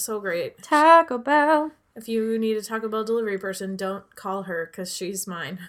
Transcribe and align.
was 0.00 0.04
so 0.06 0.18
great. 0.18 0.62
Taco 0.62 1.18
Bell. 1.18 1.72
If 1.94 2.08
you 2.08 2.38
need 2.38 2.56
a 2.56 2.62
Taco 2.62 2.88
Bell 2.88 3.04
delivery 3.04 3.36
person, 3.36 3.76
don't 3.76 4.16
call 4.16 4.44
her 4.44 4.70
because 4.70 4.96
she's 4.96 5.26
mine. 5.26 5.58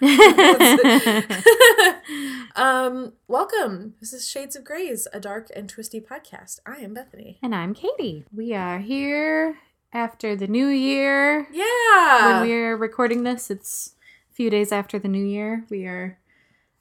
um, 2.56 3.12
welcome. 3.28 3.94
This 4.00 4.14
is 4.14 4.26
Shades 4.26 4.56
of 4.56 4.64
Grays, 4.64 5.06
a 5.12 5.20
dark 5.20 5.48
and 5.54 5.68
twisty 5.68 6.00
podcast. 6.00 6.60
I 6.64 6.76
am 6.76 6.94
Bethany. 6.94 7.38
and 7.42 7.54
I'm 7.54 7.74
Katie. 7.74 8.24
We 8.34 8.54
are 8.54 8.78
here 8.78 9.58
after 9.92 10.34
the 10.34 10.46
new 10.46 10.68
year. 10.68 11.46
Yeah. 11.52 12.40
when 12.40 12.48
we're 12.48 12.76
recording 12.76 13.24
this, 13.24 13.50
it's 13.50 13.96
a 14.30 14.34
few 14.34 14.48
days 14.48 14.72
after 14.72 14.98
the 14.98 15.08
new 15.08 15.24
year. 15.26 15.66
We 15.68 15.84
are 15.84 16.18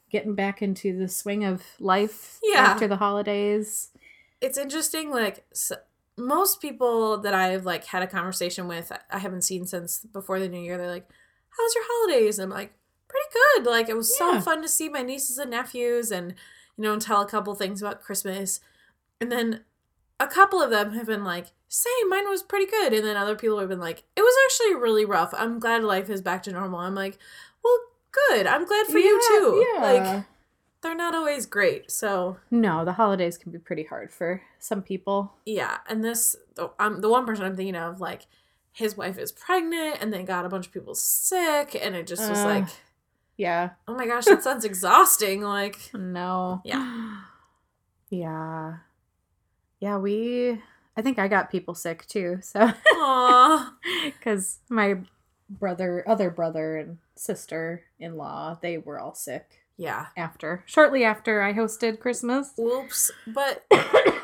getting 0.09 0.35
back 0.35 0.61
into 0.61 0.97
the 0.97 1.09
swing 1.09 1.43
of 1.43 1.63
life 1.81 2.39
Yeah. 2.43 2.61
after 2.61 2.87
the 2.87 2.97
holidays. 2.97 3.89
it's 4.39 4.57
interesting. 4.57 5.09
Like 5.11 5.43
s 5.51 5.73
most 6.17 6.61
people 6.61 7.17
that 7.19 7.33
I've 7.33 7.65
like 7.65 7.85
had 7.85 8.03
a 8.03 8.07
conversation 8.07 8.67
with, 8.67 8.91
I 9.09 9.19
haven't 9.19 9.43
seen 9.43 9.65
since 9.65 9.99
before 9.99 10.39
the 10.39 10.49
new 10.49 10.61
year. 10.61 10.77
They're 10.77 10.87
like, 10.87 11.09
"How's 11.49 11.75
your 11.75 11.83
holidays?" 11.87 12.37
And 12.39 12.51
I'm 12.51 12.57
like, 12.57 12.73
"Pretty 13.07 13.27
good." 13.33 13.69
Like 13.69 13.89
it 13.89 13.97
was 13.97 14.15
so 14.17 14.39
fun 14.41 14.61
to 14.61 14.67
see 14.67 14.89
my 14.89 15.01
nieces 15.01 15.37
and 15.37 15.51
nephews, 15.51 16.11
and 16.11 16.35
you 16.77 16.83
know, 16.83 16.93
and 16.93 17.01
tell 17.01 17.21
a 17.21 17.27
couple 17.29 17.53
things 17.55 17.81
about 17.81 18.01
Christmas. 18.01 18.59
And 19.19 19.31
then 19.31 19.61
a 20.19 20.27
couple 20.27 20.61
of 20.61 20.69
them 20.69 20.93
have 20.93 21.07
been 21.07 21.23
like, 21.23 21.47
"Same, 21.67 22.09
mine 22.09 22.29
was 22.29 22.43
pretty 22.43 22.69
good." 22.69 22.93
And 22.93 23.05
then 23.05 23.17
other 23.17 23.35
people 23.35 23.59
have 23.59 23.69
been 23.69 23.79
like, 23.79 24.03
"It 24.15 24.21
was 24.21 24.35
actually 24.45 24.75
really 24.75 25.05
rough. 25.05 25.33
I'm 25.35 25.59
glad 25.59 25.83
life 25.83 26.09
is 26.09 26.21
back 26.21 26.43
to 26.43 26.51
normal." 26.51 26.79
I'm 26.79 26.95
like, 26.95 27.17
"Well, 27.63 27.77
good. 28.11 28.47
I'm 28.47 28.65
glad 28.65 28.87
for 28.87 28.97
you 28.99 29.19
too." 29.27 29.65
yeah. 29.75 29.81
Like 29.81 30.25
they're 30.81 30.95
not 30.95 31.13
always 31.15 31.45
great, 31.45 31.91
so 31.91 32.37
No, 32.49 32.83
the 32.85 32.93
holidays 32.93 33.37
can 33.37 33.51
be 33.51 33.59
pretty 33.59 33.83
hard 33.83 34.11
for 34.11 34.41
some 34.59 34.81
people. 34.81 35.33
yeah 35.45 35.77
and 35.87 36.03
this 36.03 36.35
the, 36.55 36.71
um, 36.79 37.01
the 37.01 37.09
one 37.09 37.25
person 37.25 37.45
i'm 37.45 37.55
thinking 37.55 37.75
of 37.75 37.99
like 38.01 38.23
his 38.73 38.95
wife 38.97 39.17
is 39.17 39.31
pregnant 39.31 39.97
and 40.01 40.13
they 40.13 40.23
got 40.23 40.45
a 40.45 40.49
bunch 40.49 40.67
of 40.67 40.73
people 40.73 40.93
sick 40.95 41.75
and 41.81 41.95
it 41.95 42.07
just 42.07 42.27
was 42.29 42.43
like 42.43 42.67
Yeah. 43.37 43.71
oh 43.87 43.95
my 43.95 44.05
gosh 44.07 44.25
that 44.25 44.43
sounds 44.43 44.65
exhausting 44.71 45.41
like 45.41 45.91
No. 45.93 46.61
Yeah. 46.63 47.21
Yeah. 48.09 48.77
Yeah, 49.79 49.97
we 49.97 50.61
I 50.97 51.01
think 51.01 51.17
I 51.17 51.27
got 51.29 51.49
people 51.49 51.73
sick 51.73 52.05
too. 52.07 52.39
So 52.41 52.71
cuz 54.21 54.59
my 54.69 54.99
brother, 55.49 56.03
other 56.07 56.29
brother 56.29 56.77
and 56.77 56.97
sister-in-law, 57.15 58.59
they 58.61 58.77
were 58.77 58.99
all 58.99 59.15
sick 59.15 59.60
yeah 59.77 60.07
after 60.17 60.63
shortly 60.65 61.03
after 61.03 61.41
I 61.41 61.53
hosted 61.53 61.99
Christmas. 61.99 62.51
oops 62.59 63.11
but 63.27 63.65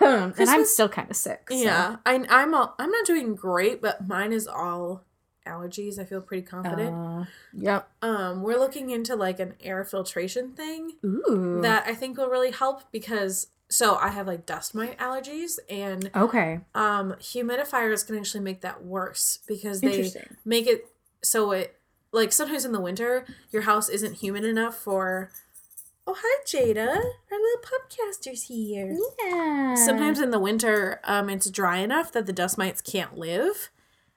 and 0.01 0.33
I'm 0.39 0.65
still 0.65 0.89
kind 0.89 1.09
of 1.09 1.15
sick. 1.15 1.47
so- 1.49 1.55
yeah 1.55 1.97
I, 2.05 2.23
i'm 2.29 2.53
all, 2.53 2.75
i'm 2.79 2.91
not 2.91 3.05
doing 3.05 3.35
great 3.35 3.81
but 3.81 4.07
mine 4.07 4.31
is 4.33 4.47
all 4.47 5.03
allergies 5.47 5.97
i 5.97 6.03
feel 6.03 6.19
pretty 6.21 6.45
confident 6.45 6.93
Uh, 6.93 7.25
yep. 7.53 7.89
um 8.01 8.41
we're 8.43 8.59
looking 8.59 8.89
into 8.89 9.15
like 9.15 9.39
an 9.39 9.53
air 9.61 9.83
filtration 9.85 10.51
thing 10.51 10.91
Ooh. 11.05 11.59
that 11.61 11.87
i 11.87 11.93
think 11.95 12.17
will 12.17 12.29
really 12.29 12.51
help 12.51 12.83
because 12.91 13.47
so 13.69 13.95
i 13.95 14.09
have 14.09 14.27
like 14.27 14.45
dust 14.45 14.75
mite 14.75 14.97
allergies 14.99 15.57
and 15.69 16.11
Okay. 16.13 16.59
um 16.75 17.13
humidifiers 17.19 18.05
can 18.05 18.17
actually 18.17 18.41
make 18.43 18.59
that 18.61 18.83
worse 18.83 19.39
because 19.47 19.79
they 19.81 20.11
make 20.43 20.67
it 20.67 20.89
so 21.23 21.51
it 21.51 21.76
like 22.11 22.31
sometimes 22.31 22.65
in 22.65 22.71
the 22.71 22.79
winter 22.81 23.25
your 23.51 23.63
house 23.63 23.89
isn't 23.89 24.15
humid 24.15 24.43
enough 24.43 24.75
for 24.77 25.29
oh 26.05 26.15
hi 26.17 26.43
jada 26.45 26.87
our 26.87 27.37
little 27.39 27.61
podcasters 27.63 28.43
here 28.47 28.95
Yeah. 29.25 29.75
sometimes 29.75 30.19
in 30.19 30.31
the 30.31 30.39
winter 30.39 30.99
um 31.03 31.29
it's 31.29 31.49
dry 31.49 31.77
enough 31.77 32.11
that 32.13 32.25
the 32.25 32.33
dust 32.33 32.57
mites 32.57 32.81
can't 32.81 33.17
live 33.17 33.69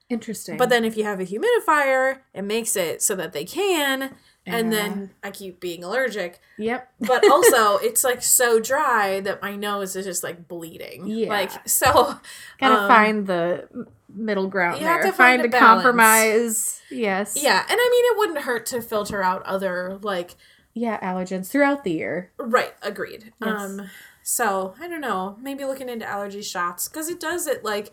interesting. 0.08 0.56
but 0.56 0.68
then 0.70 0.84
if 0.84 0.96
you 0.96 1.04
have 1.04 1.20
a 1.20 1.24
humidifier 1.26 2.18
it 2.34 2.42
makes 2.42 2.76
it 2.76 3.02
so 3.02 3.14
that 3.16 3.32
they 3.32 3.44
can 3.44 4.14
and 4.46 4.72
then 4.72 5.10
i 5.22 5.30
keep 5.30 5.60
being 5.60 5.84
allergic 5.84 6.40
Yep. 6.58 6.92
but 7.00 7.28
also 7.30 7.76
it's 7.82 8.02
like 8.02 8.22
so 8.22 8.58
dry 8.58 9.20
that 9.20 9.42
my 9.42 9.54
nose 9.54 9.94
is 9.96 10.04
just 10.06 10.22
like 10.24 10.48
bleeding 10.48 11.06
Yeah. 11.06 11.28
like 11.28 11.50
so 11.68 12.14
Gotta 12.58 12.80
um, 12.82 12.88
find 12.88 13.26
the 13.26 13.68
middle 14.12 14.48
ground 14.48 14.78
you 14.80 14.84
there. 14.86 14.92
have 14.94 15.02
to 15.02 15.12
find 15.12 15.40
find, 15.42 15.54
a 15.54 15.56
a, 15.56 15.60
compromise. 15.60 16.80
Yes. 16.90 17.38
Yeah, 17.40 17.60
and 17.60 17.78
I 17.80 17.88
mean 17.90 18.04
it 18.12 18.18
wouldn't 18.18 18.38
hurt 18.44 18.66
to 18.66 18.80
filter 18.82 19.22
out 19.22 19.42
other 19.44 19.98
like 20.02 20.34
Yeah, 20.74 20.98
allergens 21.00 21.48
throughout 21.48 21.84
the 21.84 21.92
year. 21.92 22.32
right, 22.38 22.72
agreed. 22.82 23.32
Yes. 23.44 23.60
Um 23.60 23.90
so, 24.22 24.74
I 24.80 24.86
don't 24.88 25.00
know, 25.00 25.36
maybe 25.40 25.64
looking 25.64 25.88
into 25.88 26.06
allergy 26.06 26.42
shots 26.42 26.88
cuz 26.88 27.08
it 27.08 27.20
does 27.20 27.46
it 27.46 27.62
like 27.64 27.90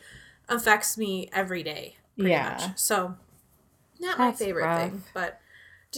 affects 0.50 0.98
me 0.98 1.30
every 1.34 1.62
day 1.62 1.98
pretty 2.16 2.32
Yeah. 2.32 2.58
much. 2.60 2.78
So, 2.80 3.16
not 4.00 4.18
my 4.18 4.32
favorite 4.32 4.64
rough. 4.66 4.82
thing, 4.90 5.04
but 5.14 5.40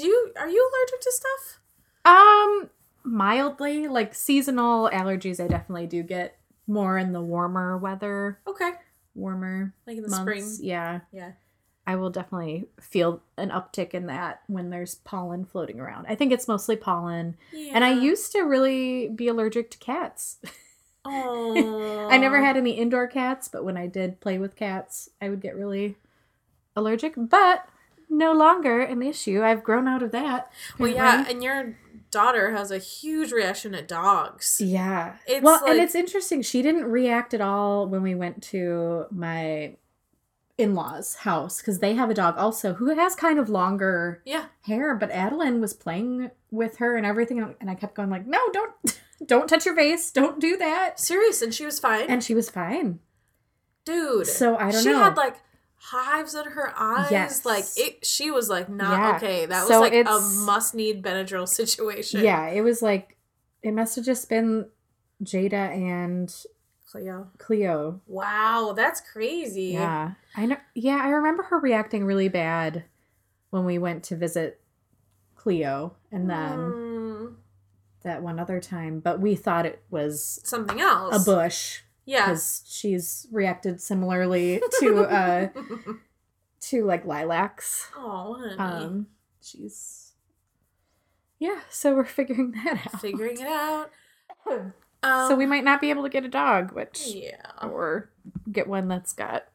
do 0.02 0.08
you 0.08 0.34
are 0.38 0.50
you 0.50 0.72
allergic 0.72 1.02
to 1.02 1.12
stuff? 1.12 1.60
Um, 2.06 2.70
mildly, 3.04 3.88
like 3.88 4.14
seasonal 4.16 4.90
allergies, 4.90 5.44
I 5.44 5.48
definitely 5.48 5.88
do 5.88 6.04
get 6.04 6.38
more 6.68 6.98
in 6.98 7.12
the 7.14 7.22
warmer 7.22 7.78
weather, 7.78 8.40
Okay. 8.48 8.72
warmer 9.16 9.74
Like 9.88 9.98
in 9.98 10.04
the 10.04 10.10
months. 10.10 10.22
spring. 10.56 10.68
Yeah, 10.68 11.00
Yeah. 11.12 11.32
I 11.88 11.96
will 11.96 12.12
definitely 12.12 12.68
feel 12.80 13.24
an 13.38 13.50
uptick 13.50 13.96
in 13.96 14.06
that 14.06 14.44
when 14.46 14.70
there's 14.70 14.96
pollen 14.96 15.44
floating 15.46 15.80
around. 15.80 16.06
I 16.08 16.14
think 16.14 16.32
it's 16.32 16.48
mostly 16.48 16.76
pollen, 16.76 17.36
yeah. 17.52 17.72
and 17.74 17.84
I 17.84 17.94
used 17.94 18.32
to 18.34 18.42
really 18.42 19.08
be 19.10 19.28
allergic 19.28 19.72
to 19.72 19.78
cats. 19.80 20.38
Oh. 21.04 22.08
I 22.12 22.18
never 22.18 22.44
had 22.44 22.58
any 22.58 22.72
indoor 22.72 23.08
cats, 23.08 23.48
but 23.48 23.64
when 23.66 23.76
I 23.78 23.88
did 23.88 24.20
play 24.20 24.38
with 24.38 24.56
cats, 24.56 25.10
I 25.20 25.30
would 25.30 25.42
get 25.42 25.56
really 25.56 25.96
allergic. 26.76 27.14
But 27.18 27.68
no 28.10 28.34
longer 28.34 28.82
an 28.82 29.02
issue. 29.02 29.44
I've 29.44 29.64
grown 29.64 29.88
out 29.88 30.02
of 30.04 30.12
that. 30.12 30.52
Well, 30.78 30.92
yeah, 30.92 31.26
and 31.30 31.44
your 31.44 31.78
daughter 32.12 32.52
has 32.52 32.72
a 32.72 32.80
huge 32.80 33.32
reaction 33.32 33.72
to 33.74 33.82
dogs. 33.82 34.60
Yeah. 34.64 35.16
It's 35.28 35.44
well, 35.44 35.60
like- 35.62 35.72
and 35.72 35.80
it's 35.80 35.94
interesting. 35.96 36.42
She 36.42 36.62
didn't 36.62 36.86
react 36.86 37.34
at 37.34 37.42
all 37.42 37.88
when 37.88 38.02
we 38.02 38.16
went 38.16 38.42
to 38.46 39.06
my 39.12 39.76
in-laws' 40.58 41.16
house 41.18 41.62
because 41.62 41.80
they 41.80 41.94
have 41.94 42.10
a 42.10 42.14
dog 42.14 42.36
also 42.38 42.74
who 42.74 42.88
has 42.96 43.16
kind 43.16 43.40
of 43.40 43.48
longer 43.50 44.22
Yeah. 44.26 44.46
hair. 44.64 44.96
But 44.96 45.12
Adeline 45.12 45.62
was 45.62 45.74
playing 45.74 46.32
with 46.52 46.78
her 46.78 46.98
and 46.98 47.06
everything, 47.06 47.56
and 47.62 47.70
I 47.70 47.76
kept 47.76 47.96
going 47.96 48.10
like, 48.10 48.26
"No, 48.26 48.40
don't, 48.52 48.74
don't 49.26 49.48
touch 49.48 49.66
your 49.66 49.76
face. 49.76 50.12
Don't 50.12 50.40
do 50.40 50.58
that." 50.58 51.00
Serious, 51.00 51.42
and 51.42 51.54
she 51.54 51.64
was 51.66 51.80
fine. 51.80 52.08
And 52.10 52.24
she 52.24 52.34
was 52.36 52.50
fine. 52.50 53.00
Dude. 53.86 54.28
So 54.28 54.58
I 54.58 54.72
don't 54.72 54.82
she 54.84 54.90
know. 54.90 54.98
She 54.98 55.04
had 55.04 55.16
like 55.18 55.38
hives 55.82 56.36
in 56.36 56.46
her 56.46 56.74
eyes. 56.78 57.12
Yes. 57.12 57.46
Like 57.46 57.66
it 57.78 58.06
she 58.06 58.32
was 58.32 58.50
like 58.50 58.70
not 58.70 59.00
Yeah. 59.00 59.16
okay. 59.16 59.46
That 59.46 59.62
was 59.62 59.70
So 59.70 59.80
like 59.80 59.94
a 59.94 60.20
must 60.46 60.76
need 60.76 61.02
Benadryl 61.04 61.48
situation. 61.48 62.24
Yeah, 62.24 62.48
it 62.50 62.62
was 62.62 62.82
like 62.82 63.18
it 63.64 63.74
must 63.74 63.96
have 63.96 64.06
just 64.06 64.30
been 64.30 64.68
Jada 65.24 65.54
and 65.54 66.34
Cleo. 66.90 67.30
Cleo. 67.38 68.02
Wow, 68.08 68.74
that's 68.76 69.02
crazy. 69.02 69.74
Yeah, 69.74 70.14
I 70.36 70.46
know. 70.48 70.58
Yeah, 70.74 71.02
I 71.04 71.10
remember 71.10 71.44
her 71.44 71.60
reacting 71.60 72.06
really 72.06 72.30
bad 72.30 72.86
when 73.52 73.64
we 73.66 73.78
went 73.78 74.04
to 74.06 74.16
visit 74.16 74.60
Cleo, 75.36 75.96
and 76.12 76.30
then 76.30 76.60
Mm, 76.74 77.36
that 78.04 78.22
one 78.24 78.40
other 78.40 78.60
time. 78.60 79.00
But 79.00 79.20
we 79.20 79.36
thought 79.36 79.66
it 79.66 79.84
was 79.90 80.40
something 80.44 80.80
else. 80.82 81.16
a 81.16 81.24
bush 81.32 81.82
Yeah. 82.10 82.26
because 82.26 82.64
she's 82.68 83.28
reacted 83.32 83.80
similarly 83.80 84.60
to 84.80 85.02
uh 85.04 85.50
to 86.62 86.84
like 86.84 87.06
lilacs. 87.06 87.88
oh, 87.96 88.34
honey. 88.58 88.58
Um, 88.58 89.08
she's 89.42 90.14
yeah. 91.38 91.60
So 91.70 91.94
we're 91.94 92.06
figuring 92.20 92.52
that 92.64 92.82
out. 92.88 93.00
Figuring 93.00 93.38
it 93.40 93.48
out. 93.48 93.92
Um, 94.50 94.74
so 95.04 95.36
we 95.36 95.46
might 95.46 95.64
not 95.64 95.82
be 95.82 95.92
able 95.92 96.02
to 96.02 96.10
get 96.10 96.26
a 96.26 96.30
dog, 96.30 96.72
which 96.72 97.06
Yeah. 97.06 97.52
or 97.62 98.10
get 98.52 98.68
one 98.68 98.88
that's 98.88 99.14
got 99.14 99.46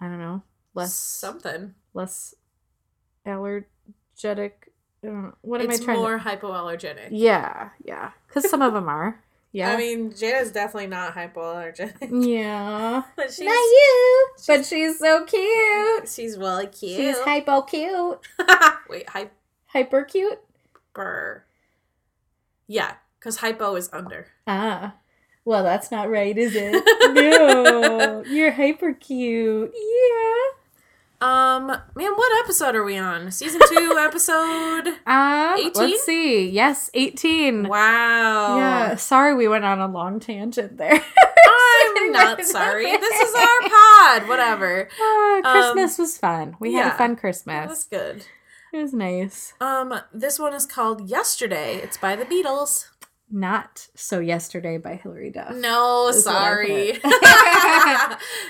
I 0.00 0.06
don't 0.06 0.20
know 0.20 0.42
less 0.74 0.94
something. 0.94 1.74
less 1.92 2.36
allergenic. 3.26 3.64
I 4.22 5.06
don't 5.06 5.22
know. 5.22 5.34
What 5.40 5.60
am 5.60 5.70
it's 5.70 5.80
I 5.80 5.84
trying? 5.86 5.98
more 5.98 6.18
to... 6.18 6.24
hypoallergenic. 6.24 7.08
Yeah, 7.10 7.70
yeah, 7.84 8.12
because 8.28 8.48
some 8.48 8.62
of 8.62 8.74
them 8.74 8.88
are. 8.88 9.24
Yeah, 9.52 9.72
I 9.72 9.76
mean, 9.76 10.12
Jada's 10.12 10.52
definitely 10.52 10.86
not 10.86 11.14
hypoallergenic. 11.14 12.08
yeah. 12.28 13.02
but 13.16 13.32
she's 13.32 13.46
Not 13.46 13.52
you, 13.52 14.28
but 14.46 14.64
she's 14.64 14.98
so 14.98 15.24
cute. 15.24 16.08
she's 16.08 16.38
really 16.38 16.66
cute. 16.68 16.96
She's 16.96 17.18
hypo 17.18 17.62
cute, 17.62 18.20
Wait, 18.88 19.08
hyper. 19.08 19.32
hyper 19.66 20.04
cute. 20.04 20.38
Yeah, 22.68 22.94
because 23.18 23.38
hypo 23.38 23.74
is 23.74 23.90
under. 23.92 24.28
Ah, 24.46 24.94
well, 25.44 25.64
that's 25.64 25.90
not 25.90 26.08
right, 26.10 26.36
is 26.36 26.52
it? 26.54 26.72
no, 27.14 28.22
you're 28.28 28.52
hyper 28.52 28.92
cute. 28.92 29.72
Yeah. 29.74 30.49
Um, 31.20 31.66
man, 31.66 32.12
what 32.14 32.44
episode 32.44 32.74
are 32.74 32.84
we 32.84 32.96
on? 32.96 33.30
Season 33.30 33.60
two, 33.68 33.96
episode. 34.00 34.88
Um, 35.06 35.58
18? 35.58 35.72
let's 35.74 36.04
see. 36.04 36.48
Yes, 36.48 36.90
eighteen. 36.94 37.68
Wow. 37.68 38.56
Yeah. 38.56 38.96
Sorry, 38.96 39.34
we 39.34 39.46
went 39.48 39.64
on 39.64 39.80
a 39.80 39.86
long 39.88 40.18
tangent 40.20 40.78
there. 40.78 40.92
I'm 41.96 42.12
not 42.12 42.42
sorry. 42.44 42.84
This 42.96 43.20
is 43.20 43.34
our 43.34 43.60
pod. 43.68 44.28
Whatever. 44.28 44.88
Uh, 45.00 45.40
Christmas 45.52 45.98
was 45.98 46.16
fun. 46.18 46.56
We 46.60 46.72
had 46.74 46.86
a 46.94 46.96
fun 46.96 47.12
That 47.14 47.20
Christmas. 47.20 47.68
was 47.68 47.84
good. 47.84 48.24
It 48.72 48.78
was 48.82 48.94
nice. 48.94 49.52
Um, 49.60 49.92
this 50.14 50.38
one 50.38 50.54
is 50.54 50.64
called 50.64 51.08
Yesterday. 51.08 51.76
It's 51.76 51.96
by 51.96 52.14
the 52.16 52.24
Beatles. 52.24 52.88
Not 53.30 53.86
so 53.94 54.18
yesterday 54.18 54.76
by 54.78 54.96
Hilary 54.96 55.30
Duff. 55.30 55.54
No, 55.54 56.08
I 56.08 56.12
sorry. 56.12 56.92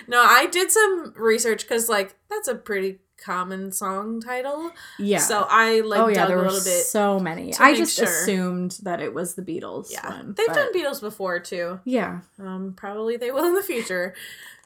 no, 0.08 0.22
I 0.22 0.48
did 0.50 0.70
some 0.70 1.12
research 1.16 1.62
because 1.62 1.88
like 1.88 2.14
that's 2.30 2.48
a 2.48 2.54
pretty 2.54 2.98
common 3.22 3.70
song 3.72 4.20
title. 4.20 4.70
Yeah. 4.98 5.18
So 5.18 5.46
I 5.48 5.80
like 5.80 6.00
oh 6.00 6.08
yeah, 6.08 6.14
dug 6.14 6.28
there 6.28 6.38
a 6.38 6.40
were 6.40 6.46
little 6.46 6.64
bit. 6.64 6.84
so 6.86 7.20
many. 7.20 7.54
I 7.58 7.74
just 7.76 7.96
sure. 7.96 8.06
assumed 8.06 8.78
that 8.82 9.00
it 9.00 9.12
was 9.12 9.34
the 9.34 9.42
Beatles. 9.42 9.92
yeah, 9.92 10.08
one, 10.08 10.34
they've 10.34 10.46
but- 10.46 10.54
done 10.54 10.72
Beatles 10.74 11.00
before 11.00 11.38
too. 11.40 11.80
Yeah. 11.84 12.20
Um, 12.38 12.72
probably 12.76 13.16
they 13.18 13.30
will 13.30 13.44
in 13.44 13.54
the 13.54 13.62
future. 13.62 14.14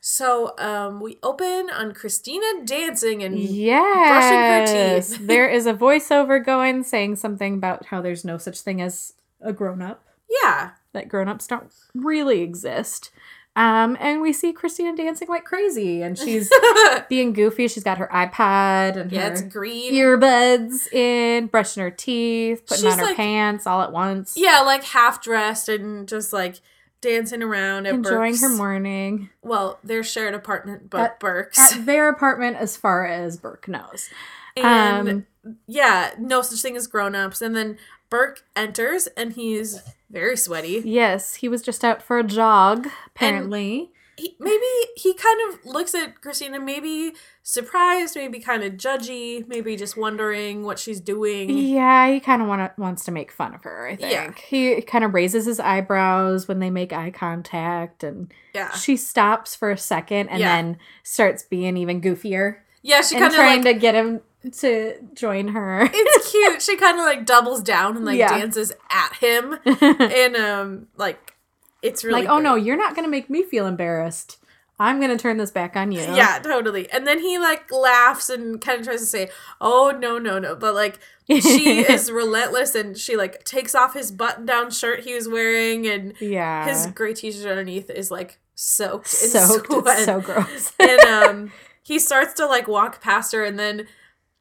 So 0.01 0.55
um, 0.59 1.01
we 1.01 1.19
open 1.23 1.71
on 1.71 1.93
Christina 1.95 2.45
dancing 2.67 3.23
and 3.25 3.39
Yes. 3.39 5.09
teeth. 5.17 5.27
there 5.27 5.49
is 5.49 5.65
a 5.67 5.73
voiceover 5.75 6.45
going 6.45 6.83
saying 6.85 7.17
something 7.17 7.55
about 7.55 7.87
how 7.87 8.03
there's 8.03 8.25
no 8.25 8.37
such 8.39 8.61
thing 8.61 8.83
as 8.83 9.15
a 9.45 9.53
grown 9.53 9.81
up. 9.83 10.03
yeah, 10.43 10.71
That 10.93 11.09
grown 11.09 11.29
ups 11.29 11.47
don't 11.47 11.71
really 11.95 12.41
exist. 12.41 13.11
Um, 13.57 13.97
and 14.01 14.21
we 14.21 14.33
see 14.33 14.53
Christina 14.53 14.97
dancing 14.97 15.29
like 15.29 15.45
crazy, 15.45 16.03
and 16.03 16.19
she's 16.19 16.51
being 17.09 17.33
goofy. 17.33 17.69
She's 17.69 17.85
got 17.85 17.99
her 17.99 18.09
iPad 18.13 18.97
and 18.97 19.13
yeah, 19.13 19.27
her 19.29 19.33
it's 19.33 19.43
green. 19.43 19.95
earbuds 19.95 20.93
in, 20.93 21.47
brushing 21.47 21.83
her 21.85 21.91
teeth, 21.91 22.67
putting 22.67 22.83
She's 22.85 22.93
on 22.95 22.99
her 22.99 23.05
like- 23.05 23.17
pants 23.17 23.65
all 23.67 23.81
at 23.83 23.93
once. 23.93 24.35
Yeah, 24.37 24.63
like 24.63 24.83
half 24.83 25.23
dressed 25.23 25.69
and 25.69 26.09
just 26.09 26.33
like 26.33 26.57
dancing 27.01 27.43
around 27.45 27.87
at 27.87 27.95
enjoying 27.95 28.33
Burke's. 28.33 28.43
her 28.43 28.49
morning 28.49 29.31
Well, 29.43 29.79
their 29.85 30.03
shared 30.03 30.35
apartment, 30.35 30.91
but 30.91 31.01
At- 31.03 31.21
Burke's. 31.21 31.59
at 31.75 31.87
their 31.87 32.09
apartment, 32.09 32.57
as 32.57 32.77
far 32.77 33.07
as 33.07 33.37
Burke 33.37 33.69
knows. 33.69 34.09
and 34.57 35.09
um, 35.09 35.27
yeah, 35.69 36.11
no 36.19 36.43
such 36.43 36.61
thing 36.61 36.77
as 36.77 36.87
grown 36.89 37.15
ups. 37.15 37.41
And 37.43 37.55
then 37.55 37.77
Burke 38.11 38.43
enters 38.55 39.07
and 39.17 39.33
he's 39.33 39.81
very 40.11 40.37
sweaty. 40.37 40.83
Yes, 40.85 41.37
he 41.37 41.49
was 41.49 41.63
just 41.63 41.85
out 41.85 42.03
for 42.03 42.19
a 42.19 42.25
jog. 42.25 42.89
Apparently, 43.07 43.91
He, 44.17 44.37
maybe 44.39 44.65
he 44.97 45.13
kind 45.15 45.41
of 45.49 45.65
looks 45.67 45.93
at 45.95 46.21
Christina, 46.21 46.61
maybe 46.61 47.15
surprised, 47.43 48.15
maybe 48.15 48.39
kind 48.39 48.63
of 48.63 48.75
judgy, 48.75 49.47
maybe 49.49 49.75
just 49.75 49.97
wondering 49.97 50.63
what 50.63 50.79
she's 50.79 51.01
doing. 51.01 51.51
yeah, 51.51 52.09
he 52.13 52.21
kind 52.21 52.41
of 52.41 52.47
wanna, 52.47 52.73
wants 52.79 53.05
to 53.07 53.11
make 53.11 53.33
fun 53.33 53.55
of 53.55 53.63
her. 53.65 53.89
I 53.89 53.97
think 53.97 54.13
Yeah. 54.13 54.33
he 54.47 54.83
kind 54.83 55.03
of 55.05 55.15
raises 55.15 55.47
his 55.47 55.59
eyebrows 55.59 56.47
when 56.47 56.61
they 56.61 56.71
make 56.71 56.93
eye 56.93 57.11
contact, 57.11 58.05
and 58.05 58.33
Yeah. 58.55 58.71
she 58.73 58.97
stops 58.97 59.57
for 59.57 59.73
a 59.73 59.79
second 59.79 60.29
and 60.29 60.39
Yeah. 60.41 60.55
then 60.57 60.79
starts 61.03 61.43
being 61.43 61.77
even 61.77 62.01
goofier 62.01 62.59
Yeah, 62.83 63.01
she 63.03 63.15
kind 63.17 63.27
of 63.27 63.35
trying 63.35 63.65
like. 63.65 63.75
to 63.75 63.81
get 63.81 63.95
him 63.97 64.21
to 64.53 64.97
join 65.15 65.49
her. 65.49 65.89
it's 65.93 66.31
cute. 66.33 66.63
She 66.63 66.77
kind 66.77 66.99
of 66.99 67.05
like 67.05 67.25
doubles 67.27 67.63
down 67.63 67.97
and 67.97 68.05
like 68.05 68.19
Yeah. 68.19 68.37
dances 68.39 68.73
at 68.91 69.15
him. 69.17 69.59
and 69.65 70.37
um, 70.37 70.89
like, 70.97 71.35
it's 71.83 72.05
really 72.05 72.23
like, 72.23 72.29
oh 72.31 72.39
no, 72.39 72.55
you're 72.55 72.77
not 72.77 72.95
gonna 72.97 73.09
make 73.09 73.29
me 73.29 73.43
feel 73.43 73.67
embarrassed. 73.67 74.39
I'm 74.79 75.01
gonna 75.01 75.17
turn 75.19 75.37
this 75.37 75.51
back 75.53 75.77
on 75.77 75.93
you. 75.93 76.01
Yeah, 76.01 76.41
totally. 76.43 76.91
And 76.91 77.07
then 77.07 77.21
he 77.21 77.39
like 77.39 77.71
laughs 77.71 78.29
and 78.29 78.61
kind 78.61 78.81
of 78.81 78.87
tries 78.87 79.01
to 79.01 79.07
say, 79.07 79.29
"Oh 79.61 79.97
no, 79.97 80.19
no, 80.19 80.39
no," 80.41 80.57
but 80.57 80.75
like 80.75 80.99
she 81.29 81.81
is 81.89 82.11
relentless 82.11 82.75
and 82.75 82.99
she 82.99 83.17
like 83.17 83.45
takes 83.45 83.75
off 83.75 83.95
his 83.95 84.11
button-down 84.11 84.71
shirt 84.73 85.01
he 85.05 85.15
was 85.15 85.29
wearing 85.29 85.87
and 85.87 86.15
yeah. 86.21 86.67
his 86.69 86.87
gray 86.89 87.15
t-shirt 87.15 87.47
underneath 87.49 87.89
is 87.89 88.11
like 88.11 88.39
soaked 88.57 89.07
soaked. 89.09 89.69
so 90.05 90.21
gross. 90.21 90.73
and 90.81 91.01
um, 91.03 91.53
he 91.83 91.99
starts 91.99 92.35
to 92.35 92.47
like 92.47 92.67
walk 92.67 93.01
past 93.01 93.33
her 93.33 93.45
and 93.45 93.59
then 93.59 93.87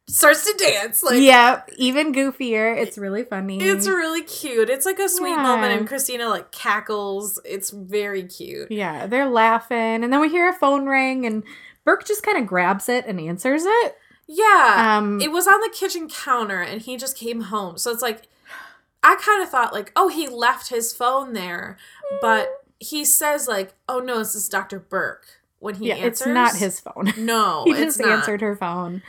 starts 0.08 0.46
to 0.46 0.58
dance. 0.58 1.02
Like 1.04 1.22
yeah, 1.22 1.62
even 1.78 2.14
goofier. 2.14 2.78
It's 2.78 2.98
really 2.98 3.24
funny. 3.24 3.62
It's 3.62 3.88
really 3.88 4.24
cute. 4.24 4.70
It's 4.70 4.86
like 4.86 5.00
a 5.00 5.10
sweet 5.10 5.32
Yeah. 5.32 5.44
moment, 5.44 5.74
and 5.74 5.88
Christina 5.88 6.28
like 6.30 6.52
cackles. 6.52 7.40
It's 7.46 7.70
very 7.70 8.24
cute. 8.24 8.72
yeah, 8.72 9.08
they're 9.08 9.30
laughing, 9.30 10.04
and 10.04 10.12
then 10.12 10.20
we 10.20 10.30
hear 10.30 10.50
a 10.50 10.54
phone 10.54 10.86
ring, 10.88 11.26
and 11.26 11.44
Burke 11.86 12.06
just 12.06 12.24
kind 12.24 12.38
of 12.38 12.46
grabs 12.48 12.90
it 12.90 13.06
and 13.06 13.20
answers 13.20 13.64
it. 13.66 13.98
Yeah, 14.28 14.98
Um, 14.98 15.20
it 15.20 15.32
was 15.32 15.48
on 15.48 15.60
the 15.60 15.70
kitchen 15.74 16.10
counter, 16.10 16.62
and 16.62 16.82
he 16.82 16.96
just 16.96 17.18
came 17.18 17.42
home. 17.42 17.78
So 17.78 17.92
it's 17.92 18.02
like, 18.02 18.24
I 19.04 19.16
kind 19.16 19.44
of 19.44 19.50
thought 19.50 19.74
like, 19.74 19.92
oh, 19.98 20.08
he 20.08 20.30
left 20.30 20.70
his 20.70 20.94
phone 20.94 21.34
there, 21.34 21.78
but 22.22 22.50
he 22.80 23.04
says 23.04 23.50
like, 23.50 23.74
oh 23.90 24.00
no, 24.00 24.20
this 24.20 24.34
is 24.34 24.48
Doctor 24.48 24.80
Burke 24.80 25.26
when 25.60 25.76
he 25.76 25.90
yeah, 25.90 25.96
answers. 25.96 26.22
it's 26.22 26.28
not 26.28 26.56
his 26.56 26.80
phone. 26.80 27.12
No, 27.18 27.66
he 27.66 27.72
it's 27.72 27.82
just 27.82 28.00
not. 28.00 28.10
answered 28.20 28.40
her 28.42 28.56
phone, 28.56 29.02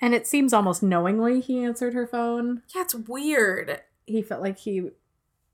and 0.00 0.14
it 0.14 0.26
seems 0.26 0.52
almost 0.52 0.82
knowingly 0.82 1.40
he 1.40 1.62
answered 1.62 1.94
her 1.94 2.06
phone. 2.06 2.62
Yeah, 2.74 2.82
it's 2.82 2.94
weird. 2.94 3.80
He 4.06 4.22
felt 4.22 4.42
like 4.42 4.58
he 4.58 4.90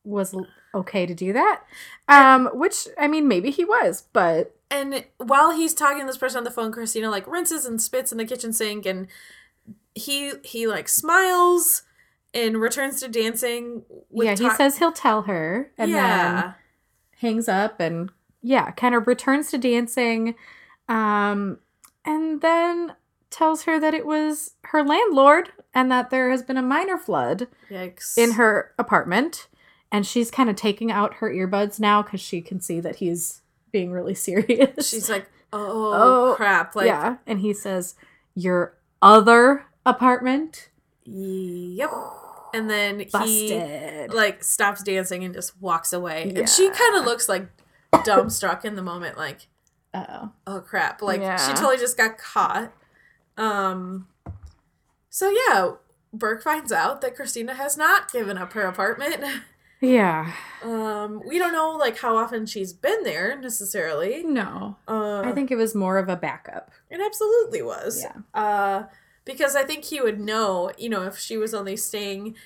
was 0.04 0.34
okay 0.75 1.04
to 1.06 1.14
do 1.14 1.32
that, 1.32 1.62
um, 2.08 2.46
which 2.54 2.87
I 2.98 3.08
mean, 3.08 3.26
maybe 3.28 3.50
he 3.50 3.64
was, 3.64 4.04
but 4.12 4.54
And 4.70 5.04
while 5.19 5.52
he's 5.52 5.75
talking 5.75 6.00
to 6.00 6.06
this 6.06 6.19
person 6.19 6.38
on 6.38 6.44
the 6.44 6.50
phone, 6.50 6.72
Christina 6.72 7.10
like 7.10 7.26
rinses 7.26 7.64
and 7.64 7.81
spits 7.81 8.12
in 8.12 8.19
the 8.19 8.25
kitchen 8.25 8.52
sink, 8.52 8.87
and 8.87 9.08
he 9.94 10.32
he 10.44 10.66
like 10.66 10.88
smiles 10.88 11.82
and 12.32 12.60
returns 12.60 13.00
to 13.00 13.08
dancing. 13.08 13.82
With 14.10 14.26
yeah, 14.26 14.37
he 14.37 14.48
ta- 14.48 14.56
says 14.56 14.78
he'll 14.78 14.93
tell 14.93 15.22
her, 15.22 15.72
and 15.76 15.93
then 15.93 16.54
hangs 17.20 17.48
up 17.48 17.81
and 17.81 18.10
yeah, 18.43 18.70
kind 18.72 18.94
of 18.94 19.06
returns 19.06 19.50
to 19.50 19.58
dancing 19.58 20.34
um 20.88 21.58
and 22.04 22.40
then 22.43 22.94
tells 23.37 23.65
her 23.65 23.79
that 23.79 23.93
it 23.94 24.06
was 24.06 24.53
her 24.65 24.83
landlord 24.83 25.50
and 25.75 25.91
that 25.93 26.09
there 26.11 26.31
has 26.31 26.43
been 26.43 26.56
a 26.56 26.62
minor 26.62 26.97
flood 26.97 27.49
yikes. 27.71 28.17
in 28.17 28.33
her 28.33 28.73
apartment 28.79 29.49
and 29.93 30.06
she's 30.06 30.31
kind 30.31 30.49
of 30.49 30.56
taking 30.56 30.91
out 30.91 31.15
her 31.15 31.31
earbuds 31.31 31.79
now 31.79 32.03
cuz 32.03 32.21
she 32.21 32.41
can 32.41 32.61
see 32.61 32.81
that 32.81 32.97
he's 32.97 33.43
being 33.73 33.91
really 33.93 34.15
serious. 34.29 34.88
she's 34.88 35.11
like, 35.11 35.27
oh, 35.53 36.31
Oh, 36.33 36.35
crap, 36.35 36.75
like 36.75 36.87
yeah, 36.87 37.17
and 37.27 37.41
he 37.41 37.53
says 37.53 37.94
your 38.34 38.75
other 39.03 39.67
apartment 39.84 40.70
Yep. 41.05 41.91
And 42.55 42.70
then 42.70 43.01
he 43.25 44.06
like 44.08 44.43
stops 44.43 44.82
dancing 44.82 45.25
and 45.25 45.34
just 45.34 45.60
walks 45.60 45.93
away. 45.93 46.31
Yeah. 46.32 46.41
And 46.41 46.49
she 46.49 46.69
kind 46.70 46.96
of 46.96 47.05
looks 47.05 47.29
like 47.29 47.46
dumbstruck 47.93 48.65
in 48.65 48.75
the 48.77 48.82
moment, 48.82 49.17
like, 49.17 49.46
Uh-oh. 49.94 50.32
oh 50.46 50.60
crap. 50.60 51.03
Like 51.03 51.20
Yeah. 51.20 51.37
she 51.37 51.53
totally 51.53 51.77
just 51.77 51.96
got 51.96 52.19
caught. 52.19 52.72
Um 53.36 54.08
so 55.10 55.31
yeah, 55.31 55.72
Burke 56.12 56.43
finds 56.43 56.72
out 56.72 57.00
that 57.00 57.16
Christina 57.16 57.55
has 57.55 57.76
not 57.76 58.12
given 58.12 58.38
up 58.38 58.52
her 58.55 58.62
apartment. 58.62 59.22
Yeah. 59.78 60.32
Um, 60.64 61.20
we 61.28 61.38
don't 61.38 61.52
know 61.52 61.72
like 61.72 61.98
how 61.98 62.16
often 62.16 62.46
she's 62.46 62.72
been 62.72 63.02
there 63.02 63.38
necessarily. 63.38 64.22
No. 64.22 64.76
Uh, 64.88 65.20
I 65.20 65.32
think 65.32 65.50
it 65.50 65.56
was 65.56 65.74
more 65.74 65.98
of 65.98 66.08
a 66.08 66.16
backup. 66.16 66.70
It 66.88 66.98
absolutely 66.98 67.60
was. 67.60 68.02
Yeah. 68.02 68.22
Uh, 68.32 68.84
because 69.26 69.55
I 69.55 69.64
think 69.64 69.84
he 69.84 70.00
would 70.00 70.19
know, 70.19 70.72
you 70.78 70.88
know, 70.88 71.02
if 71.02 71.19
she 71.19 71.36
was 71.36 71.52
only 71.52 71.76
staying 71.76 72.36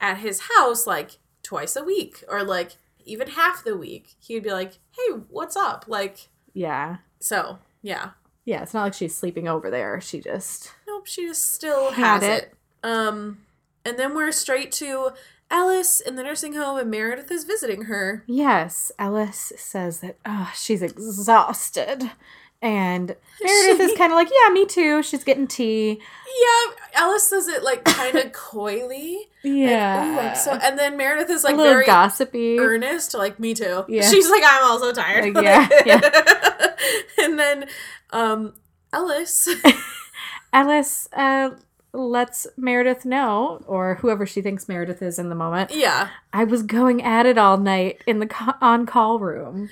at 0.00 0.16
his 0.18 0.40
house 0.56 0.86
like 0.86 1.18
twice 1.42 1.76
a 1.76 1.84
week 1.84 2.24
or 2.26 2.42
like 2.42 2.78
even 3.04 3.28
half 3.28 3.62
the 3.64 3.76
week, 3.76 4.14
he 4.18 4.32
would 4.32 4.42
be 4.42 4.52
like, 4.52 4.78
hey, 4.92 5.12
what's 5.28 5.56
up? 5.56 5.84
Like, 5.88 6.28
Yeah. 6.54 6.96
so, 7.20 7.58
yeah. 7.82 8.12
Yeah, 8.48 8.62
it's 8.62 8.72
not 8.72 8.84
like 8.84 8.94
she's 8.94 9.14
sleeping 9.14 9.46
over 9.46 9.68
there. 9.68 10.00
She 10.00 10.20
just 10.20 10.72
Nope, 10.86 11.06
she 11.06 11.26
just 11.26 11.52
still 11.52 11.90
Had 11.92 12.22
has 12.22 12.22
it. 12.22 12.44
it. 12.44 12.54
Um, 12.82 13.40
and 13.84 13.98
then 13.98 14.14
we're 14.14 14.32
straight 14.32 14.72
to 14.72 15.10
Ellis 15.50 16.00
in 16.00 16.16
the 16.16 16.22
nursing 16.22 16.54
home, 16.54 16.78
and 16.78 16.90
Meredith 16.90 17.30
is 17.30 17.44
visiting 17.44 17.82
her. 17.82 18.24
Yes, 18.26 18.90
Ellis 18.98 19.52
says 19.58 20.00
that 20.00 20.16
oh, 20.24 20.50
she's 20.56 20.80
exhausted. 20.80 22.10
And 22.60 23.14
Meredith 23.42 23.80
is 23.80 23.96
kind 23.96 24.12
of 24.12 24.16
like, 24.16 24.28
yeah, 24.30 24.52
me 24.52 24.66
too. 24.66 25.02
She's 25.02 25.22
getting 25.24 25.46
tea. 25.46 25.90
Yeah, 25.90 27.00
Ellis 27.02 27.28
says 27.28 27.46
it 27.48 27.62
like 27.62 27.84
kind 27.84 28.16
of 28.16 28.32
coyly. 28.32 29.28
Yeah. 29.44 30.14
Like, 30.16 30.36
so, 30.36 30.52
and 30.52 30.78
then 30.78 30.96
Meredith 30.96 31.30
is 31.30 31.44
like 31.44 31.56
very 31.56 31.86
gossipy. 31.86 32.58
earnest, 32.58 33.14
like 33.14 33.38
me 33.38 33.54
too. 33.54 33.84
Yeah. 33.88 34.02
She's 34.10 34.28
like, 34.28 34.42
I'm 34.44 34.64
also 34.64 34.92
tired. 34.92 35.34
Like, 35.34 35.44
yeah, 35.44 35.68
yeah. 35.86 36.74
and 37.18 37.38
then 37.38 37.66
um 38.10 38.54
Ellis. 38.92 39.48
Ellis 40.52 41.08
uh, 41.12 41.50
lets 41.92 42.46
Meredith 42.56 43.04
know, 43.04 43.62
or 43.66 43.96
whoever 43.96 44.26
she 44.26 44.40
thinks 44.40 44.68
Meredith 44.68 45.02
is 45.02 45.18
in 45.18 45.28
the 45.28 45.34
moment, 45.34 45.70
yeah. 45.72 46.08
I 46.32 46.44
was 46.44 46.62
going 46.62 47.02
at 47.02 47.26
it 47.26 47.36
all 47.38 47.58
night 47.58 48.02
in 48.06 48.18
the 48.18 48.26
co- 48.26 48.54
on 48.60 48.86
call 48.86 49.18
room. 49.18 49.68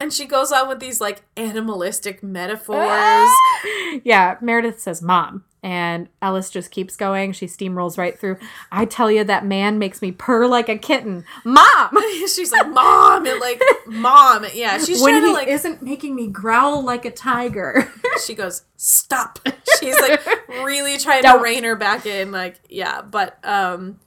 And 0.00 0.12
she 0.12 0.26
goes 0.26 0.52
on 0.52 0.68
with 0.68 0.78
these 0.78 1.00
like 1.00 1.22
animalistic 1.36 2.22
metaphors. 2.22 2.88
Ah! 2.88 3.60
yeah, 4.04 4.36
Meredith 4.40 4.80
says, 4.80 5.02
Mom, 5.02 5.44
And 5.60 6.08
Ellis 6.22 6.50
just 6.50 6.70
keeps 6.70 6.94
going. 6.94 7.32
She 7.32 7.46
steamrolls 7.46 7.98
right 7.98 8.16
through. 8.18 8.38
I 8.70 8.84
tell 8.84 9.10
you, 9.10 9.24
that 9.24 9.44
man 9.44 9.78
makes 9.80 10.00
me 10.00 10.12
purr 10.12 10.46
like 10.46 10.68
a 10.68 10.78
kitten. 10.78 11.24
Mom! 11.44 11.90
she's 12.28 12.52
like, 12.52 12.68
Mom, 12.68 13.26
and 13.26 13.40
like, 13.40 13.60
Mom. 13.86 14.46
Yeah, 14.54 14.78
she's 14.78 15.02
when 15.02 15.14
trying 15.14 15.22
he 15.24 15.28
to 15.30 15.32
like, 15.32 15.48
isn't 15.48 15.82
making 15.82 16.14
me 16.14 16.28
growl 16.28 16.84
like 16.84 17.04
a 17.04 17.10
tiger. 17.10 17.92
she 18.24 18.34
goes, 18.34 18.62
Stop. 18.76 19.40
She's 19.80 20.00
like 20.00 20.24
really 20.48 20.96
trying 20.98 21.22
to 21.22 21.28
Don't. 21.28 21.42
rein 21.42 21.64
her 21.64 21.74
back 21.74 22.06
in. 22.06 22.30
Like, 22.30 22.60
yeah, 22.68 23.02
but, 23.02 23.44
um, 23.44 23.98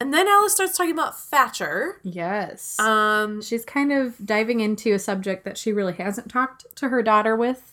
and 0.00 0.12
then 0.12 0.28
Ellis 0.28 0.54
starts 0.54 0.76
talking 0.76 0.92
about 0.92 1.18
Thatcher. 1.18 2.00
yes. 2.02 2.78
Um, 2.78 3.40
She's 3.42 3.64
kind 3.64 3.92
of 3.92 4.16
diving 4.24 4.60
into 4.60 4.92
a 4.92 4.98
subject 4.98 5.44
that 5.44 5.56
she 5.58 5.72
really 5.72 5.94
hasn't 5.94 6.30
talked 6.30 6.66
to 6.76 6.88
her 6.88 7.02
daughter 7.02 7.36
with 7.36 7.70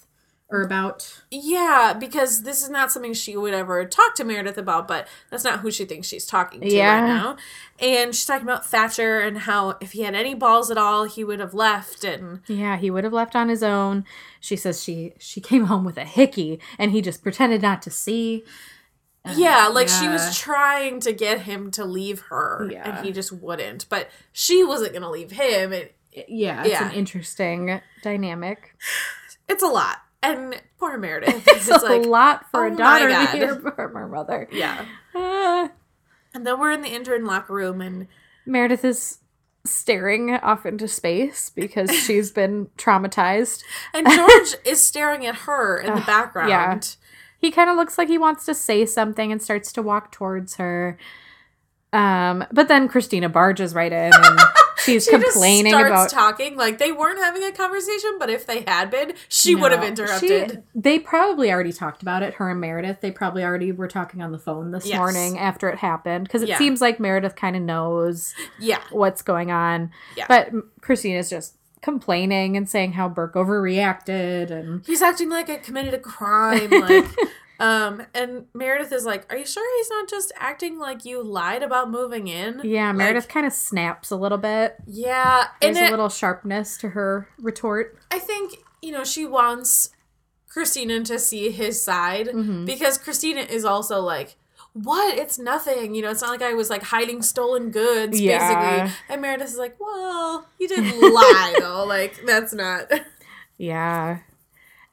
or 0.50 0.62
about. 0.63 1.22
yeah, 1.32 1.94
because 1.98 2.44
this 2.44 2.62
is 2.62 2.70
not 2.70 2.92
something 2.92 3.13
she 3.13 3.38
would 3.38 3.54
ever 3.54 3.86
talk 3.86 4.16
to 4.16 4.25
Meredith 4.25 4.58
about, 4.58 4.86
but 4.86 5.08
that's 5.30 5.46
not 5.46 5.62
who 5.62 5.72
she 5.72 5.86
thinks 5.86 6.10
she's 6.10 6.25
talking 6.25 6.60
to 6.60 6.70
Yeah. 6.70 7.00
right 7.00 7.08
now. 7.08 7.38
And 7.80 8.13
she's 8.13 8.25
talking 8.25 8.44
about 8.46 8.66
Thatcher 8.66 9.22
and 9.22 9.38
how 9.40 9.78
if 9.80 9.94
he 9.94 10.01
had 10.01 10.13
any 10.13 10.34
balls 10.34 10.70
at 10.70 10.78
all, 10.78 11.06
he 11.06 11.24
would 11.24 11.40
have 11.40 11.54
left. 11.54 12.04
And 12.04 12.42
Yeah, 12.48 12.75
he 12.75 12.92
would 12.92 13.06
have 13.06 13.13
left 13.13 13.34
on 13.34 13.48
his 13.48 13.63
own. 13.63 14.04
She 14.42 14.58
says 14.58 14.84
she 14.84 15.13
she 15.20 15.40
came 15.40 15.66
home 15.68 15.86
with 15.86 15.98
a 15.98 16.04
hickey 16.04 16.60
and 16.78 16.92
he 16.92 17.01
just 17.01 17.24
pretended 17.24 17.62
not 17.62 17.82
to 17.84 17.90
see. 17.90 18.44
Yeah, 19.36 19.68
like 19.68 19.88
she 19.88 20.08
was 20.08 20.38
trying 20.38 21.00
to 21.01 21.13
get 21.13 21.42
him 21.42 21.72
to 21.72 21.86
leave 21.86 22.22
her, 22.30 22.68
Yeah. 22.72 22.98
and 22.98 23.06
he 23.06 23.12
just 23.12 23.32
wouldn't. 23.32 23.88
But 23.90 24.10
she 24.32 24.63
wasn't 24.63 24.94
going 24.94 25.04
to 25.04 25.10
leave 25.10 25.32
him. 25.32 25.74
It, 25.74 25.96
Yeah, 26.28 26.62
it's 26.62 26.70
Yeah. 26.72 26.88
an 26.90 26.94
interesting 26.96 27.82
dynamic. 28.04 28.75
it's 29.48 29.63
a 29.63 29.68
lot. 29.68 29.98
And 30.24 30.62
poor 30.80 30.98
Meredith. 30.98 31.48
It's, 31.48 31.68
It's, 31.70 31.84
a 31.84 31.86
like, 31.86 32.06
lot 32.06 32.46
for 32.51 32.66
oh 32.68 32.74
a 32.74 32.75
daughter 32.75 33.10
to 33.10 33.25
hear 33.28 33.56
from 33.56 33.94
her 33.96 34.08
mother. 34.08 34.48
yeah. 34.51 34.86
Ah. 35.16 35.70
And 36.34 36.46
then 36.48 36.60
we're 36.60 36.72
in 36.72 36.82
the 36.82 36.90
intern 36.94 37.25
locker 37.25 37.54
room, 37.54 37.82
and 37.82 38.08
Meredith 38.46 38.86
is 38.86 39.18
staring 39.66 40.34
off 40.36 40.66
into 40.66 40.88
space 40.88 41.50
because 41.51 41.92
she's 41.92 42.32
been 42.32 42.68
traumatized. 42.78 43.63
and 43.94 44.10
George 44.10 44.56
is 44.66 44.82
staring 44.82 45.25
at 45.28 45.36
her 45.36 45.78
in 45.78 45.94
the 45.94 46.01
background. 46.08 46.50
yeah. 46.50 46.80
He 47.41 47.50
kind 47.51 47.69
of 47.69 47.75
looks 47.75 47.98
like 47.98 48.07
he 48.07 48.17
wants 48.19 48.45
to 48.45 48.53
say 48.53 48.86
something 48.86 49.31
and 49.31 49.41
starts 49.41 49.74
to 49.74 49.81
walk 49.81 50.12
towards 50.12 50.55
her. 50.55 50.98
Um, 51.93 52.45
but 52.53 52.67
then 52.69 52.88
Christina 52.88 53.27
barges 53.27 53.74
right 53.75 53.91
in 53.91 54.13
and 54.13 54.39
she's 54.86 55.05
She 55.05 55.12
complaining 55.12 55.74
about 55.74 56.10
talking 56.10 56.55
like 56.55 56.77
they 56.77 56.93
weren't 56.93 57.19
having 57.19 57.43
a 57.43 57.51
conversation, 57.51 58.12
but 58.17 58.29
if 58.29 58.45
they 58.45 58.63
had 58.65 58.89
been, 58.89 59.13
she 59.27 59.55
would 59.55 59.71
have 59.74 59.81
No, 59.81 59.88
interrupted. 59.88 60.51
she- 60.51 60.57
they 60.79 61.00
probably 61.00 61.51
already 61.51 61.74
talked 61.74 62.01
about 62.01 62.24
it. 62.24 62.36
Her 62.36 62.50
and 62.50 62.62
Meredith. 62.62 63.01
They 63.01 63.12
probably 63.12 63.43
already 63.43 63.74
were 63.74 63.89
talking 63.89 64.21
on 64.21 64.31
the 64.31 64.39
phone 64.39 64.71
this 64.71 64.86
Yes. 64.86 64.98
morning 65.00 65.38
after 65.38 65.67
it 65.69 65.79
happened 65.79 66.25
because 66.27 66.43
it 66.43 66.50
Yeah. 66.50 66.57
seems 66.57 66.79
like 66.79 66.98
Meredith 67.00 67.36
kind 67.36 67.57
of 67.57 67.62
knows 67.62 68.33
yeah, 68.57 68.79
what's 68.91 69.21
going 69.21 69.51
on. 69.51 69.91
Yeah. 70.15 70.27
But 70.29 70.51
Christina's 70.79 71.29
just 71.29 71.55
complaining 71.81 72.55
and 72.57 72.69
saying 72.69 72.93
how 72.93 73.09
Burke 73.09 73.33
overreacted 73.33 74.51
and 74.51 74.85
he's 74.85 75.01
acting 75.01 75.29
like 75.29 75.50
I 75.50 75.57
committed 75.57 75.93
a 75.93 76.00
crime. 76.00 76.69
Like, 76.69 77.05
um, 77.59 78.03
and 78.13 78.45
Meredith 78.53 78.91
is 78.91 79.05
like, 79.05 79.31
"Are 79.31 79.38
you 79.38 79.45
sure 79.45 79.77
he's 79.79 79.89
not 79.89 80.09
just 80.09 80.31
acting 80.38 80.77
like 80.79 81.05
you 81.05 81.23
lied 81.23 81.63
about 81.63 81.89
moving 81.89 82.27
in?" 82.27 82.61
yeah, 82.63 82.88
Like, 82.88 82.95
Meredith 82.97 83.27
kind 83.27 83.45
of 83.45 83.53
snaps 83.53 84.11
a 84.11 84.15
little 84.15 84.38
bit. 84.38 84.75
yeah, 84.85 85.47
There's 85.61 85.77
a 85.77 85.85
it, 85.85 85.91
little 85.91 86.09
sharpness 86.09 86.77
to 86.77 86.89
her 86.89 87.27
retort. 87.39 87.97
I 88.11 88.19
think 88.19 88.55
you 88.81 88.91
know 88.91 89.03
she 89.03 89.25
wants 89.25 89.89
Christina 90.50 91.03
to 91.05 91.17
see 91.17 91.50
his 91.51 91.81
side 91.83 92.27
Mhm. 92.27 92.65
because 92.65 92.97
Christina 92.97 93.41
is 93.41 93.65
also 93.65 94.00
like. 94.01 94.35
What? 94.74 95.18
It's 95.18 95.38
nothing. 95.38 95.94
You 95.96 96.01
know, 96.01 96.12
it's 96.12 96.22
not 96.22 96.30
like 96.32 96.42
I 96.42 96.54
was 96.54 96.70
like 96.70 96.84
hiding 96.84 97.22
stolen 97.22 97.72
goods, 97.72 98.20
Yeah. 98.20 98.38
basically. 98.84 98.96
And 99.10 99.22
Meredith 99.22 99.50
is 99.50 99.58
like, 99.58 99.75
well, 99.80 100.48
you 100.60 100.68
didn't 100.68 101.00
lie, 101.13 101.56
though. 101.60 101.86
Like, 101.88 102.25
that's 102.25 102.54
not. 102.54 102.90
Yeah. 103.58 104.20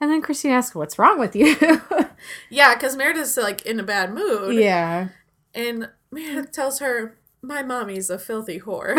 And 0.00 0.10
then 0.10 0.20
Christine 0.20 0.50
asks, 0.52 0.74
"What's 0.74 0.98
wrong 0.98 1.18
with 1.18 1.34
you?" 1.34 1.56
Yeah, 2.50 2.74
because 2.74 2.96
Meredith's 2.96 3.36
like 3.38 3.64
in 3.64 3.80
a 3.80 3.82
bad 3.82 4.12
mood. 4.12 4.56
yeah. 4.56 5.08
And 5.54 5.88
Meredith 6.10 6.52
tells 6.52 6.78
her, 6.80 7.16
My 7.40 7.62
mommy's 7.62 8.10
a 8.10 8.18
filthy 8.18 8.60
whore. 8.60 8.94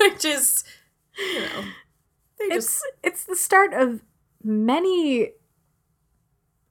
Which 0.00 0.24
is, 0.24 0.64
you 1.18 1.40
know, 1.40 1.64
they 2.38 2.48
just. 2.50 2.68
It's 2.68 2.82
it's 3.02 3.24
the 3.24 3.36
start 3.36 3.72
of 3.74 4.02
many 4.44 5.32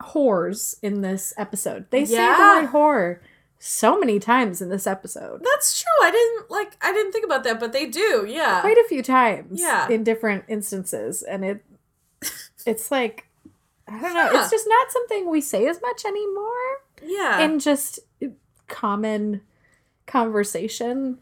whores 0.01 0.75
in 0.81 1.01
this 1.01 1.33
episode. 1.37 1.85
They 1.89 2.05
say 2.05 2.15
Yeah. 2.15 2.35
the 2.37 2.67
word 2.67 2.71
whore 2.71 3.19
so 3.59 3.97
many 3.99 4.19
times 4.19 4.61
in 4.61 4.69
this 4.69 4.85
episode. 4.85 5.41
That's 5.43 5.81
true. 5.81 6.07
I 6.07 6.11
didn't 6.11 6.51
like. 6.51 6.77
I 6.81 6.91
didn't 6.93 7.11
think 7.13 7.25
about 7.25 7.43
that, 7.45 7.59
but 7.59 7.73
they 7.73 7.85
do. 7.87 8.25
Yeah. 8.27 8.61
Quite 8.61 8.77
a 8.77 8.87
few 8.87 9.01
times. 9.01 9.59
Yeah. 9.59 9.87
In 9.89 10.03
different 10.03 10.45
instances. 10.47 11.23
And 11.23 11.43
it 11.45 11.65
it's 12.65 12.91
like 12.91 13.27
I 13.87 13.99
don't 14.01 14.13
know. 14.13 14.29
Huh. 14.31 14.39
It's 14.39 14.51
just 14.51 14.67
not 14.67 14.91
something 14.91 15.29
we 15.29 15.41
say 15.41 15.67
as 15.67 15.81
much 15.81 16.05
anymore 16.05 16.81
yeah. 17.03 17.39
in 17.39 17.59
just 17.59 17.99
uh, 18.23 18.27
common 18.67 19.41
conversation. 20.05 21.19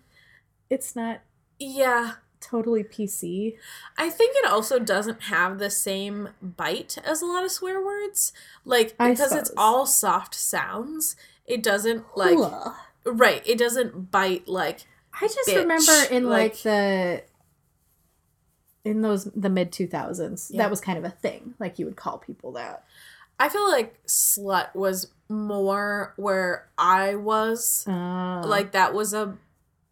It's 0.70 0.96
not 0.96 1.22
yeah. 1.60 2.14
Totally 2.44 2.84
PC. 2.84 3.56
I 3.98 4.10
think 4.10 4.36
it 4.38 4.46
also 4.46 4.80
doesn't 4.80 5.24
have 5.24 5.60
the 5.60 5.70
same 5.70 6.30
bite 6.42 6.98
as 7.06 7.22
a 7.22 7.26
lot 7.26 7.44
of 7.44 7.52
swear 7.52 7.84
words. 7.84 8.34
Like 8.66 8.98
because 8.98 9.32
it's 9.34 9.52
all 9.58 9.86
soft 9.86 10.36
sounds. 10.36 11.16
It 11.46 11.62
doesn't 11.64 12.06
like 12.16 12.38
Ugh. 12.40 12.74
right. 13.06 13.42
It 13.46 13.58
doesn't 13.58 14.12
bite 14.12 14.48
like 14.48 14.82
I 15.20 15.28
just 15.28 15.48
bitch, 15.50 15.58
remember 15.58 15.92
in 16.12 16.30
like, 16.30 16.54
like- 16.54 16.62
the 16.64 17.24
in 18.86 19.02
those 19.02 19.26
the 19.26 19.50
mid 19.50 19.72
2000s 19.72 20.50
Yeah. 20.52 20.64
that 20.64 20.70
was 20.70 20.82
kind 20.82 20.98
of 20.98 21.06
a 21.06 21.10
thing 21.10 21.54
like 21.60 21.80
you 21.80 21.86
would 21.86 21.96
call 21.96 22.18
people 22.18 22.52
that 22.54 22.84
I 23.40 23.50
feel 23.50 23.68
like 23.70 23.96
slut 24.06 24.74
was 24.76 25.08
more 25.30 26.14
where 26.18 26.68
I 26.78 27.16
was. 27.16 27.84
uh, 27.88 28.44
Like 28.46 28.74
that 28.74 28.94
was 28.94 29.14
a 29.14 29.38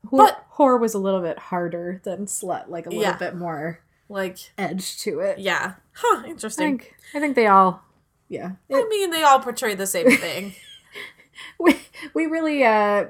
whore, 0.07 0.17
but- 0.17 0.45
whore 0.57 0.79
was 0.79 0.93
a 0.93 0.99
little 0.99 1.21
bit 1.21 1.37
harder 1.37 2.01
than 2.03 2.25
slut 2.25 2.69
like 2.69 2.85
a 2.85 2.89
little 2.89 3.03
Yeah. 3.03 3.17
bit 3.17 3.35
more 3.35 3.79
like 4.09 4.37
edge 4.57 4.97
to 4.99 5.19
it 5.21 5.39
yeah. 5.39 5.73
Huh, 5.93 6.21
I 6.25 6.29
interesting. 6.29 6.79
think 6.79 6.95
I 7.13 7.19
think 7.19 7.35
they 7.35 7.47
all 7.47 7.83
yeah 8.29 8.51
I 8.71 8.87
mean 8.89 9.11
they 9.11 9.23
all 9.23 9.39
portray 9.39 9.75
the 9.75 9.87
same 9.87 10.09
thing. 10.09 10.53
we, 11.59 11.79
we 12.13 12.25
really 12.25 12.63
uh 12.63 13.05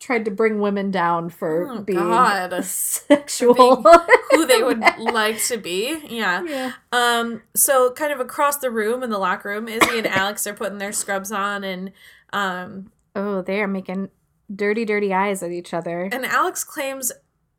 tried 0.00 0.24
to 0.26 0.30
bring 0.30 0.60
women 0.60 0.90
down 0.90 1.30
for 1.30 1.70
Oh, 1.70 1.80
being 1.80 1.98
God. 1.98 2.62
sexual 2.64 3.82
Who 4.32 4.46
they 4.46 4.62
would 4.62 4.80
like 4.98 5.40
to 5.44 5.56
be. 5.56 5.98
Yeah. 6.08 6.42
yeah 6.42 6.72
Um 6.92 7.42
so 7.54 7.90
kind 7.92 8.12
of 8.12 8.20
across 8.20 8.58
the 8.58 8.70
room 8.70 9.02
in 9.02 9.10
the 9.10 9.18
locker 9.18 9.48
room, 9.50 9.66
Izzy 9.68 9.98
and 9.98 10.06
Alex 10.06 10.46
are 10.46 10.54
putting 10.54 10.78
their 10.78 10.92
scrubs 10.92 11.32
on 11.32 11.64
and 11.64 11.92
um 12.32 12.90
oh 13.16 13.40
they 13.42 13.62
are 13.62 13.68
making 13.68 14.10
dirty 14.54 14.84
dirty 14.84 15.12
eyes 15.12 15.42
at 15.42 15.50
each 15.52 15.72
other 15.74 16.08
and 16.12 16.24
Alex 16.26 16.64
claims 16.64 17.12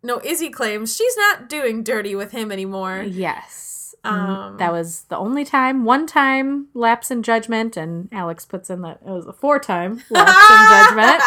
no, 0.04 0.22
Izzy 0.24 0.50
claims 0.51 0.96
she's 0.96 1.18
not 1.18 1.50
doing 1.50 1.82
dirty 1.82 2.13
with 2.13 2.32
him 2.32 2.51
anymore. 2.51 3.04
Yes. 3.08 3.96
Um, 4.04 4.20
Um, 4.20 4.58
that 4.58 4.72
was 4.72 5.06
the 5.10 5.18
only 5.18 5.44
time, 5.44 5.84
one 5.84 6.06
time 6.06 6.68
lapse 6.75 7.10
in 7.10 7.24
judgment, 7.24 7.75
and 7.75 8.08
Alex 8.12 8.46
puts 8.46 8.70
in 8.70 8.82
that 8.84 9.00
it 9.04 9.10
was 9.10 9.25
a 9.25 9.34
four 9.34 9.58
time 9.58 10.04
lapse 10.12 10.51
in 10.51 10.96
judgment. 10.96 11.24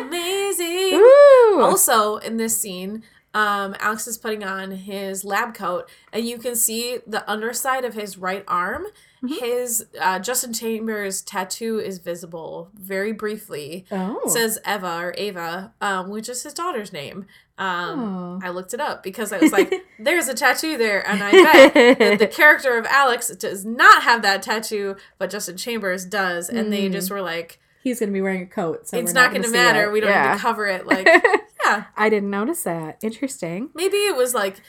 Amazing. 0.08 0.94
Ooh. 0.94 1.60
Also, 1.60 2.16
in 2.16 2.38
this 2.38 2.58
scene, 2.58 3.02
um, 3.34 3.76
Alex 3.80 4.06
is 4.06 4.16
putting 4.16 4.42
on 4.44 4.70
his 4.70 5.22
lab 5.24 5.52
coat, 5.54 5.90
and 6.10 6.24
you 6.24 6.38
can 6.38 6.56
see 6.56 7.00
the 7.06 7.28
underside 7.30 7.84
of 7.84 7.92
his 7.92 8.16
right 8.16 8.44
arm. 8.48 8.86
Mhm. 9.24 9.40
His 9.40 9.86
uh, 10.00 10.18
Justin 10.18 10.52
Chambers 10.52 11.22
tattoo 11.22 11.78
is 11.80 11.98
visible 11.98 12.70
very 12.74 13.12
briefly. 13.12 13.86
oh. 13.90 14.20
It 14.26 14.30
says 14.30 14.58
Eva 14.68 14.98
or 15.00 15.14
Ava, 15.16 15.72
um, 15.80 16.10
which 16.10 16.28
is 16.28 16.42
his 16.42 16.52
daughter's 16.52 16.92
name. 16.92 17.26
Um, 17.56 18.40
Oh. 18.42 18.46
I 18.46 18.50
looked 18.50 18.74
it 18.74 18.80
up 18.80 19.02
because 19.02 19.32
I 19.32 19.38
was 19.38 19.52
like, 19.52 19.72
"There's 19.98 20.28
a 20.28 20.34
tattoo 20.34 20.76
there," 20.76 21.06
and 21.08 21.22
I 21.22 21.30
bet 21.30 21.98
that 21.98 22.18
the 22.18 22.26
character 22.40 22.76
of 22.76 22.84
Alex 22.86 23.28
does 23.28 23.64
not 23.64 24.02
have 24.02 24.22
that 24.22 24.42
tattoo, 24.42 24.96
but 25.18 25.30
Justin 25.30 25.56
Chambers 25.56 26.04
does, 26.04 26.48
and 26.50 26.72
they 26.72 26.88
Mm. 26.88 26.92
just 26.92 27.10
were 27.10 27.22
like, 27.22 27.58
He's 27.82 28.00
going 28.00 28.08
to 28.08 28.14
be 28.14 28.20
wearing 28.22 28.42
a 28.42 28.46
coat, 28.46 28.88
so 28.88 28.96
"It's 28.98 29.12
we're 29.12 29.20
not 29.20 29.30
going 29.30 29.42
to 29.42 29.50
matter. 29.50 29.84
it. 29.84 29.92
We 29.92 30.00
don't 30.00 30.10
Yeah. 30.10 30.30
need 30.32 30.36
to 30.38 30.42
cover 30.42 30.66
it." 30.66 30.86
Like, 30.86 31.06
yeah, 31.64 31.84
I 31.96 32.08
didn't 32.10 32.30
notice 32.30 32.62
that. 32.64 32.98
Interesting. 33.02 33.70
maybe 33.74 33.96
it 33.98 34.16
was 34.16 34.34
like 34.34 34.60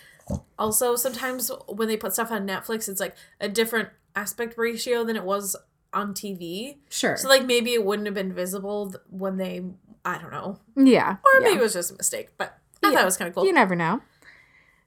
also 0.60 0.96
sometimes 0.96 1.52
when 1.68 1.88
they 1.88 1.98
put 1.98 2.14
stuff 2.14 2.32
on 2.32 2.48
Netflix, 2.48 2.88
it's 2.90 3.00
like 3.00 3.16
a 3.40 3.48
different 3.50 3.90
aspect 4.16 4.56
ratio 4.58 5.04
than 5.04 5.16
it 5.16 5.24
was 5.24 5.56
on 5.94 6.14
TV. 6.14 6.78
Sure. 6.90 7.16
So 7.18 7.28
like 7.30 7.46
maybe 7.46 7.74
it 7.74 7.86
wouldn't 7.86 8.06
have 8.08 8.16
been 8.16 8.34
visible 8.34 8.94
when 9.10 9.38
they 9.38 9.64
I 10.04 10.18
don't 10.20 10.32
know, 10.32 10.60
yeah. 10.76 11.18
or 11.24 11.42
yeah. 11.42 11.48
maybe 11.48 11.60
it 11.60 11.64
was 11.64 11.74
just 11.74 11.92
a 11.92 11.96
mistake. 11.96 12.30
But 12.38 12.58
I 12.84 12.88
Yeah. 12.90 12.94
thought 12.96 13.02
it 13.02 13.06
was 13.06 13.18
kind 13.18 13.30
of 13.30 13.36
cool. 13.36 13.46
You 13.46 13.54
never 13.54 13.76
know. 13.76 14.02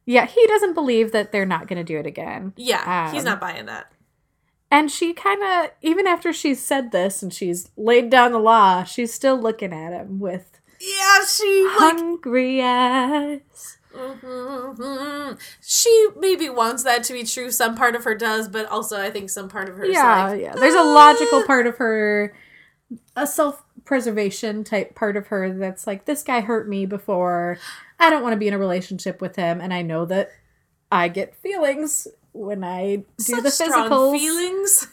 Yeah, 0.06 0.26
he 0.26 0.46
doesn't 0.46 0.74
believe 0.74 1.12
that 1.12 1.32
they're 1.32 1.44
not 1.44 1.66
going 1.66 1.76
to 1.78 1.84
do 1.84 1.98
it 1.98 2.06
again. 2.06 2.52
yeah, 2.56 3.10
he's 3.12 3.20
Um, 3.20 3.26
not 3.26 3.40
buying 3.40 3.66
that. 3.66 3.92
And 4.70 4.90
she 4.90 5.12
kind 5.14 5.42
of, 5.42 5.70
even 5.82 6.06
after 6.06 6.32
she's 6.32 6.60
said 6.62 6.92
this 6.92 7.22
and 7.22 7.32
she's 7.32 7.70
laid 7.76 8.10
down 8.10 8.32
the 8.32 8.38
law, 8.38 8.84
she's 8.84 9.12
still 9.14 9.38
looking 9.40 9.72
at 9.72 9.92
him 9.92 10.18
with 10.20 10.60
Yeah, 10.80 11.24
she 11.26 11.64
like 11.66 11.78
hungry 11.98 12.62
eyes. 12.62 13.77
Mhm. 13.98 15.38
She 15.60 16.08
maybe 16.16 16.48
wants 16.48 16.84
that 16.84 17.02
to 17.04 17.12
be 17.12 17.24
true. 17.24 17.50
Some 17.50 17.74
part 17.74 17.94
of 17.94 18.04
her 18.04 18.14
does, 18.14 18.48
but 18.48 18.66
also 18.66 19.00
I 19.00 19.10
think 19.10 19.30
some 19.30 19.48
part 19.48 19.68
of 19.68 19.76
her 19.76 19.86
Yeah, 19.86 20.28
like, 20.28 20.40
yeah. 20.40 20.54
There's 20.54 20.74
a 20.74 20.82
logical 20.82 21.40
"Ah." 21.42 21.46
part 21.46 21.66
of 21.66 21.76
her, 21.78 22.34
a 23.16 23.26
self 23.26 23.64
preservation 23.84 24.64
type 24.64 24.94
part 24.94 25.16
of 25.16 25.28
her 25.28 25.52
that's 25.52 25.86
like, 25.86 26.04
this 26.04 26.22
guy 26.22 26.40
hurt 26.40 26.68
me 26.68 26.86
before. 26.86 27.58
I 27.98 28.10
don't 28.10 28.22
want 28.22 28.34
to 28.34 28.38
be 28.38 28.46
in 28.48 28.54
a 28.54 28.58
relationship 28.58 29.20
with 29.20 29.36
him. 29.36 29.60
And 29.60 29.74
I 29.74 29.82
know 29.82 30.04
that 30.04 30.30
I 30.92 31.08
get 31.08 31.34
feelings 31.34 32.06
when 32.32 32.62
I 32.62 32.96
do 32.96 33.04
Such 33.18 33.42
the 33.42 33.50
physical 33.50 34.12
feelings. 34.12 34.86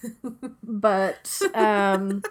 But, 0.63 1.39
um, 1.53 2.23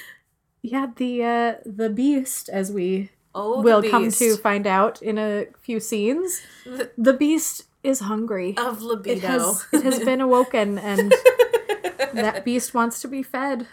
yeah, 0.62 0.88
the, 0.96 1.24
uh, 1.24 1.54
the 1.64 1.88
beast, 1.88 2.48
as 2.50 2.70
we 2.70 3.10
Oh, 3.34 3.62
will 3.62 3.82
come 3.82 4.10
to 4.10 4.36
find 4.36 4.66
out 4.66 5.00
in 5.02 5.16
a 5.18 5.46
few 5.62 5.78
scenes, 5.80 6.40
The- 6.64 6.90
the 6.98 7.12
beast 7.12 7.64
is 7.82 8.00
hungry. 8.00 8.54
of 8.58 8.78
It 8.78 8.82
libido. 8.82 9.26
has, 9.28 9.66
it 9.72 9.82
has 9.84 10.00
been 10.00 10.20
awoken 10.20 10.78
and 10.78 11.12
that 12.12 12.42
beast 12.44 12.74
wants 12.74 13.00
to 13.02 13.08
be 13.08 13.22
fed. 13.22 13.66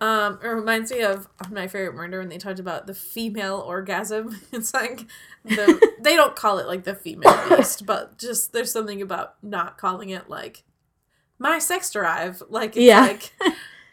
Um, 0.00 0.40
it 0.42 0.48
reminds 0.48 0.90
me 0.90 1.02
of 1.02 1.28
my 1.50 1.68
favorite 1.68 1.94
murder 1.94 2.18
when 2.18 2.28
they 2.28 2.38
talked 2.38 2.58
about 2.58 2.86
the 2.88 2.94
female 2.94 3.62
orgasm. 3.64 4.40
It's 4.52 4.74
like 4.74 5.06
the 5.44 5.90
they 6.00 6.16
don't 6.16 6.34
call 6.34 6.58
it 6.58 6.66
like 6.66 6.84
the 6.84 6.94
female 6.94 7.38
beast, 7.48 7.86
but 7.86 8.18
just 8.18 8.52
there's 8.52 8.72
something 8.72 9.00
about 9.00 9.34
not 9.42 9.78
calling 9.78 10.10
it 10.10 10.28
like 10.28 10.64
my 11.38 11.58
sex 11.60 11.90
drive. 11.92 12.42
Like 12.48 12.70
it's 12.70 12.78
Yeah. 12.84 13.02
like 13.02 13.32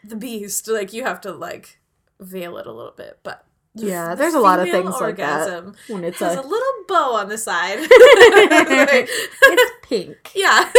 the 0.02 0.16
beast. 0.16 0.66
Like 0.66 0.92
you 0.92 1.04
have 1.04 1.20
to 1.20 1.32
like 1.32 1.78
veil 2.18 2.56
it 2.58 2.66
a 2.66 2.72
little 2.72 2.94
bit, 2.96 3.18
but 3.22 3.44
Yeah, 3.74 4.14
there's 4.16 4.34
a 4.34 4.40
lot 4.40 4.58
of 4.58 4.68
things 4.68 4.94
like 5.00 5.16
that. 5.16 5.64
When 5.88 6.02
it's 6.04 6.18
has 6.18 6.36
a 6.36 6.40
a 6.40 6.42
little 6.42 6.72
bow 6.88 7.14
on 7.14 7.28
the 7.28 7.38
side. 7.38 7.78
it's 7.80 9.72
pink. 9.88 10.32
yeah, 10.34 10.70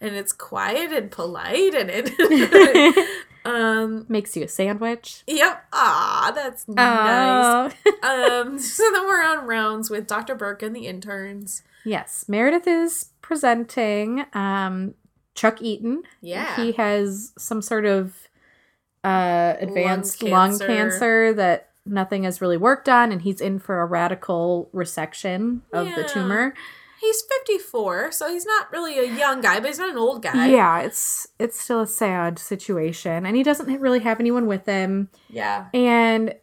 and 0.00 0.14
it's 0.16 0.32
quiet 0.32 0.92
and 0.92 1.10
polite, 1.10 1.74
and 1.74 1.90
it. 1.92 3.08
um. 3.44 4.06
Makes 4.08 4.36
you 4.36 4.44
a 4.44 4.48
sandwich. 4.48 5.22
Yep. 5.26 5.64
Ah, 5.72 6.32
that's 6.34 6.66
nice. 6.68 7.72
Um. 8.02 8.58
So 8.58 8.82
then 8.92 9.06
we're 9.06 9.22
on 9.22 9.46
rounds 9.46 9.90
with 9.90 10.06
Dr. 10.06 10.34
Burke 10.34 10.62
and 10.62 10.74
the 10.74 10.86
interns. 10.86 11.62
yes, 11.84 12.24
Meredith 12.28 12.66
is 12.66 13.10
presenting 13.22 14.24
um, 14.32 14.94
Chuck 15.34 15.62
Eaton. 15.62 16.02
Yeah. 16.20 16.56
He 16.56 16.72
has 16.72 17.32
some 17.38 17.62
sort 17.62 17.84
of 17.86 18.27
uh, 19.04 19.54
advanced 19.60 20.22
Lung 20.22 20.32
lung 20.32 20.50
cancer. 20.50 20.66
cancer. 20.66 21.34
that 21.34 21.68
nothing 21.86 22.24
has 22.24 22.40
really 22.40 22.56
worked 22.56 22.88
on, 22.88 23.12
and 23.12 23.22
he's 23.22 23.40
in 23.40 23.58
for 23.58 23.80
a 23.80 23.86
radical 23.86 24.70
resection 24.74 25.60
of 25.72 25.86
the 25.94 26.04
tumor. 26.04 26.54
He's 27.00 27.22
54, 27.46 28.10
so 28.10 28.28
he's 28.28 28.44
not 28.44 28.72
really 28.72 28.98
a 28.98 29.04
young 29.04 29.40
guy, 29.40 29.60
but 29.60 29.68
he's 29.68 29.78
not 29.78 29.90
an 29.90 29.98
old 29.98 30.20
guy. 30.20 30.48
Yeah, 30.48 30.80
it's 30.80 31.28
it's 31.38 31.60
still 31.60 31.80
a 31.80 31.86
sad 31.86 32.38
situation, 32.38 33.24
and 33.24 33.36
he 33.36 33.42
doesn't 33.42 33.80
really 33.80 34.00
have 34.00 34.18
anyone 34.18 34.46
with 34.46 34.66
him. 34.66 35.08
Yeah. 35.30 35.66
and 35.72 36.34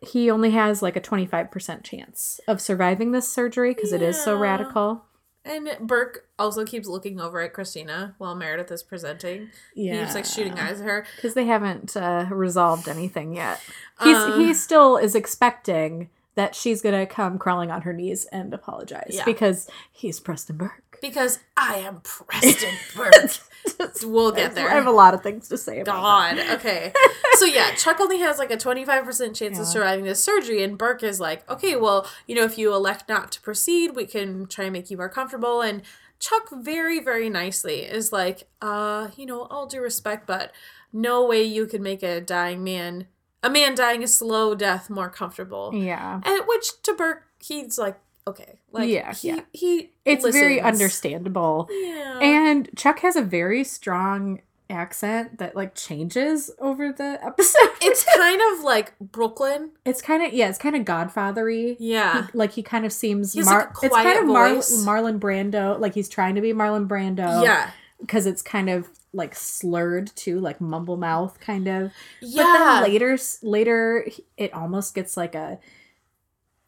he 0.00 0.30
only 0.30 0.50
has 0.52 0.80
like 0.80 0.96
a 0.96 1.00
25% 1.00 1.82
chance 1.84 2.40
of 2.48 2.58
surviving 2.60 3.12
this 3.12 3.30
surgery 3.30 3.74
because 3.74 3.92
it 3.92 4.00
is 4.00 4.18
so 4.22 4.34
radical 4.34 5.04
And 5.46 5.68
Burke 5.80 6.26
also 6.38 6.64
keeps 6.64 6.88
looking 6.88 7.20
over 7.20 7.40
at 7.40 7.52
Christina 7.52 8.14
while 8.18 8.34
Meredith 8.34 8.70
is 8.72 8.82
presenting. 8.82 9.50
He 9.74 9.90
keeps 9.90 10.14
like 10.14 10.24
shooting 10.24 10.58
eyes 10.58 10.80
at 10.80 10.86
her. 10.86 11.06
because 11.16 11.34
they 11.34 11.44
haven't 11.44 11.96
uh, 11.96 12.26
resolved 12.30 12.88
anything 12.88 13.34
yet 13.34 13.60
he's 14.02 14.16
Uh, 14.16 14.38
he 14.38 14.54
still 14.54 14.96
is 14.96 15.14
expecting 15.14 16.08
that 16.34 16.54
she's 16.54 16.80
gonna 16.82 17.06
come 17.06 17.38
crawling 17.38 17.70
on 17.70 17.82
her 17.82 17.92
knees 17.92 18.24
and 18.32 18.52
apologize 18.54 19.10
Yeah. 19.12 19.24
because 19.24 19.68
he's 19.92 20.18
preston 20.18 20.56
burke 20.56 20.98
Because 21.00 21.38
I 21.56 21.76
am 21.76 22.00
Preston 22.02 22.74
Burke. 22.96 23.30
we'll 24.04 24.30
get 24.32 24.54
there. 24.54 24.68
i 24.68 24.74
have 24.74 24.86
a 24.86 24.90
lot 24.90 25.14
of 25.14 25.22
things 25.22 25.48
to 25.48 25.56
say 25.56 25.80
about 25.80 25.94
God. 26.36 26.38
Okay. 26.56 26.92
so 27.34 27.44
yeah, 27.46 27.74
Chuck 27.74 27.98
only 28.00 28.18
has 28.20 28.38
like 28.38 28.50
a 28.50 28.56
25% 28.56 29.34
chance 29.34 29.40
Yeah. 29.56 29.60
of 29.62 29.66
surviving 29.66 30.04
this 30.04 30.22
surgery 30.22 30.62
and 30.62 30.76
Burke 30.76 31.02
is 31.02 31.20
like, 31.20 31.48
"Okay, 31.50 31.76
well, 31.76 32.06
you 32.26 32.34
know, 32.34 32.44
if 32.44 32.58
you 32.58 32.72
elect 32.74 33.08
not 33.08 33.32
to 33.32 33.40
proceed, 33.40 33.94
we 33.96 34.06
can 34.06 34.46
try 34.46 34.64
and 34.64 34.72
make 34.72 34.90
you 34.90 34.96
more 34.96 35.08
comfortable." 35.08 35.60
And 35.62 35.82
Chuck 36.18 36.48
very 36.52 37.00
very 37.00 37.28
nicely 37.30 37.80
is 37.82 38.12
like, 38.12 38.48
"Uh, 38.60 39.08
you 39.16 39.26
know, 39.26 39.42
all 39.44 39.66
due 39.66 39.80
respect, 39.80 40.26
but 40.26 40.52
no 40.92 41.24
way 41.24 41.42
you 41.42 41.66
can 41.66 41.82
make 41.82 42.02
a 42.02 42.20
dying 42.20 42.62
man, 42.62 43.06
a 43.42 43.50
man 43.50 43.74
dying 43.74 44.02
a 44.04 44.08
slow 44.08 44.54
death 44.54 44.88
more 44.90 45.08
comfortable." 45.10 45.72
yeah 45.74 46.20
And 46.24 46.42
which 46.46 46.82
to 46.82 46.94
Burke, 46.94 47.24
he's 47.42 47.78
like, 47.78 47.98
"Okay." 48.26 48.58
Like 48.72 48.88
Yeah, 48.88 49.12
he 49.14 49.28
yeah. 49.28 49.40
he 49.52 49.90
it's 50.04 50.26
very 50.28 50.60
understandable 50.60 51.68
Yeah. 51.70 52.18
and 52.20 52.68
chuck 52.76 53.00
has 53.00 53.16
a 53.16 53.22
very 53.22 53.64
strong 53.64 54.40
accent 54.70 55.36
that 55.38 55.54
like 55.54 55.74
changes 55.74 56.50
over 56.58 56.90
the 56.90 57.18
episode 57.22 57.68
it's 57.82 58.04
kind 58.16 58.40
of 58.52 58.64
like 58.64 58.94
Brooklyn. 58.98 59.70
It's 59.84 60.00
kind 60.00 60.22
of 60.24 60.32
yeah, 60.32 60.48
it's 60.48 60.58
kind 60.58 60.74
of 60.74 60.82
Godfathery. 60.84 61.76
Yeah. 61.78 62.26
He- 62.26 62.38
like 62.38 62.52
he 62.52 62.62
kind 62.62 62.84
of 62.86 62.92
seems 62.92 63.36
Mar- 63.36 63.44
like, 63.74 63.84
it's 63.84 63.94
kind 63.94 64.18
of 64.18 64.26
Mar-. 64.26 64.48
Marlon 64.48 65.18
Brando. 65.20 65.78
Like 65.78 65.94
he's 65.94 66.08
trying 66.08 66.34
to 66.36 66.40
be 66.40 66.52
Marlon 66.52 66.88
Brando. 66.88 67.42
yeah. 67.44 67.70
because 68.00 68.26
it's 68.26 68.42
kind 68.42 68.70
of 68.70 68.88
like 69.12 69.34
slurred 69.34 70.10
too, 70.16 70.40
like 70.40 70.60
mumble 70.60 70.96
mouth 70.96 71.38
kind 71.40 71.68
of. 71.68 71.92
Yeah. 72.20 72.42
But 72.42 72.52
then 72.52 72.82
later, 72.92 73.18
later 73.42 74.06
it 74.36 74.52
almost 74.54 74.94
gets 74.94 75.16
like 75.16 75.34
a 75.34 75.58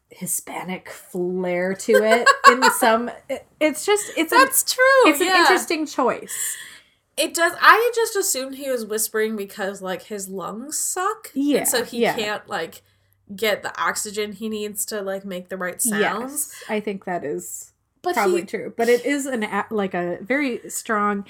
Hispanic 0.09 0.89
flair 0.89 1.73
to 1.73 1.93
it 1.93 2.27
in 2.49 2.63
some. 2.79 3.11
It, 3.29 3.45
it's 3.59 3.85
just 3.85 4.11
it's 4.17 4.31
an 4.31 4.39
That's 4.39 4.63
true. 4.63 4.83
it's 5.05 5.21
an 5.21 5.27
interesting 5.27 5.85
choice. 5.85 6.57
It 7.17 7.33
does. 7.33 7.53
I 7.59 7.91
just 7.95 8.15
assumed 8.15 8.55
he 8.55 8.69
was 8.69 8.85
whispering 8.85 9.35
because 9.35 9.81
like 9.81 10.03
his 10.03 10.29
lungs 10.29 10.77
suck. 10.77 11.31
Yeah, 11.33 11.59
And 11.59 11.67
so 11.67 11.83
he 11.83 12.01
yeah. 12.01 12.15
can't 12.15 12.47
like 12.47 12.83
get 13.35 13.63
the 13.63 13.79
oxygen 13.81 14.33
he 14.33 14.47
needs 14.49 14.85
to 14.85 15.01
like 15.01 15.25
make 15.25 15.49
the 15.49 15.57
right 15.57 15.81
sounds. 15.81 16.53
Yes, 16.53 16.63
I 16.69 16.79
think 16.79 17.05
that 17.05 17.23
is 17.23 17.71
But 18.01 18.13
probably 18.13 18.41
he, 18.41 18.47
true. 18.47 18.73
But 18.75 18.87
it 18.87 19.05
is 19.05 19.25
an 19.25 19.45
like 19.71 19.93
a 19.93 20.19
very 20.21 20.61
strong, 20.69 21.25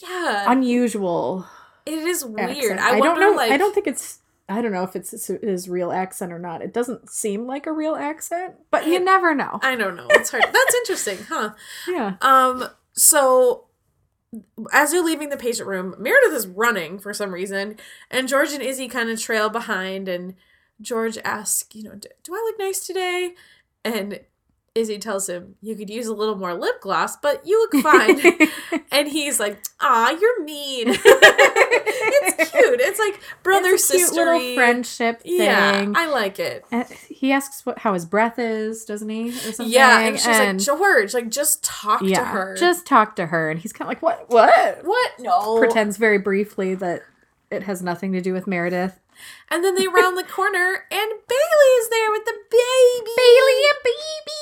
yeah, 0.00 0.50
unusual 0.50 1.46
it 1.88 1.98
is 1.98 2.24
weird. 2.24 2.50
accent. 2.50 2.80
I, 2.80 2.96
I, 2.96 3.00
wonder, 3.00 3.20
don't 3.20 3.20
know. 3.20 3.36
Like, 3.36 3.50
I 3.50 3.56
don't 3.56 3.74
think 3.74 3.86
it's. 3.86 4.18
I 4.48 4.62
don't 4.62 4.72
know 4.72 4.82
if 4.82 4.96
it's 4.96 5.26
his- 5.26 5.68
real 5.68 5.92
accent 5.92 6.32
or 6.32 6.38
not. 6.38 6.62
It 6.62 6.72
doesn't 6.72 7.10
seem 7.10 7.46
like 7.46 7.66
a 7.66 7.72
real 7.72 7.94
accent, 7.94 8.54
but 8.70 8.86
you 8.86 8.98
never 8.98 9.34
know. 9.34 9.58
I 9.62 9.76
don't 9.76 9.94
know. 9.96 10.06
It's 10.10 10.30
hard. 10.30 10.44
That's 10.44 10.74
interesting, 10.80 11.18
huh? 11.28 11.50
yeah. 11.88 12.14
Um. 12.22 12.68
So. 12.92 13.64
As 14.74 14.92
you're 14.92 15.02
leaving 15.04 15.30
the 15.30 15.38
patient 15.38 15.66
room, 15.66 15.94
Meredith 15.98 16.34
is 16.34 16.46
running 16.46 16.98
for 16.98 17.14
some 17.14 17.32
reason, 17.32 17.78
and 18.10 18.28
George 18.28 18.52
and 18.52 18.62
Izzy 18.62 18.86
kind 18.86 19.08
of 19.08 19.18
trail 19.18 19.48
behind. 19.48 20.06
And 20.06 20.34
George 20.82 21.16
asks, 21.24 21.64
"You 21.74 21.84
know, 21.84 21.94
do 21.94 22.34
I 22.34 22.42
look 22.44 22.58
nice 22.58 22.86
today?" 22.86 23.34
And 23.86 24.20
Izzy 24.74 24.98
tells 24.98 25.28
him, 25.28 25.56
"You 25.60 25.74
could 25.74 25.90
use 25.90 26.06
a 26.06 26.14
little 26.14 26.36
more 26.36 26.54
lip 26.54 26.80
gloss, 26.80 27.16
but 27.16 27.46
you 27.46 27.58
look 27.72 27.82
fine." 27.82 28.20
and 28.92 29.08
he's 29.08 29.40
like, 29.40 29.60
"Ah, 29.80 30.10
you're 30.10 30.42
mean." 30.44 30.88
it's 30.98 32.50
cute. 32.50 32.80
It's 32.80 32.98
like 32.98 33.20
brother 33.42 33.70
It's 33.70 33.88
a 33.90 33.94
cute 33.94 34.06
sister 34.06 34.24
little 34.24 34.54
friendship 34.54 35.22
thing. 35.22 35.40
Yeah, 35.42 35.92
I 35.94 36.06
like 36.06 36.38
it. 36.38 36.64
And 36.70 36.86
he 37.08 37.32
asks 37.32 37.64
what 37.66 37.78
how 37.78 37.94
his 37.94 38.06
breath 38.06 38.38
is, 38.38 38.84
doesn't 38.84 39.08
he? 39.08 39.30
Or 39.30 39.32
something? 39.32 39.68
Yeah, 39.68 40.00
and 40.00 40.16
she's 40.16 40.26
And- 40.26 40.58
like, 40.58 40.66
"George, 40.66 41.14
like 41.14 41.28
just 41.30 41.64
talk 41.64 42.02
yeah, 42.02 42.20
to 42.20 42.24
her." 42.26 42.56
just 42.56 42.86
talk 42.86 43.16
to 43.16 43.26
her, 43.26 43.50
and 43.50 43.58
he's 43.60 43.72
kind 43.72 43.86
of 43.86 43.90
like, 43.90 44.02
what? 44.02 44.28
What? 44.28 44.84
what? 44.84 45.12
No. 45.18 45.58
Pretends 45.58 45.96
very 45.96 46.18
briefly 46.18 46.74
that 46.76 47.02
it 47.50 47.62
has 47.64 47.82
nothing 47.82 48.12
to 48.12 48.20
do 48.20 48.32
with 48.32 48.46
Meredith. 48.46 49.00
And 49.50 49.64
then 49.64 49.74
they 49.74 49.88
round 49.88 50.16
the 50.16 50.22
corner, 50.22 50.84
and 50.92 51.10
Bailey 51.10 51.70
is 51.80 51.88
there 51.88 52.10
with 52.12 52.24
the 52.24 52.34
baby. 52.50 53.10
Bailey, 53.16 53.58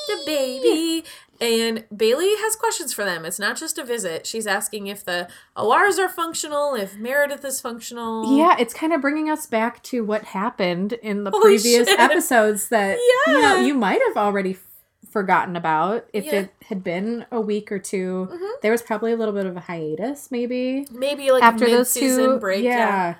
the 0.07 0.23
baby. 0.27 1.05
And 1.39 1.85
Bailey 1.95 2.35
has 2.39 2.57
questions 2.57 2.95
for 2.95 3.05
them. 3.05 3.27
It's 3.27 3.39
not 3.39 3.59
just 3.59 3.77
a 3.77 3.85
visit. 3.85 4.27
She's 4.27 4.47
asking 4.47 4.87
if 4.87 5.05
the 5.05 5.29
ORs 5.55 5.99
are 5.99 6.09
functional, 6.09 6.75
if 6.75 6.97
Meredith 6.97 7.45
is 7.45 7.61
functional. 7.61 8.39
Yeah, 8.39 8.57
it's 8.59 8.73
kind 8.73 8.95
of 8.95 9.03
bringing 9.03 9.29
us 9.29 9.47
back 9.47 9.83
to 9.85 10.03
what 10.03 10.25
happened 10.25 10.95
in 10.95 11.25
the 11.25 11.31
Holy 11.31 11.43
previous 11.43 11.89
shit. 11.89 12.01
episodes 12.01 12.69
that 12.71 12.99
you 13.27 13.41
know 13.43 13.57
you 13.61 13.75
might 13.75 14.01
have 14.09 14.17
already 14.17 14.53
f- 14.53 14.63
forgotten 15.11 15.57
about 15.57 16.07
if 16.15 16.25
Yeah. 16.25 16.33
it 16.41 16.55
had 16.69 16.83
been 16.83 17.27
a 17.31 17.41
week 17.41 17.71
or 17.71 17.79
2 17.79 18.29
Mhm. 18.33 18.51
There 18.63 18.73
was 18.73 18.81
probably 18.83 19.13
a 19.13 19.17
little 19.17 19.35
bit 19.35 19.45
of 19.45 19.57
a 19.59 19.61
hiatus, 19.61 20.31
maybe 20.31 20.87
Maybe 20.91 21.31
like 21.33 21.43
after 21.43 21.67
those 21.69 21.91
season 21.91 22.25
two 22.25 22.39
break. 22.39 22.65
Yeah, 22.65 22.79
Yeah. 22.79 23.15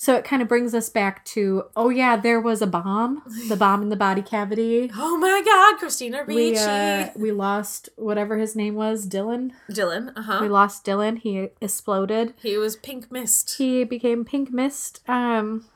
So 0.00 0.14
it 0.14 0.24
kind 0.24 0.40
of 0.40 0.46
brings 0.46 0.74
us 0.74 0.88
back 0.88 1.24
to, 1.24 1.64
oh 1.74 1.88
yeah, 1.88 2.16
there 2.16 2.40
was 2.40 2.62
a 2.62 2.68
bomb, 2.68 3.20
the 3.48 3.56
bomb 3.64 3.82
in 3.82 3.88
the 3.88 3.96
body 3.96 4.22
cavity. 4.22 4.92
Oh 4.96 5.16
my 5.18 5.42
God, 5.44 5.80
Christina 5.80 6.22
Ricci. 6.24 6.52
We 6.52 6.56
uh, 6.56 7.08
we 7.16 7.32
lost 7.32 7.88
whatever 7.96 8.38
his 8.38 8.54
name 8.54 8.76
was, 8.76 9.08
Dylan. 9.08 9.50
Dylan, 9.68 10.12
uh 10.16 10.22
huh. 10.22 10.38
We 10.40 10.48
lost 10.48 10.84
Dylan. 10.84 11.18
He 11.18 11.48
exploded. 11.60 12.32
He 12.40 12.56
was 12.56 12.76
pink 12.76 13.10
mist. 13.10 13.56
He 13.58 13.82
became 13.82 14.24
pink 14.24 14.52
mist. 14.52 15.00
Um, 15.08 15.66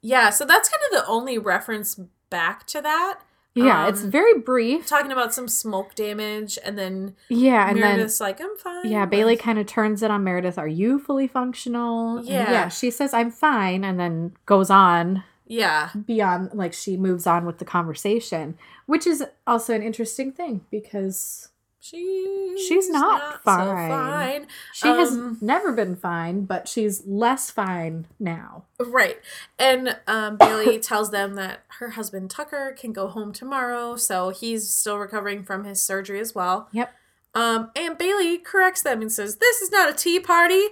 Yeah, 0.00 0.30
so 0.30 0.44
that's 0.44 0.68
kind 0.68 0.82
of 0.92 1.00
the 1.00 1.08
only 1.08 1.38
reference 1.38 1.94
back 2.30 2.66
to 2.66 2.82
that. 2.82 3.20
Yeah, 3.54 3.86
it's 3.88 4.02
Um, 4.02 4.10
very 4.10 4.38
brief. 4.38 4.86
Talking 4.86 5.12
about 5.12 5.32
some 5.34 5.48
smoke 5.48 5.94
damage, 5.94 6.58
and 6.64 6.76
then 6.78 7.14
Yeah, 7.28 7.68
and 7.68 7.76
then 7.76 7.96
Meredith's 7.96 8.20
like, 8.20 8.40
I'm 8.40 8.56
fine. 8.56 8.90
yeah, 8.90 9.06
Bailey 9.06 9.36
kind 9.36 9.58
of 9.58 9.66
turns 9.66 10.02
it 10.02 10.10
on 10.10 10.24
Meredith. 10.24 10.58
Are 10.58 10.68
you 10.68 10.98
fully 10.98 11.26
functional? 11.28 12.18
And 12.18 12.26
Yeah. 12.26 12.50
yeah. 12.50 12.68
She 12.68 12.90
says 12.90 13.14
I'm 13.14 13.30
fine, 13.30 13.84
and 13.84 13.98
then 14.00 14.32
goes 14.46 14.70
on 14.70 15.22
Yeah. 15.46 15.90
beyond. 16.06 16.50
Like 16.54 16.72
she 16.72 16.96
moves 16.96 17.26
on 17.26 17.44
with 17.46 17.58
the 17.58 17.64
conversation, 17.64 18.56
which 18.86 19.06
is 19.06 19.22
also 19.46 19.74
an 19.74 19.82
interesting 19.82 20.32
thing 20.32 20.62
because 20.70 21.48
She, 21.84 22.56
She's 22.66 22.88
not 22.88 23.42
fine. 23.44 23.90
fine. 23.90 24.46
she 24.72 24.88
Um, 24.88 24.98
has 24.98 25.42
never 25.42 25.70
been 25.70 25.96
fine, 25.96 26.46
but 26.46 26.66
she's 26.66 27.02
less 27.06 27.50
fine 27.50 28.06
now. 28.18 28.64
Right. 28.80 29.18
And 29.58 29.98
um, 30.06 30.38
Bailey 30.38 30.78
tells 30.80 31.10
them 31.10 31.34
that 31.34 31.64
her 31.78 31.90
husband 31.90 32.30
Tucker 32.30 32.74
can 32.78 32.94
go 32.94 33.08
home 33.08 33.34
tomorrow, 33.34 33.96
so 33.96 34.30
he's 34.30 34.70
still 34.70 34.96
recovering 34.96 35.42
from 35.44 35.64
his 35.64 35.82
surgery 35.82 36.20
as 36.20 36.34
well. 36.34 36.68
Yep. 36.72 36.90
Um, 37.34 37.70
and 37.76 37.98
Bailey 37.98 38.38
corrects 38.38 38.80
them 38.82 39.02
and 39.02 39.12
says, 39.12 39.36
This 39.36 39.60
is 39.60 39.70
not 39.70 39.90
a 39.90 39.92
tea 39.92 40.18
party. 40.20 40.62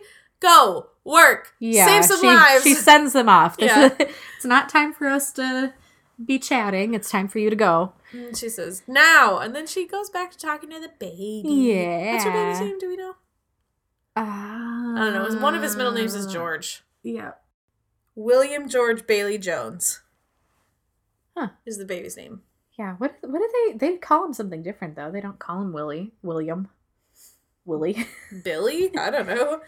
Go, 0.40 0.86
work, 1.04 1.52
Yeah, 1.60 1.84
save 1.86 2.04
some 2.06 2.20
she, 2.20 2.26
lives. 2.26 2.64
She 2.64 2.74
sends 2.74 3.12
them 3.12 3.28
off. 3.28 3.58
This 3.58 3.70
Yeah. 3.76 3.86
is, 3.86 3.92
it's 4.36 4.44
not 4.46 4.70
time 4.70 4.94
for 4.94 5.08
us 5.08 5.30
to 5.34 5.74
be 6.24 6.38
chatting. 6.38 6.94
It's 6.94 7.10
time 7.10 7.28
for 7.28 7.38
you 7.38 7.50
to 7.50 7.56
go. 7.56 7.92
And 8.12 8.36
she 8.36 8.48
says, 8.48 8.82
Now. 8.86 9.38
And 9.38 9.54
then 9.54 9.66
she 9.66 9.86
goes 9.86 10.10
back 10.10 10.30
to 10.32 10.38
talking 10.38 10.70
to 10.70 10.80
the 10.80 10.90
baby. 10.98 11.48
Yeah. 11.48 12.12
What's 12.12 12.24
her 12.24 12.30
baby's 12.32 12.60
name? 12.60 12.78
Do 12.78 12.88
we 12.88 12.96
know? 12.96 13.14
I 14.14 14.94
I 14.96 15.10
don't 15.10 15.34
know. 15.34 15.40
One 15.40 15.54
of 15.54 15.62
his 15.62 15.76
middle 15.76 15.92
names 15.92 16.14
is 16.14 16.30
George. 16.30 16.82
Yeah. 17.02 17.32
William 18.14 18.68
George 18.68 19.06
Bailey 19.06 19.38
Jones. 19.38 20.02
Huh. 21.36 21.48
Is 21.64 21.78
the 21.78 21.86
baby's 21.86 22.16
name. 22.16 22.42
Yeah. 22.78 22.94
What 22.98 23.16
what 23.22 23.38
do 23.38 23.50
they 23.52 23.78
they 23.78 23.96
call 23.96 24.26
him 24.26 24.34
something 24.34 24.62
different 24.62 24.96
though? 24.96 25.10
They 25.10 25.20
don't 25.20 25.38
call 25.38 25.62
him 25.62 25.72
Willie. 25.72 26.12
William. 26.22 26.68
Willie. 27.64 28.06
Billy? 28.44 28.96
I 28.96 29.10
don't 29.10 29.26
know. 29.26 29.60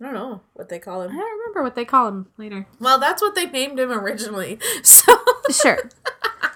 I 0.00 0.04
don't 0.04 0.14
know 0.14 0.40
what 0.54 0.68
they 0.68 0.78
call 0.78 1.02
him. 1.02 1.12
I 1.12 1.14
don't 1.14 1.38
remember 1.38 1.62
what 1.62 1.76
they 1.76 1.84
call 1.84 2.08
him 2.08 2.26
later. 2.36 2.66
Well, 2.80 2.98
that's 2.98 3.22
what 3.22 3.34
they 3.34 3.46
named 3.46 3.78
him 3.78 3.92
originally. 3.92 4.58
So, 4.82 5.16
Sure. 5.50 5.78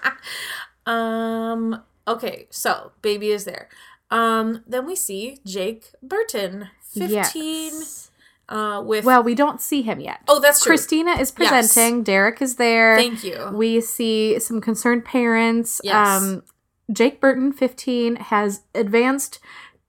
um, 0.85 1.83
okay, 2.07 2.47
so 2.49 2.91
baby 3.01 3.29
is 3.29 3.45
there. 3.45 3.69
Um, 4.11 4.63
then 4.67 4.85
we 4.87 4.95
see 4.95 5.39
Jake 5.45 5.91
Burton, 6.01 6.69
fifteen, 6.81 7.73
Yes. 7.73 8.11
uh, 8.49 8.81
with. 8.85 9.05
Well, 9.05 9.21
we 9.23 9.35
don't 9.35 9.61
see 9.61 9.81
him 9.83 9.99
yet. 9.99 10.21
oh, 10.27 10.39
that's 10.39 10.63
true. 10.63 10.71
Christina 10.71 11.11
is 11.11 11.31
presenting. 11.31 12.03
Derek 12.03 12.41
is 12.41 12.55
there. 12.55 12.95
Thank 12.97 13.23
you. 13.23 13.51
We 13.53 13.81
see 13.81 14.39
some 14.39 14.61
concerned 14.61 15.05
parents. 15.05 15.79
Yes. 15.83 16.21
Um, 16.23 16.43
Jake 16.91 17.21
Burton, 17.21 17.53
15, 17.53 18.15
has 18.15 18.61
advanced 18.73 19.39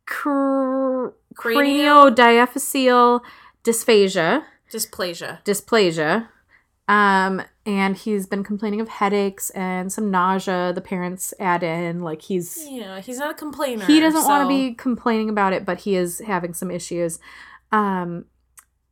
cr- 0.05 1.09
craniodiaphyseal 1.35 3.21
dysphagia, 3.65 4.43
Dysplasia. 4.71 5.43
dysplasia. 5.45 6.29
Um, 6.89 7.41
and 7.79 7.97
he's 7.97 8.27
been 8.27 8.43
complaining 8.43 8.81
of 8.81 8.89
headaches 8.89 9.51
and 9.51 9.93
some 9.93 10.11
nausea. 10.11 10.73
The 10.75 10.81
parents 10.81 11.33
add 11.39 11.63
in, 11.63 12.01
like, 12.03 12.23
he's. 12.23 12.67
Yeah, 12.69 13.01
he's 13.01 13.19
not 13.19 13.31
a 13.31 13.35
complainer. 13.35 13.85
He 13.85 14.01
doesn't 14.01 14.25
want 14.25 14.45
to 14.45 14.49
be 14.49 14.75
complaining 14.75 15.29
about 15.29 15.53
it, 15.53 15.65
but 15.65 15.81
he 15.81 15.95
is 15.95 16.19
having 16.21 16.53
some 16.55 16.71
issues. 16.71 17.19
Um, 17.73 18.25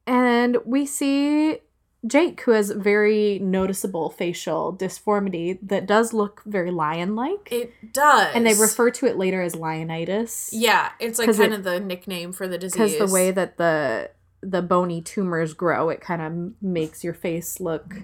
and 0.07 0.59
we 0.65 0.87
see 0.87 1.59
Jake, 2.07 2.41
who 2.43 2.53
has 2.53 2.71
very 2.71 3.41
noticeable 3.41 4.09
facial 4.11 4.71
disformity 4.73 5.59
that 5.63 5.85
does 5.87 6.13
look 6.13 6.43
very 6.47 6.71
lion 6.71 7.17
like. 7.17 7.49
It 7.51 7.73
does, 7.93 8.33
And 8.35 8.47
they 8.47 8.55
refer 8.55 8.91
to 8.93 9.07
it 9.07 9.17
later 9.19 9.43
as 9.43 9.55
lionitis. 9.55 10.51
Yeah, 10.53 10.91
it's 11.01 11.19
like 11.19 11.29
kind 11.37 11.53
it- 11.53 11.59
of 11.59 11.65
the 11.65 11.81
nickname 11.81 12.33
for 12.33 12.47
the 12.47 12.57
disease. 12.59 12.93
Because 12.93 13.09
the 13.11 13.13
way 13.13 13.31
that 13.33 13.57
the 13.59 14.11
the 14.41 14.63
bony 14.63 15.03
tumors 15.03 15.53
grow, 15.53 15.89
it 15.89 16.01
kind 16.01 16.23
of 16.23 16.63
makes 16.63 17.03
your 17.03 17.15
face 17.15 17.59
look 17.59 17.97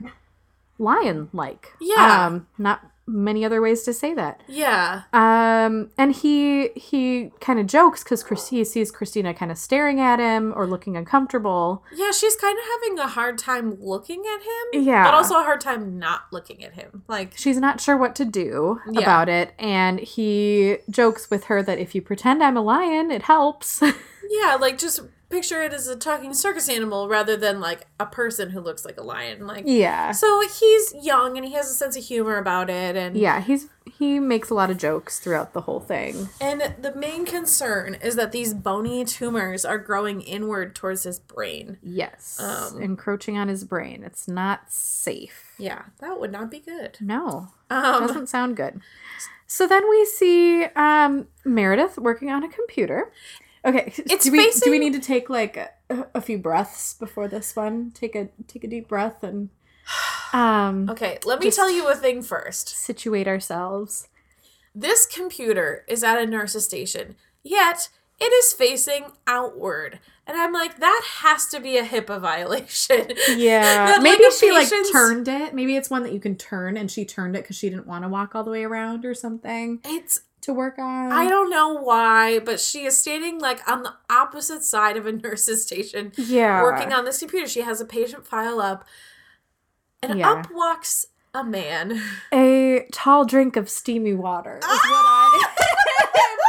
lion 0.78 1.28
like. 1.32 1.72
Yeah. 1.80 2.26
Um, 2.26 2.46
not 2.58 2.80
many 3.06 3.44
other 3.44 3.60
ways 3.60 3.82
to 3.82 3.92
say 3.92 4.14
that. 4.14 4.40
Yeah, 4.48 5.02
Um, 5.12 5.90
and 5.98 6.10
he 6.14 6.68
he 6.74 7.32
kind 7.38 7.60
of 7.60 7.66
jokes 7.66 8.02
because 8.02 8.48
he 8.48 8.64
sees 8.64 8.90
Christina 8.90 9.34
kind 9.34 9.52
of 9.52 9.58
staring 9.58 10.00
at 10.00 10.18
him 10.18 10.54
or 10.56 10.66
looking 10.66 10.96
uncomfortable. 10.96 11.84
yeah, 11.94 12.12
she's 12.12 12.34
kind 12.37 12.58
of 12.58 12.64
having 12.64 12.98
a 12.98 13.06
hard 13.08 13.37
time 13.37 13.76
looking 13.78 14.20
at 14.26 14.40
him. 14.40 14.84
Yeah. 14.84 15.04
but 15.04 15.12
also 15.12 15.38
a 15.38 15.42
hard 15.42 15.60
time 15.60 15.98
not 15.98 16.22
looking 16.32 16.64
at 16.64 16.72
him. 16.74 17.02
Like, 17.06 17.34
She's 17.37 17.58
not 17.58 17.78
sure 17.78 17.96
what 17.98 18.14
to 18.16 18.24
do 18.24 18.80
Yeah. 18.90 19.00
about 19.02 19.28
it, 19.28 19.52
and 19.58 20.00
he 20.00 20.78
jokes 20.88 21.28
with 21.28 21.44
her 21.44 21.62
that 21.62 21.78
if 21.78 21.94
you 21.94 22.00
pretend 22.00 22.42
I'm 22.42 22.56
a 22.56 22.62
lion, 22.62 23.10
it 23.10 23.22
helps. 23.24 23.82
yeah, 24.30 24.54
like 24.58 24.78
just 24.78 25.00
picture 25.28 25.62
it 25.62 25.72
as 25.72 25.87
a 25.88 25.96
talking 25.96 26.32
circus 26.34 26.68
animal 26.68 27.08
rather 27.08 27.37
than 27.37 27.60
like 27.60 27.87
a 27.98 28.06
person 28.06 28.50
who 28.50 28.60
looks 28.60 28.84
like 28.84 28.98
a 28.98 29.02
lion. 29.02 29.46
Like, 29.46 29.64
yeah, 29.66 30.12
so 30.12 30.42
he's 30.58 30.94
young 31.02 31.37
and 31.37 31.46
he 31.46 31.52
has 31.54 31.70
a 31.70 31.74
sense 31.74 31.96
of 31.96 32.04
humor 32.04 32.37
about 32.37 32.70
it, 32.70 32.96
and 32.96 33.16
yeah. 33.16 33.40
He's 33.40 33.68
he 33.98 34.18
makes 34.18 34.50
a 34.50 34.54
lot 34.54 34.70
of 34.70 34.78
jokes 34.78 35.20
throughout 35.20 35.52
the 35.52 35.60
whole 35.62 35.78
thing. 35.78 36.28
And 36.40 36.74
the 36.80 36.94
main 36.96 37.24
concern 37.26 37.94
is 37.94 38.16
that 38.16 38.32
these 38.32 38.52
bony 38.52 39.04
tumors 39.04 39.64
are 39.64 39.78
growing 39.78 40.20
inward 40.22 40.74
towards 40.74 41.04
his 41.04 41.20
brain. 41.20 41.78
Yes, 41.82 42.40
Um, 42.40 42.82
encroaching 42.82 43.38
on 43.38 43.48
his 43.48 43.62
brain. 43.64 44.02
It's 44.02 44.26
not 44.26 44.72
safe. 44.72 45.54
Yeah, 45.58 45.82
that 46.00 46.18
would 46.18 46.32
not 46.32 46.50
be 46.50 46.58
good. 46.60 46.96
No, 47.00 47.48
Um, 47.70 48.06
doesn't 48.06 48.28
sound 48.28 48.56
good. 48.56 48.80
So 49.46 49.66
then 49.68 49.88
we 49.88 50.04
see 50.06 50.64
um, 50.74 51.28
Meredith 51.44 51.96
working 51.98 52.30
on 52.30 52.42
a 52.42 52.48
computer. 52.48 53.12
Okay, 53.64 53.92
It's 53.96 54.24
do 54.24 54.33
we 54.33 54.50
do 54.62 54.70
we 54.70 54.79
need 54.79 54.92
to 54.92 55.00
take 55.00 55.31
like 55.31 55.57
a, 55.57 55.70
a 56.14 56.20
few 56.20 56.38
breaths 56.38 56.94
before 56.94 57.29
this 57.29 57.57
one? 57.57 57.90
Take 57.92 58.14
a 58.14 58.29
take 58.46 58.64
a 58.64 58.68
deep 58.68 58.88
breath 58.88 59.22
and 59.22 59.48
um 60.33 60.88
okay, 60.90 61.18
let 61.24 61.40
me 61.40 61.50
tell 61.50 61.70
you 61.70 61.88
a 61.88 61.94
thing 61.94 62.22
first. 62.22 62.68
situate 62.68 63.27
ourselves. 63.27 64.09
This 64.74 65.07
computer 65.07 65.85
is 65.88 66.03
at 66.03 66.18
a 66.18 66.27
nurse's 66.27 66.64
station, 66.64 67.16
yet 67.42 67.88
it 68.20 68.33
is 68.33 68.53
facing 68.53 69.07
outward. 69.27 69.98
And 70.27 70.38
I'm 70.38 70.53
like, 70.53 70.79
that 70.79 71.03
has 71.18 71.46
to 71.48 71.61
be 71.61 71.77
a 71.77 71.85
HIPAA 71.85 72.20
violation. 72.20 73.12
Yeah, 73.37 73.98
maybe 74.00 74.24
like, 74.24 74.33
she 74.33 74.53
like 74.53 74.68
turned 74.90 75.29
it. 75.29 75.55
Maybe 75.55 75.77
it's 75.77 75.90
one 75.90 76.03
that 76.03 76.12
you 76.12 76.20
can 76.20 76.37
turn, 76.37 76.77
and 76.77 76.90
she 76.90 77.05
turned 77.05 77.37
it 77.37 77.42
because 77.42 77.57
she 77.57 77.68
didn't 77.68 77.87
want 77.87 78.05
to 78.05 78.09
walk 78.09 78.35
all 78.35 78.44
the 78.44 78.50
way 78.50 78.64
around 78.64 79.05
or 79.05 79.14
something 79.14 79.81
It's 79.85 80.20
to 80.44 80.52
work 80.54 80.78
on. 80.78 81.12
I 81.12 81.28
don't 81.28 81.50
know 81.50 81.74
why, 81.74 82.38
but 82.38 82.61
she 82.61 82.85
is 82.85 82.96
standing 82.96 83.38
like 83.40 83.66
on 83.68 83.83
the 83.83 83.94
opposite 84.11 84.62
side 84.64 84.96
of 84.96 85.07
a 85.07 85.12
nurse's 85.24 85.62
station 85.64 86.12
Yeah, 86.16 86.62
working 86.62 86.92
on 86.92 87.04
this 87.04 87.18
computer. 87.18 87.48
She 87.48 87.62
has 87.62 87.80
a 87.80 87.85
patient 87.85 88.26
file 88.26 88.61
up, 88.61 88.85
and 90.02 90.18
Yeah. 90.18 90.30
up 90.30 90.50
walks 90.52 91.07
a 91.33 91.42
man. 91.44 92.00
a 92.33 92.87
tall 92.92 93.24
drink 93.24 93.57
of 93.57 93.68
steamy 93.68 94.14
water. 94.14 94.59
Is 94.59 94.64
what 94.64 94.78
I. 94.80 95.46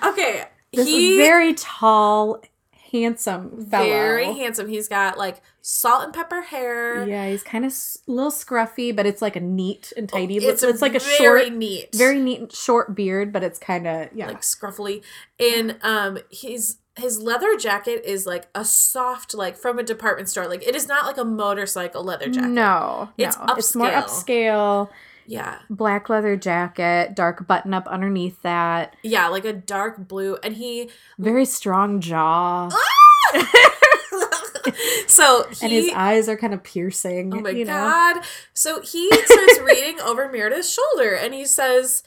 but 0.00 0.08
Okay, 0.10 0.44
this 0.72 0.86
he 0.86 1.16
very 1.16 1.54
tall, 1.54 2.40
handsome 2.92 3.66
fellow. 3.66 3.84
very 3.88 4.26
handsome. 4.34 4.68
He's 4.68 4.86
got 4.88 5.16
like 5.18 5.40
salt 5.62 6.04
and 6.04 6.12
pepper 6.14 6.42
hair. 6.42 7.06
Yeah, 7.08 7.28
he's 7.28 7.42
kind 7.42 7.64
of 7.64 7.70
s- 7.72 7.98
a 8.06 8.10
little 8.12 8.30
scruffy, 8.30 8.94
but 8.94 9.06
it's 9.06 9.22
like 9.22 9.34
a 9.34 9.40
neat 9.40 9.92
and 9.96 10.08
tidy. 10.08 10.38
Oh, 10.44 10.48
It's, 10.50 10.62
It's, 10.62 10.82
like 10.82 10.94
a 10.94 10.98
very 11.00 11.16
short, 11.16 11.52
neat, 11.52 11.88
very 11.94 12.20
neat 12.20 12.52
short 12.54 12.94
beard, 12.94 13.32
but 13.32 13.42
it's 13.42 13.58
kind 13.58 13.86
of 13.86 14.08
yeah. 14.14 14.26
like 14.28 14.42
scruffily. 14.42 15.02
And 15.40 15.78
um, 15.82 16.18
his 16.30 16.76
his 16.96 17.18
leather 17.22 17.56
jacket 17.56 18.02
is 18.04 18.26
like 18.26 18.48
a 18.54 18.64
soft, 18.66 19.32
like 19.32 19.56
from 19.56 19.78
a 19.78 19.82
department 19.82 20.28
store. 20.28 20.46
Like 20.46 20.66
it 20.66 20.76
is 20.76 20.86
not 20.86 21.06
like 21.06 21.16
a 21.16 21.24
motorcycle 21.24 22.04
leather 22.04 22.28
jacket. 22.28 22.48
no, 22.48 23.08
It's 23.16 23.38
no, 23.38 23.54
it's 23.56 23.74
more 23.74 23.88
upscale. 23.88 24.90
Yeah, 25.32 25.60
Black 25.70 26.10
leather 26.10 26.36
jacket, 26.36 27.16
dark 27.16 27.46
button 27.46 27.72
up 27.72 27.86
underneath 27.86 28.42
that, 28.42 28.94
yeah, 29.02 29.28
like 29.28 29.46
a 29.46 29.54
dark 29.54 30.06
blue, 30.06 30.36
and 30.44 30.54
he. 30.54 30.90
very 31.18 31.46
strong 31.46 32.02
jaw, 32.02 32.68
so 35.06 35.46
he. 35.48 35.64
and 35.64 35.72
his 35.72 35.90
eyes 35.94 36.28
are 36.28 36.36
kind 36.36 36.52
of 36.52 36.62
piercing. 36.62 37.32
Oh 37.32 37.40
my 37.40 37.48
you 37.48 37.64
know? 37.64 37.72
god! 37.72 38.22
So 38.52 38.82
he 38.82 39.10
starts 39.10 39.58
reading 39.60 40.00
over 40.00 40.30
Meredith's 40.30 40.70
shoulder, 40.70 41.14
and 41.14 41.32
he 41.32 41.46
says, 41.46 42.02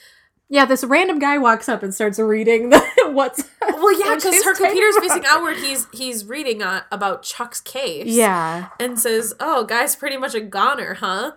Yeah, 0.48 0.66
this 0.66 0.84
random 0.84 1.18
guy 1.18 1.40
walks 1.40 1.68
up 1.68 1.82
and 1.82 1.96
starts 1.96 2.20
reading 2.20 2.70
the 2.70 2.86
what's 3.12 3.44
Well, 3.60 4.00
yeah, 4.00 4.14
because 4.14 4.44
her 4.44 4.54
computer's 4.54 5.00
facing 5.00 5.24
outward. 5.26 5.58
He's 5.58 5.88
he's 5.92 6.26
reading 6.26 6.62
uh, 6.62 6.84
about 6.92 7.24
Chuck's 7.24 7.60
case. 7.60 8.06
Yeah. 8.06 8.70
and 8.80 9.00
says, 9.00 9.34
"Oh, 9.40 9.64
guy's 9.64 9.96
pretty 9.96 10.18
much 10.18 10.36
a 10.36 10.42
goner, 10.42 10.94
huh?" 10.94 11.32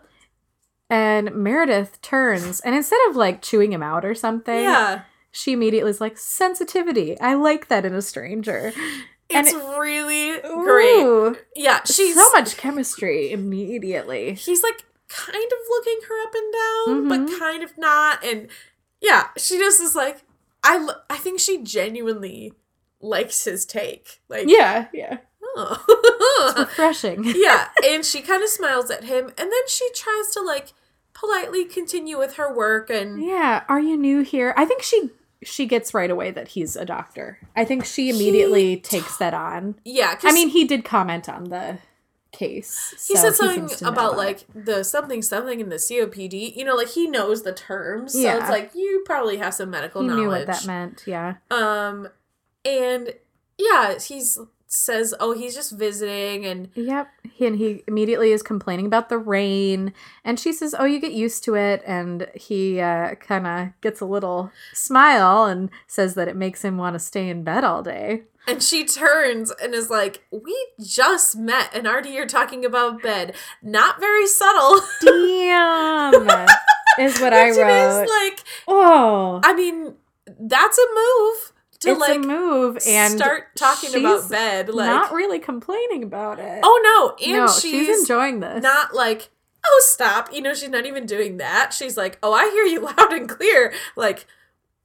And 0.90 1.34
Meredith 1.34 2.00
turns 2.00 2.60
and 2.60 2.74
instead 2.74 3.00
of 3.08 3.16
like 3.16 3.42
chewing 3.42 3.72
him 3.72 3.82
out 3.82 4.04
or 4.04 4.14
something, 4.14 4.62
Yeah, 4.62 5.02
she 5.30 5.52
immediately 5.52 5.90
is 5.90 6.00
like, 6.00 6.16
sensitivity. 6.16 7.18
I 7.20 7.34
like 7.34 7.68
that 7.68 7.84
in 7.84 7.94
a 7.94 8.02
stranger. 8.02 8.72
It's 9.30 9.52
it- 9.52 9.56
really 9.78 10.40
great. 10.40 11.02
Ooh, 11.04 11.36
Yeah, 11.54 11.80
she's 11.84 12.14
so 12.14 12.30
much 12.32 12.56
chemistry 12.56 13.30
immediately. 13.30 14.32
He's 14.34 14.62
like 14.62 14.84
kind 15.08 15.44
of 15.52 15.58
looking 15.70 15.98
her 16.08 16.22
up 16.22 16.34
and 16.34 16.52
down, 16.52 17.04
Mhm. 17.04 17.08
but 17.28 17.38
kind 17.38 17.62
of 17.62 17.76
not. 17.76 18.24
And 18.24 18.48
yeah, 19.00 19.28
she 19.36 19.58
just 19.58 19.80
is 19.82 19.94
like, 19.94 20.22
I, 20.64 20.88
I 21.10 21.16
think 21.18 21.40
she 21.40 21.62
genuinely 21.62 22.52
likes 23.00 23.44
his 23.44 23.64
take. 23.66 24.20
Like, 24.30 24.48
Yeah, 24.48 24.86
yeah. 24.94 25.18
Oh. 25.56 26.54
Refreshing. 26.58 27.24
yeah, 27.36 27.68
and 27.84 28.04
she 28.04 28.20
kind 28.22 28.42
of 28.42 28.48
smiles 28.48 28.90
at 28.90 29.04
him, 29.04 29.26
and 29.26 29.36
then 29.52 29.68
she 29.68 29.88
tries 29.94 30.30
to 30.32 30.40
like 30.40 30.72
politely 31.14 31.64
continue 31.64 32.16
with 32.18 32.34
her 32.36 32.52
work 32.54 32.90
and 32.90 33.22
Yeah. 33.22 33.64
Are 33.68 33.80
you 33.80 33.96
new 33.96 34.20
here? 34.22 34.54
I 34.56 34.64
think 34.64 34.82
she 34.82 35.10
she 35.42 35.66
gets 35.66 35.94
right 35.94 36.10
away 36.10 36.30
that 36.32 36.48
he's 36.48 36.74
a 36.76 36.84
doctor. 36.84 37.38
I 37.56 37.64
think 37.64 37.84
she 37.84 38.10
immediately 38.10 38.70
He 38.70 38.80
takes 38.80 39.16
that 39.18 39.34
on. 39.34 39.76
Yeah, 39.84 40.18
I 40.24 40.32
mean, 40.32 40.48
he 40.48 40.64
did 40.64 40.84
comment 40.84 41.28
on 41.28 41.44
the 41.44 41.78
case. 42.32 42.90
he 43.08 43.16
so 43.16 43.22
said 43.22 43.34
something 43.34 43.66
know 43.82 43.88
about 43.92 44.12
it. 44.14 44.16
like 44.16 44.44
the 44.54 44.82
something 44.84 45.22
something 45.22 45.60
in 45.60 45.68
the 45.70 45.76
COPD. 45.76 46.56
You 46.56 46.64
know, 46.64 46.74
like 46.76 46.88
he 46.88 47.06
knows 47.08 47.42
the 47.42 47.52
terms, 47.52 48.12
so 48.12 48.18
Yeah. 48.20 48.38
it's 48.40 48.50
like 48.50 48.72
you 48.74 49.02
probably 49.06 49.36
have 49.38 49.54
some 49.54 49.70
medical 49.70 50.02
he 50.02 50.08
knowledge. 50.08 50.22
knew 50.22 50.28
what 50.28 50.46
that 50.46 50.66
meant. 50.66 51.02
Yeah. 51.06 51.34
Um, 51.50 52.08
and 52.64 53.14
yeah, 53.56 53.98
he's 53.98 54.38
says, 54.68 55.14
"Oh, 55.18 55.32
he's 55.32 55.54
just 55.54 55.72
visiting," 55.72 56.44
and 56.46 56.68
Yep. 56.74 57.08
He, 57.32 57.46
and 57.46 57.56
he 57.56 57.84
immediately 57.86 58.32
is 58.32 58.42
complaining 58.42 58.86
about 58.86 59.08
the 59.08 59.18
rain. 59.18 59.92
And 60.24 60.38
she 60.40 60.52
says, 60.52 60.74
Oh, 60.76 60.84
you 60.84 61.00
get 61.00 61.12
used 61.12 61.44
to 61.44 61.54
it. 61.54 61.82
And 61.86 62.28
he 62.34 62.80
uh, 62.80 63.14
kind 63.16 63.46
of 63.46 63.68
gets 63.80 64.00
a 64.00 64.06
little 64.06 64.50
smile 64.72 65.44
and 65.44 65.70
says 65.86 66.14
that 66.14 66.26
it 66.26 66.34
makes 66.34 66.62
him 66.64 66.76
want 66.78 66.94
to 66.94 66.98
stay 66.98 67.28
in 67.28 67.44
bed 67.44 67.62
all 67.62 67.82
day. 67.82 68.22
and 68.48 68.62
she 68.62 68.84
turns 68.84 69.52
and 69.62 69.74
is 69.74 69.90
like, 69.90 70.24
"We 70.32 70.56
just 70.80 71.36
met, 71.36 71.70
and 71.74 71.86
already 71.86 72.10
you're 72.10 72.26
talking 72.26 72.64
about 72.64 73.02
bed. 73.02 73.34
Not 73.62 74.00
very 74.00 74.26
subtle." 74.26 74.80
Damn. 75.02 76.14
is 76.98 77.20
what 77.20 77.32
I 77.32 77.50
wrote. 77.50 78.02
is 78.02 78.08
like, 78.08 78.44
oh. 78.66 79.40
I 79.44 79.54
mean, 79.54 79.94
that's 80.40 80.78
a 80.78 80.86
move 80.94 81.52
to 81.80 81.90
it's 81.90 82.00
like 82.00 82.16
a 82.16 82.26
move. 82.26 82.78
And 82.86 83.14
start 83.14 83.54
talking 83.56 83.94
about 83.94 84.28
bed. 84.30 84.68
Like, 84.68 84.86
not 84.88 85.12
really 85.12 85.38
complaining 85.38 86.02
about 86.02 86.38
it. 86.38 86.60
oh 86.64 87.14
no, 87.18 87.24
and 87.26 87.46
no, 87.46 87.46
she's, 87.48 87.86
she's 87.86 88.00
enjoying 88.00 88.40
this. 88.40 88.62
not 88.62 88.94
like. 88.94 89.30
Oh, 89.66 89.82
stop. 89.86 90.32
You 90.32 90.40
know, 90.40 90.54
she's 90.54 90.68
not 90.70 90.86
even 90.86 91.04
doing 91.04 91.38
that. 91.38 91.74
She's 91.74 91.96
like, 91.96 92.16
oh, 92.22 92.32
I 92.32 92.48
hear 92.50 92.64
you 92.64 92.80
loud 92.96 93.12
and 93.12 93.28
clear. 93.28 93.74
Like, 93.96 94.24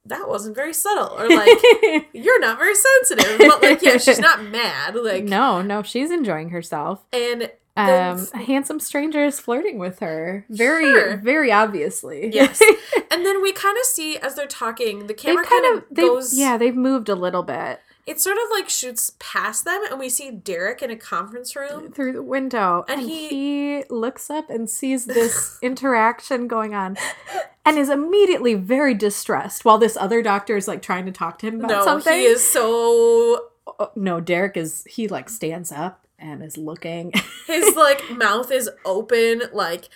that 0.04 0.28
wasn't 0.28 0.56
very 0.56 0.74
subtle. 0.74 1.16
Or 1.16 1.28
like, 1.28 1.48
you're 2.12 2.40
not 2.40 2.58
very 2.58 2.74
sensitive. 2.74 3.38
But 3.38 3.62
like, 3.62 3.80
yeah, 3.82 3.98
she's 3.98 4.18
not 4.18 4.42
mad. 4.50 4.96
Like, 4.96 5.24
no, 5.24 5.62
no, 5.62 5.82
she's 5.84 6.10
enjoying 6.10 6.50
herself. 6.50 7.06
and 7.12 7.50
Um, 7.76 8.28
a 8.32 8.38
handsome 8.38 8.78
stranger 8.78 9.24
is 9.24 9.40
flirting 9.40 9.78
with 9.78 9.98
her. 9.98 10.46
Very, 10.48 10.84
Sure. 10.84 11.16
very 11.16 11.50
obviously. 11.50 12.30
yes. 12.32 12.60
and 13.10 13.26
then 13.26 13.42
we 13.42 13.52
kind 13.52 13.76
of 13.76 13.84
see 13.84 14.16
as 14.18 14.36
they're 14.36 14.46
talking, 14.46 15.06
the 15.08 15.14
camera 15.14 15.44
kind 15.44 15.76
of, 15.78 15.92
goes. 15.92 16.38
yeah, 16.38 16.56
they've 16.56 16.76
moved 16.76 17.08
a 17.08 17.16
little 17.16 17.42
bit 17.42 17.80
It 18.06 18.20
sort 18.20 18.36
of 18.36 18.44
like 18.52 18.68
shoots 18.68 19.12
past 19.18 19.64
them, 19.64 19.82
and 19.90 19.98
we 19.98 20.08
see 20.08 20.30
Derek 20.30 20.82
in 20.82 20.90
a 20.90 20.96
conference 20.96 21.56
room. 21.56 21.90
through 21.90 22.12
the 22.12 22.22
window, 22.22 22.84
And 22.88 23.00
and, 23.00 23.10
he- 23.10 23.28
he, 23.28 23.84
looks 23.90 24.30
up 24.30 24.50
and 24.50 24.70
sees 24.70 25.06
this 25.18 25.58
interaction 25.60 26.46
going 26.46 26.74
on, 26.74 26.96
and 27.64 27.76
is 27.76 27.88
immediately 27.90 28.54
very 28.54 28.94
distressed. 28.94 29.64
While 29.64 29.78
this 29.78 29.96
other 29.96 30.22
doctor 30.22 30.56
is 30.56 30.68
like 30.68 30.80
trying 30.82 31.06
to 31.06 31.12
talk 31.12 31.38
to 31.40 31.46
him 31.48 31.56
about 31.58 31.70
No, 31.70 31.84
something. 31.84 32.12
he 32.14 32.24
is 32.24 32.46
so. 32.48 33.46
Oh, 33.66 33.90
no, 33.96 34.20
Derek 34.20 34.56
is 34.56 34.84
he 34.88 35.08
like 35.08 35.28
stands 35.28 35.72
up 35.72 36.03
and 36.18 36.42
is 36.42 36.56
looking. 36.56 37.12
His 37.46 37.74
like 37.76 38.10
mouth 38.10 38.50
is 38.50 38.70
open, 38.84 39.42
like, 39.52 39.88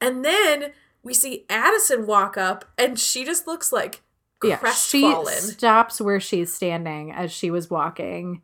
and 0.00 0.24
then 0.24 0.72
we 1.02 1.14
see 1.14 1.44
Addison 1.48 2.06
walk 2.06 2.36
up, 2.36 2.64
and 2.78 2.98
she 2.98 3.24
just 3.24 3.46
looks 3.46 3.72
like 3.72 4.02
yeah, 4.44 4.72
she 4.72 5.24
stops 5.26 6.00
where 6.00 6.18
she's 6.20 6.52
standing 6.52 7.12
as 7.12 7.30
she 7.32 7.50
was 7.50 7.70
walking, 7.70 8.42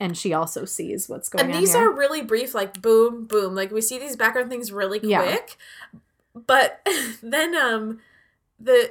and 0.00 0.16
she 0.16 0.32
also 0.32 0.64
sees 0.64 1.08
what's 1.08 1.28
going 1.28 1.44
and 1.46 1.54
on. 1.54 1.60
these 1.60 1.74
here. 1.74 1.88
are 1.88 1.92
really 1.92 2.22
brief, 2.22 2.54
like 2.54 2.80
boom, 2.80 3.26
boom. 3.26 3.54
Like 3.54 3.70
we 3.70 3.80
see 3.82 3.98
these 3.98 4.16
background 4.16 4.48
things 4.50 4.72
really 4.72 4.98
quick, 4.98 5.10
Yeah. 5.10 5.98
but 6.34 6.86
then 7.22 7.54
um, 7.54 8.00
the 8.58 8.90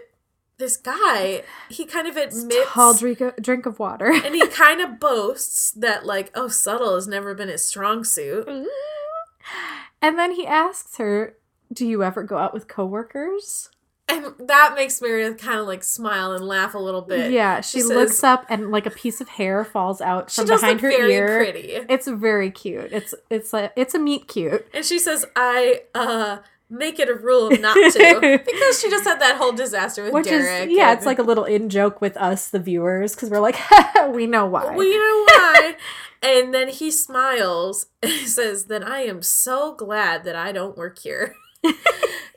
this 0.57 0.77
guy 0.77 1.43
he 1.69 1.85
kind 1.85 2.07
of 2.07 2.15
admits. 2.17 2.71
tall 2.71 2.93
drink 2.93 3.21
of, 3.21 3.35
drink 3.37 3.65
of 3.65 3.79
water. 3.79 4.11
and 4.11 4.33
he 4.35 4.45
kind 4.65 4.81
of 4.81 4.99
boasts 4.99 5.71
that 5.71 6.05
like 6.05 6.31
oh 6.35 6.47
subtle 6.47 6.95
has 6.95 7.07
never 7.07 7.33
been 7.33 7.49
his 7.49 7.65
strong 7.65 8.03
suit 8.03 8.47
and 10.01 10.17
then 10.19 10.31
he 10.31 10.45
asks 10.45 10.97
her, 10.97 11.35
"Do 11.73 11.85
you 11.85 12.03
ever 12.03 12.23
go 12.23 12.37
out 12.37 12.53
with 12.53 12.67
coworkers?" 12.67 13.69
and 14.07 14.33
that 14.37 14.73
makes 14.75 15.01
meredith 15.01 15.39
kind 15.41 15.59
of 15.59 15.65
like 15.65 15.83
smile 15.83 16.31
and 16.31 16.45
laugh 16.47 16.75
a 16.75 16.77
little 16.77 17.01
bit 17.01 17.31
yeah, 17.31 17.59
she, 17.61 17.79
She 17.79 17.83
looks 17.85 18.23
up 18.23 18.45
and 18.49 18.69
like 18.69 18.85
a 18.85 18.91
piece 18.91 19.19
of 19.19 19.29
hair 19.29 19.65
falls 19.65 19.99
out 19.99 20.31
from 20.31 20.45
behind 20.45 20.79
her 20.81 20.89
very 20.89 21.13
ear. 21.13 21.37
pretty 21.37 21.69
It's 21.89 22.07
very 22.07 22.51
cute. 22.51 22.91
It's 22.91 23.15
it's 23.31 23.51
a 23.53 23.71
it's 23.75 23.95
a 23.95 23.99
meet 23.99 24.27
cute. 24.27 24.67
and 24.75 24.85
she 24.85 24.99
says 24.99 25.25
i 25.35 25.81
uh 25.95 26.37
make 26.69 26.99
it 26.99 27.09
a 27.09 27.13
rule 27.13 27.51
not 27.51 27.75
to 27.75 28.39
because 28.45 28.79
she 28.81 28.89
just 28.89 29.03
had 29.05 29.19
that 29.21 29.35
whole 29.37 29.51
disaster 29.51 30.03
with 30.03 30.13
Which 30.13 30.25
derek 30.25 30.69
is 30.69 30.75
yeah, 30.75 30.89
and 30.89 30.97
it's 30.97 31.05
like 31.05 31.19
a 31.19 31.23
little 31.23 31.45
in 31.45 31.69
joke 31.69 32.01
with 32.01 32.17
us 32.17 32.49
the 32.49 32.59
viewers 32.59 33.13
because 33.15 33.29
we're 33.29 33.39
like 33.39 33.57
we 34.09 34.25
know 34.25 34.45
why. 34.45 34.75
we 34.75 34.89
know 34.91 35.25
why 35.27 35.75
and 36.23 36.53
then 36.53 36.69
he 36.69 36.89
smiles 36.89 37.87
and 38.01 38.11
he 38.11 38.25
says 38.25 38.65
then 38.65 38.83
i 38.83 38.99
am 39.01 39.21
so 39.21 39.75
glad 39.75 40.23
that 40.23 40.35
i 40.35 40.51
don't 40.51 40.75
work 40.77 40.99
here 40.99 41.35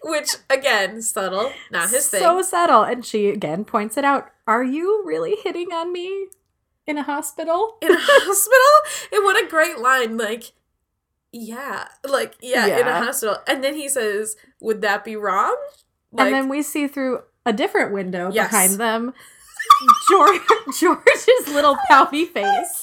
which 0.03 0.37
again 0.51 1.03
subtle 1.03 1.53
not 1.71 1.91
his 1.91 2.09
thing 2.09 2.21
So 2.21 2.41
subtle, 2.43 2.83
and 2.83 3.05
she 3.05 3.29
again 3.29 3.64
points 3.64 3.97
it 3.99 4.05
out. 4.05 4.31
Are 4.47 4.64
you 4.64 5.03
really 5.05 5.37
hitting 5.43 5.73
on 5.73 5.93
me 5.93 6.29
in 6.87 6.97
a 6.97 7.03
hospital? 7.03 7.77
in 7.83 7.91
a 7.93 7.99
hospital 7.99 9.12
and 9.12 9.25
what 9.25 9.43
a 9.43 9.47
great 9.49 9.79
line 9.79 10.17
like 10.17 10.53
yeah 11.33 11.88
like 12.09 12.35
yeah, 12.41 12.79
in 12.81 12.87
a 12.87 13.05
hospital 13.05 13.37
and 13.47 13.62
then 13.62 13.75
he 13.75 13.88
says 13.88 14.37
would 14.61 14.81
that 14.81 15.05
be 15.05 15.14
wrong 15.17 15.57
like 16.12 16.27
and 16.27 16.35
then 16.35 16.49
we 16.49 16.62
see 16.62 16.88
through 16.88 17.21
a 17.45 17.53
different 17.53 17.93
window 17.93 18.31
Yes. 18.33 18.51
behind 18.51 18.73
them 18.81 19.12
George, 20.11 20.41
George's 20.81 21.49
little 21.49 21.77
pouty 21.88 22.25
face. 22.25 22.83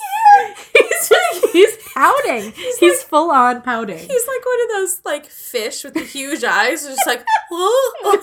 He's 0.74 0.84
just 1.10 1.46
he's 1.54 1.76
pouting. 1.94 2.52
He's, 2.80 3.04
full 3.04 3.30
on 3.32 3.62
pouting. 3.62 3.98
he's 3.98 4.28
like 4.28 4.46
one 4.46 4.62
of 4.64 4.70
those 4.74 5.02
like 5.06 5.26
fish 5.28 5.84
with 5.84 5.94
the 5.94 6.04
huge 6.04 6.44
eyes 6.44 6.86
just 6.86 7.06
like 7.06 7.24
oh 7.52 8.18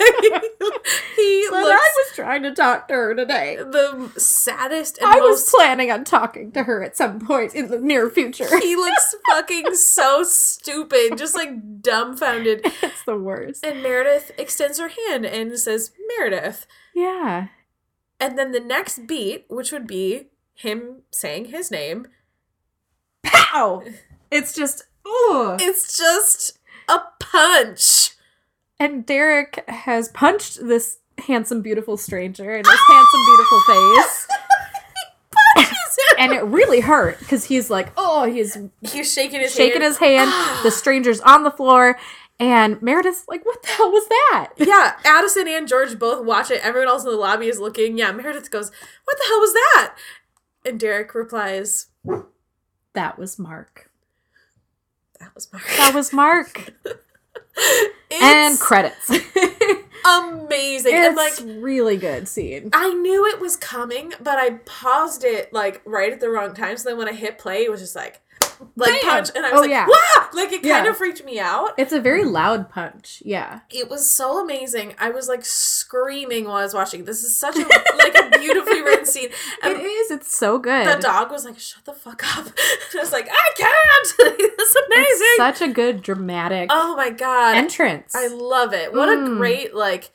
he 1.15 1.47
But 1.49 1.63
I 1.65 1.75
was 1.75 2.15
trying 2.15 2.43
to 2.43 2.53
talk 2.53 2.87
to 2.89 2.93
her 2.93 3.15
today. 3.15 3.57
the 3.57 4.11
saddest 4.17 4.97
and 4.99 5.07
I 5.07 5.19
was 5.19 5.49
planning 5.49 5.91
on 5.91 6.03
talking 6.03 6.51
to 6.53 6.63
her 6.63 6.83
at 6.83 6.97
some 6.97 7.19
point 7.19 7.55
in 7.55 7.67
the 7.69 7.79
near 7.79 8.09
future. 8.09 8.47
he 8.59 8.75
looks 8.75 9.15
fucking 9.29 9.75
so 9.75 10.23
stupid 10.23 11.17
just 11.17 11.35
like 11.35 11.81
dumbfounded 11.81 12.61
it's 12.81 13.03
the 13.05 13.17
worst. 13.17 13.65
and 13.65 13.81
meredith 13.81 14.31
extends 14.37 14.79
her 14.79 14.89
hand 14.89 15.25
and 15.25 15.57
says 15.57 15.91
meredith 16.17 16.65
Yeah. 16.93 17.47
And 18.19 18.37
then 18.37 18.51
the 18.53 18.59
next 18.61 19.05
beat, 19.07 19.45
which 19.49 19.71
would 19.73 19.85
be 19.87 20.29
him 20.53 21.01
saying 21.11 21.45
his 21.45 21.69
name, 21.71 22.07
Pow! 23.53 23.83
It's 24.31 24.53
just 24.53 24.83
oh. 25.05 25.57
it's 25.59 25.97
just 25.97 26.57
a 26.89 26.99
punch. 27.19 28.11
And 28.79 29.05
Derek 29.05 29.63
has 29.69 30.09
punched 30.09 30.65
this 30.65 30.97
handsome, 31.19 31.61
beautiful 31.61 31.95
stranger 31.95 32.51
in 32.51 32.65
his 32.65 32.79
handsome, 32.89 33.21
beautiful 33.25 33.59
face. 33.67 34.27
And 36.19 36.31
it 36.31 36.43
really 36.43 36.79
hurt 36.79 37.19
because 37.19 37.43
he's 37.45 37.69
like, 37.69 37.91
oh, 37.97 38.23
he's 38.23 38.57
He's 38.81 39.11
shaking 39.13 39.41
his 39.41 39.53
shaking 39.53 39.81
hand. 39.81 39.83
his 39.83 39.97
hand. 39.97 40.31
the 40.63 40.71
stranger's 40.71 41.19
on 41.21 41.43
the 41.43 41.51
floor. 41.51 41.97
And 42.39 42.81
Meredith's 42.81 43.25
like, 43.27 43.45
what 43.45 43.61
the 43.61 43.69
hell 43.69 43.91
was 43.91 44.07
that? 44.07 44.53
Yeah, 44.57 44.93
Addison 45.05 45.47
and 45.47 45.67
George 45.67 45.97
both 45.99 46.25
watch 46.25 46.49
it. 46.49 46.61
Everyone 46.63 46.89
else 46.89 47.03
in 47.03 47.11
the 47.11 47.17
lobby 47.17 47.47
is 47.47 47.59
looking. 47.59 47.97
Yeah, 47.97 48.11
Meredith 48.11 48.51
goes, 48.51 48.71
What 49.05 49.17
the 49.17 49.25
hell 49.27 49.39
was 49.39 49.53
that? 49.53 49.95
And 50.65 50.79
Derek 50.79 51.13
replies, 51.13 51.87
That 52.93 53.17
was 53.17 53.37
Mark. 53.39 53.89
That 55.19 55.33
was 55.35 55.51
Mark. 55.51 55.65
That 55.77 55.93
was 55.93 56.13
Mark. 56.13 56.73
And 58.11 58.59
credits. 58.59 59.09
amazing. 60.05 60.93
It's 60.95 61.07
and 61.07 61.15
like 61.15 61.63
really 61.63 61.97
good 61.97 62.27
scene. 62.27 62.69
I 62.73 62.93
knew 62.93 63.25
it 63.27 63.39
was 63.39 63.55
coming, 63.55 64.13
but 64.21 64.37
I 64.37 64.59
paused 64.65 65.23
it 65.23 65.53
like 65.53 65.81
right 65.85 66.11
at 66.11 66.19
the 66.19 66.29
wrong 66.29 66.53
time. 66.53 66.77
So 66.77 66.89
then 66.89 66.97
when 66.97 67.07
I 67.07 67.13
hit 67.13 67.37
play, 67.37 67.63
it 67.63 67.71
was 67.71 67.79
just 67.79 67.95
like 67.95 68.21
like 68.75 69.01
punch, 69.01 69.29
and 69.35 69.45
I 69.45 69.51
was 69.51 69.59
Oh, 69.59 69.61
like, 69.61 69.69
yeah. 69.69 69.87
"Wow!" 69.87 70.27
Like 70.33 70.51
it 70.51 70.63
kind 70.63 70.87
of 70.87 70.97
freaked 70.97 71.23
me 71.25 71.39
out. 71.39 71.71
It's 71.77 71.93
a 71.93 71.99
very 72.01 72.23
loud 72.25 72.69
punch. 72.69 73.21
Yeah. 73.25 73.61
It 73.69 73.89
was 73.89 74.09
so 74.09 74.41
amazing. 74.43 74.95
I 74.99 75.09
was 75.09 75.27
like 75.27 75.45
screaming 75.45 76.45
while 76.45 76.55
I 76.57 76.63
was 76.63 76.73
watching. 76.73 77.05
This 77.05 77.23
is 77.23 77.37
such 77.37 77.55
a 77.55 77.59
like 77.97 78.15
a 78.17 78.37
beautifully 78.39 78.81
written 78.87 79.05
scene. 79.05 79.29
And 79.61 79.73
it 79.77 79.83
is. 79.83 80.11
It's 80.11 80.35
so 80.35 80.57
good. 80.59 80.87
the 80.87 81.01
dog 81.01 81.31
was 81.31 81.45
like, 81.45 81.59
"Shut 81.59 81.85
the 81.85 81.93
fuck 81.93 82.23
up!" 82.37 82.45
And 82.93 82.99
I 82.99 83.03
was 83.03 83.11
like, 83.11 83.27
"I 83.31 83.49
can't." 83.57 84.39
It's 84.63 84.75
amazing. 84.75 85.27
It's 85.31 85.37
such 85.59 85.61
a 85.61 85.71
good 85.71 86.01
dramatic 86.01 86.69
oh 86.71 86.95
my 86.95 87.09
god, 87.09 87.55
entrance. 87.57 88.15
I 88.15 88.27
love 88.27 88.73
it. 88.73 88.93
What 88.93 89.09
a 89.09 89.13
Mm. 89.13 89.37
great 89.37 89.73
like. 89.75 90.11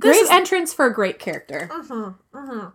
Great 0.00 0.16
is, 0.16 0.30
entrance 0.30 0.74
for 0.74 0.86
a 0.86 0.92
great 0.92 1.18
character. 1.20 1.68
Mm-hmm, 1.70 2.36
mm-hmm. 2.36 2.66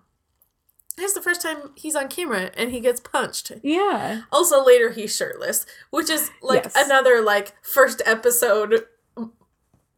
This 0.98 1.10
is 1.10 1.14
the 1.14 1.22
first 1.22 1.42
time 1.42 1.58
he's 1.76 1.96
on 1.96 2.08
camera 2.10 2.50
and 2.58 2.72
he 2.72 2.80
gets 2.80 3.00
punched. 3.00 3.52
Yeah. 3.64 4.24
Also, 4.32 4.64
later 4.66 4.92
he's 4.92 5.16
shirtless, 5.16 5.66
which 5.92 6.10
is 6.10 6.32
like 6.42 6.64
Yes. 6.66 6.74
another 6.76 7.22
like 7.22 7.54
first 7.64 8.02
episode. 8.06 8.86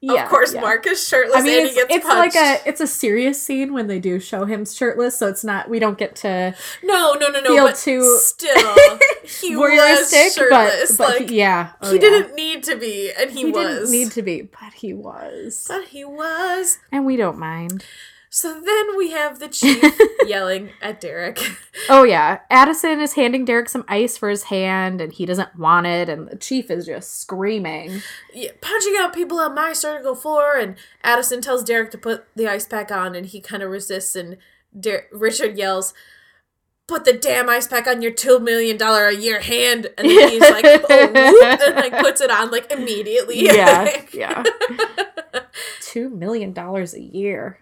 Yeah. 0.01 0.23
of 0.23 0.29
course, 0.29 0.53
yeah. 0.53 0.61
Mark 0.61 0.87
is 0.87 1.05
shirtless 1.05 1.39
I 1.39 1.41
mean, 1.41 1.57
and 1.59 1.65
it's, 1.67 1.75
he 1.75 1.81
gets 1.81 1.93
it's 1.95 2.05
punched. 2.05 2.35
like 2.35 2.61
a 2.65 2.69
it's 2.69 2.79
a 2.79 2.87
serious 2.87 3.41
scene 3.41 3.73
when 3.73 3.87
they 3.87 3.99
do 3.99 4.17
show 4.17 4.45
him 4.45 4.65
shirtless, 4.65 5.17
so 5.17 5.27
it's 5.27 5.43
not 5.43 5.69
we 5.69 5.77
don't 5.77 5.97
get 5.97 6.15
to 6.17 6.55
no, 6.83 7.15
no, 7.19 7.27
no, 7.27 7.41
no. 7.41 7.49
feel 7.49 7.65
but 7.65 7.75
too 7.75 8.17
still, 8.21 8.55
he 9.41 9.57
was 9.57 9.71
voyeuristic, 9.71 10.23
but, 10.23 10.31
shirtless. 10.33 10.97
but 10.97 11.19
like 11.19 11.29
he, 11.29 11.39
yeah, 11.39 11.71
Oh, 11.81 11.89
he 11.89 11.95
yeah. 11.95 11.99
didn't 12.01 12.35
need 12.35 12.63
to 12.63 12.77
be, 12.77 13.11
and 13.11 13.29
he, 13.31 13.39
He, 13.47 13.51
was. 13.51 13.65
didn't 13.65 13.91
need 13.91 14.11
to 14.11 14.21
be, 14.21 14.43
but 14.43 14.71
he 14.75 14.93
was, 14.93 15.65
but 15.67 15.83
he 15.89 16.05
was. 16.05 16.77
and 16.93 17.05
we 17.05 17.17
don't 17.17 17.37
mind. 17.37 17.83
So 18.31 18.61
then 18.61 18.95
we 18.95 19.11
have 19.11 19.39
the 19.39 19.47
chief 19.49 19.83
yelling 20.25 20.69
at 20.81 21.01
Derek. 21.01 21.39
Oh 21.91 22.03
yeah, 22.03 22.41
Addison 22.51 22.99
is 22.99 23.13
handing 23.13 23.45
Derek 23.45 23.67
some 23.67 23.83
ice 23.87 24.15
for 24.15 24.29
his 24.29 24.43
hand, 24.43 25.01
and 25.01 25.11
he 25.11 25.25
doesn't 25.25 25.57
want 25.57 25.87
it, 25.87 26.07
and 26.07 26.27
the 26.27 26.35
chief 26.35 26.69
is 26.69 26.85
just 26.85 27.19
screaming. 27.19 28.01
yeah, 28.31 28.51
punching 28.61 28.93
out 28.99 29.11
people 29.15 29.39
on 29.39 29.55
my 29.55 29.73
surgical 29.73 30.13
floor, 30.13 30.55
and 30.55 30.75
Addison 31.03 31.41
tells 31.41 31.63
Derek 31.63 31.89
to 31.91 31.97
put 31.97 32.25
the 32.35 32.47
ice 32.47 32.67
pack 32.67 32.91
on, 32.91 33.15
and 33.15 33.25
he 33.25 33.41
kind 33.41 33.63
of 33.63 33.71
resists, 33.71 34.15
and 34.15 34.37
Der- 34.79 35.07
Richard 35.11 35.57
yells, 35.57 35.95
"Put 36.85 37.05
the 37.05 37.13
damn 37.13 37.49
ice 37.49 37.65
pack 37.65 37.87
on 37.87 38.03
your 38.03 38.11
two 38.11 38.37
million 38.37 38.77
dollar 38.77 39.07
a 39.07 39.15
year 39.15 39.39
hand," 39.39 39.87
and 39.97 40.07
then 40.07 40.29
he's 40.29 40.41
like, 40.41 40.65
"Oh, 40.67 41.07
whoop," 41.07 41.59
and 41.65 41.75
like 41.75 41.97
puts 42.03 42.21
it 42.21 42.29
on 42.29 42.51
like 42.51 42.71
immediately. 42.71 43.43
Yeah, 43.45 44.03
yeah. 44.13 44.43
Two 45.81 46.09
million 46.09 46.53
dollars 46.53 46.93
a 46.93 47.01
year. 47.01 47.57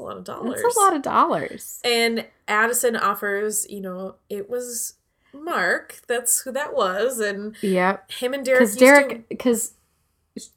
A 0.00 0.02
lot 0.02 0.16
of 0.16 0.24
dollars. 0.24 0.60
That's 0.62 0.76
a 0.76 0.80
lot 0.80 0.96
of 0.96 1.02
dollars. 1.02 1.80
And 1.84 2.26
Addison 2.48 2.96
offers, 2.96 3.66
you 3.68 3.80
know, 3.80 4.16
it 4.28 4.48
was 4.48 4.94
Mark. 5.32 6.00
That's 6.08 6.40
who 6.40 6.52
that 6.52 6.74
was, 6.74 7.20
and 7.20 7.54
Yep. 7.60 8.10
him 8.12 8.34
and 8.34 8.44
Derek. 8.44 8.60
Because 8.60 8.76
Derek, 8.76 9.28
because 9.28 9.72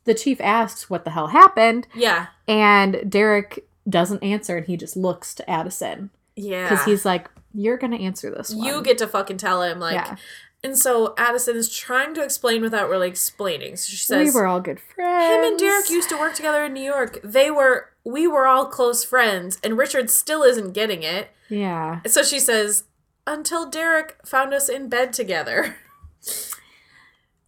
the 0.06 0.14
chief 0.14 0.40
asks 0.42 0.90
what 0.90 1.04
the 1.04 1.12
hell 1.12 1.28
happened, 1.28 1.88
yeah, 1.94 2.28
and 2.48 3.10
Derek 3.10 3.68
doesn't 3.88 4.24
answer, 4.24 4.58
and 4.58 4.66
he 4.66 4.78
just 4.78 4.96
looks 4.96 5.36
to 5.36 5.50
Addison 5.50 6.10
yeah, 6.36 6.70
because 6.70 6.86
he's 6.86 7.06
like, 7.06 7.30
"You're 7.54 7.78
gonna 7.78 7.98
answer 7.98 8.30
this 8.32 8.54
one." 8.54 8.66
you 8.66 8.82
get 8.82 8.98
to 9.00 9.08
fucking 9.08 9.38
tell 9.38 9.62
him 9.62 9.80
like 9.80 9.96
yeah. 9.96 10.16
And 10.64 10.78
so 10.78 11.14
addison 11.18 11.56
is 11.56 11.74
trying 11.76 12.14
to 12.14 12.24
explain 12.24 12.62
without 12.62 12.90
really 12.90 13.08
explaining 13.08 13.76
so 13.76 13.90
she 13.90 13.98
says, 13.98 14.34
we 14.34 14.40
were 14.40 14.46
all 14.48 14.60
good 14.62 14.80
friends. 14.80 15.34
him 15.34 15.44
and 15.52 15.60
derek 15.60 15.90
used 15.90 16.10
to 16.10 16.18
work 16.18 16.34
together 16.34 16.64
in 16.66 16.74
new 16.74 16.84
york 16.84 17.20
they 17.24 17.50
were 17.52 17.90
we 18.04 18.28
were 18.28 18.48
all 18.48 18.66
close 18.66 19.04
friends 19.04 19.58
and 19.64 19.78
richard 19.78 20.10
still 20.10 20.44
isn't 20.44 20.74
getting 20.74 21.04
it 21.04 21.30
Yeah. 21.50 22.02
so 22.06 22.24
she 22.24 22.40
says 22.40 22.84
until 23.28 23.70
derek 23.70 24.18
found 24.26 24.54
us 24.54 24.70
in 24.70 24.90
bed 24.90 25.14
together 25.14 25.76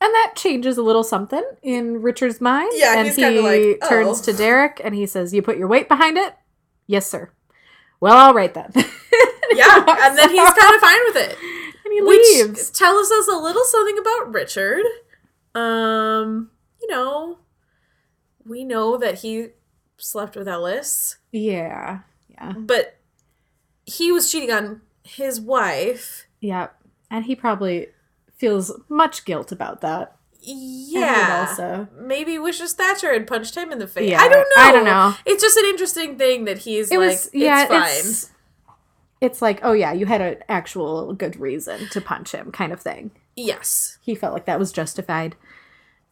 And 0.01 0.13
that 0.13 0.33
changes 0.35 0.77
a 0.77 0.83
little 0.83 1.05
something 1.05 1.41
in 1.63 2.01
Richard's 2.01 2.41
mind. 2.41 2.69
Yeah, 2.75 2.99
and 2.99 3.07
he 3.09 3.39
like, 3.39 3.79
oh. 3.81 3.89
turns 3.89 4.19
"Oh." 4.19 4.23
to 4.25 4.33
Derek 4.33 4.81
and 4.83 4.93
he 4.93 5.05
says, 5.07 5.33
"You 5.33 5.41
put 5.41 5.57
your 5.57 5.69
weight 5.69 5.87
behind 5.87 6.17
it." 6.17 6.35
Yes, 6.85 7.07
sir. 7.09 7.31
Well, 8.01 8.13
all 8.15 8.33
right 8.33 8.53
then. 8.53 8.71
yeah 9.53 9.85
and 10.05 10.17
then 10.17 10.29
he's 10.29 10.53
kind 10.61 10.75
of 10.75 10.81
fine 10.81 10.99
with 11.05 11.15
it 11.15 11.37
and 11.85 11.93
he 11.93 12.01
which 12.01 12.19
leaves. 12.47 12.69
tells 12.71 13.09
us 13.11 13.27
a 13.27 13.35
little 13.37 13.63
something 13.63 13.97
about 13.97 14.33
richard 14.33 14.83
um 15.53 16.49
you 16.81 16.87
know 16.89 17.39
we 18.45 18.63
know 18.63 18.97
that 18.97 19.19
he 19.19 19.47
slept 19.97 20.35
with 20.35 20.47
ellis 20.47 21.17
Yeah. 21.31 21.99
Yeah. 22.29 22.53
but 22.57 22.97
he 23.85 24.11
was 24.11 24.31
cheating 24.31 24.51
on 24.51 24.81
his 25.03 25.39
wife. 25.39 26.25
Yep. 26.41 26.75
And 27.11 27.25
he 27.25 27.35
probably 27.35 27.87
feels 28.35 28.71
much 28.89 29.23
guilt 29.25 29.51
about 29.51 29.81
that. 29.81 30.15
Yeah. 30.41 31.47
also. 31.49 31.87
Maybe 31.97 32.37
wishes 32.39 32.73
Thatcher 32.73 33.13
had 33.13 33.27
punched 33.27 33.55
him 33.55 33.71
in 33.71 33.77
the 33.79 33.87
face. 33.87 34.09
Yeah, 34.09 34.21
I 34.21 34.27
don't 34.27 34.47
know. 34.57 34.63
I 34.63 34.71
don't 34.71 34.85
know. 34.85 35.13
It's 35.25 35.41
just 35.43 35.55
an 35.57 35.65
interesting 35.65 36.17
thing 36.17 36.45
that 36.45 36.57
he's 36.59 36.91
It 36.91 36.97
like, 36.99 37.09
was 37.09 37.29
yeah, 37.33 37.61
it's 37.63 37.69
fine. 37.71 37.81
it's 37.99 38.31
it's 39.21 39.41
like, 39.41 39.59
oh 39.63 39.71
yeah, 39.73 39.91
you 39.93 40.05
had 40.05 40.21
an 40.21 40.37
actual 40.49 41.13
good 41.13 41.39
reason 41.39 41.87
to 41.89 42.01
punch 42.01 42.31
him 42.33 42.51
kind 42.51 42.71
of 42.73 42.81
thing. 42.81 43.11
yes. 43.35 43.97
He 44.01 44.15
felt 44.15 44.33
like 44.33 44.45
that 44.45 44.59
was 44.59 44.71
justified. 44.71 45.35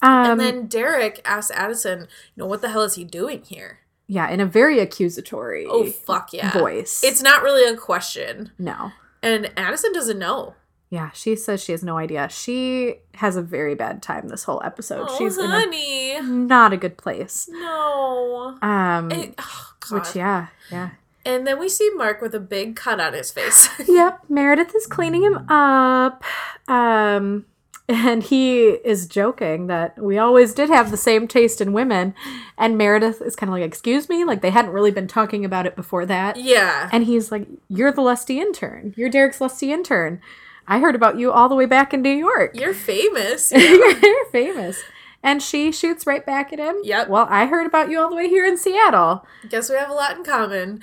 Um 0.02 0.32
and 0.32 0.40
then 0.40 0.68
Derek 0.68 1.22
asks 1.26 1.52
Addison, 1.52 2.00
you 2.02 2.08
know, 2.44 2.46
what 2.48 2.62
the 2.62 2.70
hell 2.70 2.84
is 2.84 2.96
he 2.96 3.04
doing 3.04 3.42
here? 3.44 3.80
yeah, 4.08 4.30
in 4.30 4.40
a 4.42 4.46
very 4.46 4.80
accusatory 4.80 5.66
Oh, 5.68 5.86
fuck 5.86 6.34
yeah. 6.34 6.52
voice. 6.52 7.02
It's 7.04 7.22
not 7.22 7.42
really 7.42 7.64
a 7.72 7.78
question. 7.78 8.52
no. 8.60 8.92
And 9.22 9.50
Addison 9.56 9.94
doesn't 9.94 10.20
know. 10.20 10.56
Yeah, 10.90 11.10
she 11.12 11.36
says 11.38 11.64
she 11.64 11.72
has 11.72 11.82
no 11.84 11.98
idea. 11.98 12.28
She 12.30 12.96
has 13.16 13.36
a 13.38 13.42
very 13.42 13.74
bad 13.74 14.04
time 14.04 14.28
this 14.28 14.44
whole 14.44 14.62
episode. 14.64 15.08
Oh, 15.10 15.18
She's 15.18 15.38
honey. 15.40 16.12
in 16.12 16.26
a 16.26 16.28
not 16.28 16.74
a 16.74 16.78
good 16.78 16.98
place. 16.98 17.48
No. 17.50 18.58
Um 18.62 19.10
It- 19.12 19.36
oh, 19.38 19.74
God. 19.80 19.92
which 20.00 20.16
yeah, 20.16 20.48
yeah. 20.70 20.90
And 21.26 21.48
then 21.48 21.60
we 21.60 21.70
see 21.70 21.90
Mark 21.96 22.22
with 22.22 22.36
a 22.36 22.40
big 22.40 22.76
cut 22.76 23.00
on 23.00 23.14
his 23.14 23.32
face. 23.32 23.70
Yep, 23.88 24.22
Meredith 24.30 24.76
is 24.76 24.86
cleaning 24.88 25.24
him 25.24 25.50
up. 25.50 26.24
Um 26.68 27.46
and 27.90 28.24
he 28.24 28.62
is 28.70 29.08
joking 29.08 29.68
that 29.68 30.02
we 30.02 30.18
always 30.18 30.54
did 30.54 30.70
have 30.70 30.90
the 30.90 30.96
same 30.98 31.28
taste 31.28 31.60
in 31.60 31.74
women. 31.74 32.16
And 32.58 32.78
Meredith 32.78 33.22
is 33.22 33.36
kind 33.36 33.50
of 33.50 33.54
like, 33.54 33.64
Excuse 33.64 34.08
me? 34.08 34.24
Like 34.24 34.42
they 34.42 34.52
hadn't 34.52 34.72
really 34.72 34.92
been 34.92 35.08
talking 35.08 35.44
about 35.44 35.66
it 35.66 35.76
before 35.76 36.06
that. 36.06 36.38
yeah. 36.38 36.90
And 36.94 37.04
he's 37.06 37.32
like, 37.32 37.46
You're 37.68 37.92
the 37.92 38.02
lusty 38.02 38.40
intern. 38.40 38.94
You're 38.98 39.10
Derek's 39.10 39.42
lusty 39.42 39.72
intern. 39.74 40.22
I 40.66 40.80
heard 40.80 40.96
about 40.96 41.18
you 41.20 41.30
all 41.32 41.50
the 41.50 41.56
way 41.56 41.66
back 41.66 41.94
in 41.94 42.02
New 42.02 42.10
York. 42.16 42.52
You're 42.56 42.74
famous. 42.74 43.52
Yeah. 43.56 44.00
You're 44.02 44.26
famous. 44.32 44.82
And 45.22 45.42
she 45.42 45.72
shoots 45.72 46.06
right 46.08 46.26
back 46.26 46.52
at 46.54 46.60
him. 46.60 46.76
Yep. 46.84 47.08
Well, 47.10 47.28
I 47.30 47.46
heard 47.48 47.66
about 47.66 47.90
you 47.90 48.00
all 48.00 48.10
the 48.10 48.16
way 48.16 48.28
here 48.30 48.46
in 48.46 48.58
Seattle. 48.58 49.26
Guess 49.50 49.70
we 49.70 49.76
have 49.78 49.90
a 49.90 49.94
lot 49.94 50.18
in 50.18 50.24
common. 50.24 50.82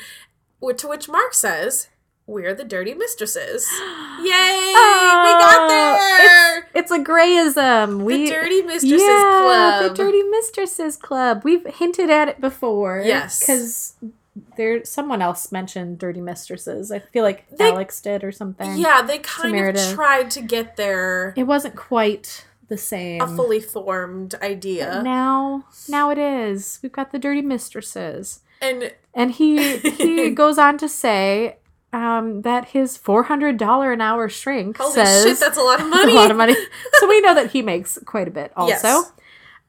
To 0.61 0.89
which 0.89 1.09
Mark 1.09 1.35
says, 1.35 1.89
We're 2.27 2.55
the 2.55 2.65
dirty 2.65 2.95
mistresses. 2.95 3.69
Yay! 3.81 4.25
we 4.25 4.75
ah, 4.77 5.39
got 5.41 5.69
there! 5.69 6.59
It's, 6.59 6.67
it's 6.75 6.91
a 6.91 6.99
grayism. 6.99 8.05
We 8.05 8.27
the 8.27 8.33
Dirty 8.33 8.63
Mistresses 8.63 9.01
yeah, 9.03 9.41
Club. 9.43 9.97
the 9.97 10.03
Dirty 10.03 10.23
Mistresses 10.23 10.97
Club. 10.97 11.43
We've 11.45 11.67
hinted 11.67 12.11
at 12.11 12.29
it 12.29 12.41
before. 12.41 13.03
Yes. 13.05 13.41
because 13.41 13.95
there 14.57 14.85
someone 14.85 15.23
else 15.23 15.51
mentioned 15.51 15.99
Dirty 15.99 16.21
Mistresses. 16.21 16.93
I 16.93 16.99
feel 16.99 17.25
like 17.25 17.49
They- 17.51 17.71
Alex 17.71 18.01
did 18.01 18.23
or 18.23 18.33
something. 18.33 18.77
yeah, 18.77 19.03
they 19.03 19.19
kind 19.19 19.53
Meredith. 19.53 19.89
of 19.91 19.95
tried 19.95 20.31
to 20.33 20.43
get 20.43 20.77
there 20.77 21.35
it 21.37 21.45
wasn't 21.45 21.77
quite 21.77 22.47
the 22.69 22.79
same. 22.79 23.21
a 23.21 23.27
fully 23.27 23.61
formed 23.61 24.35
idea. 24.43 25.03
Now, 25.03 25.65
now 25.89 26.11
it 26.11 26.19
is. 26.19 26.79
We've 26.83 26.93
got 26.93 27.11
the 27.11 27.19
Dirty 27.19 27.43
Mistresses. 27.43 28.41
And 28.63 28.93
And 29.15 29.33
he 29.33 29.77
he 29.79 30.31
goes 30.43 30.59
on 30.59 30.79
to 30.79 30.89
say 30.89 31.57
um, 31.93 32.43
that 32.43 32.69
his 32.69 32.97
four 32.97 33.25
hundred 33.25 33.57
dollar 33.57 33.93
an 33.93 34.01
hour 34.01 34.29
shrink 34.29 34.77
holy 34.79 34.93
says 34.93 35.25
shit, 35.25 35.41
that's 35.41 35.59
a 35.59 35.63
lot 35.63 35.81
of 35.81 35.89
money. 35.89 36.13
a 36.13 36.15
lot 36.15 36.31
of 36.31 36.37
money. 36.37 36.55
so 37.01 37.09
we 37.09 37.21
know 37.21 37.35
that 37.35 37.51
he 37.51 37.63
makes 37.63 37.99
quite 38.07 38.29
a 38.29 38.31
bit. 38.31 38.53
Also, 38.57 38.73
Yes. 38.89 39.13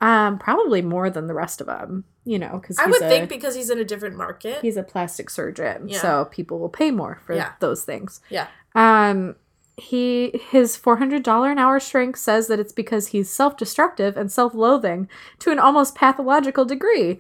um, 0.01 0.37
probably 0.37 0.81
more 0.81 1.09
than 1.09 1.27
the 1.27 1.33
rest 1.33 1.61
of 1.61 1.67
them. 1.67 2.03
You 2.23 2.37
know, 2.37 2.59
because 2.61 2.77
I 2.77 2.85
would 2.85 2.99
think 2.99 3.29
because 3.29 3.55
he's 3.55 3.71
in 3.71 3.79
a 3.79 3.83
different 3.83 4.15
market. 4.15 4.61
he's 4.61 4.77
a 4.77 4.83
plastic 4.83 5.27
surgeon, 5.31 5.89
Yeah. 5.89 5.99
so 5.99 6.25
people 6.25 6.59
will 6.59 6.69
pay 6.69 6.91
more 6.91 7.19
for 7.25 7.33
Yeah. 7.33 7.53
those 7.59 7.83
things. 7.83 8.21
Yeah. 8.29 8.45
Um, 8.75 9.35
he 9.75 10.39
his 10.51 10.75
four 10.77 10.97
hundred 10.97 11.23
dollar 11.23 11.49
an 11.49 11.57
hour 11.57 11.79
shrink 11.79 12.15
says 12.15 12.45
that 12.47 12.59
it's 12.59 12.73
because 12.73 13.07
he's 13.07 13.27
self 13.31 13.57
destructive 13.57 14.15
and 14.17 14.31
self 14.31 14.53
loathing 14.53 15.09
to 15.39 15.49
an 15.51 15.57
almost 15.57 15.95
pathological 15.95 16.63
degree. 16.65 17.17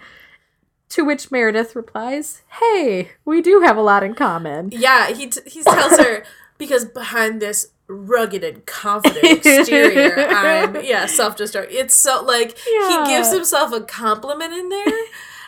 To 0.91 1.03
which 1.05 1.31
Meredith 1.31 1.75
replies, 1.75 2.41
"Hey, 2.59 3.11
we 3.25 3.41
do 3.41 3.61
have 3.61 3.77
a 3.77 3.81
lot 3.81 4.03
in 4.03 4.13
common." 4.13 4.69
Yeah, 4.73 5.07
he 5.13 5.27
t- 5.27 5.41
he 5.45 5.63
tells 5.63 5.97
her 5.97 6.23
because 6.57 6.85
behind 6.85 7.41
this 7.41 7.67
rugged 7.87 8.43
and 8.43 8.65
confident 8.65 9.23
exterior, 9.45 10.27
I'm 10.29 10.83
yeah 10.83 11.05
self 11.05 11.37
destruct. 11.37 11.67
It's 11.71 11.95
so 11.95 12.23
like 12.23 12.57
Yeah. 12.69 13.05
he 13.07 13.13
gives 13.15 13.31
himself 13.33 13.71
a 13.73 13.81
compliment 13.81 14.53
in 14.53 14.69
there, 14.69 14.87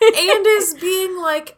and 0.02 0.46
is 0.48 0.76
being 0.76 1.18
like 1.18 1.58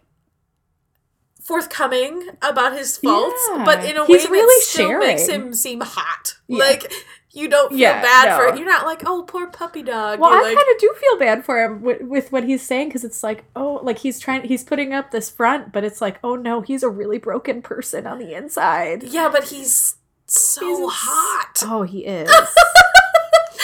forthcoming 1.43 2.29
about 2.41 2.73
his 2.73 2.97
faults, 2.97 3.41
Yeah. 3.51 3.63
but 3.65 3.85
in 3.85 3.97
a 3.97 4.05
He's 4.05 4.25
way 4.25 4.31
really 4.31 4.61
that 4.61 4.67
still 4.67 4.99
makes 4.99 5.27
him 5.27 5.53
seem 5.53 5.81
hot. 5.81 6.35
Yeah. 6.47 6.57
Like 6.63 6.91
you 7.35 7.47
don't 7.49 7.69
feel 7.69 7.77
Yeah, 7.79 8.01
bad 8.01 8.37
for 8.37 8.47
it. 8.47 8.57
You're 8.57 8.67
not 8.67 8.85
like, 8.85 9.03
oh, 9.05 9.23
poor 9.23 9.47
puppy 9.47 9.83
dog. 9.83 10.19
Well, 10.19 10.31
You're 10.31 10.39
I 10.39 10.43
like, 10.43 10.55
kind 10.55 10.67
of 10.73 10.79
do 10.79 10.95
feel 10.99 11.19
bad 11.19 11.43
for 11.45 11.63
him 11.63 11.81
with, 11.81 12.01
with 12.01 12.31
what 12.31 12.43
he's 12.45 12.61
saying 12.61 12.87
because 12.89 13.03
it's 13.03 13.21
like, 13.23 13.43
oh, 13.55 13.79
like 13.83 13.99
he's 13.99 14.19
trying, 14.19 14.43
he's 14.43 14.63
putting 14.63 14.93
up 14.93 15.11
this 15.11 15.29
front, 15.29 15.71
but 15.71 15.83
it's 15.83 16.01
like, 16.01 16.17
oh 16.23 16.35
no, 16.35 16.61
he's 16.61 16.81
a 16.83 16.89
really 16.89 17.17
broken 17.17 17.61
person 17.61 18.07
on 18.07 18.19
the 18.19 18.33
inside. 18.33 19.03
yeah, 19.03 19.29
but 19.29 19.45
he's 19.49 19.97
so 20.27 20.65
He's 20.65 20.77
hot. 20.91 21.61
Oh, 21.63 21.83
he 21.83 21.99
is. 22.05 22.29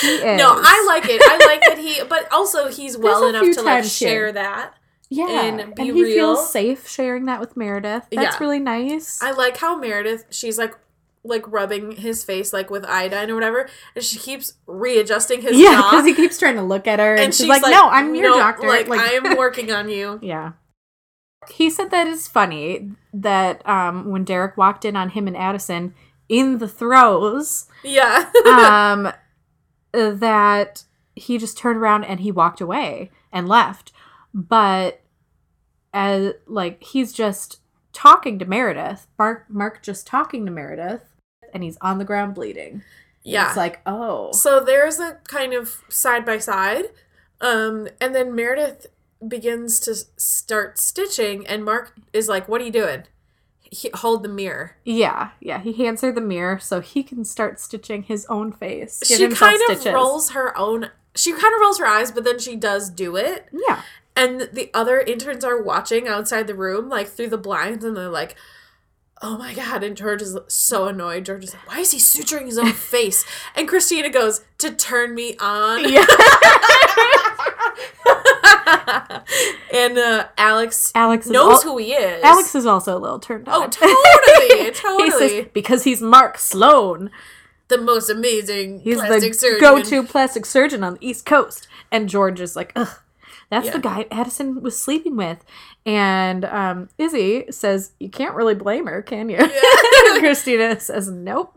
he 0.01 0.07
is. 0.07 0.37
No, 0.37 0.51
I 0.55 0.83
like 0.87 1.05
it. 1.09 1.21
I 1.23 1.45
like 1.45 1.61
that 1.61 1.77
he, 1.77 2.03
but 2.07 2.31
also 2.31 2.67
he's 2.69 2.97
well 2.99 3.25
enough 3.27 3.43
to 3.55 3.61
like 3.61 3.83
here. 3.83 3.89
share 3.89 4.31
that. 4.33 4.73
yeah, 5.09 5.43
and 5.43 5.75
be 5.75 5.83
he 5.85 5.91
real. 5.91 6.05
feels 6.35 6.51
safe 6.51 6.87
sharing 6.87 7.25
that 7.25 7.39
with 7.39 7.55
Meredith. 7.57 8.07
That's 8.11 8.35
Yeah. 8.35 8.37
really 8.39 8.59
nice. 8.59 9.21
I 9.21 9.31
like 9.31 9.57
how 9.57 9.75
Meredith, 9.77 10.25
she's 10.29 10.57
like, 10.57 10.75
like 11.23 11.49
rubbing 11.51 11.91
his 11.91 12.23
face 12.23 12.51
like 12.53 12.69
with 12.69 12.83
iodine 12.85 13.29
or 13.29 13.35
whatever, 13.35 13.69
and 13.95 14.03
she 14.03 14.17
keeps 14.17 14.53
readjusting 14.67 15.41
his 15.41 15.57
yeah, 15.57 15.75
because 15.89 16.05
he 16.05 16.13
keeps 16.13 16.37
trying 16.39 16.55
to 16.55 16.61
look 16.63 16.87
at 16.87 16.99
her, 16.99 17.13
and, 17.13 17.25
and 17.25 17.35
she's, 17.35 17.47
like, 17.47 17.61
"No, 17.63 17.89
I'm 17.89 18.15
your 18.15 18.31
"No, 18.31 18.39
doctor." 18.39 18.67
Like, 18.67 18.89
I 18.89 19.13
am 19.13 19.37
working 19.37 19.71
on 19.71 19.89
you. 19.89 20.19
Yeah. 20.21 20.53
He 21.49 21.69
said 21.71 21.89
that 21.89 22.07
it's 22.07 22.27
funny 22.27 22.91
that 23.13 23.67
um, 23.67 24.11
when 24.11 24.23
Derek 24.23 24.57
walked 24.57 24.85
in 24.85 24.95
on 24.95 25.09
him 25.09 25.27
and 25.27 25.35
Addison 25.35 25.95
in 26.29 26.59
the 26.59 26.67
throes, 26.67 27.65
Yeah. 27.83 28.29
um, 28.45 29.11
that 30.19 30.83
he 31.15 31.37
just 31.37 31.57
turned 31.57 31.77
around 31.79 32.03
and 32.05 32.19
he 32.19 32.31
walked 32.31 32.61
away 32.61 33.09
and 33.31 33.47
left. 33.49 33.91
But 34.33 35.01
as 35.93 36.33
like 36.47 36.81
he's 36.83 37.11
just 37.11 37.59
talking 37.91 38.39
to 38.39 38.45
Meredith, 38.45 39.07
Mark 39.17 39.45
Mark 39.49 39.81
just 39.81 40.07
talking 40.07 40.45
to 40.45 40.51
Meredith, 40.51 41.10
and 41.53 41.63
he's 41.63 41.77
on 41.81 41.97
the 41.97 42.05
ground 42.05 42.35
bleeding. 42.35 42.83
yeah. 43.23 43.47
It's 43.47 43.57
like, 43.57 43.81
oh, 43.85 44.31
So 44.33 44.59
there's 44.59 44.99
a 44.99 45.17
kind 45.27 45.53
of 45.53 45.83
side 45.89 46.25
by 46.25 46.37
side. 46.39 46.85
Um, 47.39 47.87
and 47.99 48.13
then 48.13 48.35
Meredith 48.35 48.87
begins 49.27 49.79
to 49.81 49.95
start 50.17 50.77
stitching, 50.79 51.45
and 51.47 51.63
Mark 51.65 51.93
is 52.13 52.27
like, 52.27 52.47
What 52.47 52.61
are 52.61 52.65
you 52.65 52.71
doing? 52.71 53.03
He, 53.61 53.89
hold 53.93 54.21
the 54.23 54.29
mirror. 54.29 54.75
yeah, 54.83 55.29
yeah. 55.39 55.59
He 55.61 55.71
hands 55.73 56.01
her 56.01 56.11
the 56.11 56.19
mirror 56.21 56.59
so 56.59 56.81
he 56.81 57.03
can 57.03 57.23
start 57.23 57.57
stitching 57.59 58.03
his 58.03 58.25
own 58.25 58.51
face. 58.51 59.01
she 59.05 59.29
kind 59.29 59.55
of 59.69 59.77
stitches. 59.77 59.93
rolls 59.93 60.31
her 60.31 60.55
own. 60.57 60.89
She 61.15 61.31
kind 61.31 61.53
of 61.55 61.61
rolls 61.61 61.79
her 61.79 61.85
eyes, 61.85 62.11
but 62.11 62.23
then 62.25 62.37
she 62.37 62.55
does 62.57 62.89
do 62.89 63.15
it. 63.15 63.47
Yeah. 63.53 63.81
And 64.13 64.49
the 64.51 64.69
other 64.73 64.99
interns 64.99 65.45
are 65.45 65.61
watching 65.61 66.05
outside 66.07 66.47
the 66.47 66.53
room, 66.53 66.89
like 66.89 67.07
through 67.07 67.29
the 67.29 67.37
blinds, 67.37 67.85
and 67.85 67.95
they're 67.95 68.09
like, 68.09 68.35
oh 69.21 69.37
my 69.37 69.53
God. 69.53 69.83
And 69.83 69.95
George 69.95 70.21
is 70.21 70.37
so 70.47 70.87
annoyed. 70.87 71.25
George 71.25 71.43
is 71.43 71.53
like, 71.53 71.67
why 71.67 71.79
is 71.79 71.91
he 71.91 71.97
suturing 71.97 72.45
his 72.45 72.57
own 72.57 72.73
face? 72.73 73.25
And 73.55 73.67
Cristina 73.67 74.09
goes, 74.09 74.41
to 74.59 74.71
turn 74.71 75.15
me 75.15 75.35
on. 75.39 75.91
Yeah. 75.91 76.05
and 79.73 79.97
uh, 79.97 80.27
Alex 80.37 80.91
Alex 80.95 81.27
knows 81.27 81.63
al- 81.63 81.71
who 81.71 81.77
he 81.77 81.93
is. 81.93 82.23
Alex 82.23 82.55
is 82.55 82.65
also 82.65 82.97
a 82.97 82.99
little 82.99 83.19
turned 83.19 83.47
on. 83.47 83.63
Oh, 83.63 83.67
totally. 84.47 84.65
he 84.65 84.71
Totally. 84.71 85.11
says 85.29 85.45
because 85.53 85.83
he's 85.83 86.01
Mark 86.01 86.37
Sloan. 86.37 87.09
the 87.67 87.77
most 87.77 88.09
amazing 88.09 88.81
He's 88.81 88.97
plastic 88.97 89.33
the 89.33 89.37
surgeon. 89.37 89.59
go-to 89.61 90.03
plastic 90.03 90.45
surgeon 90.45 90.83
on 90.83 90.93
the 90.95 91.07
East 91.07 91.25
Coast. 91.25 91.67
And 91.91 92.09
George 92.09 92.39
is 92.39 92.55
like, 92.55 92.71
ugh, 92.75 92.99
that's 93.51 93.67
Yeah. 93.67 93.73
the 93.73 93.79
guy 93.79 94.07
Addison 94.09 94.61
was 94.63 94.81
sleeping 94.81 95.15
with. 95.15 95.43
And 95.85 96.43
um, 96.45 96.89
Izzie 96.97 97.45
says, 97.51 97.91
you 97.99 98.09
can't 98.09 98.33
really 98.33 98.55
blame 98.55 98.87
her, 98.87 99.03
can 99.03 99.29
you? 99.29 99.37
Cristina 100.19 100.79
says, 100.79 101.09
nope. 101.11 101.53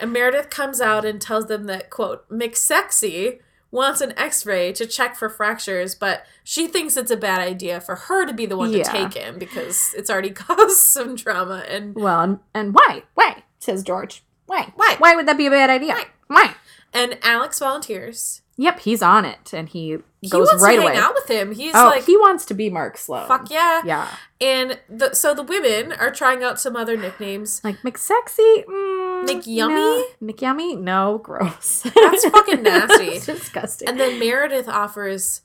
And 0.00 0.12
Meredith 0.12 0.50
comes 0.50 0.80
out 0.80 1.04
and 1.04 1.20
tells 1.20 1.46
them 1.46 1.64
that, 1.64 1.90
quote, 1.90 2.28
McSexy 2.28 3.40
wants 3.72 4.00
an 4.00 4.12
x 4.18 4.44
ray 4.44 4.72
to 4.72 4.84
check 4.84 5.14
for 5.16 5.28
fractures, 5.28 5.94
but 5.94 6.26
she 6.42 6.66
thinks 6.66 6.96
it's 6.96 7.10
a 7.10 7.16
bad 7.16 7.40
idea 7.40 7.80
for 7.80 7.94
her 7.94 8.26
to 8.26 8.32
be 8.32 8.44
the 8.44 8.56
one 8.56 8.72
Yeah. 8.72 8.82
to 8.84 8.90
take 8.90 9.14
him 9.14 9.38
because 9.38 9.94
it's 9.96 10.10
already 10.10 10.30
caused 10.44 10.78
some 10.78 11.16
trauma. 11.16 11.64
And 11.68 11.94
well, 11.94 12.20
and, 12.20 12.38
and 12.54 12.74
why? 12.74 13.04
Why? 13.14 13.44
Says 13.60 13.82
George. 13.82 14.22
Why? 14.46 14.72
Why? 14.76 14.96
Why 14.98 15.14
would 15.14 15.26
that 15.28 15.38
be 15.38 15.46
a 15.46 15.50
bad 15.50 15.70
idea? 15.70 15.94
Why? 15.94 16.04
Why? 16.26 16.54
and 16.92 17.16
Alex 17.22 17.60
volunteers. 17.60 18.42
Yep, 18.60 18.80
he's 18.80 19.00
on 19.02 19.24
it. 19.24 19.54
And 19.54 19.68
he 19.70 19.96
He 20.20 20.28
goes 20.28 20.48
wants 20.48 20.62
right 20.62 20.76
to 20.76 20.82
away. 20.82 20.96
out 20.96 21.14
with 21.14 21.28
him. 21.30 21.52
He's 21.52 21.74
oh, 21.74 21.84
like, 21.86 22.04
he 22.04 22.16
wants 22.18 22.44
to 22.46 22.54
be 22.54 22.68
Mark 22.68 22.98
Sloan. 22.98 23.26
fuck 23.26 23.50
yeah. 23.50 23.80
Yeah. 23.86 24.08
And 24.38 24.78
the, 24.88 25.14
so 25.14 25.32
the 25.32 25.42
women 25.42 25.92
are 25.92 26.10
trying 26.10 26.44
out 26.44 26.60
some 26.60 26.76
other 26.76 26.96
nicknames. 26.98 27.62
Like 27.64 27.78
McSexy? 27.78 28.64
Mm, 28.66 29.26
McYummy? 29.26 30.04
No. 30.20 30.32
McYummy? 30.32 30.78
No, 30.78 31.18
gross. 31.22 31.82
That's 31.94 32.26
fucking 32.28 32.62
nasty. 32.62 33.04
It's 33.16 33.26
disgusting. 33.26 33.88
And 33.88 33.98
then 33.98 34.18
Meredith 34.18 34.68
offers 34.68 35.40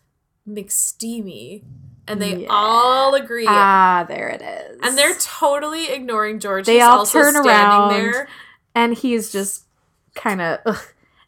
McSteamy. 0.47 1.63
And 2.07 2.22
they 2.22 2.36
Yeah. 2.43 2.47
all 2.51 3.16
agree. 3.16 3.45
ah, 3.49 4.05
there 4.07 4.28
it 4.30 4.41
is. 4.41 4.80
and 4.84 4.95
they're 4.97 5.16
totally 5.16 5.89
ignoring 5.91 6.39
George. 6.39 6.66
They 6.68 6.76
He's 6.76 6.84
all 6.84 6.99
also 6.99 7.20
turn 7.20 7.32
standing 7.34 7.49
around. 7.51 7.89
there. 7.93 8.28
and 8.76 8.93
he's 8.93 9.32
just 9.32 9.63
kind 10.13 10.39
of, 10.41 10.59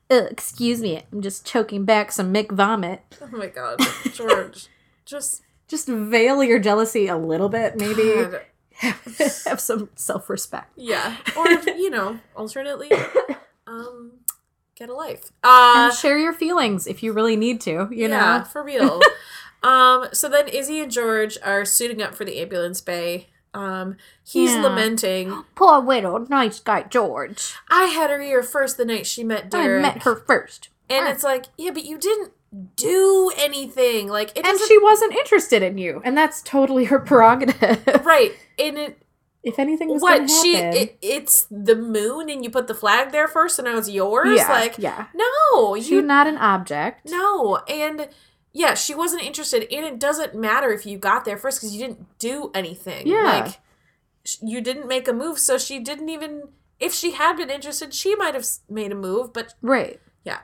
excuse 0.10 0.82
me, 0.82 1.04
I'm 1.12 1.22
just 1.22 1.46
choking 1.46 1.86
back 1.86 2.12
some 2.12 2.34
Mick 2.34 2.52
vomit. 2.52 3.02
Oh 3.22 3.28
my 3.36 3.48
god, 3.48 3.80
George. 4.14 4.68
Just 5.06 5.42
Just 5.70 5.88
veil 5.88 6.44
your 6.44 6.60
jealousy 6.60 7.08
a 7.08 7.16
little 7.16 7.48
bit, 7.48 7.78
maybe. 7.78 8.28
Have 8.74 9.60
some 9.62 9.90
self 9.96 10.30
respect. 10.30 10.72
Yeah. 10.76 11.16
Or 11.38 11.48
you 11.66 11.90
know, 11.90 12.20
alternately, 12.36 12.92
um, 13.66 14.12
get 14.76 14.90
a 14.90 14.94
life. 14.94 15.32
Uh 15.44 15.88
and 15.90 15.94
share 15.94 16.18
your 16.18 16.34
feelings 16.34 16.88
if 16.88 17.02
you 17.04 17.14
really 17.14 17.38
need 17.38 17.62
to, 17.62 17.88
you 17.90 18.10
yeah, 18.10 18.40
know? 18.40 18.44
for 18.44 18.64
real. 18.64 19.02
um, 19.64 20.08
so 20.12 20.28
then 20.28 20.50
Izzie 20.50 20.82
and 20.82 20.92
George 20.92 21.38
are 21.42 21.64
suiting 21.64 22.02
up 22.02 22.14
for 22.14 22.26
the 22.26 22.40
ambulance 22.40 22.82
bay. 22.82 23.30
Um, 23.54 23.98
he's 24.24 24.54
Yeah. 24.54 24.64
lamenting. 24.64 25.44
Poor 25.56 25.80
widow, 25.82 26.26
nice 26.30 26.60
guy 26.60 26.84
George. 26.84 27.54
I 27.70 27.86
had 27.86 28.10
her 28.10 28.22
ear 28.22 28.44
first 28.44 28.78
the 28.78 28.86
night 28.86 29.06
she 29.08 29.24
met 29.24 29.50
Derek. 29.50 29.80
I 29.80 29.82
met 29.94 30.04
her 30.04 30.16
first. 30.16 30.70
And 30.90 31.08
it's 31.08 31.24
like, 31.24 31.46
yeah, 31.58 31.72
but 31.72 31.84
you 31.86 31.98
didn't 31.98 32.32
do 32.76 33.32
anything. 33.38 34.08
Like 34.08 34.30
it 34.32 34.38
And 34.38 34.46
doesn't 34.46 34.68
she 34.68 34.78
wasn't 34.80 35.14
interested 35.16 35.62
in 35.64 35.78
you, 35.78 36.02
and 36.06 36.18
that's 36.18 36.42
totally 36.42 36.86
her 36.86 37.00
prerogative. 37.10 38.06
right. 38.06 38.34
And 38.58 38.78
it 38.78 39.02
if 39.44 39.60
anything 39.60 39.88
was 39.90 40.02
what 40.02 40.30
she 40.30 40.58
it, 40.58 40.98
it's 41.02 41.48
the 41.50 41.76
moon 41.76 42.30
and 42.30 42.44
you 42.44 42.50
put 42.50 42.68
the 42.68 42.74
flag 42.74 43.12
there 43.14 43.28
first 43.30 43.58
and 43.60 43.66
now 43.68 43.78
it's 43.78 43.88
yours 43.90 44.36
yeah, 44.38 44.50
like 44.50 44.76
yeah, 44.78 45.06
no 45.16 45.76
she's 45.78 45.90
you 45.90 46.02
not 46.02 46.28
an 46.28 46.36
object. 46.38 47.10
no 47.10 47.58
and 47.70 48.10
yeah 48.58 48.74
she 48.74 48.94
wasn't 48.96 49.22
interested 49.24 49.62
and 49.72 49.86
it 49.86 50.00
doesn't 50.00 50.34
matter 50.36 50.72
if 50.74 50.86
you 50.86 50.98
got 50.98 51.26
there 51.26 51.38
first 51.38 51.60
because 51.60 51.74
you 51.76 51.80
didn't 51.86 52.18
do 52.20 52.50
anything 52.56 53.06
Yeah. 53.06 53.24
like 53.46 53.60
you 54.42 54.60
didn't 54.62 54.88
make 54.88 55.08
a 55.08 55.14
move 55.14 55.38
so 55.40 55.58
she 55.58 55.80
didn't 55.80 56.10
even 56.10 56.50
if 56.80 56.94
she 56.94 57.12
had 57.12 57.38
been 57.38 57.50
interested 57.50 57.94
she 57.94 58.16
might 58.16 58.34
have 58.34 58.46
made 58.70 58.92
a 58.92 58.96
move 58.96 59.32
but 59.34 59.54
Right? 59.62 60.00
yeah 60.24 60.40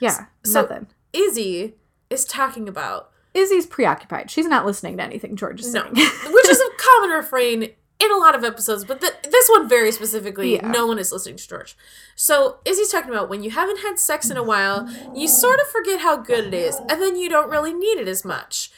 Yeah, 0.00 0.26
So- 0.44 0.62
nothing. 0.62 0.88
izzie 1.12 1.74
is 2.10 2.24
talking 2.24 2.68
about 2.68 3.08
Izzie's 3.34 3.64
preoccupied. 3.64 4.30
She's 4.30 4.46
not 4.46 4.66
listening 4.66 4.98
to 4.98 5.02
anything 5.04 5.36
George 5.36 5.60
is 5.60 5.72
no 5.72 5.84
saying. 5.84 5.94
which 6.34 6.48
is 6.50 6.60
a 6.60 6.68
common 6.76 7.10
refrain 7.16 7.70
in 8.02 8.10
a 8.10 8.16
lot 8.16 8.34
of 8.34 8.42
episodes, 8.44 8.84
but 8.84 9.00
th- 9.00 9.12
this 9.30 9.48
one 9.50 9.68
very 9.68 9.92
specifically, 9.92 10.54
Yeah. 10.56 10.70
no 10.70 10.86
one 10.86 10.98
is 10.98 11.12
listening 11.12 11.36
to 11.36 11.48
George. 11.48 11.76
So 12.16 12.58
Izzie's 12.64 12.90
talking 12.90 13.10
about 13.10 13.28
when 13.28 13.42
you 13.42 13.50
haven't 13.50 13.78
had 13.80 13.98
sex 13.98 14.30
in 14.30 14.36
a 14.36 14.42
while, 14.42 14.88
you 15.14 15.28
sort 15.28 15.60
of 15.60 15.66
forget 15.68 16.00
how 16.00 16.16
good 16.16 16.46
it 16.46 16.54
is, 16.54 16.76
and 16.76 17.00
then 17.02 17.16
you 17.16 17.28
don't 17.28 17.48
really 17.50 17.72
need 17.72 17.98
it 17.98 18.08
as 18.08 18.24
much. 18.24 18.70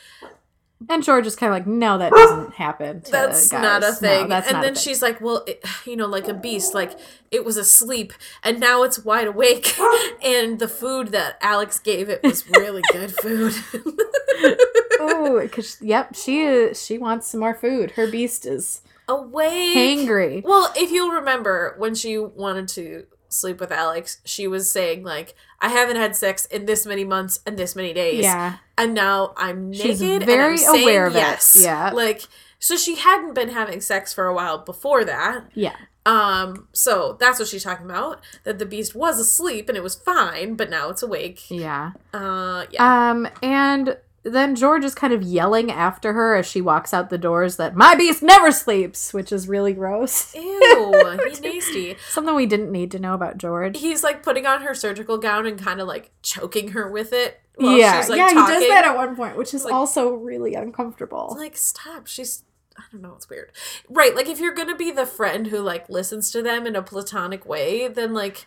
and 0.90 1.02
George 1.02 1.26
is 1.26 1.34
kind 1.34 1.50
of 1.50 1.56
like, 1.58 1.66
no, 1.66 1.96
that 1.96 2.12
doesn't 2.12 2.54
happen. 2.54 3.00
To 3.00 3.10
That's 3.10 3.48
guys. 3.48 3.62
not 3.62 3.82
a 3.82 3.86
No, 3.86 3.92
thing. 3.94 4.28
that's 4.28 4.48
and 4.52 4.62
then 4.62 4.74
thing. 4.74 4.82
she's 4.82 5.00
like, 5.00 5.18
well, 5.18 5.42
it, 5.46 5.64
you 5.86 5.96
know, 5.96 6.04
like 6.06 6.28
a 6.28 6.34
beast, 6.34 6.74
like 6.74 6.92
it 7.30 7.42
was 7.42 7.56
asleep, 7.56 8.12
and 8.42 8.60
now 8.60 8.82
it's 8.82 8.98
wide 9.02 9.26
awake, 9.28 9.74
and 10.22 10.58
the 10.58 10.68
food 10.68 11.08
that 11.12 11.38
Alex 11.40 11.78
gave 11.78 12.10
it 12.10 12.22
was 12.22 12.46
really 12.50 12.82
good 12.92 13.12
food. 13.14 13.54
oh, 15.00 15.40
because 15.42 15.80
yep, 15.80 16.14
she 16.14 16.42
is. 16.42 16.84
She 16.84 16.98
wants 16.98 17.28
some 17.28 17.40
more 17.40 17.54
food. 17.54 17.92
Her 17.92 18.06
beast 18.10 18.44
is 18.44 18.82
awake. 19.08 19.76
hangry. 19.76 20.42
Well, 20.44 20.72
if 20.76 20.90
you'll 20.90 21.10
remember, 21.12 21.74
when 21.78 21.94
she 21.94 22.18
wanted 22.18 22.68
to 22.68 23.06
sleep 23.28 23.58
with 23.60 23.72
Alex, 23.72 24.20
she 24.24 24.46
was 24.46 24.70
saying 24.70 25.02
like, 25.04 25.34
"I 25.60 25.68
haven't 25.68 25.96
had 25.96 26.14
sex 26.16 26.46
in 26.46 26.66
this 26.66 26.86
many 26.86 27.04
months 27.04 27.40
and 27.46 27.58
this 27.58 27.74
many 27.74 27.92
days, 27.92 28.22
Yeah, 28.24 28.56
and 28.78 28.94
now 28.94 29.34
I'm 29.36 29.70
naked." 29.70 29.86
She's 29.86 30.00
and 30.00 30.24
very 30.24 30.58
I'm 30.64 30.82
aware 30.82 31.06
of 31.06 31.14
it. 31.16 31.18
yes. 31.18 31.56
Yeah. 31.60 31.90
like 31.92 32.22
so 32.58 32.76
she 32.76 32.94
hadn't 32.94 33.34
been 33.34 33.50
having 33.50 33.80
sex 33.80 34.12
for 34.14 34.26
a 34.26 34.34
while 34.34 34.58
before 34.58 35.04
that. 35.04 35.44
yeah. 35.54 35.76
Um, 36.06 36.68
so 36.72 37.16
that's 37.18 37.38
what 37.38 37.48
she's 37.48 37.64
talking 37.64 37.86
about. 37.86 38.20
That 38.44 38.58
the 38.58 38.66
beast 38.66 38.94
was 38.94 39.18
asleep 39.18 39.68
and 39.70 39.76
it 39.76 39.82
was 39.82 39.94
fine, 39.94 40.54
but 40.54 40.68
now 40.68 40.90
it's 40.90 41.02
awake. 41.02 41.50
Yeah. 41.50 41.92
Uh, 42.12 42.66
yeah, 42.70 43.10
Um, 43.10 43.26
and 43.42 43.96
then 44.24 44.54
George 44.56 44.84
is 44.84 44.94
kind 44.94 45.12
of 45.12 45.22
yelling 45.22 45.70
after 45.70 46.12
her 46.14 46.34
as 46.34 46.46
she 46.46 46.60
walks 46.60 46.92
out 46.94 47.10
the 47.10 47.18
doors 47.18 47.56
that 47.56 47.76
my 47.76 47.94
beast 47.94 48.22
never 48.22 48.50
sleeps, 48.50 49.12
which 49.12 49.30
is 49.30 49.46
really 49.48 49.72
gross. 49.74 50.34
Ew, 50.34 51.18
he's 51.28 51.40
nasty. 51.42 51.96
Something 52.08 52.34
we 52.34 52.46
didn't 52.46 52.72
need 52.72 52.90
to 52.92 52.98
know 52.98 53.14
about 53.14 53.36
George. 53.38 53.78
He's 53.78 54.02
like 54.02 54.22
putting 54.22 54.46
on 54.46 54.62
her 54.62 54.74
surgical 54.74 55.18
gown 55.18 55.46
and 55.46 55.58
kind 55.58 55.80
of 55.80 55.86
like 55.86 56.10
choking 56.22 56.68
her 56.72 56.90
with 56.90 57.12
it. 57.12 57.40
while 57.56 57.76
yeah, 57.76 58.00
she's, 58.00 58.08
like, 58.10 58.18
yeah, 58.18 58.28
he 58.30 58.34
does 58.34 58.68
that 58.68 58.84
at 58.86 58.96
one 58.96 59.14
point, 59.14 59.36
which 59.36 59.52
is 59.54 59.64
Like- 59.64 59.74
also 59.74 60.14
really 60.14 60.54
uncomfortable. 60.54 61.34
Like, 61.38 61.56
stop. 61.56 62.06
She's. 62.06 62.44
I 62.76 62.82
don't 62.90 63.02
know. 63.02 63.12
It's 63.14 63.30
weird. 63.30 63.52
Right. 63.88 64.16
Like, 64.16 64.28
if 64.28 64.40
you're 64.40 64.52
going 64.54 64.66
to 64.66 64.74
be 64.74 64.90
the 64.90 65.06
friend 65.06 65.46
who, 65.46 65.60
like, 65.60 65.88
listens 65.88 66.32
to 66.32 66.42
them 66.42 66.66
in 66.66 66.74
a 66.74 66.82
platonic 66.82 67.46
way, 67.46 67.86
then, 67.86 68.12
like, 68.14 68.46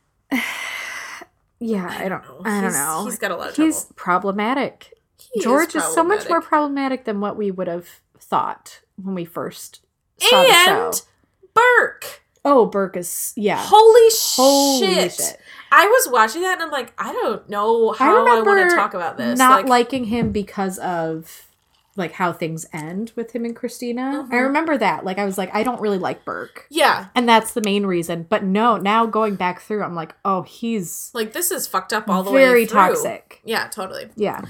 yeah, 1.60 1.86
I 1.98 2.08
don't, 2.08 2.22
know. 2.24 2.40
I 2.44 2.60
don't 2.60 2.70
He's- 2.70 2.74
know. 2.74 3.04
he's 3.04 3.18
got 3.18 3.30
a 3.30 3.36
lot 3.36 3.50
of 3.50 3.56
He's 3.56 3.80
trouble. 3.82 3.94
problematic. 3.96 4.94
He 5.32 5.40
George 5.40 5.74
is, 5.74 5.84
so 5.84 6.02
much 6.04 6.28
more 6.28 6.40
problematic. 6.40 7.04
than 7.04 7.20
what 7.20 7.36
we 7.36 7.50
would 7.50 7.68
have 7.68 7.88
thought 8.18 8.80
when 9.02 9.14
we 9.14 9.24
first 9.24 9.80
saw 10.18 10.42
the 10.42 10.48
show. 10.64 10.86
And 10.88 11.02
Burke. 11.54 12.22
Oh, 12.44 12.66
Burke 12.66 12.96
is 12.96 13.32
yeah. 13.36 13.58
Holy, 13.60 14.08
Holy 14.12 14.94
shit. 14.94 15.12
shit. 15.12 15.40
I 15.72 15.86
was 15.86 16.08
watching 16.10 16.42
that 16.42 16.54
and 16.54 16.62
I'm 16.62 16.70
like, 16.70 16.92
I 16.98 17.12
don't 17.12 17.48
know 17.48 17.92
how 17.92 18.26
I, 18.26 18.40
want 18.42 18.70
to 18.70 18.74
talk 18.76 18.94
about 18.94 19.16
this. 19.18 19.38
Not 19.38 19.62
like, 19.62 19.68
liking 19.68 20.04
him 20.04 20.32
because 20.32 20.78
of 20.78 21.46
like 21.96 22.12
how 22.12 22.32
things 22.32 22.66
end 22.72 23.12
with 23.14 23.32
him 23.32 23.44
and 23.44 23.54
Cristina. 23.54 24.26
I 24.30 24.34
Mhm. 24.36 24.42
remember 24.44 24.78
that. 24.78 25.04
Like 25.04 25.18
I 25.18 25.26
was 25.26 25.36
like, 25.36 25.54
I 25.54 25.62
don't 25.62 25.80
really 25.80 25.98
like 25.98 26.24
Burke. 26.24 26.66
yeah. 26.70 27.06
And 27.14 27.28
that's 27.28 27.52
the 27.52 27.60
main 27.62 27.84
reason. 27.84 28.26
But 28.28 28.42
no, 28.42 28.78
now 28.78 29.04
going 29.06 29.34
back 29.34 29.60
through, 29.60 29.82
I'm 29.82 29.94
like, 29.94 30.14
oh, 30.24 30.42
he's 30.42 31.10
Like, 31.12 31.32
this 31.34 31.50
is 31.50 31.66
fucked 31.66 31.92
up 31.92 32.08
all 32.08 32.22
the 32.22 32.30
very 32.30 32.60
way 32.62 32.66
through. 32.66 32.78
toxic. 32.78 33.40
Yeah, 33.44 33.68
totally. 33.68 34.08
Yeah. 34.16 34.40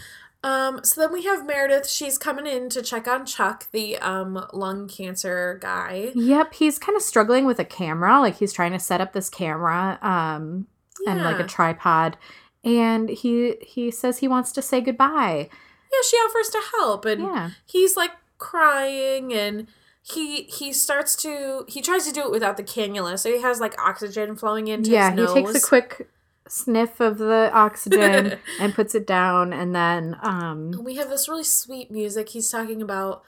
Um, 0.42 0.80
so 0.84 1.00
then 1.00 1.12
we 1.12 1.24
have 1.24 1.46
Meredith. 1.46 1.88
She's 1.88 2.16
coming 2.16 2.46
in 2.46 2.70
to 2.70 2.80
check 2.82 3.06
on 3.06 3.26
Chuck, 3.26 3.68
the 3.72 3.98
um 3.98 4.46
lung 4.52 4.88
cancer 4.88 5.58
guy. 5.60 6.12
Yep, 6.14 6.54
he's 6.54 6.78
kind 6.78 6.96
of 6.96 7.02
struggling 7.02 7.44
with 7.44 7.58
a 7.58 7.64
camera. 7.64 8.20
Like 8.20 8.36
he's 8.36 8.52
trying 8.52 8.72
to 8.72 8.78
set 8.78 9.00
up 9.00 9.12
this 9.12 9.28
camera 9.28 9.98
um 10.02 10.66
and 11.06 11.22
like 11.22 11.38
a 11.40 11.46
tripod. 11.46 12.16
And 12.64 13.08
he 13.08 13.56
he 13.62 13.90
says 13.90 14.18
he 14.18 14.28
wants 14.28 14.52
to 14.52 14.62
say 14.62 14.80
goodbye. 14.80 15.48
Yeah, 15.92 15.98
she 16.08 16.16
offers 16.18 16.48
to 16.50 16.60
help, 16.78 17.04
and 17.04 17.22
Yeah. 17.22 17.50
he's 17.66 17.96
like 17.96 18.12
crying, 18.38 19.32
and 19.32 19.66
he 20.02 20.42
he 20.44 20.72
starts 20.72 21.16
to 21.16 21.64
he 21.68 21.82
tries 21.82 22.06
to 22.06 22.12
do 22.12 22.22
it 22.22 22.30
without 22.30 22.56
the 22.56 22.62
cannula, 22.62 23.18
so 23.18 23.30
he 23.30 23.42
has 23.42 23.60
like 23.60 23.78
oxygen 23.80 24.36
flowing 24.36 24.68
into 24.68 24.90
yeah, 24.90 25.10
he 25.10 25.26
takes 25.26 25.54
a 25.64 25.66
quick 25.66 26.08
sniff 26.50 27.00
of 27.00 27.18
the 27.18 27.50
oxygen 27.52 28.38
and 28.60 28.74
puts 28.74 28.94
it 28.94 29.06
down 29.06 29.52
and 29.52 29.74
then 29.74 30.16
um 30.22 30.72
we 30.82 30.96
have 30.96 31.08
this 31.08 31.28
really 31.28 31.44
sweet 31.44 31.90
music. 31.90 32.30
He's 32.30 32.50
talking 32.50 32.82
about 32.82 33.22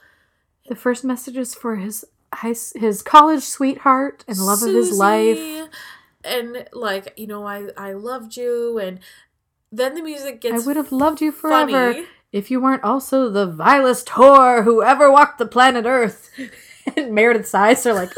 the 0.67 0.75
first 0.75 1.03
message 1.03 1.37
is 1.37 1.55
for 1.55 1.75
his 1.77 2.05
high, 2.33 2.55
his 2.75 3.01
college 3.01 3.43
sweetheart 3.43 4.23
and 4.27 4.37
love 4.39 4.61
of 4.63 4.73
his 4.73 4.97
life. 4.97 5.69
And 6.23 6.67
like 6.73 7.13
you 7.17 7.27
know, 7.27 7.45
I 7.45 7.67
I 7.77 7.93
loved 7.93 8.37
you, 8.37 8.77
and 8.79 8.99
then 9.71 9.93
the 9.95 10.01
music 10.01 10.39
gets 10.39 10.63
I 10.63 10.65
would 10.65 10.77
have 10.77 10.91
loved 10.91 11.19
you 11.19 11.31
forever 11.33 11.93
funny. 11.93 12.05
if 12.31 12.49
you 12.49 12.61
weren't 12.61 12.83
also 12.83 13.29
the 13.29 13.45
vilest 13.45 14.07
whore 14.07 14.63
who 14.63 14.81
ever 14.83 15.11
walked 15.11 15.37
the 15.37 15.45
planet 15.45 15.85
Earth. 15.85 16.29
And 16.97 17.13
Meredith's 17.15 17.55
eyes 17.55 17.85
are 17.85 17.93
like, 17.93 18.11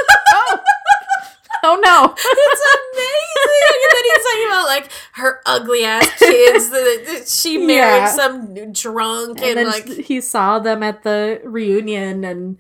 oh, 1.66 1.80
no. 1.84 2.14
It's 2.18 2.62
amazing. 2.96 3.66
and 3.70 3.82
then 3.92 4.04
he's 4.14 4.24
talking 4.24 4.48
about 4.48 4.68
like 4.68 4.90
her 5.14 5.42
ugly 5.46 5.84
ass 5.86 6.08
kids 6.20 6.70
that 6.70 7.26
she 7.28 7.58
married 7.58 7.76
Yeah. 7.78 8.08
some 8.08 8.72
drunk 8.72 9.40
And 9.40 9.48
and, 9.48 9.58
then 9.58 9.66
like 9.68 9.88
he 9.88 10.22
saw 10.22 10.60
them 10.60 10.84
at 10.84 11.04
the 11.04 11.42
reunion 11.44 12.24
and 12.24 12.58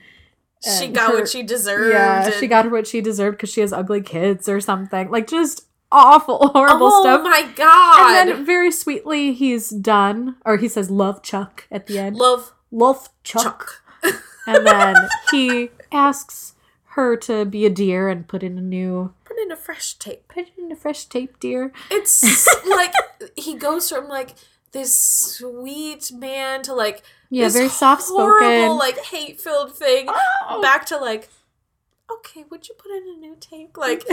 she 0.79 0.87
got 0.87 1.11
her- 1.11 1.19
what 1.19 1.29
she 1.29 1.43
deserved. 1.43 1.91
yeah, 1.93 2.29
she 2.31 2.47
got 2.47 2.69
what 2.71 2.87
she 2.87 2.99
deserved 3.01 3.37
because 3.37 3.51
she 3.51 3.61
has 3.61 3.71
ugly 3.71 4.01
kids 4.01 4.49
or 4.49 4.59
something. 4.59 5.11
Like 5.11 5.27
just 5.27 5.65
awful, 5.91 6.47
horrible 6.53 6.89
oh 6.91 7.01
stuff. 7.03 7.21
Oh 7.23 7.29
my 7.29 7.43
god. 7.55 8.17
And 8.27 8.29
then 8.39 8.45
very 8.45 8.71
sweetly 8.71 9.33
he's 9.33 9.69
done, 9.69 10.37
or 10.43 10.57
he 10.57 10.67
says 10.67 10.89
"love 10.89 11.21
Chuck" 11.21 11.67
at 11.71 11.85
the 11.87 11.99
end. 11.99 12.15
Love 12.15 12.51
Love 12.71 13.09
Chuck. 13.23 13.83
Chuck. 14.03 14.23
and 14.47 14.65
then 14.65 14.95
he 15.31 15.69
asks 15.91 16.54
her 16.95 17.15
to 17.17 17.45
be 17.45 17.65
a 17.65 17.69
deer 17.69 18.09
and 18.09 18.27
put 18.27 18.43
in 18.43 18.57
a 18.57 18.61
new, 18.61 19.13
Put 19.23 19.37
in 19.39 19.51
a 19.51 19.55
fresh 19.55 19.93
tape. 19.95 20.27
put 20.27 20.47
in 20.57 20.71
a 20.71 20.75
fresh 20.75 21.05
tape 21.05 21.39
deer. 21.39 21.71
It's 21.91 22.47
like 22.69 22.93
he 23.37 23.55
goes 23.55 23.89
from 23.89 24.07
like 24.07 24.35
this 24.71 24.93
sweet 24.97 26.11
man 26.13 26.61
to 26.63 26.73
like 26.73 27.03
Yeah, 27.29 27.45
this 27.45 27.53
very 27.53 27.69
soft 27.69 28.03
horrible, 28.07 28.49
spoken. 28.49 28.77
like 28.77 28.97
hate 29.05 29.39
filled 29.39 29.75
thing 29.75 30.07
Oh. 30.49 30.61
back 30.61 30.85
to 30.87 30.97
like 30.97 31.29
okay 32.11 32.43
would 32.51 32.67
you 32.67 32.75
put 32.77 32.91
in 32.91 33.03
a 33.15 33.19
new 33.19 33.35
tape 33.39 33.75
like 33.77 34.03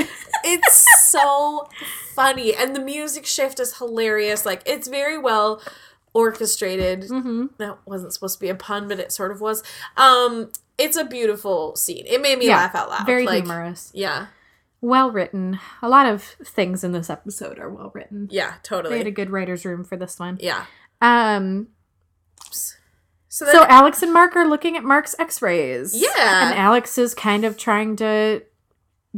it's 0.44 1.10
so 1.10 1.68
funny 2.14 2.54
and 2.54 2.74
the 2.74 2.80
music 2.80 3.26
shift 3.26 3.60
is 3.60 3.76
hilarious 3.78 4.46
like 4.46 4.62
it's 4.64 4.88
very 4.88 5.18
well 5.18 5.60
orchestrated 6.14 7.04
hmm 7.04 7.46
that 7.58 7.78
wasn't 7.86 8.12
supposed 8.12 8.36
to 8.38 8.40
be 8.40 8.48
a 8.48 8.54
pun 8.54 8.88
but 8.88 8.98
it 8.98 9.12
sort 9.12 9.30
of 9.32 9.40
was 9.40 9.62
um 9.96 10.50
it's 10.82 10.96
a 10.96 11.04
beautiful 11.04 11.74
scene 11.76 12.04
it 12.06 12.20
made 12.20 12.38
me 12.38 12.46
Yeah, 12.48 12.56
laugh 12.56 12.74
out 12.74 12.88
loud 12.90 13.06
Very 13.06 13.24
like 13.26 13.44
humorous. 13.44 13.90
yeah 13.94 14.26
Well 14.80 15.10
written. 15.10 15.58
A 15.80 15.88
lot 15.88 16.06
of 16.06 16.22
things 16.44 16.82
in 16.84 16.92
this 16.92 17.08
episode 17.10 17.58
are 17.58 17.70
well 17.70 17.90
written. 17.94 18.28
yeah 18.30 18.54
totally. 18.62 18.94
They 18.94 18.98
had 18.98 19.06
a 19.06 19.10
good 19.12 19.30
writer's 19.30 19.64
room 19.64 19.84
for 19.84 19.96
this 19.96 20.18
one. 20.18 20.38
yeah 20.40 20.66
Um, 21.00 21.68
so 23.28 23.44
then 23.46 23.54
so 23.54 23.64
Alex 23.64 24.02
and 24.02 24.12
Mark 24.12 24.36
are 24.36 24.46
looking 24.46 24.76
at 24.76 24.84
Mark's 24.84 25.14
x-rays. 25.18 25.94
Yeah. 25.96 26.50
And 26.50 26.58
Alex 26.58 26.98
is 26.98 27.14
kind 27.14 27.44
of 27.44 27.56
trying 27.56 27.96
to 27.96 28.42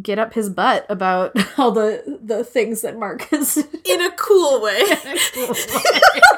get 0.01 0.19
up 0.19 0.35
his 0.35 0.51
butt 0.51 0.87
about 0.89 1.33
all 1.59 1.71
the 1.73 2.19
the 2.23 2.45
things 2.45 2.83
that 2.83 2.99
Mark 2.99 3.33
is 3.33 3.57
in 3.57 4.01
a 4.03 4.11
cool 4.13 4.61
way 4.61 4.81
a 4.81 4.97
cool 5.33 5.47
way. 5.49 5.55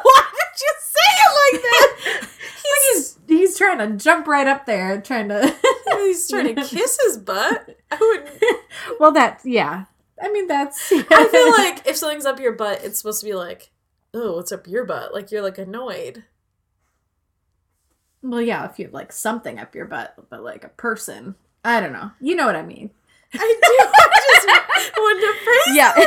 why 0.03 0.25
did 0.33 0.61
you 0.61 0.75
say 0.81 1.09
it 1.25 1.33
like 1.53 1.63
that 1.63 2.29
he's, 3.57 3.59
trying 3.59 3.79
to 3.79 3.97
jump 3.97 4.27
right 4.27 4.47
up 4.47 4.67
there 4.67 5.01
trying 5.01 5.29
to 5.29 5.55
he's 5.93 6.29
trying 6.29 6.55
to 6.55 6.63
kiss 6.67 6.99
his 7.07 7.19
butt 7.19 7.77
i 7.91 7.97
would 7.99 8.31
Well 8.99 9.13
that 9.13 9.41
yeah. 9.45 9.85
I 10.23 10.31
mean 10.31 10.47
that's 10.47 10.91
I 10.93 11.29
feel 11.31 11.51
like 11.53 11.87
if 11.87 11.97
something's 11.97 12.27
up 12.27 12.41
your 12.41 12.53
butt, 12.53 12.83
it's 12.83 12.99
supposed 12.99 13.21
to 13.21 13.27
be 13.27 13.35
like, 13.35 13.71
oh, 14.15 14.37
what's 14.37 14.53
up 14.53 14.67
your 14.67 14.85
butt? 14.85 15.13
Like 15.13 15.31
you're 15.31 15.43
like 15.43 15.59
annoyed. 15.59 16.25
Well 18.23 18.41
yeah, 18.41 18.69
if 18.69 18.79
you 18.79 18.87
have 18.87 18.95
like 18.95 19.13
something 19.13 19.59
up 19.59 19.75
your 19.75 19.87
butt, 19.87 20.15
but 20.31 20.43
like 20.43 20.65
a 20.65 20.69
person. 20.71 21.35
I 21.65 21.81
don't 21.81 21.93
know. 21.93 22.13
You 22.21 22.37
know 22.37 22.47
what 22.47 22.57
I 22.57 22.63
mean. 22.63 22.91
I 23.35 23.39
do. 23.39 23.89
I 23.89 24.19
just 24.27 24.97
want 24.97 25.21
to 25.21 25.35
praise. 25.45 25.77
Yeah. 25.77 26.05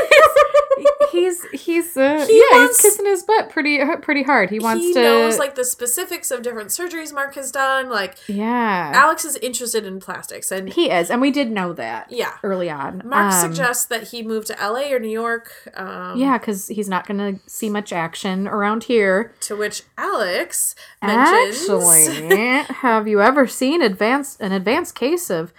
he's 1.11 1.43
he's 1.51 1.97
uh, 1.97 2.25
He 2.27 2.37
yeah, 2.37 2.57
wants- 2.59 2.81
he's 2.81 2.91
kissing 2.91 3.05
his 3.05 3.23
butt 3.23 3.49
pretty 3.49 3.79
pretty 4.01 4.23
hard. 4.23 4.49
He 4.49 4.59
wants 4.59 4.83
he 4.83 4.93
to 4.93 5.01
knows 5.01 5.37
like 5.37 5.55
the 5.55 5.65
specifics 5.65 6.31
of 6.31 6.41
different 6.41 6.69
surgeries 6.69 7.13
Mark 7.13 7.35
has 7.35 7.51
done. 7.51 7.89
Like 7.89 8.15
Yeah. 8.27 8.91
Alex 8.95 9.25
is 9.25 9.35
interested 9.37 9.85
in 9.85 9.99
plastics, 9.99 10.51
and 10.51 10.69
he 10.69 10.89
is, 10.89 11.09
and 11.11 11.19
we 11.21 11.31
did 11.31 11.51
know 11.51 11.73
that 11.73 12.11
yeah, 12.11 12.35
early 12.43 12.69
on. 12.69 13.01
Mark 13.05 13.33
Um, 13.33 13.51
suggests 13.51 13.85
that 13.85 14.09
he 14.09 14.23
move 14.23 14.45
to 14.45 14.59
L.A. 14.61 14.93
or 14.93 14.99
New 14.99 15.09
York. 15.09 15.51
Um, 15.75 16.17
Yeah, 16.17 16.37
because 16.37 16.67
he's 16.67 16.87
not 16.89 17.05
going 17.07 17.19
to 17.35 17.39
see 17.49 17.69
much 17.69 17.91
action 17.91 18.47
around 18.47 18.85
here. 18.85 19.33
To 19.41 19.55
which 19.57 19.83
Alex 19.97 20.73
mentions. 21.03 21.69
Actually, 21.69 22.63
have 22.75 23.07
you 23.07 23.21
ever 23.21 23.45
seen 23.47 23.81
advanced 23.81 24.39
an 24.39 24.51
advanced 24.51 24.95
case 24.95 25.29
of 25.29 25.53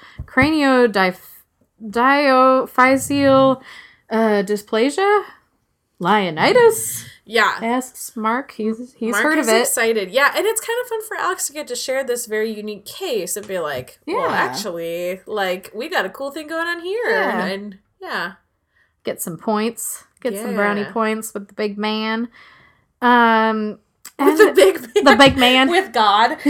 craniodiaphyseal 1.83 3.63
uh, 4.11 4.43
dysplasia? 4.45 5.25
Leontiasis? 6.01 7.07
yeah. 7.27 7.59
Asks 7.61 8.17
Mark. 8.17 8.53
He's 8.53 8.95
he's 8.95 9.13
Mark 9.13 9.23
heard 9.23 9.39
of 9.39 9.49
it. 9.49 9.61
excited. 9.61 10.11
Yeah, 10.11 10.33
and 10.35 10.47
it's 10.47 10.61
kind 10.61 10.79
of 10.83 10.89
fun 10.89 11.03
for 11.07 11.17
Alex 11.17 11.47
to 11.49 11.53
get 11.53 11.67
to 11.69 11.77
share 11.77 12.03
this 12.05 12.27
very 12.27 12.51
unique 12.51 12.87
case 12.87 13.37
and 13.37 13.47
be 13.47 13.59
like, 13.59 13.99
well, 14.07 14.31
actually, 14.31 15.21
like, 15.27 15.71
we 15.75 15.89
got 15.89 16.07
a 16.07 16.11
cool 16.11 16.31
thing 16.31 16.47
going 16.47 16.67
on 16.67 16.81
here. 16.81 17.11
Yeah. 17.11 17.45
And 17.47 17.79
yeah. 18.01 18.33
Get 19.05 19.21
some 19.21 19.37
points. 19.37 20.05
Get 20.21 20.37
some 20.37 20.55
brownie 20.55 20.85
points 20.85 21.33
with 21.33 21.49
the 21.49 21.55
big 21.55 21.79
man. 21.79 22.29
Um, 23.01 23.79
With 24.19 24.37
the 24.37 24.53
big 24.55 24.81
man. 24.83 25.05
the 25.05 25.17
big 25.17 25.37
man. 25.39 25.71
With 25.77 25.93
God. 25.93 26.33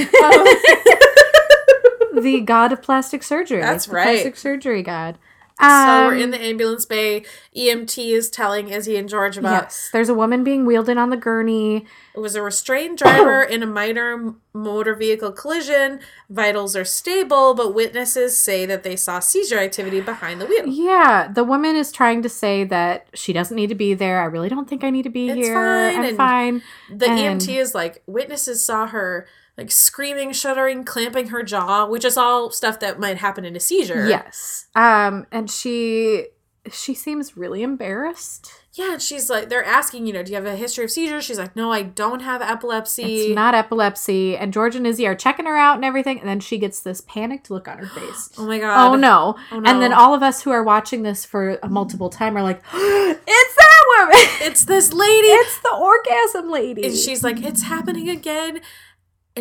the 2.20 2.40
god 2.40 2.72
of 2.72 2.82
plastic 2.82 3.22
surgery. 3.22 3.60
That's 3.60 3.88
right. 3.88 4.04
Plastic 4.04 4.36
surgery 4.36 4.82
god. 4.82 5.18
so 5.60 5.66
we're 5.66 6.14
Um, 6.14 6.18
in 6.18 6.30
the 6.30 6.40
ambulance 6.40 6.86
bay. 6.86 7.22
EMT 7.54 8.12
is 8.14 8.30
telling 8.30 8.68
Izzie 8.68 8.96
and 8.96 9.08
George 9.08 9.36
about 9.36 9.64
Yes, 9.64 9.90
there's 9.92 10.08
a 10.08 10.14
woman 10.14 10.42
being 10.42 10.64
wheeled 10.64 10.88
in 10.88 10.96
on 10.96 11.10
the 11.10 11.18
gurney. 11.18 11.84
it 12.14 12.18
was 12.20 12.34
a 12.34 12.40
restrained 12.42 12.96
driver 12.96 13.42
in 13.54 13.62
a 13.62 13.66
minor 13.66 14.34
motor 14.54 14.94
vehicle 14.94 15.32
collision. 15.32 16.00
Vitals 16.30 16.74
are 16.76 16.84
stable, 16.86 17.52
but 17.52 17.74
witnesses 17.74 18.38
say 18.38 18.64
that 18.64 18.84
they 18.84 18.96
saw 18.96 19.18
seizure 19.20 19.58
activity 19.58 20.00
behind 20.00 20.40
the 20.40 20.46
wheel. 20.46 20.66
Yeah, 20.66 21.28
the 21.30 21.44
woman 21.44 21.76
is 21.76 21.92
trying 21.92 22.22
to 22.22 22.30
say 22.30 22.64
that 22.64 23.08
she 23.12 23.34
doesn't 23.34 23.54
need 23.54 23.68
to 23.68 23.74
be 23.74 23.92
there. 23.92 24.22
I 24.22 24.24
really 24.24 24.48
don't 24.48 24.66
think 24.68 24.82
I 24.82 24.88
need 24.88 25.02
to 25.02 25.10
be 25.10 25.28
It's 25.28 25.36
here. 25.46 25.54
fine, 25.54 25.96
I'm 25.98 26.04
and- 26.04 26.16
fine. 26.16 26.62
The 26.90 27.10
And- 27.10 27.40
EMT 27.42 27.58
is 27.58 27.74
like 27.74 28.02
witnesses 28.06 28.64
saw 28.64 28.86
her 28.86 29.26
like 29.60 29.70
screaming, 29.70 30.32
shuddering, 30.32 30.84
clamping 30.84 31.28
her 31.28 31.42
jaw, 31.42 31.86
which 31.86 32.04
is 32.04 32.16
all 32.16 32.50
stuff 32.50 32.80
that 32.80 32.98
might 32.98 33.18
happen 33.18 33.44
in 33.44 33.54
a 33.54 33.60
seizure. 33.60 34.08
Yes. 34.08 34.66
Um, 34.74 35.26
and 35.30 35.50
she 35.50 36.26
she 36.72 36.94
seems 36.94 37.36
really 37.36 37.62
embarrassed. 37.62 38.50
Yeah, 38.74 38.92
and 38.92 39.02
she's 39.02 39.28
like, 39.28 39.48
they're 39.48 39.64
asking, 39.64 40.06
you 40.06 40.12
know, 40.12 40.22
do 40.22 40.30
you 40.30 40.36
have 40.36 40.46
a 40.46 40.54
history 40.54 40.84
of 40.84 40.90
seizures? 40.92 41.24
She's 41.24 41.38
like, 41.38 41.56
no, 41.56 41.72
I 41.72 41.82
don't 41.82 42.20
have 42.20 42.40
epilepsy. 42.40 43.02
It's 43.02 43.34
not 43.34 43.52
epilepsy. 43.54 44.36
And 44.36 44.52
George 44.52 44.76
and 44.76 44.86
Izzie 44.86 45.06
are 45.08 45.14
checking 45.16 45.46
her 45.46 45.56
out 45.56 45.74
and 45.76 45.84
everything. 45.84 46.20
And 46.20 46.28
then 46.28 46.38
she 46.38 46.56
gets 46.58 46.80
this 46.80 47.00
panicked 47.00 47.50
look 47.50 47.66
on 47.66 47.78
her 47.78 47.86
face. 48.00 48.30
oh 48.38 48.46
my 48.46 48.58
god. 48.58 48.92
Oh 48.92 48.94
no. 48.94 49.36
Oh, 49.50 49.62
And 49.64 49.82
then 49.82 49.92
all 49.92 50.14
of 50.14 50.22
us 50.22 50.42
who 50.42 50.50
are 50.52 50.62
watching 50.62 51.02
this 51.02 51.24
for 51.24 51.58
a 51.62 51.68
multiple 51.68 52.10
time 52.10 52.36
are 52.36 52.42
like, 52.42 52.62
it's 52.72 53.54
that 53.56 53.84
woman. 53.98 54.16
It's 54.42 54.64
this 54.64 54.92
lady. 54.92 55.28
it's 55.28 55.58
the 55.60 55.74
orgasm 55.74 56.50
lady. 56.50 56.84
and 56.86 56.94
she's 56.94 57.24
like, 57.24 57.42
it's 57.42 57.62
happening 57.62 58.08
again. 58.08 58.60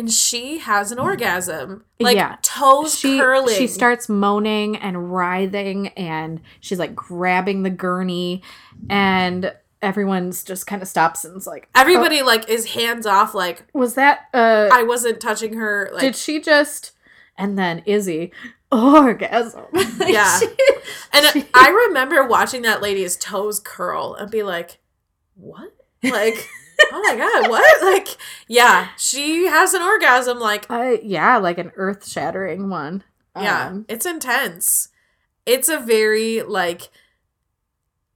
And 0.00 0.10
she 0.10 0.58
has 0.58 0.90
an 0.92 0.98
orgasm. 0.98 1.84
Like 2.00 2.16
Yeah. 2.16 2.36
toes 2.40 2.98
she, 2.98 3.18
curling. 3.18 3.54
she 3.54 3.66
starts 3.66 4.08
moaning 4.08 4.76
and 4.76 5.12
writhing 5.12 5.88
and 5.88 6.40
she's 6.60 6.78
like 6.78 6.94
grabbing 6.94 7.62
the 7.64 7.70
gurney 7.70 8.42
and 8.88 9.52
everyone's 9.82 10.42
just 10.42 10.66
kind 10.66 10.80
of 10.80 10.88
stops 10.88 11.24
and 11.24 11.36
is 11.36 11.46
like 11.46 11.68
Everybody 11.74 12.22
like 12.22 12.48
is 12.48 12.72
hands 12.72 13.04
off, 13.04 13.34
like 13.34 13.62
"Oh, 13.74 13.80
was 13.80 13.94
that 13.94 14.28
uh 14.32 14.68
I 14.72 14.82
wasn't 14.84 15.20
touching 15.20 15.52
her. 15.54 15.90
Like 15.92 16.00
did 16.00 16.16
she 16.16 16.40
just 16.40 16.92
and 17.36 17.58
then 17.58 17.82
Izzie 17.84 18.32
orgasm 18.72 19.64
Yeah. 20.00 20.38
She- 20.40 20.46
And 21.12 21.26
She- 21.26 21.46
I 21.52 21.68
remember 21.68 22.24
watching 22.26 22.62
that 22.62 22.80
lady's 22.80 23.16
toes 23.18 23.60
curl 23.60 24.14
and 24.14 24.30
be 24.30 24.42
like, 24.42 24.78
what? 25.34 25.74
Like, 26.02 26.48
oh 26.92 27.02
my 27.06 27.16
God, 27.16 27.50
what? 27.50 27.82
Like, 27.82 28.08
yeah, 28.48 28.88
she 28.96 29.46
has 29.46 29.74
an 29.74 29.82
orgasm. 29.82 30.38
Like, 30.38 30.66
uh, 30.70 30.96
yeah 31.02 31.36
like 31.38 31.58
an 31.58 31.72
earth-shattering 31.76 32.68
one 32.70 33.04
yeah, 33.36 33.68
Um, 33.68 33.86
it's 33.88 34.06
intense. 34.06 34.88
It's 35.46 35.68
a 35.68 35.78
very, 35.78 36.42
like, 36.42 36.90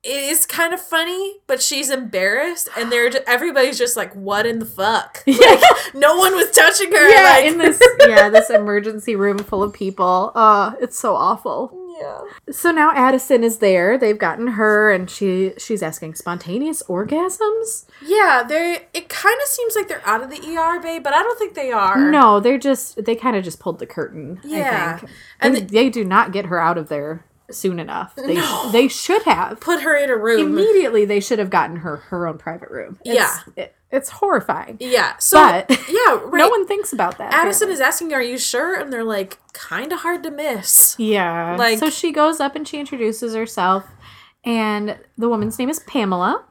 it 0.02 0.10
is 0.28 0.44
kind 0.44 0.74
of 0.74 0.80
funny, 0.80 1.36
but 1.46 1.62
she's 1.62 1.88
embarrassed, 1.88 2.68
and 2.76 2.90
they're 2.92 3.08
ju- 3.10 3.20
everybody's 3.26 3.78
just 3.78 3.96
like, 3.96 4.12
"What 4.12 4.44
in 4.44 4.58
the 4.58 4.66
fuck?" 4.66 5.22
Like, 5.26 5.60
no 5.94 6.16
one 6.16 6.34
was 6.34 6.50
touching 6.50 6.90
her. 6.92 7.08
yeah 7.08 7.22
like, 7.36 7.44
in 7.46 7.58
this 7.58 7.80
yeah 8.06 8.28
this 8.28 8.50
emergency 8.50 9.16
room 9.16 9.38
full 9.38 9.62
of 9.62 9.72
people 9.72 10.32
uh 10.34 10.72
it's 10.80 10.98
so 10.98 11.14
awful 11.14 11.70
yeah. 11.98 12.20
So 12.50 12.70
now 12.70 12.92
Addison 12.94 13.44
is 13.44 13.58
there. 13.58 13.96
They've 13.98 14.18
gotten 14.18 14.48
her, 14.48 14.92
and 14.92 15.08
she 15.08 15.52
she's 15.58 15.82
asking 15.82 16.14
spontaneous 16.14 16.82
orgasms. 16.84 17.86
Yeah, 18.04 18.42
they. 18.46 18.86
It 18.92 19.08
kind 19.08 19.38
of 19.40 19.48
seems 19.48 19.76
like 19.76 19.88
they're 19.88 20.06
out 20.06 20.22
of 20.22 20.30
the 20.30 20.56
ER, 20.56 20.80
babe, 20.80 21.02
but 21.02 21.14
I 21.14 21.22
don't 21.22 21.38
think 21.38 21.54
they 21.54 21.72
are. 21.72 22.10
No, 22.10 22.40
they're 22.40 22.58
just 22.58 23.04
they 23.04 23.14
kind 23.14 23.36
of 23.36 23.44
just 23.44 23.60
pulled 23.60 23.78
the 23.78 23.86
curtain. 23.86 24.40
Yeah. 24.44 24.94
I 24.96 24.98
think. 24.98 25.12
And 25.40 25.56
and 25.56 25.68
they, 25.70 25.90
do 25.90 26.04
not 26.04 26.32
get 26.32 26.46
her 26.46 26.58
out 26.58 26.78
of 26.78 26.88
there 26.88 27.24
soon 27.54 27.78
enough. 27.78 28.14
They 28.16 28.34
No. 28.34 28.70
they 28.72 28.88
should 28.88 29.22
have 29.24 29.60
put 29.60 29.82
her 29.82 29.96
in 29.96 30.10
a 30.10 30.16
room. 30.16 30.40
immediately. 30.58 31.04
They 31.04 31.20
should 31.20 31.38
have 31.38 31.50
gotten 31.50 31.76
her 31.76 31.96
her 32.08 32.26
own 32.26 32.38
private 32.38 32.70
room. 32.70 32.98
It's, 33.04 33.14
Yeah. 33.16 33.36
it, 33.56 33.74
it's 33.90 34.08
horrifying. 34.10 34.76
Yeah. 34.80 35.16
So 35.18 35.38
But 35.38 35.70
yeah, 35.88 36.14
right. 36.24 36.34
no 36.38 36.48
one 36.48 36.66
thinks 36.66 36.92
about 36.92 37.18
that. 37.18 37.32
Addison 37.32 37.68
apparently. 37.68 37.74
is 37.74 37.80
asking, 37.80 38.12
"Are 38.14 38.22
you 38.22 38.38
sure?" 38.38 38.74
And 38.78 38.92
they're 38.92 39.04
like, 39.04 39.38
"Kind 39.52 39.92
of 39.92 40.00
hard 40.00 40.22
to 40.24 40.30
miss." 40.30 40.96
Yeah. 40.98 41.56
Like- 41.56 41.78
so 41.78 41.90
she 41.90 42.10
goes 42.12 42.40
up 42.40 42.56
and 42.56 42.66
she 42.66 42.78
introduces 42.80 43.34
herself, 43.34 43.84
and 44.44 44.98
the 45.16 45.28
woman's 45.28 45.58
name 45.58 45.70
is 45.70 45.78
Pamela. 45.80 46.44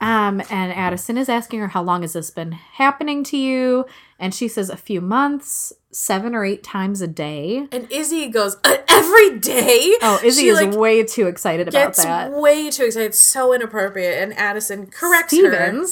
Um, 0.00 0.42
and 0.50 0.70
Addison 0.72 1.16
is 1.16 1.30
asking 1.30 1.60
her, 1.60 1.68
How 1.68 1.82
long 1.82 2.02
has 2.02 2.12
this 2.12 2.30
been 2.30 2.52
happening 2.52 3.24
to 3.24 3.38
you? 3.38 3.86
And 4.18 4.34
she 4.34 4.48
says, 4.48 4.68
A 4.68 4.76
few 4.76 5.00
months, 5.00 5.72
seven 5.94 6.34
or 6.34 6.44
eight 6.44 6.62
times 6.62 7.00
a 7.00 7.06
day. 7.06 7.68
And 7.72 7.90
Izzie 7.90 8.28
goes 8.28 8.56
"Uh, 8.64 8.76
every 8.88 9.38
day. 9.38 9.94
Oh, 10.02 10.20
Izzie 10.24 10.42
She, 10.42 10.48
is 10.48 10.60
like, 10.60 10.72
way 10.74 11.04
too 11.04 11.26
excited 11.28 11.68
about 11.68 11.78
gets 11.78 12.02
that. 12.04 12.32
way 12.32 12.70
too 12.70 12.84
excited. 12.86 13.06
It's 13.06 13.18
so 13.18 13.52
inappropriate. 13.54 14.20
And 14.22 14.36
Addison 14.36 14.86
corrects 14.86 15.36
her, 15.36 15.84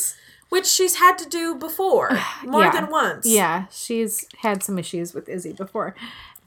which 0.48 0.66
she's 0.66 0.96
had 0.96 1.16
to 1.18 1.28
do 1.28 1.54
before 1.54 2.10
more 2.44 2.62
Yeah. 2.64 2.70
than 2.72 2.90
once. 2.90 3.26
Yeah, 3.26 3.66
she's 3.70 4.26
had 4.38 4.62
some 4.62 4.78
issues 4.78 5.14
with 5.14 5.28
Izzie 5.28 5.52
before. 5.52 5.94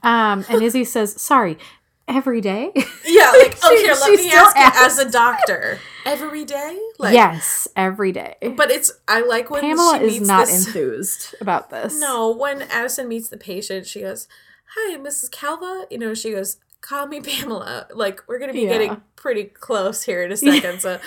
Um, 0.02 0.44
and 0.48 0.62
Izzie 0.62 0.84
says, 0.84 1.20
Sorry, 1.20 1.58
every 2.08 2.40
day? 2.40 2.72
Yeah. 3.04 3.32
Like, 3.36 3.58
oh, 3.62 3.76
She- 3.76 3.82
here, 3.84 3.94
let 3.94 4.10
me 4.20 4.30
ask 4.32 4.56
you 4.56 4.62
asks. 4.62 4.98
as 5.00 5.06
a 5.06 5.10
doctor 5.10 5.78
every 6.06 6.44
day. 6.44 6.78
Like, 6.98 7.12
yes, 7.14 7.68
every 7.76 8.12
day. 8.12 8.36
But 8.56 8.70
it's 8.70 8.90
I 9.08 9.20
like 9.20 9.50
when 9.50 9.60
Pamela 9.62 9.98
is 10.00 10.20
not 10.20 10.46
this- 10.46 10.66
enthused 10.68 11.34
about 11.40 11.70
this. 11.70 12.00
No, 12.00 12.30
when 12.30 12.62
Addison 12.62 13.08
meets 13.08 13.28
the 13.28 13.36
patient, 13.36 13.86
she 13.86 14.00
goes, 14.00 14.28
"Hi, 14.74 14.96
Mrs. 14.96 15.30
Calva." 15.30 15.86
You 15.90 15.98
know, 15.98 16.14
she 16.14 16.30
goes, 16.32 16.58
"Call 16.80 17.06
me 17.06 17.20
Pamela." 17.20 17.88
Like 17.94 18.22
we're 18.28 18.38
gonna 18.38 18.52
be 18.52 18.60
Yeah. 18.62 18.68
getting 18.68 19.02
pretty 19.16 19.44
close 19.44 20.04
here 20.04 20.22
in 20.22 20.32
a 20.32 20.36
second. 20.36 20.80
so, 20.80 20.98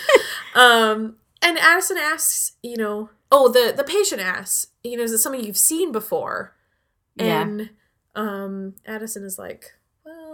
um, 0.54 1.16
and 1.42 1.58
Addison 1.58 1.96
asks, 1.98 2.52
you 2.62 2.76
know, 2.76 3.10
oh, 3.32 3.48
the 3.48 3.72
the 3.76 3.84
patient 3.84 4.20
asks, 4.20 4.68
you 4.84 4.96
know, 4.96 5.02
is 5.02 5.12
it 5.12 5.18
something 5.18 5.42
you've 5.44 5.56
seen 5.56 5.90
before? 5.92 6.54
Yeah. 7.16 7.42
And 7.42 7.70
um, 8.14 8.74
Addison 8.86 9.24
is 9.24 9.38
like, 9.38 9.72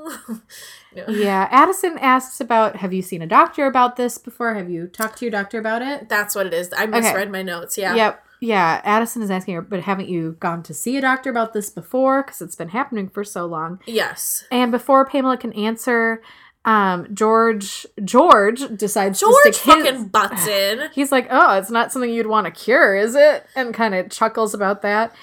you 0.94 1.04
Yeah, 1.08 1.48
Addison 1.50 1.98
asks 1.98 2.40
about 2.40 2.76
have 2.76 2.92
you 2.92 3.02
seen 3.02 3.22
a 3.22 3.26
doctor 3.26 3.66
about 3.66 3.96
this 3.96 4.18
before? 4.18 4.54
Have 4.54 4.70
you 4.70 4.86
talked 4.86 5.18
to 5.18 5.24
your 5.24 5.32
doctor 5.32 5.58
about 5.58 5.82
it? 5.82 6.08
that's 6.08 6.34
what 6.34 6.46
it 6.46 6.54
is. 6.54 6.72
I 6.76 6.86
misread 6.86 7.30
my 7.30 7.42
notes. 7.42 7.76
Yeah. 7.78 7.94
Yep. 7.94 8.22
Yeah, 8.40 8.82
Addison 8.84 9.22
is 9.22 9.30
asking 9.30 9.54
her, 9.54 9.62
but 9.62 9.80
haven't 9.80 10.10
you 10.10 10.36
gone 10.40 10.62
to 10.64 10.74
see 10.74 10.98
a 10.98 11.00
doctor 11.00 11.30
about 11.30 11.54
this 11.54 11.70
before? 11.70 12.22
Because 12.22 12.42
it's 12.42 12.54
been 12.56 12.68
happening 12.68 13.08
for 13.08 13.24
so 13.24 13.46
long. 13.46 13.80
Yes. 13.86 14.44
And 14.50 14.70
before 14.70 15.06
Pamela 15.06 15.38
can 15.38 15.54
answer, 15.54 16.20
um, 16.66 17.06
George 17.14 17.86
George 18.04 18.60
decides 18.76 19.20
George 19.20 19.34
to 19.46 19.52
stick 19.54 19.76
his- 19.76 19.84
fucking 19.86 20.08
butts 20.08 20.46
in. 20.46 20.90
He's 20.94 21.10
like, 21.12 21.28
"Oh, 21.30 21.56
it's 21.56 21.70
not 21.70 21.92
something 21.92 22.10
you'd 22.10 22.26
want 22.26 22.44
to 22.44 22.50
cure, 22.50 22.94
is 22.94 23.14
it?" 23.14 23.46
And 23.56 23.72
kind 23.72 23.94
of 23.94 24.10
chuckles 24.10 24.52
about 24.52 24.82
that. 24.82 25.14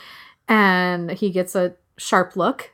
And 0.48 1.12
he 1.12 1.30
gets 1.30 1.54
a 1.56 1.76
sharp 1.98 2.36
look. 2.36 2.72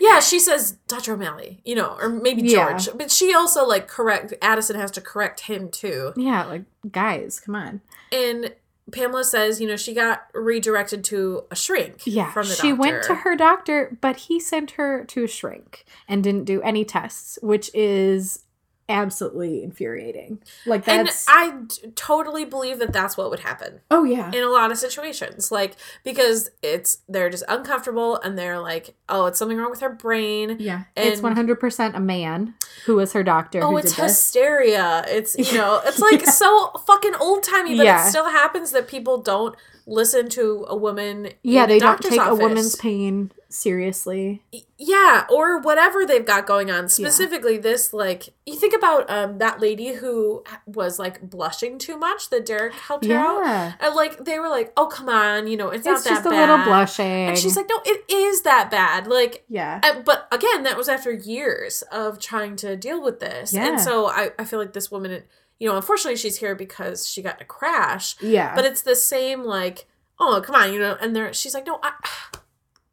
Yeah, 0.00 0.20
she 0.20 0.38
says 0.38 0.72
Dr. 0.88 1.14
O'Malley, 1.14 1.60
you 1.64 1.74
know, 1.74 1.96
or 2.00 2.08
maybe 2.08 2.42
Yeah. 2.42 2.76
George. 2.78 2.88
But 2.98 3.10
she 3.10 3.34
also 3.34 3.66
like 3.66 3.88
correct 3.88 4.34
Addison 4.42 4.76
has 4.76 4.90
to 4.92 5.00
correct 5.00 5.40
him 5.40 5.70
too. 5.70 6.12
yeah, 6.16 6.44
like 6.44 6.64
guys, 6.90 7.40
come 7.40 7.54
on. 7.54 7.80
And 8.12 8.54
Pamela 8.92 9.24
says, 9.24 9.60
you 9.60 9.66
know, 9.66 9.76
she 9.76 9.92
got 9.94 10.26
redirected 10.32 11.02
to 11.04 11.42
a 11.50 11.56
shrink 11.56 12.02
Yeah, 12.06 12.30
from 12.32 12.46
the 12.46 12.54
she 12.54 12.72
went 12.72 13.02
to 13.04 13.14
her 13.16 13.34
doctor, 13.34 13.96
but 14.00 14.16
he 14.16 14.38
sent 14.38 14.72
her 14.72 15.04
to 15.06 15.24
a 15.24 15.28
shrink 15.28 15.84
and 16.08 16.22
didn't 16.22 16.44
do 16.44 16.62
any 16.62 16.84
tests, 16.84 17.36
which 17.42 17.68
is 17.74 18.44
absolutely 18.88 19.62
infuriating. 19.62 20.38
Like 20.64 20.86
And 20.88 21.08
I 21.28 21.54
totally 21.94 22.44
believe 22.44 22.78
that 22.78 22.92
that's 22.92 23.16
what 23.16 23.30
would 23.30 23.40
happen 23.40 23.80
oh 23.90 24.04
yeah, 24.04 24.30
in 24.32 24.42
a 24.42 24.48
lot 24.48 24.70
of 24.70 24.78
situations. 24.78 25.50
Like, 25.50 25.76
because 26.04 26.50
it's, 26.62 26.98
they're 27.08 27.30
just 27.30 27.44
uncomfortable 27.48 28.16
and 28.20 28.38
they're 28.38 28.60
like, 28.60 28.94
oh, 29.08 29.26
it's 29.26 29.38
something 29.38 29.56
wrong 29.58 29.70
with 29.70 29.80
her 29.80 29.90
brain. 29.90 30.56
yeah. 30.60 30.84
it's 30.96 31.20
one 31.20 31.34
hundred 31.34 31.58
percent 31.60 31.96
a 31.96 32.00
man 32.00 32.54
who 32.84 32.96
was 32.96 33.12
her 33.12 33.22
doctor. 33.22 33.62
Oh, 33.62 33.70
who 33.70 33.78
it's 33.78 33.94
did 33.94 34.04
this. 34.04 34.12
hysteria. 34.12 35.04
It's, 35.08 35.36
you 35.36 35.58
know, 35.58 35.80
it's 35.86 35.98
like 35.98 36.24
so 36.26 36.70
fucking 36.86 37.14
old 37.16 37.42
timey, 37.42 37.76
but 37.76 37.84
Yeah. 37.86 38.06
it 38.06 38.10
still 38.10 38.28
happens 38.30 38.70
that 38.72 38.86
people 38.88 39.18
don't 39.18 39.56
listen 39.86 40.28
to 40.30 40.64
a 40.68 40.76
woman. 40.76 41.28
Yeah, 41.42 41.66
they 41.66 41.78
don't 41.78 42.00
take 42.00 42.20
office. 42.20 42.38
a 42.38 42.42
woman's 42.42 42.76
pain 42.76 43.30
seriously. 43.48 44.42
Yeah, 44.78 45.26
or 45.30 45.60
whatever 45.60 46.04
they've 46.04 46.24
got 46.24 46.46
going 46.46 46.70
on. 46.70 46.88
Specifically, 46.88 47.58
this 47.58 47.92
like 47.92 48.30
you 48.44 48.56
think 48.56 48.74
about 48.74 49.08
um 49.10 49.38
that 49.38 49.60
lady 49.60 49.94
who 49.94 50.44
was 50.66 50.98
like 50.98 51.20
blushing 51.30 51.78
too 51.78 51.96
much 51.98 52.30
that 52.30 52.46
Derek 52.46 52.74
helped 52.74 53.06
her 53.06 53.14
out. 53.14 53.74
And 53.80 53.94
like 53.94 54.24
they 54.24 54.38
were 54.38 54.48
like, 54.48 54.72
"Oh, 54.76 54.86
come 54.86 55.08
on, 55.08 55.46
you 55.46 55.56
know, 55.56 55.70
it's, 55.70 55.86
not 55.86 55.96
it's 55.96 56.04
that 56.04 56.10
just 56.10 56.26
a 56.26 56.30
bad." 56.30 56.50
little 56.50 56.64
blushing. 56.64 57.28
And 57.28 57.38
she's 57.38 57.56
like, 57.56 57.68
"No, 57.68 57.80
it 57.84 58.04
is 58.10 58.42
that 58.42 58.70
bad." 58.70 59.06
Like 59.06 59.44
yeah, 59.48 59.80
uh, 59.82 60.00
but 60.00 60.28
again, 60.32 60.62
that 60.64 60.76
was 60.76 60.88
after 60.88 61.12
years 61.12 61.82
of 61.92 62.18
trying 62.18 62.56
to 62.56 62.76
deal 62.76 63.02
with 63.02 63.20
this. 63.20 63.52
Yeah. 63.52 63.68
And 63.68 63.80
so 63.80 64.06
I, 64.06 64.30
I 64.38 64.44
feel 64.44 64.58
like 64.58 64.72
this 64.72 64.90
woman, 64.90 65.22
you 65.58 65.68
know, 65.68 65.76
unfortunately 65.76 66.16
she's 66.16 66.36
here 66.38 66.54
because 66.54 67.08
she 67.08 67.22
got 67.22 67.36
in 67.36 67.42
a 67.42 67.46
crash. 67.46 68.16
yeah, 68.20 68.54
But 68.54 68.64
it's 68.64 68.82
the 68.82 68.96
same 68.96 69.42
like, 69.44 69.86
oh, 70.18 70.42
come 70.44 70.54
on, 70.54 70.72
you 70.72 70.78
know, 70.78 70.96
and 71.00 71.14
there 71.16 71.32
she's 71.32 71.54
like, 71.54 71.66
no, 71.66 71.78
I, 71.82 71.92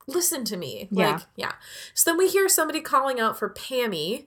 listen 0.07 0.43
to 0.45 0.57
me. 0.57 0.87
Yeah. 0.91 1.13
Like, 1.13 1.21
yeah. 1.35 1.51
So 1.93 2.11
then 2.11 2.17
we 2.17 2.29
hear 2.29 2.47
somebody 2.49 2.81
calling 2.81 3.19
out 3.19 3.37
for 3.37 3.49
Pammy. 3.49 4.25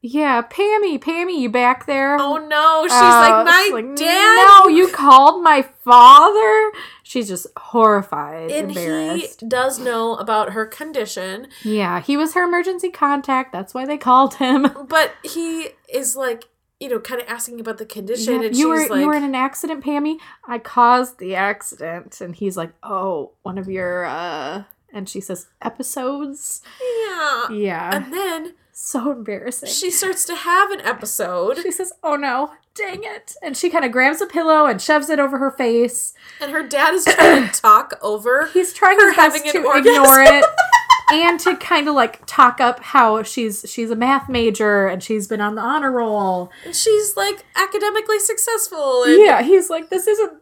Yeah, 0.00 0.42
Pammy, 0.42 0.96
Pammy, 1.00 1.40
you 1.40 1.50
back 1.50 1.86
there? 1.86 2.16
Oh 2.20 2.36
no, 2.36 2.84
she's 2.84 2.92
Uh, 2.92 3.20
like 3.20 3.44
my 3.44 3.70
like, 3.72 3.96
dad. 3.96 4.46
No, 4.64 4.68
you 4.68 4.86
called 4.88 5.42
my 5.42 5.62
father. 5.84 6.70
She's 7.02 7.26
just 7.26 7.48
horrified, 7.56 8.52
and 8.52 8.70
he 8.70 9.26
does 9.48 9.80
know 9.80 10.14
about 10.14 10.50
her 10.52 10.66
condition, 10.66 11.48
Yeah, 11.64 12.00
he 12.00 12.16
was 12.16 12.34
her 12.34 12.44
emergency 12.44 12.90
contact. 12.90 13.52
That's 13.52 13.74
why 13.74 13.86
they 13.86 13.98
called 13.98 14.34
him. 14.34 14.68
but 14.88 15.14
he 15.24 15.70
is 15.92 16.14
like, 16.14 16.44
you 16.78 16.88
know, 16.90 17.00
kind 17.00 17.20
of 17.20 17.26
asking 17.26 17.58
about 17.58 17.78
the 17.78 17.86
condition, 17.86 18.42
Yeah, 18.42 18.46
and 18.48 18.56
you 18.56 18.68
were 18.68 18.82
she's 18.82 18.90
like, 18.90 19.00
you 19.00 19.06
were 19.08 19.14
in 19.16 19.24
an 19.24 19.34
accident, 19.34 19.84
Pammy. 19.84 20.18
I 20.46 20.58
caused 20.60 21.18
the 21.18 21.34
accident, 21.34 22.20
and 22.20 22.36
he's 22.36 22.56
like, 22.56 22.72
"Oh, 22.84 23.32
one 23.42 23.58
of 23.58 23.68
your," 23.68 24.04
uh 24.04 24.62
and 24.92 25.08
she 25.08 25.20
says, 25.20 25.46
"Episodes." 25.62 26.62
yeah. 27.06 27.50
Yeah, 27.50 27.94
And 27.96 28.12
then 28.12 28.54
so 28.72 29.10
embarrassing. 29.12 29.68
she 29.68 29.90
starts 29.90 30.24
to 30.26 30.34
have 30.34 30.70
an 30.70 30.80
episode, 30.82 31.58
She 31.62 31.70
says, 31.72 31.92
"Oh 32.02 32.16
no, 32.16 32.52
dang 32.74 33.02
it!" 33.04 33.34
And 33.42 33.56
she 33.56 33.70
kind 33.70 33.84
of 33.84 33.92
grabs 33.92 34.20
a 34.20 34.26
pillow 34.26 34.66
and 34.66 34.80
shoves 34.80 35.08
it 35.10 35.18
over 35.18 35.38
her 35.38 35.50
face. 35.50 36.14
and 36.40 36.50
her 36.52 36.62
dad 36.66 36.94
is 36.94 37.04
trying 37.04 37.48
to 37.48 37.52
talk 37.60 37.98
over. 38.02 38.46
He's 38.52 38.72
trying 38.72 38.98
Her 38.98 39.08
his 39.08 39.16
best 39.16 39.36
having 39.46 39.52
to 39.52 39.66
orgasm. 39.66 39.94
ignore 40.02 40.20
it 40.20 40.44
and 41.10 41.40
to 41.40 41.56
kind 41.56 41.88
of 41.88 41.94
like 41.94 42.24
talk 42.26 42.60
up 42.60 42.80
how 42.80 43.22
she's 43.24 43.64
she's 43.68 43.90
a 43.90 43.96
math 43.96 44.28
major 44.28 44.86
and 44.86 45.02
she's 45.02 45.26
been 45.26 45.40
on 45.40 45.54
the 45.56 45.62
honor 45.62 45.90
roll. 45.90 46.50
And 46.64 46.74
she's 46.76 47.16
like 47.16 47.44
academically 47.56 48.20
successful. 48.20 49.04
And, 49.04 49.20
Yeah, 49.22 49.42
he's 49.42 49.70
like, 49.70 49.88
"This 49.90 50.06
isn't 50.06 50.34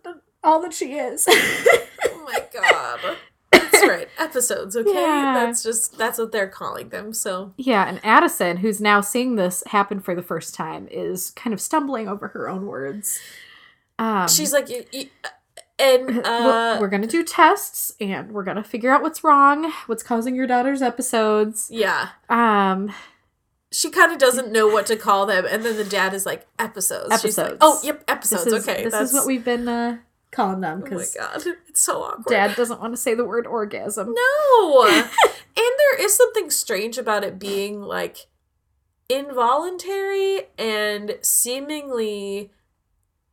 all 0.45 0.61
that 0.61 0.75
she 0.75 0.93
is." 0.95 1.27
Oh 2.09 2.33
my 2.33 2.45
god. 2.53 3.17
That's 3.81 3.89
right. 3.97 4.09
Episodes, 4.19 4.77
okay? 4.77 4.93
Yeah. 4.93 5.33
That's 5.35 5.63
just 5.63 5.97
that's 5.99 6.19
what 6.19 6.33
they're 6.33 6.49
calling 6.49 6.89
them. 6.91 7.13
So 7.13 7.53
Yeah, 7.57 7.87
and 7.89 8.01
Addison, 8.05 8.59
who's 8.59 8.81
now 8.81 9.01
seeing 9.01 9.37
this 9.37 9.63
happen 9.69 10.01
for 10.01 10.15
the 10.15 10.23
first 10.23 10.55
time, 10.55 10.89
is 10.91 11.31
kind 11.33 11.53
of 11.55 11.61
stumbling 11.61 12.09
over 12.09 12.29
her 12.29 12.49
own 12.49 12.67
words. 12.67 13.21
Um, 13.99 14.29
she's 14.29 14.53
like, 14.53 14.69
y- 14.69 15.09
and 15.79 16.17
"Well, 16.25 16.77
uh, 16.77 16.81
we're 16.81 16.89
gonna 16.89 17.07
do 17.07 17.23
tests, 17.25 17.93
and 18.01 18.33
we're 18.33 18.45
gonna 18.45 18.65
figure 18.65 18.91
out 18.91 19.03
what's 19.03 19.23
wrong, 19.25 19.73
what's 19.87 20.03
causing 20.03 20.35
your 20.35 20.47
daughter's 20.47 20.83
episodes. 20.83 21.69
yeah, 21.71 22.09
Um, 22.29 22.93
she 23.73 23.91
kind 23.91 24.13
of 24.13 24.19
doesn't 24.19 24.53
know 24.53 24.69
what 24.69 24.87
to 24.87 24.97
call 24.97 25.27
them, 25.27 25.45
and 25.51 25.65
then 25.65 25.77
the 25.77 25.85
dad 25.85 26.15
is 26.15 26.25
like, 26.25 26.47
episodes. 26.59 27.21
She's 27.21 27.37
like, 27.37 27.47
Episodes. 27.49 27.59
oh, 27.63 27.81
yep, 27.83 27.99
this 28.07 28.33
episodes. 28.33 28.47
is 28.47 28.69
okay, 28.69 28.85
this 28.85 28.93
that's 28.93 29.09
is 29.11 29.15
what 29.15 29.27
we've 29.27 29.45
been 29.45 29.69
uh, 29.69 29.99
calling 30.37 30.61
them 30.61 30.79
Oh 30.79 30.85
my 30.85 30.89
because 30.91 31.15
god, 31.15 31.43
it's 31.69 31.81
so 31.81 32.03
awkward. 32.03 32.27
Dad 32.29 32.55
doesn't 32.55 32.81
want 32.81 32.93
to 32.93 32.97
say 32.97 33.15
the 33.15 33.25
word 33.25 33.47
orgasm. 33.47 34.15
No. 34.15 34.87
and 34.87 35.09
there 35.57 36.01
is 36.05 36.17
something 36.17 36.51
strange 36.51 36.99
about 36.99 37.25
it 37.25 37.39
being 37.39 37.81
like 37.83 38.27
involuntary 39.09 40.43
and 40.59 41.19
seemingly 41.23 42.53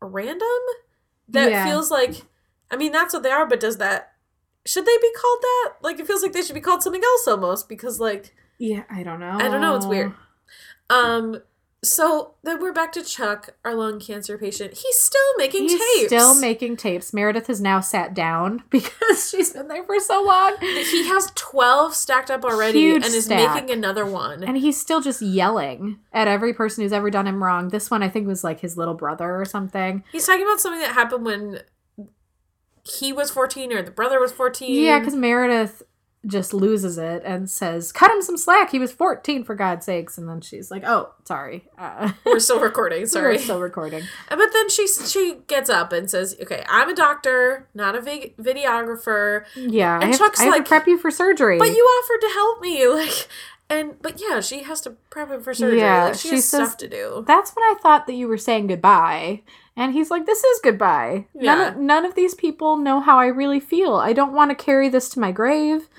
random 0.01 0.47
that 1.27 1.51
Yeah. 1.51 1.65
feels 1.65 1.91
like 1.91 2.23
I 2.71 2.75
mean 2.77 2.91
that's 2.91 3.13
what 3.13 3.23
they 3.23 3.31
are, 3.31 3.45
but 3.45 3.59
does 3.59 3.77
that 3.77 4.13
should 4.65 4.85
they 4.85 4.97
be 5.01 5.11
called 5.19 5.39
that? 5.41 5.73
Like 5.81 5.99
it 5.99 6.07
feels 6.07 6.21
like 6.23 6.31
they 6.33 6.41
should 6.41 6.55
be 6.55 6.61
called 6.61 6.83
something 6.83 7.03
else 7.03 7.27
almost 7.27 7.67
because 7.69 7.99
like 7.99 8.33
Yeah, 8.57 8.83
I 8.89 9.03
don't 9.03 9.19
know. 9.19 9.37
I 9.39 9.47
don't 9.49 9.61
know, 9.61 9.75
it's 9.75 9.85
weird. 9.85 10.13
um 10.89 11.41
so 11.83 12.35
then 12.43 12.61
we're 12.61 12.71
back 12.73 12.91
to 12.93 13.03
Chuck, 13.03 13.49
our 13.65 13.75
lung 13.75 13.99
cancer 13.99 14.37
patient. 14.37 14.73
He's 14.77 14.97
still 14.97 15.21
making 15.37 15.63
He's 15.63 15.79
tapes. 15.79 16.07
still 16.07 16.33
making 16.39 16.77
tapes. 16.77 17.13
Meredith 17.13 17.47
has 17.47 17.59
now 17.61 17.79
sat 17.81 18.13
down 18.13 18.63
because 18.69 19.29
she's 19.29 19.51
been 19.51 19.67
there 19.67 19.83
for 19.83 19.99
so 19.99 20.23
long. 20.23 20.55
he 20.61 21.07
has 21.09 21.31
12 21.35 21.93
stacked 21.93 22.31
up 22.31 22.43
already 22.45 22.79
Huge 22.79 23.05
and 23.05 23.13
is 23.13 23.25
stack. 23.25 23.53
making 23.55 23.71
another 23.77 24.05
one. 24.05 24.43
And 24.43 24.57
he's 24.57 24.79
still 24.79 25.01
just 25.01 25.21
yelling 25.21 25.99
at 26.13 26.27
every 26.27 26.53
person 26.53 26.83
who's 26.83 26.93
ever 26.93 27.09
done 27.11 27.27
him 27.27 27.43
wrong. 27.43 27.69
This 27.69 27.91
one, 27.91 28.01
I 28.01 28.09
think, 28.09 28.27
was 28.27 28.43
like 28.43 28.61
his 28.61 28.77
little 28.77 28.93
brother 28.95 29.35
or 29.39 29.45
something. 29.45 30.03
He's 30.11 30.25
talking 30.25 30.43
about 30.43 30.61
something 30.61 30.79
that 30.81 30.93
happened 30.93 31.25
when 31.25 31.59
he 32.85 33.13
was 33.13 33.31
14 33.31 33.71
or 33.71 33.81
the 33.81 33.91
brother 33.91 34.19
was 34.19 34.31
14. 34.31 34.81
Yeah, 34.83 34.99
because 34.99 35.15
Meredith 35.15 35.83
just 36.25 36.53
loses 36.53 36.97
it 36.97 37.21
and 37.25 37.49
says, 37.49 37.91
Cut 37.91 38.09
him 38.11 38.21
some 38.21 38.37
slack. 38.37 38.71
He 38.71 38.79
was 38.79 38.91
14, 38.93 39.43
for 39.43 39.55
God's 39.55 39.85
sakes. 39.85 40.17
And 40.17 40.27
then 40.29 40.39
she's 40.41 40.71
like, 40.71 40.83
Oh, 40.85 41.13
sorry. 41.25 41.65
Uh, 41.77 42.13
we're 42.25 42.39
still 42.39 42.59
recording, 42.61 43.05
sorry. 43.07 43.35
We're 43.35 43.41
still 43.41 43.59
recording. 43.61 44.03
But 44.29 44.49
then 44.53 44.69
she 44.69 44.87
she 44.87 45.39
gets 45.47 45.69
up 45.69 45.91
and 45.93 46.09
says, 46.09 46.35
"Okay, 46.41 46.63
I'm 46.67 46.89
a 46.89 46.95
doctor, 46.95 47.67
not 47.73 47.95
a 47.95 48.01
vi- 48.01 48.33
videographer, 48.39 49.45
Yeah. 49.55 49.95
And 49.95 50.05
I 50.05 50.07
have, 50.07 50.17
Chuck's 50.17 50.39
I 50.39 50.45
have 50.45 50.53
like, 50.53 50.63
to 50.65 50.67
prep 50.69 50.87
you 50.87 50.97
for 50.97 51.11
surgery. 51.11 51.57
but 51.59 51.69
you 51.69 51.83
offered 51.83 52.21
to 52.27 52.33
help 52.33 52.61
me." 52.61 52.87
Like 52.93 53.27
and 53.69 53.99
but 54.01 54.21
yeah, 54.21 54.39
she 54.41 54.63
has 54.63 54.81
to 54.81 54.91
prep 55.09 55.29
him 55.31 55.41
for 55.41 55.53
surgery. 55.53 55.79
Yeah, 55.79 56.05
like, 56.05 56.15
she, 56.15 56.29
she 56.29 56.35
has 56.35 56.45
says- 56.49 56.67
stuff 56.69 56.77
to 56.77 56.87
do. 56.87 57.23
That's 57.27 57.51
when 57.55 57.63
I 57.63 57.75
thought 57.81 58.05
that 58.07 58.13
you 58.13 58.27
were 58.27 58.37
saying 58.37 58.67
goodbye. 58.67 59.41
And 59.75 59.93
he's 59.93 60.11
like, 60.11 60.25
This 60.25 60.43
is 60.43 60.59
goodbye. 60.63 61.25
None, 61.33 61.73
of, 61.73 61.77
none 61.79 62.05
of 62.05 62.15
these 62.15 62.35
people 62.35 62.77
know 62.77 62.99
how 62.99 63.17
I 63.17 63.27
really 63.27 63.59
feel. 63.59 63.95
I 63.95 64.13
don't 64.13 64.33
want 64.33 64.51
to 64.51 64.55
carry 64.63 64.89
this 64.89 65.09
to 65.09 65.19
my 65.19 65.31
grave. 65.31 65.89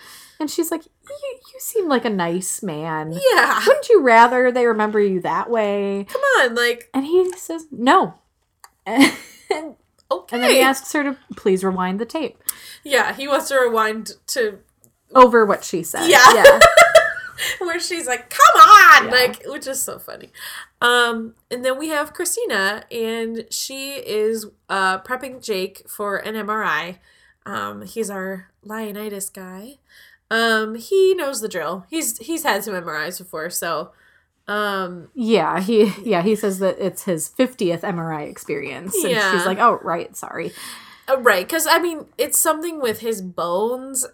And 0.40 0.50
she's 0.50 0.70
like, 0.70 0.84
You, 0.84 1.38
you 1.52 1.60
seem 1.60 1.88
like 1.88 2.04
a 2.04 2.10
nice 2.10 2.62
man. 2.62 3.12
Yeah. 3.12 3.62
Wouldn't 3.66 3.88
you 3.88 4.02
rather 4.02 4.50
they 4.52 4.66
remember 4.66 5.00
you 5.00 5.20
that 5.20 5.50
way? 5.50 6.06
Come 6.08 6.22
on, 6.38 6.54
like 6.54 6.88
And 6.94 7.06
he 7.06 7.30
says, 7.36 7.66
No. 7.70 8.14
And, 9.50 9.76
okay. 10.10 10.36
and 10.36 10.42
then 10.42 10.50
he 10.50 10.60
asks 10.60 10.90
her 10.94 11.02
to 11.02 11.18
please 11.36 11.62
rewind 11.62 12.00
the 12.00 12.06
tape 12.06 12.38
yeah, 12.84 13.14
he 13.14 13.26
wants 13.26 13.48
to 13.48 13.56
rewind 13.58 14.12
to 14.28 14.58
over 15.14 15.44
what 15.44 15.64
she 15.64 15.82
said. 15.82 16.06
Yeah. 16.08 16.22
yeah. 16.34 16.60
where 17.58 17.80
she's 17.80 18.06
like, 18.06 18.30
"Come 18.30 18.60
on!" 18.60 19.04
Yeah. 19.06 19.10
like 19.10 19.42
which 19.46 19.66
is 19.66 19.82
so 19.82 19.98
funny. 19.98 20.30
Um, 20.84 21.34
and 21.50 21.64
then 21.64 21.78
we 21.78 21.88
have 21.88 22.12
Cristina, 22.12 22.84
and 22.92 23.46
she 23.50 23.94
is 23.94 24.46
uh 24.68 24.98
prepping 25.00 25.42
Jake 25.42 25.88
for 25.88 26.16
an 26.16 26.34
MRI. 26.34 26.98
Um, 27.46 27.82
he's 27.82 28.10
our 28.10 28.50
Leontiasis 28.64 29.32
guy. 29.32 29.78
Um, 30.30 30.74
he 30.74 31.14
knows 31.14 31.40
the 31.40 31.48
drill. 31.48 31.86
He's 31.90 32.18
he's 32.18 32.42
had 32.42 32.64
some 32.64 32.74
MRIs 32.74 33.18
before, 33.18 33.48
so 33.50 33.92
um, 34.46 35.08
Yeah, 35.14 35.60
he 35.60 35.92
yeah, 36.04 36.22
he 36.22 36.34
says 36.36 36.58
that 36.58 36.76
it's 36.78 37.04
his 37.04 37.30
50th 37.30 37.80
MRI 37.80 38.28
experience. 38.28 38.94
And 38.94 39.12
Yeah. 39.12 39.30
she's 39.32 39.46
like, 39.46 39.58
"Oh, 39.58 39.78
right, 39.82 40.14
sorry." 40.16 40.52
uh, 41.08 41.18
right, 41.20 41.46
because 41.46 41.66
I 41.66 41.78
mean, 41.78 42.06
it's 42.18 42.38
something 42.38 42.80
with 42.80 43.00
his 43.00 43.22
bones, 43.22 44.06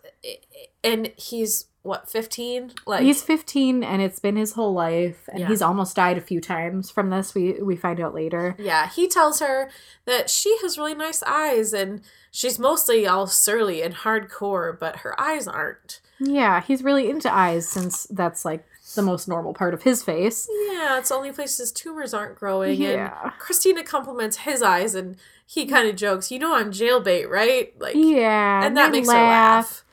and 0.85 1.13
he's 1.17 1.67
what 1.83 2.11
fifteen, 2.11 2.73
like 2.87 3.03
he's 3.03 3.23
15 3.23 3.83
and 3.83 4.03
it's 4.03 4.19
been 4.19 4.37
his 4.37 4.53
whole 4.53 4.75
life 4.75 5.29
and 5.31 5.41
Yeah. 5.41 5.49
he's 5.49 5.63
almost 5.63 5.97
died 5.97 6.19
a 6.19 6.21
few 6.21 6.41
times 6.41 6.91
from 6.91 7.09
this. 7.11 7.35
We 7.35 7.55
we 7.63 7.75
find 7.77 7.99
out 8.01 8.15
later. 8.15 8.55
Yeah, 8.59 8.89
he 8.89 9.09
tells 9.09 9.41
her 9.41 9.71
that 10.05 10.29
she 10.29 10.57
has 10.63 10.77
really 10.77 10.95
nice 10.95 11.23
eyes 11.23 11.73
and 11.73 12.03
she's 12.31 12.59
mostly 12.59 13.07
all 13.07 13.27
surly 13.27 13.81
and 13.83 13.95
hardcore, 13.95 14.79
but 14.79 14.97
her 14.97 15.19
eyes 15.19 15.49
aren't. 15.49 16.01
Yeah, 16.19 16.61
he's 16.61 16.85
really 16.85 17.09
into 17.09 17.33
eyes 17.33 17.67
since 17.67 18.07
that's 18.11 18.45
like 18.45 18.65
the 18.95 19.03
most 19.03 19.27
normal 19.29 19.55
part 19.55 19.73
of 19.73 19.83
his 19.85 20.03
face. 20.03 20.49
Yeah, 20.69 20.99
it's 20.99 21.09
the 21.09 21.15
only 21.15 21.33
place 21.33 21.57
his 21.57 21.73
tumors 21.73 22.13
aren't 22.13 22.37
growing. 22.39 22.79
Yeah. 22.81 23.17
And 23.23 23.33
Cristina 23.39 23.85
compliments 23.85 24.39
his 24.39 24.61
eyes 24.63 24.95
and 24.95 25.17
he 25.47 25.65
kind 25.65 25.89
of 25.89 25.97
jokes, 25.97 26.31
You 26.31 26.41
know, 26.41 26.55
I'm 26.55 26.73
jailbait, 26.73 27.29
right? 27.29 27.73
Like, 27.81 27.95
Yeah, 27.97 28.65
and 28.67 28.77
that 28.77 28.91
makes 28.93 29.09
her 29.09 29.15
laugh. 29.15 29.85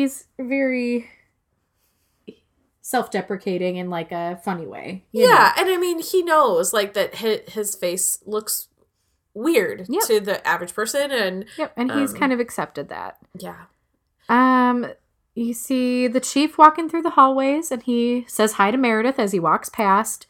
He's 0.00 0.24
very 0.38 1.10
self-deprecating 2.82 3.76
in 3.76 3.90
like 3.90 4.10
a 4.12 4.40
funny 4.44 4.66
way. 4.66 5.04
you 5.12 5.28
Yeah, 5.28 5.52
and 5.58 5.68
I 5.68 5.76
mean, 5.76 6.00
he 6.00 6.22
knows 6.22 6.72
like 6.72 6.94
that 6.94 7.16
his, 7.16 7.40
his 7.48 7.74
face 7.74 8.18
looks 8.26 8.68
weird 9.34 9.86
Yep. 9.88 10.02
to 10.06 10.20
the 10.20 10.46
average 10.46 10.74
person. 10.74 11.10
And? 11.10 11.44
Yep, 11.56 11.72
and 11.76 11.92
he's 11.92 12.12
Um, 12.14 12.18
kind 12.18 12.32
of 12.32 12.40
accepted 12.40 12.88
that. 12.88 13.18
yeah, 13.38 13.64
Um, 14.28 14.92
you 15.34 15.52
see 15.54 16.08
the 16.08 16.20
chief 16.20 16.58
walking 16.58 16.88
through 16.88 17.02
the 17.02 17.10
hallways, 17.10 17.70
and 17.70 17.82
he 17.82 18.24
says 18.28 18.52
hi 18.54 18.70
to 18.70 18.78
Meredith 18.78 19.18
as 19.18 19.32
he 19.32 19.38
walks 19.38 19.68
past, 19.68 20.26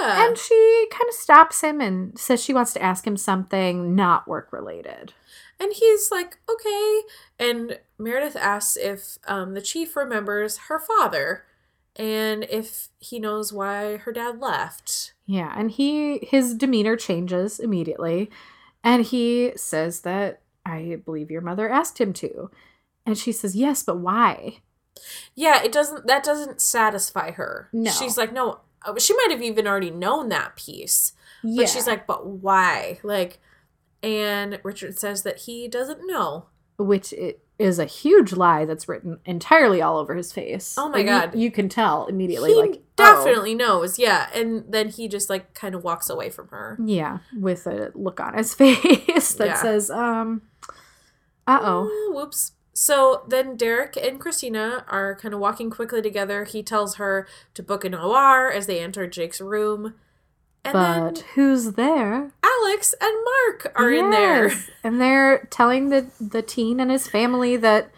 yeah. 0.00 0.26
and 0.26 0.38
she 0.38 0.86
kind 0.90 1.08
of 1.08 1.14
stops 1.14 1.60
him 1.60 1.80
and 1.80 2.18
says 2.18 2.42
she 2.42 2.54
wants 2.54 2.72
to 2.74 2.82
ask 2.82 3.06
him 3.06 3.16
something 3.16 3.94
not 3.94 4.26
work 4.26 4.52
related. 4.52 5.12
And 5.60 5.72
he's 5.74 6.10
like, 6.10 6.38
okay. 6.50 7.00
And 7.38 7.78
Meredith 7.98 8.34
asks 8.36 8.76
if 8.76 9.18
um, 9.28 9.52
the 9.54 9.60
chief 9.60 9.94
remembers 9.94 10.56
her 10.68 10.80
father 10.80 11.44
and 11.96 12.44
if 12.50 12.88
he 12.98 13.18
knows 13.18 13.52
why 13.52 13.98
her 13.98 14.12
dad 14.12 14.40
left. 14.40 15.12
Yeah, 15.26 15.52
and 15.56 15.70
he 15.70 16.18
his 16.22 16.54
demeanor 16.54 16.96
changes 16.96 17.60
immediately, 17.60 18.30
and 18.82 19.04
he 19.04 19.52
says 19.56 20.00
that 20.00 20.40
I 20.64 20.98
believe 21.04 21.30
your 21.30 21.40
mother 21.40 21.68
asked 21.68 22.00
him 22.00 22.12
to, 22.14 22.50
and 23.04 23.18
she 23.18 23.32
says 23.32 23.54
yes, 23.54 23.82
but 23.82 23.98
why? 23.98 24.60
Yeah, 25.34 25.62
it 25.62 25.72
doesn't, 25.72 26.06
that 26.06 26.24
doesn't 26.24 26.60
satisfy 26.60 27.30
her. 27.32 27.68
No. 27.72 27.90
She's 27.90 28.18
like, 28.18 28.32
no, 28.32 28.60
uh, 28.84 28.98
she 28.98 29.14
might 29.14 29.30
have 29.30 29.42
even 29.42 29.66
already 29.66 29.90
known 29.90 30.28
that 30.28 30.56
piece. 30.56 31.12
Yeah, 31.42 31.62
But 31.62 31.70
she's 31.70 31.86
like, 31.86 32.06
but 32.06 32.26
why? 32.26 32.98
Like, 33.02 33.40
and 34.02 34.60
Richard 34.62 34.98
says 34.98 35.22
that 35.24 35.40
he 35.40 35.68
doesn't 35.68 36.06
know. 36.06 36.46
which 36.78 37.12
it 37.12 37.42
is 37.58 37.78
a 37.78 37.84
huge 37.84 38.32
lie 38.32 38.64
that's 38.64 38.88
written 38.88 39.18
entirely 39.26 39.82
all 39.82 39.98
over 39.98 40.14
his 40.14 40.32
face. 40.32 40.76
Oh 40.78 40.88
my 40.88 40.98
Like, 41.02 41.06
God. 41.06 41.34
You, 41.38 41.50
can 41.50 41.68
tell 41.68 42.06
immediately. 42.06 42.54
he 42.54 42.56
like 42.58 42.80
oh. 42.98 43.24
definitely 43.24 43.54
knows, 43.54 43.98
yeah. 43.98 44.30
And 44.34 44.64
then 44.66 44.88
he 44.88 45.06
just 45.08 45.28
like 45.28 45.52
kind 45.52 45.74
of 45.74 45.84
walks 45.84 46.08
away 46.08 46.30
from 46.30 46.48
her. 46.48 46.78
oh, 46.80 46.84
yeah, 46.86 47.18
with 47.38 47.66
a 47.66 47.92
look 47.94 48.18
on 48.18 48.32
his 48.32 48.54
face 48.60 49.34
that 49.34 49.46
Yeah. 49.46 49.60
says, 49.62 49.90
um, 49.90 50.40
uh 51.46 51.58
oh. 51.62 52.10
Whoops. 52.14 52.52
So 52.72 53.24
then 53.28 53.58
Derek 53.58 53.98
and 53.98 54.18
Cristina 54.18 54.86
are 54.88 55.16
kind 55.16 55.34
of 55.34 55.40
walking 55.40 55.68
quickly 55.68 56.00
together. 56.00 56.44
He 56.44 56.62
tells 56.62 56.94
her 56.94 57.26
to 57.52 57.62
book 57.62 57.84
an 57.84 57.94
OR 57.94 58.50
as 58.50 58.66
they 58.66 58.80
enter 58.80 59.06
Jake's 59.06 59.40
room. 59.40 59.94
And 60.64 60.72
But 60.74 61.14
then 61.14 61.24
who's 61.34 61.72
there? 61.72 62.32
Alex 62.42 62.94
and 63.00 63.14
Mark 63.24 63.72
are 63.76 63.90
in 63.90 64.10
there. 64.10 64.52
And 64.84 65.00
they're 65.00 65.46
telling 65.50 65.88
the, 65.90 66.06
the 66.20 66.42
teen 66.42 66.80
and 66.80 66.90
his 66.90 67.06
family 67.08 67.56
that 67.56 67.90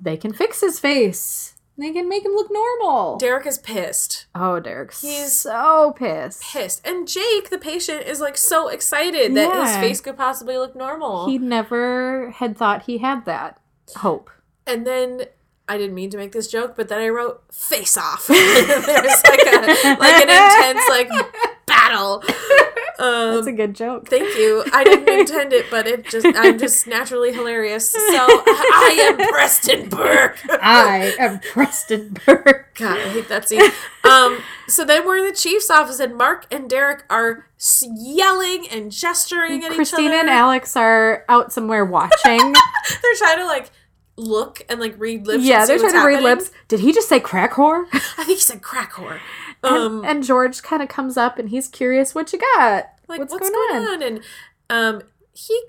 they 0.00 0.16
can 0.16 0.32
fix 0.32 0.60
his 0.60 0.78
face. 0.78 1.54
They 1.78 1.90
can 1.92 2.08
make 2.08 2.24
him 2.24 2.32
look 2.32 2.48
normal. 2.52 3.16
Derek 3.18 3.46
is 3.46 3.58
pissed. 3.58 4.26
oh, 4.34 4.60
Derek's 4.60 5.00
He's 5.00 5.32
so 5.32 5.94
pissed. 5.96 6.42
Pissed. 6.42 6.86
And 6.86 7.08
Jake, 7.08 7.50
the 7.50 7.58
patient, 7.58 8.02
is 8.02 8.20
like 8.20 8.36
so 8.36 8.68
excited 8.68 9.34
that 9.34 9.66
his 9.66 9.76
face 9.76 10.00
could 10.00 10.16
possibly 10.16 10.56
look 10.58 10.76
normal. 10.76 11.26
He 11.26 11.38
never 11.38 12.30
had 12.36 12.56
thought 12.56 12.84
he 12.84 12.98
had 12.98 13.24
that 13.24 13.58
hope. 13.96 14.30
and 14.66 14.86
then 14.86 15.22
I 15.68 15.78
didn't 15.78 15.94
mean 15.94 16.10
to 16.10 16.16
make 16.18 16.32
this 16.32 16.48
joke, 16.48 16.74
but 16.76 16.88
then 16.88 17.00
I 17.00 17.08
wrote 17.08 17.42
face 17.52 17.96
off. 17.96 18.26
There's 18.28 19.22
like 19.24 19.40
a 19.46 19.96
like 19.98 20.28
an 20.28 20.28
intense 20.28 20.88
like 20.88 21.08
battle. 21.82 22.22
Um, 22.98 23.34
That's 23.34 23.46
a 23.48 23.52
good 23.52 23.74
joke. 23.74 24.06
Thank 24.08 24.36
you. 24.36 24.62
I 24.72 24.84
didn't 24.84 25.08
intend 25.20 25.52
it, 25.52 25.66
but 25.70 25.86
it 25.86 26.08
just 26.08 26.26
I'm 26.26 26.58
just 26.58 26.86
naturally 26.86 27.32
hilarious. 27.32 27.90
So 27.90 27.98
I 28.02 28.98
am 29.18 29.28
Preston 29.28 29.88
Burke. 29.88 30.38
I 30.62 31.14
am 31.18 31.40
Preston 31.40 32.16
Burke. 32.24 32.70
God, 32.74 32.98
I 32.98 33.08
hate 33.08 33.28
that 33.28 33.48
scene. 33.48 33.62
Um, 34.04 34.40
so 34.68 34.84
then 34.84 35.06
we're 35.06 35.16
in 35.18 35.24
the 35.24 35.34
chief's 35.36 35.70
office, 35.70 35.98
and 36.00 36.16
Mark 36.16 36.46
and 36.52 36.68
Derek 36.68 37.04
are 37.10 37.46
yelling 37.82 38.68
and 38.70 38.92
gesturing 38.92 39.64
at 39.64 39.72
Cristina 39.72 40.02
each 40.02 40.08
other. 40.08 40.20
and 40.20 40.30
Alex 40.30 40.76
are 40.76 41.24
out 41.28 41.52
somewhere 41.52 41.84
watching. 41.84 42.38
they're 43.02 43.14
trying 43.16 43.38
to 43.38 43.46
like 43.46 43.70
look 44.16 44.62
and 44.68 44.78
like 44.78 44.94
read 44.98 45.26
lips. 45.26 45.42
yeah, 45.44 45.64
they're 45.66 45.78
trying 45.78 45.92
to 45.94 46.06
read 46.06 46.22
lips. 46.22 46.50
Did 46.68 46.80
he 46.80 46.92
just 46.92 47.08
say 47.08 47.18
crack 47.18 47.52
whore? 47.52 47.86
I 47.92 47.98
think 48.24 48.28
he 48.28 48.36
said 48.36 48.62
crack 48.62 48.92
whore. 48.92 49.18
And- 49.62 49.74
Um, 49.76 50.04
and, 50.04 50.22
George 50.24 50.62
kind 50.62 50.82
of 50.82 50.88
comes 50.88 51.16
up 51.16 51.38
and 51.38 51.48
he's 51.50 51.68
curious 51.68 52.14
what 52.14 52.32
you 52.32 52.38
got. 52.56 52.86
like 53.08 53.18
what's, 53.20 53.32
what's, 53.32 53.48
going, 53.50 53.82
on? 53.84 54.02
And 54.02 54.20
um, 54.70 55.02
he 55.32 55.60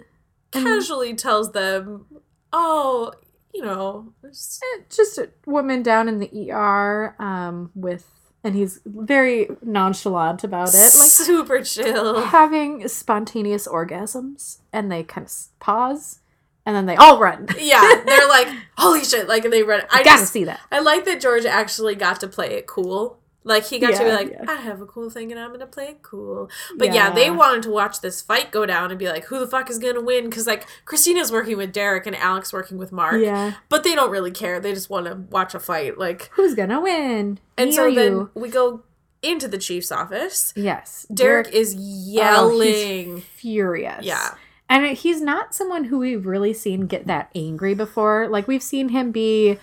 And- 0.54 0.66
casually 0.66 1.14
tells 1.14 1.52
them, 1.52 2.06
"Oh, 2.52 3.12
you 3.54 3.62
know, 3.62 4.14
it's- 4.24 4.60
Eh, 4.64 4.82
Just 4.90 5.18
a 5.18 5.30
woman 5.46 5.84
down 5.84 6.08
in 6.08 6.20
the 6.20 6.52
ER 6.52 7.16
um, 7.20 7.70
with, 7.76 8.08
and 8.44 8.56
he's 8.56 8.80
very 8.86 9.50
nonchalant 9.62 10.44
about 10.44 10.70
it, 10.70 10.96
like 10.98 11.10
super 11.10 11.62
chill." 11.62 12.22
having 12.26 12.88
spontaneous 12.88 13.68
orgasms, 13.68 14.60
and 14.72 14.92
they 14.92 15.04
kind 15.04 15.28
of 15.28 15.34
pause, 15.60 16.20
and 16.66 16.76
then 16.76 16.86
they 16.88 16.96
all 16.96 17.20
run. 17.20 17.48
yeah, 17.60 18.02
they're 18.06 18.28
like, 18.28 18.48
"Holy 18.78 19.04
shit!" 19.04 19.28
Like 19.28 19.44
and 19.44 19.54
they 19.54 19.64
run. 19.64 19.82
I 19.92 20.04
Gotta 20.04 20.22
just, 20.22 20.34
see 20.34 20.46
that. 20.46 20.62
I 20.72 20.80
like 20.80 21.06
that 21.06 21.20
George 21.22 21.46
actually 21.46 21.96
got 21.96 22.20
to 22.22 22.28
play 22.28 22.54
it 22.56 22.68
cool. 22.68 23.20
Like 23.44 23.66
he 23.66 23.80
got 23.80 23.94
to 23.96 24.04
be 24.04 24.12
like, 24.12 24.32
yeah. 24.32 24.46
I 24.48 24.56
have 24.56 24.82
a 24.82 24.86
cool 24.86 25.10
thing 25.10 25.32
and 25.32 25.40
I'm 25.40 25.52
gonna 25.52 25.66
play 25.68 25.86
it 25.86 26.02
cool. 26.02 26.50
But 26.78 26.88
yeah. 26.88 27.10
Yeah. 27.10 27.10
they 27.12 27.30
wanted 27.30 27.64
to 27.64 27.70
watch 27.72 28.02
this 28.02 28.22
fight 28.22 28.52
go 28.52 28.66
down 28.66 28.90
and 28.90 28.98
be 29.00 29.08
like, 29.10 29.26
who 29.26 29.40
the 29.40 29.48
fuck 29.48 29.70
is 29.70 29.80
gonna 29.80 30.02
win? 30.02 30.30
Because 30.30 30.48
like 30.48 30.66
Cristina's 30.86 31.32
working 31.32 31.58
with 31.58 31.74
Derek 31.74 32.06
and 32.08 32.16
Alex 32.16 32.54
working 32.54 32.78
with 32.78 32.92
Mark. 32.92 33.22
Yeah. 33.22 33.54
But 33.70 33.84
they 33.84 33.96
don't 33.96 34.12
really 34.12 34.32
care. 34.32 34.60
They 34.60 34.74
just 34.74 34.90
want 34.90 35.08
to 35.08 35.16
watch 35.16 35.54
a 35.54 35.60
fight. 35.60 35.98
Like, 35.98 36.30
Who's 36.34 36.56
gonna 36.56 36.80
win? 36.82 37.40
and 37.58 37.70
Me 37.70 37.76
so 37.76 37.94
then 37.94 38.12
you? 38.14 38.32
we 38.34 38.50
go 38.50 38.84
into 39.22 39.48
the 39.48 39.58
chief's 39.58 39.92
office. 39.92 40.54
Yes, 40.56 41.06
Derek, 41.14 41.48
is 41.54 41.76
oh, 41.78 41.80
yelling. 41.80 43.16
he's 43.18 43.26
furious. 43.26 44.04
yeah. 44.06 44.36
And 44.70 44.98
he's 44.98 45.22
not 45.22 45.54
someone 45.54 45.84
who 45.86 46.00
we've 46.00 46.26
really 46.26 46.54
seen 46.54 46.88
get 46.88 47.06
that 47.08 47.30
angry 47.36 47.74
before. 47.76 48.28
Like 48.28 48.48
we've 48.48 48.64
seen 48.64 48.90
him 48.90 49.12
be 49.12 49.60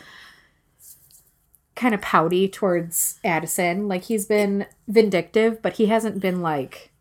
kind 1.81 1.95
of 1.95 2.03
pouty 2.03 2.47
towards 2.47 3.19
Addison. 3.25 3.89
Like 3.89 4.05
he's 4.05 4.27
been 4.27 4.67
vindictive, 4.87 5.63
but 5.63 5.75
he 5.75 5.87
hasn't 5.87 6.21
been 6.21 6.43
like 6.43 6.93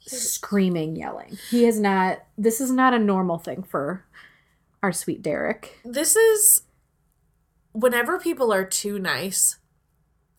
screaming, 0.00 0.96
yelling. 0.96 1.36
He 1.50 1.66
is 1.66 1.78
not 1.78 2.24
this 2.38 2.58
is 2.60 2.70
not 2.70 2.94
a 2.94 2.98
normal 2.98 3.38
thing 3.38 3.62
for 3.62 4.04
our 4.82 4.92
sweet 4.92 5.20
Derek. 5.20 5.78
This 5.84 6.16
is 6.16 6.62
whenever 7.72 8.18
people 8.18 8.50
are 8.50 8.64
too 8.64 8.98
nice, 8.98 9.56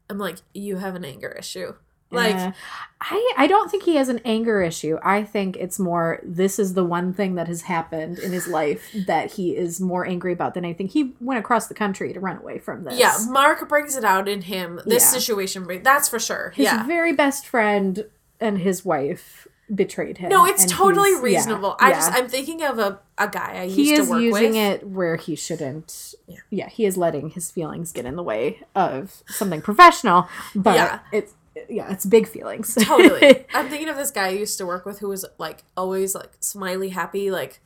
I'm 0.09 0.17
like, 0.17 0.37
you 0.51 0.77
have 0.77 0.95
an 0.95 1.05
anger 1.05 1.35
issue. 1.37 1.75
Like, 2.11 2.53
I 3.01 3.33
I 3.37 3.47
don't 3.47 3.69
think 3.69 3.83
he 3.83 3.95
has 3.97 4.09
an 4.09 4.19
anger 4.25 4.61
issue. 4.61 4.97
I 5.03 5.23
think 5.23 5.55
it's 5.57 5.77
more 5.79 6.19
this 6.23 6.57
is 6.59 6.73
the 6.73 6.83
one 6.83 7.13
thing 7.13 7.35
that 7.35 7.47
has 7.47 7.61
happened 7.63 8.17
in 8.19 8.31
his 8.31 8.47
life 8.47 8.89
that 9.07 9.33
he 9.33 9.55
is 9.55 9.79
more 9.79 10.05
angry 10.05 10.33
about 10.33 10.53
than 10.55 10.65
anything. 10.65 10.87
He 10.87 11.13
went 11.21 11.39
across 11.39 11.67
the 11.67 11.73
country 11.75 12.11
to 12.13 12.19
run 12.19 12.37
away 12.37 12.57
from 12.59 12.83
this. 12.83 12.97
yeah, 12.99 13.15
Mark 13.29 13.69
brings 13.69 13.95
it 13.95 14.03
out 14.03 14.27
in 14.27 14.41
him. 14.41 14.81
This 14.85 15.03
Yeah. 15.03 15.19
situation, 15.19 15.67
that's 15.83 16.09
for 16.09 16.19
sure. 16.19 16.51
his 16.55 16.65
yeah. 16.65 16.85
very 16.87 17.13
best 17.13 17.45
friend 17.45 18.05
and 18.39 18.57
his 18.57 18.83
wife 18.83 19.47
betrayed 19.73 20.17
him. 20.17 20.29
No, 20.29 20.45
it's 20.47 20.65
totally 20.65 21.09
he's- 21.09 21.19
yeah, 21.19 21.25
reasonable. 21.25 21.75
I 21.79 21.91
just 21.91 22.11
I'm 22.11 22.27
thinking 22.27 22.63
of 22.63 22.79
a, 22.79 22.99
a 23.19 23.27
guy 23.27 23.57
I 23.59 23.63
used 23.65 23.75
he 23.75 23.93
is 23.93 24.09
using 24.09 24.53
with. 24.53 24.81
it 24.81 24.87
where 24.87 25.15
he 25.15 25.35
shouldn't. 25.35 26.15
Yeah. 26.27 26.37
Yeah. 26.49 26.69
he 26.69 26.85
is 26.85 26.97
letting 26.97 27.29
his 27.29 27.51
feelings 27.51 27.91
get 27.91 28.05
in 28.05 28.15
the 28.15 28.23
way 28.23 28.63
of 28.75 29.21
something 29.27 29.61
professional. 29.61 30.27
But 30.55 30.75
Yeah. 30.75 30.99
it's 31.11 31.35
yeah, 31.69 31.91
it's 31.91 32.05
big 32.05 32.27
feelings. 32.27 32.75
totally. 32.75 33.45
I'm 33.53 33.69
thinking 33.69 33.89
of 33.89 33.97
this 33.97 34.11
guy 34.11 34.27
I 34.27 34.29
used 34.29 34.57
to 34.59 34.65
work 34.65 34.85
with 34.85 34.99
who 34.99 35.09
was 35.09 35.25
like 35.37 35.63
always 35.75 36.15
like 36.15 36.31
smiley, 36.39 36.89
happy, 36.89 37.29
like, 37.31 37.59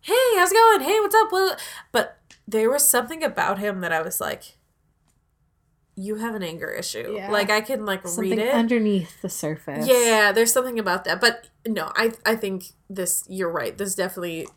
"Hey, 0.00 0.14
how's 0.36 0.50
it 0.52 0.54
going? 0.56 0.80
Hey, 0.80 0.98
what's 1.00 1.14
up?" 1.14 1.58
But 1.92 2.18
there 2.48 2.70
was 2.70 2.88
something 2.88 3.22
about 3.22 3.58
him 3.58 3.80
that 3.80 3.92
I 3.92 4.02
was 4.02 4.20
like, 4.20 4.56
"You 5.94 6.16
have 6.16 6.34
an 6.34 6.42
anger 6.42 6.70
issue." 6.70 7.14
Yeah. 7.16 7.30
Like 7.30 7.50
I 7.50 7.60
can 7.60 7.84
like 7.84 8.06
something 8.06 8.30
read 8.30 8.38
it. 8.38 8.52
underneath 8.54 9.20
the 9.22 9.28
surface. 9.28 9.86
Yeah, 9.86 10.32
there's 10.32 10.52
something 10.52 10.78
about 10.78 11.04
that. 11.04 11.20
But 11.20 11.48
no, 11.66 11.92
I 11.96 12.12
I 12.24 12.34
think 12.36 12.64
this 12.88 13.24
you're 13.28 13.50
right. 13.50 13.76
This 13.76 13.94
definitely 13.94 14.48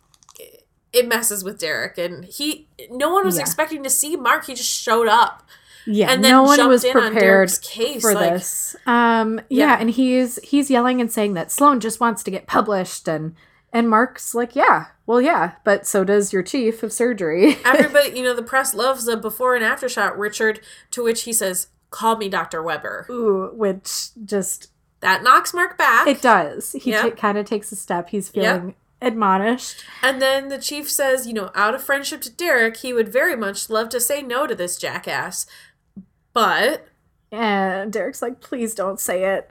it 0.93 1.09
messes 1.09 1.43
with 1.43 1.59
Derek 1.59 1.97
and 1.97 2.23
he 2.23 2.69
no 2.89 3.11
one 3.11 3.25
was 3.25 3.35
Yeah. 3.35 3.41
expecting 3.41 3.83
to 3.83 3.89
see 3.89 4.15
Mark. 4.15 4.45
He 4.45 4.53
just 4.55 4.69
showed 4.69 5.07
up. 5.09 5.43
Yeah, 5.87 6.11
And 6.11 6.23
then 6.23 6.31
no 6.31 6.43
one 6.43 6.67
was 6.67 6.83
on 6.83 6.91
prepared 6.93 7.13
Derek's 7.19 7.57
case, 7.59 8.01
for 8.01 8.13
like- 8.13 8.33
this. 8.33 8.75
Um, 8.85 9.39
yeah. 9.49 9.67
Yeah. 9.67 9.77
and 9.79 9.89
he's 9.91 10.37
he's 10.43 10.69
yelling 10.71 10.99
and 11.01 11.11
saying 11.11 11.33
that 11.35 11.51
Sloan 11.51 11.79
just 11.79 11.99
wants 11.99 12.23
to 12.23 12.31
get 12.31 12.47
published, 12.47 13.07
and 13.07 13.35
and 13.71 13.89
Mark's 13.89 14.33
like, 14.33 14.55
yeah, 14.55 14.85
well, 15.05 15.21
yeah, 15.21 15.53
but 15.63 15.85
so 15.85 16.03
does 16.03 16.31
your 16.33 16.41
chief 16.43 16.81
of 16.81 16.93
surgery. 16.93 17.57
Everybody, 17.65 18.17
you 18.17 18.23
know, 18.23 18.33
the 18.33 18.41
press 18.41 18.73
loves 18.73 19.07
a 19.07 19.17
before 19.17 19.53
and 19.55 19.63
after 19.65 19.87
shot, 19.89 20.17
Richard, 20.17 20.61
to 20.91 21.03
which 21.03 21.23
he 21.23 21.33
says, 21.33 21.67
Call 21.91 22.15
me 22.17 22.29
Dr. 22.29 22.63
Weber. 22.63 23.05
Ooh, 23.09 23.51
which 23.53 24.09
just 24.25 24.71
That 25.01 25.23
knocks 25.23 25.53
Mark 25.53 25.77
back. 25.77 26.07
it 26.07 26.21
does. 26.21 26.71
He 26.71 26.91
Yep. 26.91 27.01
ta- 27.15 27.21
kind 27.21 27.37
of 27.37 27.45
takes 27.45 27.71
a 27.71 27.75
step. 27.75 28.09
He's 28.09 28.31
Yep. 28.33 28.55
feeling 28.55 28.75
admonished. 29.01 29.83
and 30.01 30.21
then 30.21 30.47
the 30.47 30.57
chief 30.57 30.89
says, 30.89 31.27
you 31.27 31.33
know, 31.33 31.51
out 31.53 31.75
of 31.75 31.83
friendship 31.83 32.21
to 32.21 32.31
Derek, 32.31 32.77
he 32.77 32.91
would 32.93 33.09
very 33.09 33.35
much 33.35 33.69
love 33.69 33.89
to 33.89 33.99
say 33.99 34.21
no 34.21 34.47
to 34.47 34.55
this 34.55 34.77
jackass. 34.77 35.45
But 36.35 36.87
And 37.31 37.91
Derek's 37.91 38.21
like, 38.21 38.41
please 38.41 38.75
don't 38.75 38.99
say 38.99 39.23
it. 39.23 39.49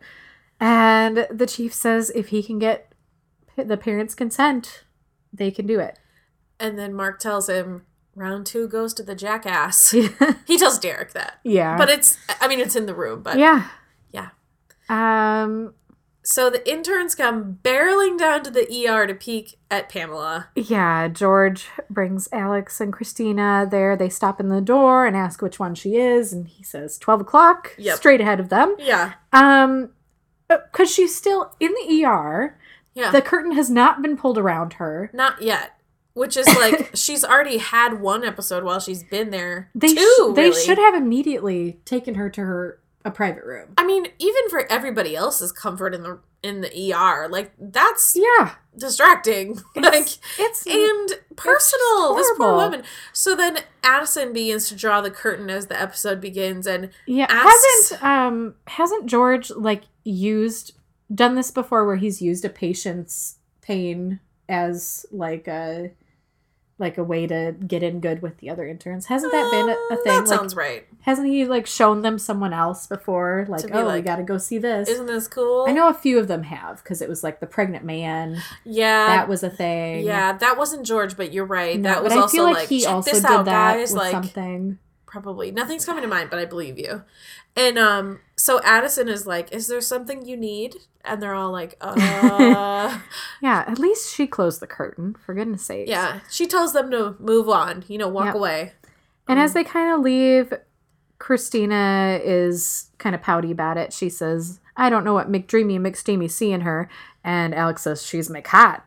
And 0.60 1.26
the 1.30 1.46
chief 1.46 1.74
says 1.74 2.10
if 2.14 2.28
he 2.28 2.42
can 2.44 2.60
get 2.60 2.92
the 3.56 3.76
parents' 3.76 4.14
consent, 4.14 4.84
they 5.32 5.50
can 5.50 5.66
do 5.66 5.80
it. 5.80 5.98
and 6.60 6.78
then 6.78 6.94
Mark 6.94 7.18
tells 7.18 7.48
him, 7.48 7.82
round 8.14 8.46
two 8.46 8.68
goes 8.68 8.94
to 8.94 9.02
the 9.02 9.16
jackass. 9.16 9.90
he 10.46 10.56
tells 10.56 10.78
Derek 10.78 11.12
that. 11.14 11.40
yeah. 11.42 11.76
But 11.76 11.88
it's 11.90 12.16
I 12.40 12.46
mean 12.46 12.60
it's 12.60 12.76
in 12.76 12.86
the 12.86 12.94
room, 12.94 13.22
but 13.22 13.36
yeah. 13.38 13.68
yeah. 14.12 14.28
Um, 14.88 15.74
So 16.26 16.48
the 16.48 16.66
interns 16.68 17.14
come 17.14 17.58
barreling 17.62 18.18
down 18.18 18.42
to 18.44 18.50
the 18.50 18.66
ER 18.88 19.06
to 19.06 19.14
peek 19.14 19.58
at 19.70 19.88
Pamela. 19.90 20.48
yeah, 20.56 21.06
George 21.08 21.68
brings 21.90 22.28
Alex 22.32 22.80
and 22.80 22.92
Cristina 22.92 23.66
there. 23.70 23.94
They 23.94 24.08
stop 24.08 24.40
in 24.40 24.48
the 24.48 24.60
door 24.62 25.04
and 25.06 25.14
ask 25.16 25.42
which 25.42 25.58
one 25.58 25.74
she 25.74 25.96
is, 25.96 26.32
and 26.32 26.48
he 26.48 26.62
says 26.62 26.96
12 26.98 27.20
o'clock, 27.20 27.74
Yep. 27.76 27.96
straight 27.98 28.20
ahead 28.22 28.40
of 28.40 28.48
them. 28.48 28.74
Yeah. 28.78 29.12
Um, 29.34 29.90
because 30.48 30.90
she's 30.92 31.14
still 31.14 31.54
in 31.60 31.72
the 31.72 32.04
ER. 32.04 32.58
Yeah. 32.94 33.10
The 33.10 33.20
curtain 33.22 33.52
has 33.52 33.68
not 33.70 34.00
been 34.02 34.16
pulled 34.16 34.38
around 34.38 34.74
her. 34.74 35.10
Not 35.12 35.42
yet. 35.42 35.72
Which 36.14 36.36
is 36.36 36.46
like 36.46 36.90
she's 36.94 37.24
already 37.24 37.58
had 37.58 38.00
one 38.00 38.24
episode 38.24 38.62
while 38.62 38.78
she's 38.78 39.02
been 39.02 39.30
there. 39.30 39.68
They 39.74 39.88
Two, 39.88 39.96
sh- 40.30 40.36
they 40.36 40.48
really. 40.50 40.62
should 40.64 40.78
have 40.78 40.94
immediately 40.94 41.80
taken 41.84 42.14
her 42.14 42.30
to 42.30 42.40
her 42.40 42.78
a 43.04 43.10
private 43.10 43.44
room. 43.44 43.74
I 43.76 43.86
mean, 43.86 44.06
even 44.18 44.48
for 44.48 44.70
everybody 44.72 45.14
else's 45.14 45.52
comfort 45.52 45.94
in 45.94 46.02
the 46.02 46.18
in 46.42 46.60
the 46.60 46.92
ER, 46.94 47.28
like 47.28 47.52
that's 47.58 48.14
Yeah, 48.16 48.54
distracting. 48.76 49.60
like 49.76 50.08
It's 50.38 50.66
and 50.66 51.08
personal. 51.36 52.14
This 52.14 52.30
poor 52.36 52.54
woman. 52.56 52.82
So 53.12 53.34
then 53.34 53.58
Addison 53.82 54.32
begins 54.32 54.68
to 54.68 54.74
draw 54.76 55.00
the 55.00 55.10
curtain 55.10 55.48
as 55.50 55.66
the 55.68 55.80
episode 55.80 56.20
begins, 56.20 56.66
and 56.66 56.90
yeah. 57.06 57.26
asks- 57.30 57.90
Hasn't 57.90 58.04
um 58.04 58.54
hasn't 58.66 59.06
George 59.06 59.50
like 59.50 59.82
used 60.04 60.72
done 61.14 61.34
this 61.34 61.50
before 61.50 61.86
where 61.86 61.96
he's 61.96 62.20
used 62.22 62.44
a 62.44 62.48
patient's 62.50 63.36
pain 63.62 64.20
as 64.48 65.06
like 65.10 65.46
a 65.48 65.90
like 66.78 66.98
a 66.98 67.04
way 67.04 67.26
to 67.26 67.54
get 67.66 67.82
in 67.82 68.00
good 68.00 68.20
with 68.20 68.38
the 68.38 68.50
other 68.50 68.66
interns? 68.66 69.06
Hasn't 69.06 69.30
that 69.32 69.50
been 69.50 69.68
a, 69.68 69.72
a 69.72 69.98
Uh, 69.98 70.02
thing? 70.02 70.12
That 70.12 70.18
like, 70.28 70.38
sounds 70.38 70.56
right. 70.56 70.86
hasn't 71.02 71.28
he 71.28 71.44
like 71.44 71.66
shown 71.66 72.02
them 72.02 72.18
someone 72.18 72.52
else 72.52 72.86
before? 72.86 73.46
Like, 73.48 73.66
be 73.66 73.72
oh, 73.72 73.92
we 73.92 74.00
got 74.00 74.16
to 74.16 74.22
go 74.24 74.38
see 74.38 74.58
this. 74.58 74.88
Isn't 74.88 75.06
this 75.06 75.28
cool? 75.28 75.66
I 75.68 75.72
know 75.72 75.88
a 75.88 75.94
few 75.94 76.18
of 76.18 76.26
them 76.26 76.42
have 76.44 76.82
because 76.82 77.00
it 77.00 77.08
was 77.08 77.22
like 77.22 77.40
the 77.40 77.46
pregnant 77.46 77.84
man. 77.84 78.42
Yeah. 78.64 79.06
that 79.06 79.28
was 79.28 79.42
a 79.42 79.50
thing. 79.50 80.04
yeah, 80.04 80.32
that 80.32 80.58
wasn't 80.58 80.84
George, 80.84 81.16
but 81.16 81.32
you're 81.32 81.44
right. 81.44 81.78
No, 81.78 81.90
that 81.90 82.02
was 82.02 82.12
also 82.12 82.28
feel 82.28 82.44
like, 82.44 82.56
like, 82.56 82.68
he 82.68 82.86
also 82.86 83.12
did 83.12 83.24
out, 83.24 83.44
that 83.44 83.76
guys. 83.76 83.92
with 83.92 83.98
Like 83.98 84.10
something. 84.10 84.78
Probably 85.14 85.52
nothing's 85.52 85.84
coming 85.86 86.02
to 86.02 86.08
mind, 86.08 86.28
but 86.28 86.40
I 86.40 86.44
believe 86.44 86.76
you. 86.76 87.04
And 87.54 87.78
um, 87.78 88.18
so 88.36 88.60
Addison 88.64 89.08
is 89.08 89.28
like, 89.28 89.52
"Is 89.52 89.68
there 89.68 89.80
something 89.80 90.26
you 90.26 90.36
need?" 90.36 90.74
And 91.04 91.22
they're 91.22 91.34
all 91.36 91.52
like, 91.52 91.76
"Uh." 91.80 92.98
Yeah, 93.40 93.62
at 93.68 93.78
least 93.78 94.12
she 94.12 94.26
closed 94.26 94.58
the 94.58 94.66
curtain. 94.66 95.14
For 95.24 95.34
goodness 95.34 95.64
sake. 95.64 95.88
yeah. 95.88 96.18
She 96.28 96.48
tells 96.48 96.72
them 96.72 96.90
to 96.90 97.14
move 97.20 97.48
on. 97.48 97.84
You 97.86 97.98
know, 97.98 98.08
walk 98.08 98.24
Yep. 98.26 98.34
away. 98.34 98.72
And 99.28 99.38
Um, 99.38 99.44
as 99.44 99.52
they 99.52 99.62
kind 99.62 99.94
of 99.94 100.00
leave, 100.00 100.52
Cristina 101.18 102.18
is 102.24 102.90
kind 102.98 103.14
of 103.14 103.22
pouty 103.22 103.52
about 103.52 103.76
it. 103.76 103.92
She 103.92 104.08
says, 104.10 104.58
I 104.76 104.90
don't 104.90 105.04
know 105.04 105.14
what 105.14 105.30
McDreamy 105.30 105.76
and 105.76 105.86
McSteamy 105.86 106.28
see 106.28 106.50
in 106.50 106.62
her. 106.62 106.88
And 107.22 107.54
Alex 107.54 107.82
says, 107.82 108.04
she's 108.04 108.28
McHot. 108.28 108.82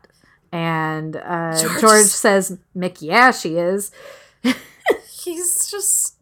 And 0.52 1.16
uh, 1.16 1.58
George 1.58 1.80
George, 1.80 2.04
says, 2.04 2.58
Mick, 2.76 2.98
yeah, 3.00 3.30
she 3.30 3.56
is. 3.56 3.90
He's 5.10 5.68
just. 5.70 6.14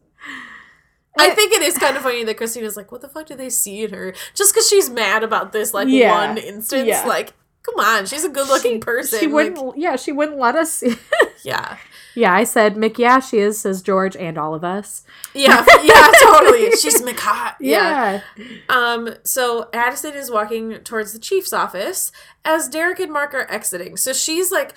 I 1.19 1.29
think 1.31 1.53
it 1.53 1.61
is 1.61 1.77
kind 1.77 1.95
of 1.97 2.03
funny 2.03 2.23
that 2.23 2.37
Cristina's 2.37 2.77
like, 2.77 2.91
"What 2.91 3.01
the 3.01 3.09
fuck 3.09 3.25
do 3.27 3.35
they 3.35 3.49
see 3.49 3.83
in 3.83 3.93
her?" 3.93 4.13
Just 4.33 4.53
because 4.53 4.67
she's 4.69 4.89
mad 4.89 5.23
about 5.23 5.51
this, 5.51 5.73
like 5.73 5.87
Yeah. 5.87 6.13
one 6.27 6.37
instance, 6.37 6.87
Yeah. 6.87 7.05
like, 7.05 7.33
come 7.63 7.75
on, 7.79 8.05
she's 8.05 8.23
a 8.23 8.29
good-looking 8.29 8.79
person. 8.81 9.19
She 9.19 9.27
wouldn't, 9.27 9.77
yeah, 9.77 9.95
she 9.97 10.11
wouldn't 10.11 10.37
let 10.39 10.55
us 10.55 10.71
see. 10.71 10.95
yeah, 11.43 11.77
yeah, 12.15 12.33
I 12.33 12.45
said, 12.45 12.75
Mick, 12.75 12.97
yeah, 12.97 13.19
she 13.19 13.39
is, 13.39 13.59
says 13.59 13.81
George 13.81 14.15
and 14.15 14.37
all 14.37 14.53
of 14.55 14.63
us. 14.63 15.03
yeah, 15.33 15.65
yeah, 15.83 16.11
totally. 16.21 16.71
She's 16.77 17.01
McHot. 17.01 17.55
Yeah. 17.59 18.21
Yeah. 18.37 18.45
Um. 18.69 19.15
So 19.23 19.69
Addison 19.73 20.13
is 20.13 20.31
walking 20.31 20.75
towards 20.83 21.13
the 21.13 21.19
chief's 21.19 21.51
office 21.53 22.11
as 22.45 22.69
Derek 22.69 22.99
and 22.99 23.11
Mark 23.11 23.33
are 23.33 23.45
exiting. 23.51 23.97
So 23.97 24.13
she's 24.13 24.51
like 24.51 24.73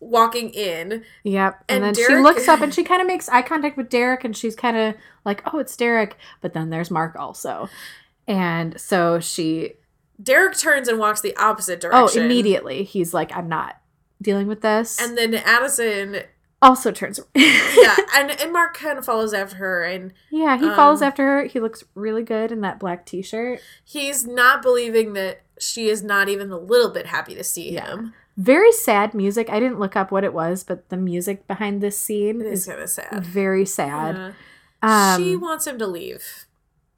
walking 0.00 0.50
in. 0.50 1.04
Yep. 1.24 1.64
And, 1.68 1.84
And 1.84 1.96
then 1.96 2.06
she 2.06 2.14
looks 2.16 2.48
up 2.48 2.60
and 2.62 2.74
she 2.74 2.82
kind 2.82 3.00
of 3.00 3.06
makes 3.06 3.28
eye 3.28 3.42
contact 3.42 3.76
with 3.76 3.88
Derek 3.88 4.24
and 4.24 4.36
she's 4.36 4.56
kind 4.56 4.76
of 4.76 4.94
like, 5.24 5.42
oh, 5.52 5.58
it's 5.58 5.76
Derek. 5.76 6.16
But 6.40 6.54
then 6.54 6.70
there's 6.70 6.90
Mark 6.90 7.16
also. 7.16 7.68
And 8.26 8.80
so 8.80 9.20
she, 9.20 9.74
Derek 10.22 10.56
turns 10.58 10.88
and 10.88 10.98
walks 10.98 11.20
the 11.20 11.36
opposite 11.36 11.80
direction. 11.80 12.22
oh, 12.22 12.24
immediately 12.24 12.84
he's 12.84 13.12
like, 13.14 13.34
I'm 13.36 13.48
not 13.48 13.80
dealing 14.22 14.46
with 14.46 14.60
this. 14.62 15.00
And 15.00 15.16
then 15.16 15.34
Addison, 15.34 16.22
also 16.62 16.90
turns. 16.90 17.18
yeah, 17.34 17.96
and 18.14 18.30
and 18.38 18.52
Mark 18.52 18.76
kind 18.76 18.98
of 18.98 19.04
follows 19.06 19.32
after 19.32 19.56
her, 19.56 19.82
and 19.82 20.12
yeah, 20.30 20.58
he 20.58 20.68
follows 20.68 21.00
Um, 21.00 21.08
after 21.08 21.24
her. 21.24 21.44
He 21.44 21.58
looks 21.58 21.84
really 21.94 22.22
good 22.22 22.52
in 22.52 22.60
that 22.60 22.78
black 22.78 23.06
t 23.06 23.22
shirt. 23.22 23.60
he's 23.82 24.26
not 24.26 24.60
believing 24.60 25.14
that 25.14 25.40
she 25.58 25.88
is 25.88 26.02
not 26.02 26.28
even 26.28 26.50
a 26.50 26.58
little 26.58 26.90
bit 26.90 27.06
happy 27.06 27.34
to 27.34 27.42
see 27.42 27.72
Yeah. 27.72 27.86
him. 27.86 28.14
Very 28.40 28.72
sad 28.72 29.12
music. 29.12 29.50
I 29.50 29.60
didn't 29.60 29.78
look 29.78 29.96
up 29.96 30.10
what 30.10 30.24
it 30.24 30.32
was, 30.32 30.64
but 30.64 30.88
the 30.88 30.96
music 30.96 31.46
behind 31.46 31.82
this 31.82 31.98
scene 31.98 32.40
It 32.40 32.46
is 32.46 32.60
is 32.60 32.66
kind 32.66 32.80
of 32.80 32.88
sad. 32.88 33.22
very 33.24 33.66
sad. 33.66 34.16
Yeah. 34.16 35.14
Um, 35.14 35.22
she 35.22 35.36
wants 35.36 35.66
him 35.66 35.78
to 35.78 35.86
leave. 35.86 36.46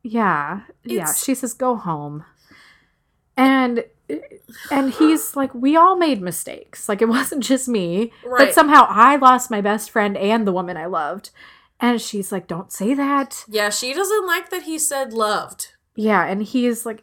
Yeah. 0.04 0.60
Yeah. 0.84 1.12
She 1.12 1.34
says, 1.34 1.52
go 1.52 1.74
home. 1.74 2.24
And 3.36 3.84
and 4.70 4.92
he's 4.94 5.34
like, 5.34 5.52
we 5.54 5.74
all 5.74 5.96
made 5.96 6.20
mistakes. 6.22 6.88
Like 6.88 7.02
it 7.02 7.08
wasn't 7.18 7.42
just 7.42 7.66
me. 7.68 8.12
Right. 8.24 8.46
But 8.46 8.54
somehow 8.54 8.86
I 8.88 9.16
lost 9.16 9.50
my 9.50 9.60
best 9.60 9.90
friend 9.90 10.16
and 10.16 10.46
the 10.46 10.52
woman 10.52 10.76
I 10.76 10.86
loved. 10.86 11.30
And 11.80 12.00
she's 12.00 12.30
like, 12.30 12.46
don't 12.46 12.70
say 12.70 12.94
that. 12.94 13.44
Yeah, 13.48 13.70
she 13.70 13.92
doesn't 13.92 14.26
like 14.28 14.50
that 14.50 14.62
he 14.62 14.78
said 14.78 15.12
loved. 15.12 15.72
Yeah. 15.96 16.24
And 16.24 16.42
he's 16.44 16.86
like, 16.86 17.02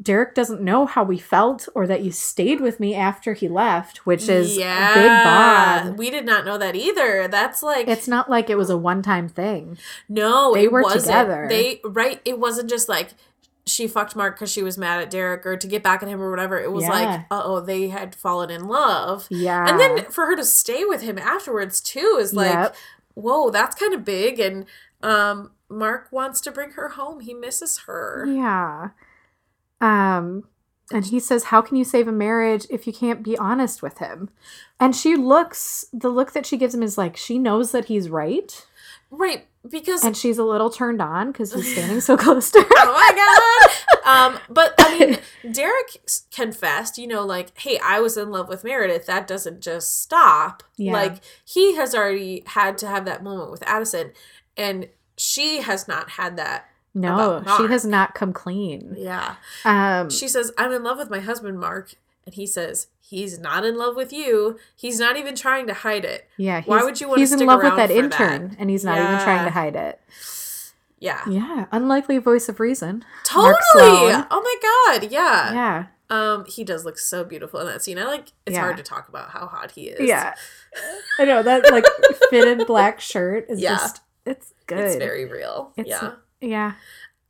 Derek 0.00 0.34
doesn't 0.34 0.60
know 0.60 0.86
how 0.86 1.02
we 1.02 1.18
felt 1.18 1.68
or 1.74 1.86
that 1.88 2.02
you 2.02 2.12
stayed 2.12 2.60
with 2.60 2.78
me 2.78 2.94
after 2.94 3.34
he 3.34 3.48
left, 3.48 4.06
which 4.06 4.28
is 4.28 4.56
a 4.56 4.60
big 4.94 5.24
bond. 5.24 5.98
We 5.98 6.08
did 6.10 6.24
not 6.24 6.44
know 6.46 6.56
that 6.56 6.76
either. 6.76 7.26
That's 7.26 7.62
like 7.64 7.88
It's 7.88 8.06
not 8.06 8.30
like 8.30 8.48
it 8.48 8.56
was 8.56 8.70
a 8.70 8.76
one 8.76 9.02
time 9.02 9.28
thing. 9.28 9.76
no, 10.08 10.54
they 10.54 10.64
it 10.64 10.72
were 10.72 10.82
wasn't. 10.82 11.04
together. 11.04 11.46
They 11.48 11.80
right. 11.84 12.20
It 12.24 12.38
wasn't 12.38 12.70
just 12.70 12.88
like 12.88 13.10
she 13.66 13.86
fucked 13.88 14.14
Mark 14.16 14.36
because 14.36 14.50
she 14.52 14.62
was 14.62 14.78
mad 14.78 15.02
at 15.02 15.10
Derek 15.10 15.44
or 15.44 15.56
to 15.56 15.66
get 15.66 15.82
back 15.82 16.02
at 16.02 16.08
him 16.08 16.22
or 16.22 16.30
whatever. 16.30 16.58
It 16.58 16.72
was 16.72 16.84
Yeah. 16.84 16.90
like, 16.90 17.20
uh 17.30 17.42
oh, 17.44 17.60
they 17.60 17.88
had 17.88 18.14
fallen 18.14 18.50
in 18.50 18.66
love. 18.68 19.26
Yeah. 19.30 19.68
And 19.68 19.80
then 19.80 20.04
for 20.12 20.26
her 20.26 20.36
to 20.36 20.44
stay 20.44 20.84
with 20.84 21.02
him 21.02 21.18
afterwards 21.18 21.80
too 21.80 22.16
is 22.20 22.32
like, 22.32 22.52
Yep. 22.52 22.76
whoa, 23.14 23.50
that's 23.50 23.74
kind 23.74 23.92
of 23.94 24.04
big. 24.04 24.38
And 24.38 24.64
um, 25.02 25.50
Mark 25.68 26.08
wants 26.12 26.40
to 26.42 26.52
bring 26.52 26.70
her 26.70 26.90
home. 26.90 27.20
He 27.20 27.34
misses 27.34 27.78
her. 27.86 28.24
Yeah. 28.26 28.90
Um 29.80 30.44
and 30.90 31.04
he 31.04 31.20
says, 31.20 31.44
"How 31.44 31.60
can 31.60 31.76
you 31.76 31.84
save 31.84 32.08
a 32.08 32.12
marriage 32.12 32.66
if 32.70 32.86
you 32.86 32.92
can't 32.94 33.22
be 33.22 33.36
honest 33.36 33.82
with 33.82 33.98
him?" 33.98 34.30
And 34.80 34.96
she 34.96 35.16
looks 35.16 35.84
the 35.92 36.08
look 36.08 36.32
that 36.32 36.46
she 36.46 36.56
gives 36.56 36.74
him 36.74 36.82
is 36.82 36.96
like 36.96 37.16
she 37.16 37.38
knows 37.38 37.72
that 37.72 37.86
he's 37.86 38.08
right, 38.08 38.66
Right, 39.10 39.46
because 39.68 40.04
and 40.04 40.14
she's 40.16 40.36
a 40.38 40.44
little 40.44 40.70
turned 40.70 41.00
on 41.00 41.32
cuz 41.32 41.52
he's 41.52 41.72
standing 41.72 42.00
so 42.00 42.16
close 42.16 42.50
to 42.50 42.60
her. 42.60 42.66
oh 42.76 42.92
my 42.92 43.68
god. 44.04 44.34
um, 44.34 44.40
but 44.50 44.74
I 44.78 44.98
mean, 44.98 45.18
Derek 45.52 46.00
confessed, 46.30 46.98
you 46.98 47.06
know, 47.06 47.24
like, 47.24 47.58
hey, 47.58 47.78
I 47.82 48.00
was 48.00 48.16
in 48.16 48.30
love 48.30 48.48
with 48.48 48.64
Meredith. 48.64 49.06
That 49.06 49.26
doesn't 49.26 49.60
just 49.60 50.00
stop. 50.00 50.62
Yeah. 50.76 50.92
Like 50.92 51.16
he 51.44 51.74
has 51.76 51.94
already 51.94 52.44
had 52.46 52.76
to 52.78 52.86
have 52.86 53.04
that 53.06 53.22
moment 53.22 53.50
with 53.50 53.62
Addison, 53.66 54.12
and 54.56 54.88
she 55.16 55.60
has 55.62 55.88
not 55.88 56.10
had 56.10 56.36
that. 56.36 56.66
No, 57.00 57.44
she 57.56 57.66
has 57.68 57.84
not 57.84 58.14
come 58.14 58.32
clean. 58.32 58.94
Yeah. 58.98 59.36
Um 59.64 60.10
She 60.10 60.28
says, 60.28 60.52
I'm 60.58 60.72
in 60.72 60.82
love 60.82 60.98
with 60.98 61.10
my 61.10 61.20
husband, 61.20 61.58
Mark. 61.60 61.94
And 62.26 62.34
he 62.34 62.46
says, 62.46 62.88
he's 63.00 63.38
not 63.38 63.64
in 63.64 63.76
love 63.78 63.96
with 63.96 64.12
you. 64.12 64.58
He's 64.76 65.00
not 65.00 65.16
even 65.16 65.34
trying 65.34 65.66
to 65.68 65.74
hide 65.74 66.04
it. 66.04 66.28
yeah, 66.36 66.62
why 66.66 66.82
would 66.82 67.00
you 67.00 67.08
wanna 67.08 67.20
He's 67.20 67.32
in 67.32 67.40
love 67.46 67.62
with 67.62 67.76
that 67.76 67.90
intern 67.90 68.54
and 68.58 68.68
he's 68.68 68.84
not 68.84 68.98
even 68.98 69.18
trying 69.24 69.44
to 69.44 69.50
hide 69.50 69.76
it. 69.76 70.00
Yeah. 71.00 71.22
Yeah, 71.28 71.66
unlikely 71.72 72.18
voice 72.18 72.48
of 72.48 72.58
reason. 72.60 73.04
Totally. 73.24 73.54
Oh 74.30 74.40
my 74.42 74.56
god. 75.00 75.10
Yeah. 75.10 75.52
Yeah. 75.52 75.84
Um, 76.10 76.44
he 76.46 76.64
does 76.64 76.84
look 76.84 76.98
so 76.98 77.22
beautiful 77.22 77.60
in 77.60 77.66
that 77.66 77.82
scene. 77.82 77.98
I 77.98 78.04
like 78.04 78.32
it's 78.46 78.54
Yeah. 78.54 78.60
hard 78.62 78.76
to 78.78 78.82
talk 78.82 79.08
about 79.08 79.30
how 79.30 79.46
hot 79.46 79.70
he 79.72 79.88
is. 79.88 80.08
Yeah. 80.08 80.34
I 81.18 81.24
know 81.24 81.42
that 81.42 81.70
like 81.70 81.84
fitted 82.30 82.66
black 82.66 83.00
shirt 83.00 83.46
is 83.48 83.60
Yeah. 83.60 83.70
just 83.76 84.00
it's 84.26 84.52
good. 84.66 84.78
It's 84.80 84.96
very 84.96 85.24
real. 85.26 85.72
It's- 85.76 86.02
yeah. 86.02 86.12
Yeah. 86.40 86.72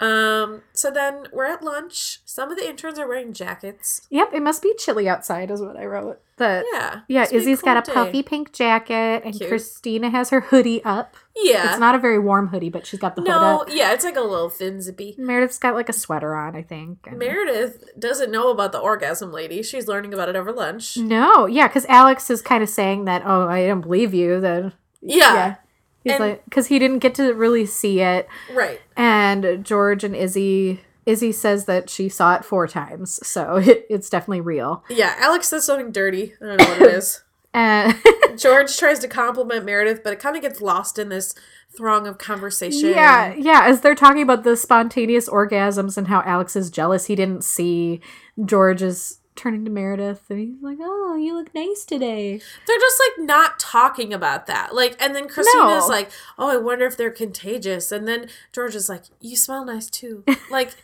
Um, 0.00 0.62
so 0.72 0.92
then 0.92 1.24
we're 1.32 1.46
at 1.46 1.64
lunch. 1.64 2.20
Some 2.24 2.52
of 2.52 2.56
the 2.56 2.68
interns 2.68 3.00
are 3.00 3.08
wearing 3.08 3.32
jackets. 3.32 4.06
Yep, 4.10 4.32
it 4.32 4.42
must 4.42 4.62
be 4.62 4.72
chilly 4.78 5.08
outside, 5.08 5.50
is 5.50 5.60
what 5.60 5.76
I 5.76 5.86
wrote. 5.86 6.20
The 6.36 6.64
Yeah. 6.72 7.00
yeah, 7.08 7.26
Izzie's 7.32 7.62
got 7.62 7.76
a 7.78 7.82
cool 7.82 7.94
puffy 8.04 8.22
day. 8.22 8.22
pink 8.22 8.52
jacket, 8.52 9.22
and 9.24 9.34
Cute. 9.34 9.48
Cristina 9.48 10.08
has 10.10 10.30
her 10.30 10.38
hoodie 10.40 10.84
up. 10.84 11.16
Yeah. 11.34 11.70
It's 11.70 11.80
not 11.80 11.96
a 11.96 11.98
very 11.98 12.20
warm 12.20 12.46
hoodie, 12.48 12.68
but 12.68 12.86
she's 12.86 13.00
got 13.00 13.16
the 13.16 13.22
hood 13.22 13.28
no, 13.30 13.62
up. 13.62 13.68
yeah, 13.72 13.92
it's 13.92 14.04
like 14.04 14.14
a 14.16 14.20
little 14.20 14.48
thin 14.50 14.80
zippy. 14.80 15.16
Meredith's 15.18 15.58
got 15.58 15.74
like 15.74 15.88
a 15.88 15.92
sweater 15.92 16.36
on, 16.36 16.54
I 16.54 16.62
think. 16.62 16.98
and- 17.08 17.18
Meredith 17.18 17.82
doesn't 17.98 18.30
know 18.30 18.50
about 18.52 18.70
the 18.70 18.78
orgasm 18.78 19.32
lady. 19.32 19.64
She's 19.64 19.88
learning 19.88 20.14
about 20.14 20.28
it 20.28 20.36
over 20.36 20.52
lunch. 20.52 20.96
No, 20.96 21.46
yeah, 21.46 21.66
because 21.66 21.86
Alex 21.86 22.30
is 22.30 22.40
kind 22.40 22.62
of 22.62 22.68
saying 22.68 23.06
that. 23.06 23.22
Oh, 23.26 23.48
I 23.48 23.66
don't 23.66 23.80
believe 23.80 24.14
you. 24.14 24.38
That 24.40 24.74
Yeah. 25.02 25.56
He's 26.04 26.12
And- 26.14 26.20
like 26.20 26.44
because 26.44 26.68
he 26.68 26.78
didn't 26.78 26.98
get 27.00 27.14
to 27.16 27.32
really 27.34 27.66
see 27.66 28.00
it, 28.00 28.28
Right. 28.52 28.80
and 28.96 29.64
George 29.64 30.04
and 30.04 30.14
Izzie. 30.16 30.80
Izzie 31.06 31.32
says 31.32 31.64
that 31.64 31.88
she 31.88 32.08
saw 32.10 32.34
it 32.34 32.44
four 32.44 32.66
times, 32.68 33.18
so 33.26 33.56
it, 33.64 33.86
it's 33.88 34.10
definitely 34.10 34.42
real. 34.42 34.84
Yeah, 34.90 35.14
Alex 35.18 35.48
says 35.48 35.64
something 35.64 35.90
dirty. 35.90 36.34
I 36.42 36.44
don't 36.46 36.56
know 36.58 36.68
what 36.68 36.82
it 36.82 36.94
is. 36.94 37.22
And 37.54 37.96
George 38.36 38.76
tries 38.76 38.98
to 38.98 39.08
compliment 39.08 39.64
Meredith, 39.64 40.02
but 40.04 40.12
it 40.12 40.18
kind 40.20 40.36
of 40.36 40.42
gets 40.42 40.60
lost 40.60 40.98
in 40.98 41.08
this 41.08 41.34
throng 41.74 42.06
of 42.06 42.18
conversation. 42.18 42.90
Yeah, 42.90 43.32
yeah. 43.34 43.62
As 43.64 43.80
they're 43.80 43.94
talking 43.94 44.20
about 44.20 44.44
the 44.44 44.54
spontaneous 44.54 45.30
orgasms 45.30 45.96
and 45.96 46.08
how 46.08 46.20
Alex 46.26 46.56
is 46.56 46.70
jealous, 46.70 47.06
he 47.06 47.14
didn't 47.16 47.42
see 47.42 48.02
George 48.44 48.82
is 48.82 49.17
turning 49.38 49.64
to 49.64 49.70
Meredith 49.70 50.28
and 50.28 50.38
he's 50.38 50.62
like, 50.62 50.78
"Oh, 50.80 51.16
you 51.16 51.34
look 51.34 51.54
nice 51.54 51.84
today." 51.86 52.40
They're 52.66 52.78
just 52.78 53.00
like 53.18 53.26
not 53.26 53.58
talking 53.58 54.12
about 54.12 54.46
that. 54.46 54.74
Like, 54.74 54.96
and 55.00 55.14
then 55.16 55.28
Cristina's 55.28 55.84
No. 55.84 55.86
like, 55.88 56.10
"Oh, 56.38 56.48
I 56.48 56.56
wonder 56.58 56.84
if 56.84 56.96
they're 56.96 57.10
contagious." 57.10 57.90
And 57.90 58.06
then 58.06 58.28
George 58.52 58.74
is 58.74 58.88
like, 58.88 59.04
"You 59.20 59.36
smell 59.36 59.64
nice 59.64 59.88
too." 59.88 60.24
Like, 60.50 60.74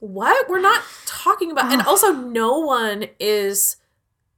what? 0.00 0.48
We're 0.48 0.60
not 0.60 0.82
talking 1.04 1.50
about. 1.50 1.72
And 1.72 1.82
also, 1.82 2.12
no 2.12 2.58
one 2.58 3.06
is 3.20 3.76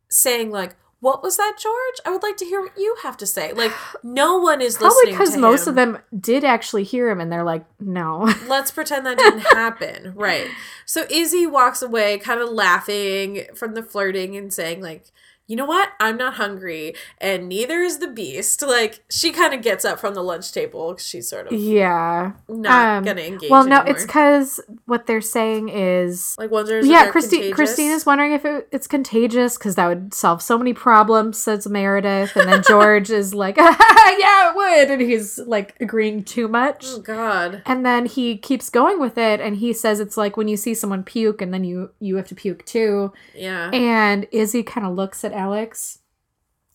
saying 0.09 0.51
like, 0.51 0.75
"What 1.05 1.23
was 1.23 1.37
that, 1.37 1.57
George? 1.59 2.01
I 2.07 2.11
would 2.11 2.23
like 2.23 2.39
to 2.39 2.47
hear 2.47 2.63
what 2.63 2.79
you 2.79 2.97
have 3.03 3.19
to 3.19 3.27
say." 3.27 3.53
Like 3.53 3.73
no 4.03 4.39
one 4.39 4.63
is 4.63 4.79
Probably 4.79 4.97
listening 4.97 5.15
because 5.15 5.37
most 5.37 5.67
of 5.67 5.75
them 5.75 5.99
did 6.19 6.45
actually 6.45 6.85
hear 6.85 7.11
him 7.11 7.21
and 7.21 7.31
they're 7.31 7.45
like, 7.45 7.65
no. 7.79 8.33
Let's 8.49 8.71
pretend 8.71 9.05
that 9.07 9.19
didn't 9.19 9.41
happen. 9.41 10.15
Right. 10.15 10.49
So 10.87 11.05
Izzie 11.11 11.47
walks 11.47 11.83
away 11.83 12.19
kind 12.19 12.41
of 12.41 12.49
laughing 12.49 13.45
from 13.55 13.75
the 13.75 13.83
flirting 13.83 14.37
and 14.37 14.53
saying 14.53 14.81
like, 14.81 15.13
"You 15.47 15.57
know 15.57 15.65
what? 15.67 15.91
I'm 16.01 16.17
not 16.17 16.35
hungry 16.35 16.95
and 17.19 17.49
neither 17.49 17.81
is 17.81 17.99
the 17.99 18.09
beast." 18.09 18.63
Like 18.63 19.05
she 19.11 19.31
kind 19.33 19.55
of 19.55 19.63
gets 19.63 19.85
up 19.85 19.99
from 20.01 20.15
the 20.15 20.23
lunch 20.23 20.53
table. 20.53 20.97
she's 20.97 21.29
sort 21.29 21.47
of 21.47 21.53
yeah. 21.53 22.33
not 22.49 23.09
Um, 23.09 23.17
to 23.17 23.27
engage 23.27 23.51
Well, 23.51 23.65
no, 23.65 23.77
anymore. 23.77 23.95
it's 23.97 24.05
because 24.05 24.61
what 24.87 25.07
they're 25.07 25.21
saying 25.21 25.69
is. 25.69 26.35
like 26.39 26.51
wonders 26.51 26.87
Yeah, 26.87 27.11
Christine. 27.11 27.41
contagious. 27.41 27.57
Cristina's 27.57 28.07
wondering 28.07 28.33
if 28.33 28.45
it, 28.45 28.69
it's 28.73 28.87
contagious 28.87 29.57
because 29.59 29.75
that 29.77 29.87
would 29.89 30.15
solve 30.15 30.43
so 30.43 30.57
many 30.59 30.73
problems. 30.73 31.39
Says 31.39 31.67
Meredith, 31.69 32.37
and 32.37 32.49
then 32.51 32.63
George 32.67 33.11
is 33.11 33.35
like, 33.35 33.57
"Yeah, 33.59 34.51
it 34.51 34.57
would," 34.57 34.91
and 34.91 35.01
he's 35.03 35.39
like 35.39 35.75
agreeing 35.81 36.25
too 36.25 36.49
much. 36.49 36.85
Oh 36.89 37.01
god. 37.01 37.63
And 37.67 37.85
then 37.85 38.07
he 38.07 38.37
keeps 38.37 38.71
going 38.71 39.01
with 39.01 39.19
it, 39.19 39.41
and 39.41 39.57
he 39.57 39.73
says 39.73 40.01
it's 40.01 40.17
like 40.17 40.37
when 40.37 40.49
you 40.49 40.57
see 40.57 40.75
someone 40.75 41.03
puke, 41.05 41.43
and 41.43 41.53
then 41.53 41.65
you 41.65 41.91
you 42.01 42.17
have 42.17 42.29
to 42.29 42.35
puke 42.35 42.65
too. 42.65 43.13
Yeah. 43.35 43.71
And 43.73 44.27
Izzie 44.33 44.63
kind 44.63 44.87
of 44.87 44.95
looks 44.95 45.25
at 45.25 45.33
Alex 45.35 45.99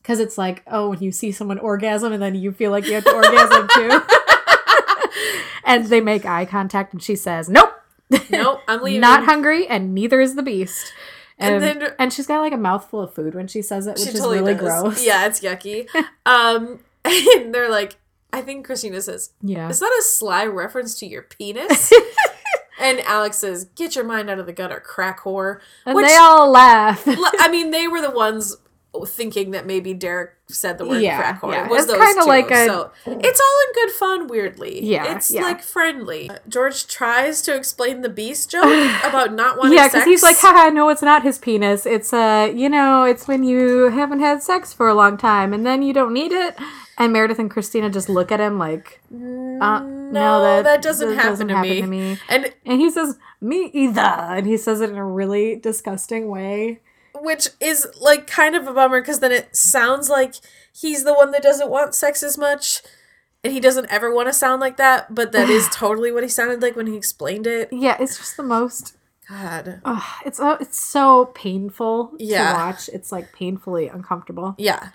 because 0.02 0.20
it's 0.20 0.38
like, 0.38 0.64
oh, 0.68 0.90
when 0.90 1.00
you 1.02 1.12
see 1.12 1.32
someone 1.32 1.60
orgasm, 1.60 2.14
and 2.14 2.22
then 2.22 2.36
you 2.36 2.52
feel 2.52 2.72
like 2.72 2.86
you 2.88 2.94
have 2.94 3.04
to 3.04 3.14
orgasm 3.14 3.68
too. 3.74 4.02
and 5.66 5.86
they 5.88 6.02
make 6.02 6.26
eye 6.26 6.46
contact, 6.46 6.94
and 6.94 7.02
she 7.04 7.16
says, 7.16 7.50
"Nope, 7.50 7.74
nope, 8.30 8.62
I'm 8.68 8.82
leaving. 8.84 9.02
not 9.02 9.26
hungry, 9.26 9.68
and 9.68 9.94
neither 9.94 10.22
is 10.22 10.36
the 10.36 10.44
beast." 10.44 10.94
And 11.38 11.64
And, 11.64 11.82
then- 11.82 11.94
and 12.00 12.12
she's 12.14 12.28
got 12.28 12.40
like 12.42 12.54
a 12.54 12.58
mouthful 12.58 13.00
of 13.02 13.14
food 13.14 13.34
when 13.36 13.48
she 13.48 13.62
says 13.62 13.88
it, 13.88 13.92
which 13.98 14.08
is 14.10 14.14
totally 14.16 14.40
really 14.40 14.56
does. 14.56 14.62
gross. 14.82 15.06
Yeah, 15.06 15.26
it's 15.26 15.40
yucky. 15.40 15.88
um, 16.26 16.80
and 17.06 17.54
they're 17.54 17.70
like, 17.70 17.96
I 18.34 18.42
think 18.42 18.66
Cristina 18.66 19.02
says, 19.02 19.32
yeah. 19.42 19.70
"Is 19.70 19.80
that 19.80 19.96
a 20.00 20.04
sly 20.04 20.46
reference 20.46 20.98
to 21.00 21.06
your 21.06 21.22
penis?" 21.24 21.92
And 22.90 23.00
Alex 23.02 23.38
says, 23.38 23.66
"Get 23.76 23.96
your 23.96 24.06
mind 24.06 24.30
out 24.30 24.40
of 24.40 24.46
the 24.46 24.54
gutter, 24.54 24.80
crack 24.80 25.22
whore." 25.22 25.60
And 25.86 25.96
Which- 25.96 26.08
they 26.08 26.16
all 26.16 26.50
laugh. 26.50 27.04
I 27.08 27.48
mean, 27.52 27.72
they 27.72 27.88
were 27.88 28.02
the 28.02 28.12
ones 28.12 28.58
thinking 29.06 29.52
that 29.52 29.68
maybe 29.68 29.94
Derek 29.94 30.32
said 30.50 30.80
the 30.80 30.86
word 30.86 31.04
Yeah, 31.04 31.18
crack 31.18 31.42
whore. 31.42 31.54
yeah. 31.54 31.66
It 31.66 31.70
was 31.70 31.84
It's 31.88 31.94
kinda 31.94 32.22
two. 32.24 32.28
like 32.28 32.50
a- 32.50 32.66
so 32.66 32.92
it's 33.06 33.40
all 33.40 33.58
in 33.68 33.74
good 33.76 33.92
fun. 33.92 34.28
Weirdly, 34.28 34.84
Yeah, 34.84 35.16
it's 35.16 35.30
yeah. 35.30 35.44
like 35.44 35.62
friendly. 35.62 36.32
George 36.48 36.88
tries 36.88 37.44
to 37.44 37.56
explain 37.56 38.02
the 38.02 38.10
beast 38.10 38.50
joke 38.50 38.64
about 39.04 39.32
not 39.34 39.60
wanting 39.60 39.78
yeah, 39.78 39.88
because 39.88 40.06
he's 40.06 40.24
like, 40.24 40.38
haha, 40.40 40.70
no, 40.72 40.90
it's 40.90 41.04
not 41.04 41.22
his 41.22 41.38
penis. 41.38 41.86
It's, 41.86 42.12
uh, 42.12 42.52
you 42.54 42.68
know, 42.68 43.04
it's 43.04 43.28
when 43.28 43.44
you 43.44 43.90
haven't 43.92 44.22
had 44.22 44.42
sex 44.42 44.74
for 44.74 44.88
a 44.88 44.96
long 44.96 45.18
time 45.18 45.54
and 45.54 45.64
then 45.68 45.84
you 45.84 45.94
don't 45.94 46.12
need 46.14 46.32
it. 46.32 46.56
And 47.00 47.14
Meredith 47.14 47.40
and 47.40 47.50
Cristina 47.50 47.90
just 47.90 48.10
look 48.10 48.32
at 48.32 48.40
him 48.42 48.60
like, 48.60 49.02
uh, 49.12 49.16
no, 49.16 50.12
no, 50.12 50.62
that, 50.64 50.82
doesn't, 50.82 51.16
that 51.16 51.24
happen, 51.24 51.48
to, 51.48 51.62
me. 51.62 51.82
to 51.82 51.88
me. 51.88 52.18
And 52.28 52.54
And 52.66 52.80
he 52.82 52.92
says, 52.92 53.18
me 53.40 53.72
either. 53.74 54.02
And 54.02 54.46
he 54.46 54.58
says 54.58 54.82
it 54.82 54.90
in 54.90 54.98
a 54.98 55.06
really 55.06 55.56
disgusting 55.56 56.28
way. 56.28 56.82
which 57.16 57.48
is 57.62 57.88
like 58.02 58.28
kind 58.28 58.56
of 58.56 58.68
a 58.68 58.74
bummer 58.74 59.02
because 59.02 59.20
then 59.22 59.32
it 59.32 59.56
sounds 59.56 60.10
like 60.10 60.36
he's 60.74 61.04
the 61.06 61.14
one 61.14 61.32
that 61.32 61.42
doesn't 61.42 61.70
want 61.70 61.96
sex 61.96 62.22
as 62.22 62.38
much 62.38 62.82
and 63.44 63.52
he 63.54 63.60
doesn't 63.60 63.88
ever 63.90 64.14
want 64.14 64.28
to 64.28 64.34
sound 64.34 64.60
like 64.62 64.78
that 64.78 65.14
but 65.16 65.32
that 65.32 65.50
is 65.50 65.68
totally 65.74 66.12
what 66.12 66.24
he 66.24 66.30
sounded 66.30 66.62
like 66.62 66.76
when 66.76 66.88
he 66.88 66.96
explained 66.96 67.48
it 67.48 67.70
Yeah, 67.72 67.98
it's 68.00 68.18
just 68.18 68.38
the 68.38 68.44
most. 68.44 68.96
god 69.30 69.82
Ugh, 69.86 70.04
it's 70.26 70.40
uh, 70.40 70.58
it's 70.62 70.80
so 70.80 71.26
painful 71.34 72.14
Yeah. 72.20 72.52
to 72.54 72.58
watch. 72.58 72.90
It's 72.94 73.12
like 73.12 73.34
painfully 73.34 73.88
uncomfortable. 73.88 74.56
yeah 74.58 74.90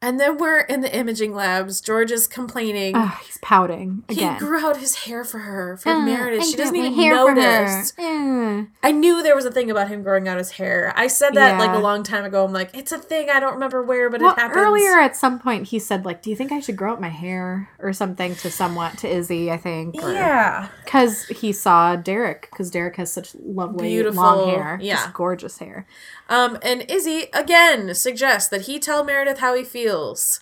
and 0.00 0.20
then 0.20 0.38
we're 0.38 0.60
in 0.60 0.80
the 0.80 0.94
imaging 0.96 1.34
labs 1.34 1.80
george 1.80 2.10
is 2.12 2.26
complaining 2.26 2.94
Ugh, 2.94 3.18
he's 3.26 3.38
pouting 3.38 4.04
he 4.08 4.28
grew 4.38 4.64
out 4.64 4.76
his 4.76 4.94
hair 4.96 5.24
for 5.24 5.38
her 5.40 5.76
for 5.76 5.90
Uh, 5.90 6.00
meredith 6.00 6.46
she 6.46 6.56
doesn't 6.56 6.76
even 6.76 6.94
hair 6.94 7.14
for 7.16 7.30
her. 7.30 7.34
notice 7.34 7.92
Uh. 7.98 8.64
i 8.82 8.92
knew 8.92 9.22
there 9.22 9.34
was 9.36 9.44
a 9.44 9.50
thing 9.50 9.70
about 9.70 9.88
him 9.88 10.02
growing 10.02 10.28
out 10.28 10.38
his 10.38 10.52
hair 10.52 10.92
i 10.96 11.06
said 11.06 11.34
that 11.34 11.58
like 11.58 11.74
a 11.76 11.80
long 11.80 12.02
time 12.02 12.24
ago 12.24 12.44
i'm 12.44 12.52
like 12.52 12.70
it's 12.74 12.92
a 12.92 12.98
thing 12.98 13.28
i 13.30 13.40
don't 13.40 13.54
remember 13.54 13.82
where 13.82 14.08
but 14.10 14.20
Well, 14.20 14.32
it 14.34 14.38
happens 14.38 14.56
earlier 14.58 14.98
at 15.00 15.16
some 15.16 15.38
point 15.38 15.68
he 15.68 15.78
said 15.78 16.04
like, 16.04 16.22
"Do 16.22 16.30
you 16.30 16.36
think 16.36 16.52
I 16.52 16.60
should 16.60 16.76
grow 16.76 16.92
out 16.92 17.00
my 17.00 17.08
hair 17.08 17.68
or 17.78 17.92
something?" 17.92 18.34
To 18.36 18.50
somewhat 18.50 18.98
to 18.98 19.08
Izzie, 19.08 19.50
I 19.50 19.56
think. 19.56 19.96
yeah 19.96 20.68
because 20.84 21.26
he 21.26 21.52
saw 21.52 21.96
Derek 21.96 22.48
because 22.50 22.70
Derek 22.70 22.96
has 22.96 23.12
such 23.12 23.34
lovely 23.44 23.88
Beautiful, 23.88 24.22
long 24.22 24.48
hair, 24.48 24.78
yeah. 24.80 24.94
just 24.96 25.12
gorgeous 25.12 25.58
hair. 25.58 25.86
Um, 26.28 26.58
and 26.62 26.84
Izzie 26.90 27.26
again 27.32 27.94
suggests 27.94 28.48
that 28.50 28.62
he 28.62 28.78
tell 28.78 29.04
Meredith 29.04 29.38
how 29.38 29.54
he 29.54 29.64
feels. 29.64 30.40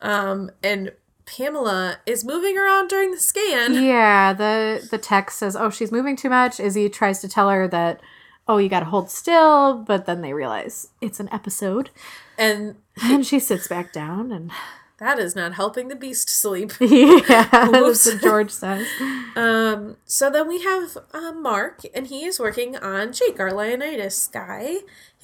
Um, 0.00 0.50
and 0.62 0.92
Pamela 1.26 1.98
is 2.06 2.24
moving 2.24 2.56
around 2.56 2.88
during 2.88 3.10
the 3.10 3.18
scan. 3.18 3.74
Yeah, 3.86 4.32
the 4.32 4.86
the 4.90 4.98
text 4.98 5.38
says, 5.38 5.56
"Oh, 5.56 5.70
she's 5.70 5.92
moving 5.92 6.16
too 6.16 6.30
much." 6.30 6.60
Izzie 6.60 6.88
tries 6.88 7.20
to 7.20 7.28
tell 7.28 7.50
her 7.50 7.66
that, 7.68 8.00
"Oh, 8.46 8.58
you 8.58 8.68
got 8.68 8.80
to 8.80 8.86
hold 8.86 9.10
still," 9.10 9.74
but 9.74 10.06
then 10.06 10.22
they 10.22 10.32
realize 10.32 10.88
it's 11.00 11.20
an 11.20 11.28
episode, 11.32 11.90
And 12.38 12.76
and 13.02 13.26
she 13.26 13.38
sits 13.40 13.68
back 13.68 13.92
down 13.92 14.30
and 14.32 14.50
that 14.98 15.18
is 15.18 15.36
not 15.36 15.54
helping 15.54 15.88
the 15.88 15.96
beast 15.96 16.30
sleep. 16.30 16.72
yeah, 16.80 17.20
that's 17.50 18.06
what 18.06 18.22
George 18.22 18.50
says. 18.50 18.86
Um, 19.34 19.96
so 20.04 20.30
then 20.30 20.48
we 20.48 20.62
have 20.62 20.96
uh, 21.12 21.32
Mark, 21.32 21.82
and 21.94 22.06
he 22.06 22.24
is 22.24 22.38
working 22.40 22.76
on 22.76 23.12
Jake, 23.12 23.38
our 23.40 23.50
Leontiasis 23.50 24.32
guy. 24.32 24.76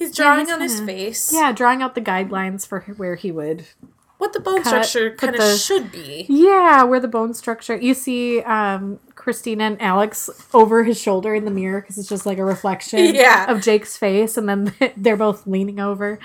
He's 0.07 0.15
drawing 0.15 0.45
he's 0.45 0.53
on 0.53 0.61
his 0.61 0.79
face 0.81 1.31
Yeah, 1.33 1.51
drawing 1.51 1.81
out 1.81 1.95
the 1.95 2.01
guidelines 2.01 2.67
for 2.67 2.81
where 2.97 3.15
he 3.15 3.31
would. 3.31 3.65
what 4.17 4.33
the 4.33 4.39
bone 4.39 4.63
cut- 4.63 4.85
structure 4.85 5.15
kind 5.15 5.35
of 5.35 5.59
should 5.59 5.91
be. 5.91 6.25
Yeah, 6.29 6.83
where 6.83 6.99
the 6.99 7.07
bone 7.09 7.33
structure. 7.33 7.75
You 7.75 7.93
see, 7.93 8.41
um, 8.41 8.99
Cristina 9.15 9.65
and 9.65 9.81
Alex 9.81 10.29
over 10.53 10.83
his 10.83 10.99
shoulder 10.99 11.35
in 11.35 11.45
the 11.45 11.51
mirror 11.51 11.81
because 11.81 11.97
it's 11.97 12.07
just 12.09 12.25
like 12.25 12.37
a 12.37 12.45
reflection 12.45 12.99
Yeah. 13.15 13.51
of 13.51 13.61
Jake's 13.61 13.97
face, 13.97 14.37
and 14.37 14.47
then 14.47 14.73
they're 14.97 15.17
both 15.17 15.45
leaning 15.45 15.79
over. 15.79 16.19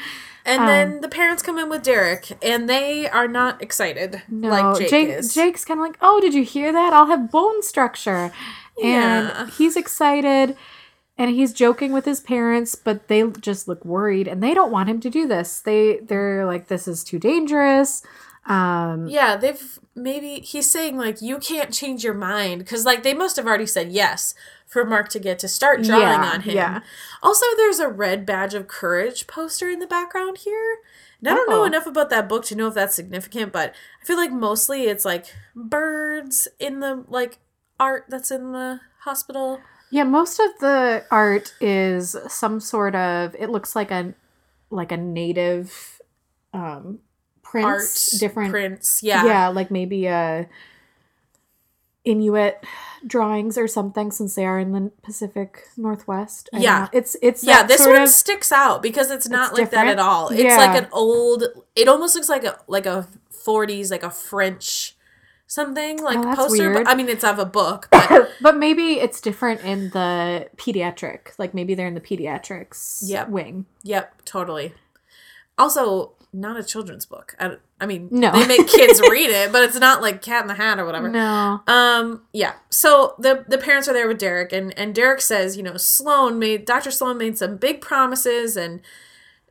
And 0.45 0.61
Um, 0.62 0.66
then 0.66 1.01
the 1.03 1.09
parents 1.09 1.43
come 1.43 1.59
in 1.59 1.68
with 1.68 1.83
Derek, 1.83 2.39
and 2.43 2.68
they 2.68 3.09
are 3.09 3.29
not 3.29 3.61
excited 3.62 4.22
No, 4.29 4.49
like 4.49 4.79
Jake, 4.79 4.89
Jake, 4.91 5.09
is. 5.11 5.35
Jake's 5.35 5.64
kind 5.64 5.79
of 5.81 5.87
like, 5.87 5.99
"Oh, 6.01 6.20
did 6.20 6.33
you 6.35 6.43
hear 6.45 6.72
that? 6.72 6.93
I'll 6.93 7.07
have 7.07 7.31
bone 7.31 7.62
structure," 7.62 8.31
Yeah. 8.79 9.41
and 9.43 9.51
he's 9.51 9.76
excited, 9.76 10.57
and 11.19 11.31
he's 11.31 11.53
joking 11.53 11.93
with 11.93 12.05
his 12.05 12.21
parents, 12.21 12.75
but 12.77 13.09
they 13.09 13.23
just 13.41 13.66
look 13.69 13.85
worried, 13.85 14.29
and 14.29 14.43
they 14.43 14.55
don't 14.55 14.71
want 14.73 14.89
him 14.89 15.01
to 15.01 15.11
do 15.11 15.27
this. 15.29 15.61
They 15.61 15.99
they're 15.99 16.47
like, 16.47 16.69
"This 16.69 16.87
is 16.89 17.03
too 17.05 17.19
dangerous." 17.19 18.03
Um, 18.47 19.07
Yeah, 19.09 19.37
they've 19.37 19.79
maybe 19.95 20.37
he's 20.41 20.71
saying 20.71 20.97
like 20.97 21.21
you 21.21 21.39
can't 21.39 21.73
change 21.73 22.03
your 22.05 22.14
mind 22.14 22.61
because 22.61 22.87
like 22.87 23.03
they 23.03 23.12
must 23.12 23.37
have 23.37 23.47
already 23.47 23.66
said 23.66 23.93
yes 23.93 24.35
for 24.66 24.85
Mark 24.85 25.09
to 25.11 25.19
get 25.19 25.39
to 25.41 25.49
start 25.49 25.83
drawing 25.83 26.03
Yeah, 26.23 26.31
on 26.33 26.41
him. 26.43 26.55
yeah. 26.55 26.81
Also, 27.23 27.45
there's 27.57 27.79
a 27.81 27.89
red 27.89 28.25
badge 28.25 28.55
of 28.55 28.66
courage 28.69 29.27
poster 29.27 29.69
in 29.69 29.81
the 29.81 29.87
background 29.87 30.39
here. 30.39 30.79
And 31.21 31.29
I 31.29 31.35
don't 31.35 31.51
know 31.51 31.62
Oh. 31.62 31.64
enough 31.64 31.87
about 31.87 32.11
that 32.11 32.29
book 32.29 32.45
to 32.47 32.55
know 32.55 32.69
if 32.69 32.75
that's 32.75 32.95
significant, 32.95 33.51
but 33.53 33.75
I 34.01 34.05
feel 34.05 34.16
like 34.16 34.31
mostly 34.31 34.85
it's 34.85 35.05
like 35.05 35.27
birds 35.57 36.49
in 36.59 36.81
the 36.81 37.05
like 37.09 37.39
art 37.81 38.05
that's 38.09 38.31
in 38.31 38.53
the 38.53 38.81
hospital. 39.01 39.61
Yeah, 39.91 40.05
most 40.05 40.39
of 40.39 40.51
the 40.61 41.05
art 41.11 41.55
is 41.61 42.14
some 42.28 42.61
sort 42.61 42.95
of 42.95 43.34
it 43.39 43.51
looks 43.51 43.74
like 43.74 43.91
a 43.91 44.14
like 44.70 44.93
a 44.93 44.97
native 44.97 46.01
um 46.53 46.99
prints, 47.43 48.12
art 48.14 48.20
different 48.20 48.51
prints. 48.51 49.03
yeah. 49.03 49.24
Yeah. 49.24 49.49
like 49.49 49.70
maybe 49.70 50.07
a 50.07 50.49
Inuit 52.05 52.64
drawings 53.07 53.59
or 53.59 53.68
something 53.68 54.11
since 54.11 54.34
they 54.34 54.47
are 54.47 54.59
in 54.59 54.72
the 54.72 54.91
Pacific 55.03 55.64
Northwest. 55.76 56.49
I 56.55 56.59
Yeah. 56.59 56.78
know. 56.80 56.89
It's 56.93 57.16
it's 57.20 57.45
Yeah, 57.45 57.64
this 57.64 57.86
one 57.86 57.97
of 57.97 58.09
sticks 58.09 58.51
out 58.51 58.82
because 58.82 59.11
it's 59.11 59.28
not 59.28 59.51
It's 59.51 59.59
like 59.59 59.70
that 59.72 59.86
at 59.89 59.99
all. 59.99 60.28
It's 60.28 60.43
Yeah. 60.43 60.57
like 60.57 60.82
an 60.82 60.89
old. 60.93 61.45
It 61.77 61.86
almost 61.89 62.15
looks 62.15 62.28
like 62.28 62.44
a 62.44 62.59
like 62.66 62.86
a 62.86 63.06
forties 63.31 63.90
like 63.90 64.02
a 64.02 64.10
French 64.10 64.97
something 65.49 66.01
like 66.01 66.19
Oh, 66.19 66.35
poster. 66.37 66.70
weird. 66.70 66.85
But, 66.85 66.93
I 66.93 66.95
mean, 66.95 67.09
it's 67.09 67.25
of 67.25 67.41
a 67.41 67.45
book, 67.45 67.89
but 67.91 68.31
but 68.41 68.57
maybe 68.57 69.01
it's 69.01 69.20
different 69.20 69.62
in 69.62 69.91
the 69.91 70.49
pediatric. 70.57 71.33
Like 71.39 71.53
maybe 71.55 71.75
they're 71.75 71.89
in 71.89 71.95
the 71.95 72.01
pediatrics 72.01 73.01
Yep. 73.05 73.29
wing. 73.31 73.66
yep, 73.83 74.23
totally. 74.25 74.75
Also, 75.57 76.12
not 76.33 76.57
a 76.59 76.62
children's 76.62 77.07
book. 77.07 77.35
I, 77.41 77.57
I 77.81 77.87
mean, 77.87 78.09
No. 78.12 78.31
they 78.33 78.47
make 78.47 78.69
kids 78.69 79.01
read 79.11 79.31
it, 79.31 79.51
but 79.51 79.62
it's 79.65 79.79
not 79.81 80.03
like 80.03 80.20
Cat 80.23 80.43
in 80.43 80.49
the 80.49 80.55
Hat 80.55 80.79
or 80.79 80.85
whatever. 80.85 81.09
No. 81.09 81.62
Um, 81.66 82.23
yeah. 82.33 82.53
So 82.70 83.15
the 83.19 83.45
the 83.49 83.59
parents 83.59 83.89
are 83.89 83.93
there 83.95 84.07
with 84.07 84.19
Derek, 84.19 84.53
and 84.53 84.77
and 84.79 84.95
Derek 84.95 85.20
says, 85.20 85.57
you 85.57 85.62
know, 85.62 85.77
Sloan 85.77 86.39
made 86.39 86.65
Dr. 86.66 86.91
Sloan 86.91 87.19
made 87.19 87.39
some 87.39 87.57
big 87.57 87.81
promises, 87.81 88.57
and 88.57 88.81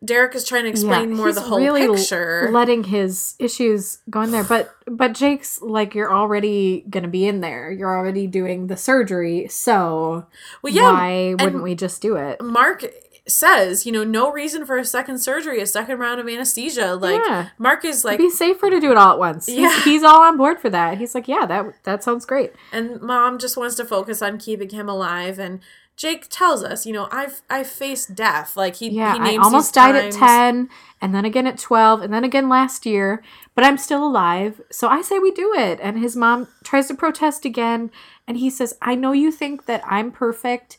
Derek 0.05 0.35
is 0.35 0.43
trying 0.43 0.63
to 0.63 0.69
explain 0.69 1.11
more 1.13 1.27
he's 1.27 1.35
the 1.35 1.41
whole 1.41 1.59
really 1.59 1.87
picture. 1.87 2.49
letting 2.51 2.83
his 2.85 3.35
issues 3.39 3.99
go 4.09 4.21
in 4.21 4.31
there 4.31 4.43
but 4.43 4.75
but 4.85 5.13
jake's 5.13 5.59
like 5.61 5.95
you're 5.95 6.13
already 6.13 6.85
gonna 6.89 7.07
be 7.07 7.25
in 7.27 7.41
there 7.41 7.71
you're 7.71 7.95
already 7.95 8.27
doing 8.27 8.67
the 8.67 8.77
surgery 8.77 9.47
so 9.49 10.25
well, 10.61 10.73
yeah, 10.73 10.91
why 10.91 11.35
wouldn't 11.39 11.63
we 11.63 11.73
just 11.75 12.01
do 12.01 12.15
it 12.15 12.39
Mark 12.41 12.85
says, 13.29 13.85
you 13.85 13.91
know, 13.91 14.05
no 14.05 14.31
reason 14.31 14.65
for 14.65 14.77
a 14.77 14.85
second 14.85 15.17
surgery, 15.19 15.59
a 15.59 15.65
second 15.65 15.99
round 15.99 16.19
of 16.21 16.29
anesthesia. 16.29 16.95
Like 16.95 17.19
Yeah. 17.25 17.49
Mark 17.57 17.83
is 17.83 18.05
like, 18.05 18.15
It'd 18.15 18.27
be 18.27 18.29
safer 18.29 18.69
to 18.69 18.79
do 18.79 18.89
it 18.89 18.97
all 18.97 19.11
at 19.11 19.19
once. 19.19 19.49
Yeah. 19.49 19.69
He's, 19.69 19.83
he's 19.83 20.03
all 20.03 20.21
on 20.21 20.37
board 20.37 20.59
for 20.59 20.69
that. 20.69 20.97
He's 20.97 21.13
like, 21.13 21.27
yeah, 21.27 21.45
that 21.45 21.83
that 21.83 22.03
sounds 22.03 22.25
great. 22.25 22.53
and 22.71 23.01
mom 23.01 23.37
just 23.37 23.57
wants 23.57 23.75
to 23.75 23.83
focus 23.85 24.21
on 24.21 24.37
keeping 24.37 24.69
him 24.69 24.87
alive. 24.87 25.39
And 25.39 25.59
Jake 25.97 26.27
tells 26.29 26.63
us, 26.63 26.85
you 26.85 26.93
know, 26.93 27.09
I've 27.11 27.41
I've 27.49 27.67
faced 27.67 28.13
death. 28.13 28.55
Like 28.55 28.75
he, 28.75 28.89
Yeah, 28.89 29.13
he 29.27 29.35
I 29.35 29.41
almost 29.41 29.73
died 29.73 29.95
at 29.95 30.11
10 30.11 30.69
and 31.01 31.15
then 31.15 31.25
again 31.25 31.47
at 31.47 31.57
12 31.57 32.03
and 32.03 32.13
then 32.13 32.23
again 32.23 32.47
last 32.47 32.85
year, 32.85 33.23
but 33.55 33.63
I'm 33.65 33.79
still 33.79 34.05
alive. 34.05 34.61
So 34.71 34.87
I 34.87 35.01
say 35.01 35.17
we 35.17 35.31
do 35.31 35.53
it. 35.55 35.79
And 35.81 35.97
his 35.97 36.15
mom 36.15 36.47
tries 36.63 36.87
to 36.89 36.93
protest 36.93 37.45
again 37.45 37.89
and 38.27 38.37
he 38.37 38.51
says, 38.51 38.77
"I 38.79 38.93
know 38.93 39.11
you 39.11 39.31
think 39.31 39.65
that 39.65 39.81
I'm 39.87 40.11
perfect, 40.11 40.77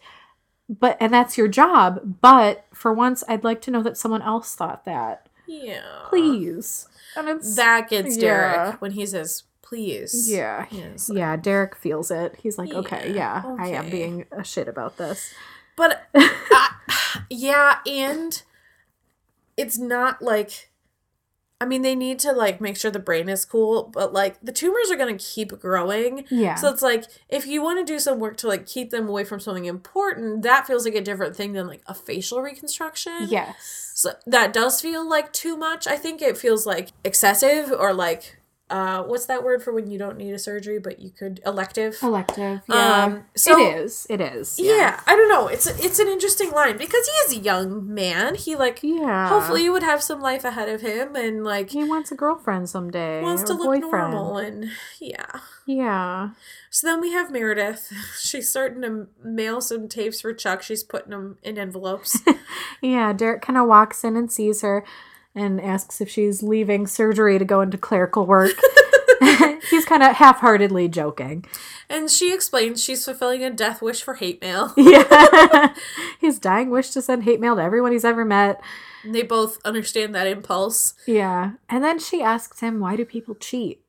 but 0.68 0.96
and 1.00 1.12
that's 1.12 1.36
your 1.36 1.48
job, 1.48 2.18
but 2.20 2.66
for 2.72 2.92
once 2.92 3.24
I'd 3.28 3.42
like 3.42 3.60
to 3.62 3.72
know 3.72 3.82
that 3.82 3.96
someone 3.98 4.22
else 4.22 4.54
thought 4.54 4.84
that. 4.84 5.28
Yeah, 5.48 5.80
Please." 6.10 6.86
And 7.16 7.28
it's 7.28 7.56
That 7.56 7.88
gets 7.88 8.16
Derek 8.16 8.54
Yeah. 8.54 8.76
when 8.78 8.92
he 8.92 9.04
says, 9.04 9.42
"Please." 9.68 10.30
yeah. 10.30 10.66
Yes. 10.70 11.10
Yeah, 11.12 11.36
Derek 11.36 11.76
feels 11.76 12.10
it. 12.10 12.36
He's 12.42 12.58
like, 12.58 12.72
"Okay, 12.72 13.12
Yeah, 13.14 13.42
yeah, 13.44 13.56
I 13.58 13.68
am 13.68 13.90
being 13.90 14.24
a 14.32 14.44
shit 14.44 14.68
about 14.68 14.96
this." 14.96 15.34
But 15.76 16.08
uh, 16.14 16.68
yeah, 17.30 17.78
and 17.86 18.42
it's 19.56 19.78
not 19.78 20.22
like 20.22 20.70
I 21.60 21.66
mean 21.66 21.82
they 21.82 21.96
need 21.96 22.20
to 22.20 22.32
like 22.32 22.60
make 22.60 22.76
sure 22.76 22.90
the 22.90 23.00
brain 23.00 23.28
is 23.28 23.44
cool, 23.44 23.90
but 23.92 24.12
like 24.12 24.40
the 24.40 24.52
tumors 24.52 24.90
are 24.92 24.96
going 24.96 25.16
to 25.16 25.24
keep 25.24 25.58
growing. 25.58 26.24
Yeah. 26.30 26.54
So 26.54 26.68
it's 26.70 26.82
like 26.82 27.04
if 27.28 27.46
you 27.46 27.62
want 27.62 27.84
to 27.84 27.92
do 27.92 27.98
some 27.98 28.20
work 28.20 28.36
to 28.38 28.48
like 28.48 28.66
keep 28.66 28.90
them 28.90 29.08
away 29.08 29.24
from 29.24 29.40
something 29.40 29.64
important, 29.64 30.42
that 30.42 30.66
feels 30.68 30.84
like 30.84 30.94
a 30.94 31.00
different 31.00 31.34
thing 31.34 31.52
than 31.54 31.66
like 31.66 31.82
a 31.86 31.94
facial 31.94 32.40
reconstruction. 32.40 33.26
yes. 33.28 33.92
So 33.96 34.12
that 34.26 34.52
does 34.52 34.80
feel 34.80 35.08
like 35.08 35.32
too 35.32 35.56
much. 35.56 35.88
I 35.88 35.96
think 35.96 36.22
it 36.22 36.38
feels 36.38 36.64
like 36.64 36.90
excessive 37.02 37.72
or 37.72 37.92
like 37.92 38.37
uh 38.70 39.02
what's 39.02 39.26
that 39.26 39.42
word 39.42 39.62
for 39.62 39.72
when 39.72 39.90
you 39.90 39.98
don't 39.98 40.16
need 40.18 40.32
a 40.32 40.38
surgery 40.38 40.78
but 40.78 40.98
you 41.00 41.10
could 41.10 41.40
elective? 41.46 41.96
Elective. 42.02 42.60
Yeah. 42.68 43.04
Um, 43.04 43.24
so- 43.36 43.58
it 43.58 43.76
is. 43.78 44.06
It 44.10 44.20
is. 44.20 44.58
Yeah. 44.58 45.00
I 45.06 45.16
don't 45.16 45.28
know. 45.28 45.48
It's 45.48 45.66
it's 45.66 45.98
an 45.98 46.08
interesting 46.08 46.50
line 46.50 46.76
because 46.76 47.06
he 47.06 47.12
is 47.34 47.40
a 47.40 47.42
young 47.42 47.92
man. 47.92 48.34
He 48.34 48.56
like 48.56 48.80
Yeah. 48.82 49.28
hopefully 49.28 49.62
he 49.62 49.70
would 49.70 49.82
have 49.82 50.02
some 50.02 50.20
life 50.20 50.44
ahead 50.44 50.68
of 50.68 50.80
him 50.80 51.16
and 51.16 51.44
like 51.44 51.70
he 51.70 51.84
wants 51.84 52.12
a 52.12 52.14
girlfriend 52.14 52.68
someday. 52.68 53.22
wants 53.22 53.42
to 53.44 53.54
look 53.54 53.80
boyfriend. 53.80 54.12
normal 54.12 54.36
and 54.38 54.70
yeah. 55.00 55.40
Yeah. 55.66 56.30
So 56.70 56.86
then 56.86 57.00
we 57.00 57.12
have 57.12 57.30
Meredith. 57.30 57.92
She's 58.20 58.48
starting 58.48 58.82
to 58.82 59.06
mail 59.22 59.60
some 59.60 59.88
tapes 59.88 60.20
for 60.20 60.32
Chuck. 60.34 60.62
She's 60.62 60.82
putting 60.82 61.10
them 61.10 61.38
in 61.42 61.58
envelopes. 61.58 62.20
Yeah. 62.80 63.12
Derek 63.12 63.42
kind 63.42 63.56
of 63.58 63.66
walks 63.66 64.04
in 64.04 64.16
and 64.16 64.30
sees 64.30 64.60
her 64.62 64.84
and 65.38 65.60
asks 65.60 66.00
if 66.00 66.08
she's 66.10 66.42
leaving 66.42 66.86
surgery 66.86 67.38
to 67.38 67.44
go 67.44 67.60
into 67.60 67.78
clerical 67.78 68.26
work. 68.26 68.52
He's 69.70 69.84
kind 69.84 70.02
of 70.02 70.14
half 70.16 70.38
heartedly 70.38 70.88
joking. 70.88 71.44
and 71.90 72.08
she 72.08 72.32
explains 72.32 72.82
she's 72.82 73.04
fulfilling 73.04 73.42
a 73.42 73.50
death 73.50 73.82
wish 73.82 74.02
for 74.02 74.14
hate 74.14 74.40
mail. 74.40 74.72
Yeah. 74.76 75.74
His 76.20 76.38
dying 76.38 76.70
wish 76.70 76.90
to 76.90 77.02
send 77.02 77.24
hate 77.24 77.40
mail 77.40 77.56
to 77.56 77.62
everyone 77.62 77.92
he's 77.92 78.04
ever 78.04 78.24
met. 78.24 78.60
They 79.04 79.22
both 79.22 79.58
understand 79.64 80.14
that 80.14 80.26
impulse. 80.28 80.94
Yeah. 81.06 81.52
And 81.68 81.82
then 81.82 81.98
she 81.98 82.22
asks 82.22 82.60
him, 82.60 82.78
why 82.80 82.96
do 82.96 83.04
people 83.04 83.34
cheat? 83.34 83.82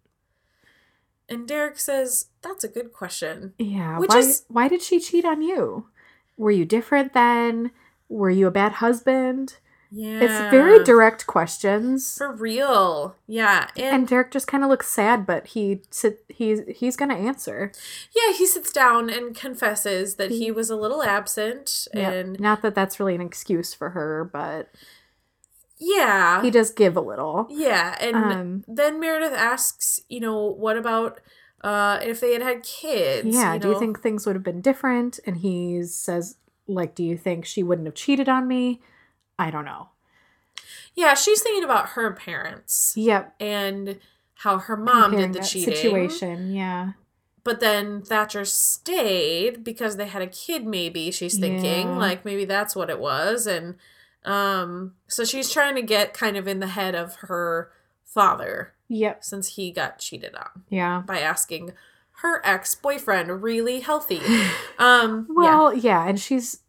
And 1.27 1.47
Derek 1.47 1.77
says, 1.77 2.27
That's 2.41 2.63
a 2.63 2.67
good 2.67 2.91
question. 2.91 3.53
Yeah. 3.59 3.99
Which 3.99 4.09
why, 4.09 4.19
is- 4.19 4.43
why 4.47 4.67
did 4.67 4.81
she 4.81 4.99
cheat 4.99 5.25
on 5.25 5.41
you? 5.43 5.87
Were 6.37 6.51
you 6.51 6.65
different 6.65 7.13
then? 7.13 7.71
Were 8.07 8.29
you 8.31 8.47
a 8.47 8.51
bad 8.51 8.73
husband? 8.73 9.57
Yeah. 9.91 10.19
It's 10.21 10.51
very 10.51 10.83
direct 10.83 11.25
questions. 11.25 12.15
For 12.17 12.31
real. 12.31 13.15
Yeah. 13.25 13.69
And, 13.75 13.85
and 13.95 14.07
Derek 14.07 14.29
just 14.31 14.45
kind 14.47 14.63
of 14.63 14.69
looks 14.69 14.87
sad, 14.87 15.25
but 15.25 15.47
he 15.47 15.81
sit, 15.89 16.23
he's 16.29 16.61
he's 16.67 16.95
gonna 16.95 17.15
answer. 17.15 17.71
yeah, 18.15 18.33
he 18.37 18.45
sits 18.45 18.71
down 18.71 19.09
and 19.09 19.35
confesses 19.35 20.15
that 20.15 20.29
he 20.29 20.51
was 20.51 20.69
a 20.69 20.75
little 20.75 21.01
absent. 21.01 21.87
Yeah. 21.93 22.11
And 22.11 22.39
Not 22.39 22.61
that 22.61 22.75
that's 22.75 22.99
really 22.99 23.15
an 23.15 23.21
excuse 23.21 23.73
for 23.73 23.89
her, 23.91 24.29
but 24.31 24.69
yeah. 25.79 26.41
he 26.41 26.51
does 26.51 26.71
give 26.71 26.95
a 26.95 27.01
little. 27.01 27.47
Yeah. 27.49 27.95
And 27.99 28.15
Um, 28.15 28.63
then 28.67 28.99
Meredith 28.99 29.33
asks, 29.33 30.01
you 30.09 30.19
know, 30.19 30.45
what 30.45 30.77
about 30.77 31.19
uh 31.61 31.99
if 32.03 32.19
they 32.21 32.33
had 32.33 32.41
had 32.41 32.63
kids? 32.63 33.27
yeah. 33.35 33.57
do 33.57 33.69
you 33.69 33.79
think 33.79 33.99
things 34.01 34.25
would 34.25 34.35
have 34.35 34.43
been 34.43 34.61
different? 34.61 35.19
And 35.25 35.37
he 35.37 35.81
says, 35.83 36.35
like, 36.67 36.95
do 36.95 37.03
you 37.03 37.17
think 37.17 37.45
she 37.45 37.63
wouldn't 37.63 37.87
have 37.87 37.95
cheated 37.95 38.29
on 38.29 38.47
me? 38.47 38.81
I 39.39 39.49
don't 39.49 39.65
know. 39.65 39.89
Yeah, 40.95 41.13
she's 41.15 41.41
thinking 41.41 41.63
about 41.63 41.89
her 41.89 42.11
parents 42.13 42.93
Yep. 42.97 43.35
and 43.39 43.99
how 44.35 44.57
her 44.59 44.75
mom 44.77 45.11
comparing 45.11 45.31
did 45.31 45.41
the 45.41 45.47
cheating. 45.47 45.73
situation. 45.75 46.53
Yeah. 46.53 46.91
But 47.43 47.61
then 47.61 48.01
Thatcher 48.01 48.43
stayed 48.45 49.63
because 49.63 49.95
they 49.97 50.07
had 50.07 50.21
a 50.21 50.27
kid, 50.27 50.65
maybe, 50.65 51.09
she's 51.11 51.39
thinking. 51.39 51.87
Yeah. 51.87 51.97
Like 51.97 52.25
maybe 52.25 52.45
that's 52.45 52.75
what 52.75 52.89
it 52.89 52.99
was. 52.99 53.47
And 53.47 53.75
um 54.25 54.93
so 55.07 55.23
she's 55.23 55.49
trying 55.49 55.75
to 55.75 55.81
get 55.81 56.13
kind 56.13 56.35
of 56.35 56.47
in 56.47 56.59
the 56.59 56.67
head 56.67 56.93
of 56.95 57.15
her 57.15 57.71
father 58.03 58.73
Yep. 58.89 59.23
since 59.23 59.55
he 59.55 59.71
got 59.71 59.99
cheated 59.99 60.35
on 60.35 60.63
Yeah. 60.69 61.01
by 61.05 61.19
asking 61.21 61.71
her 62.21 62.41
ex-boyfriend 62.45 63.41
really 63.41 63.79
healthy. 63.79 64.21
Um 64.77 65.27
yeah. 65.29 65.33
Well, 65.35 65.73
yeah. 65.73 66.07
and 66.07 66.19
she's 66.19 66.59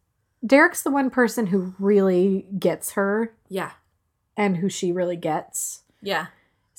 Derek's 0.44 0.82
the 0.82 0.90
one 0.90 1.10
person 1.10 1.48
who 1.48 1.74
really 1.78 2.46
gets 2.58 2.92
her 2.92 3.32
Yeah. 3.48 3.72
and 4.36 4.58
who 4.58 4.68
she 4.68 4.92
really 4.92 5.16
gets. 5.16 5.82
Yeah. 6.02 6.26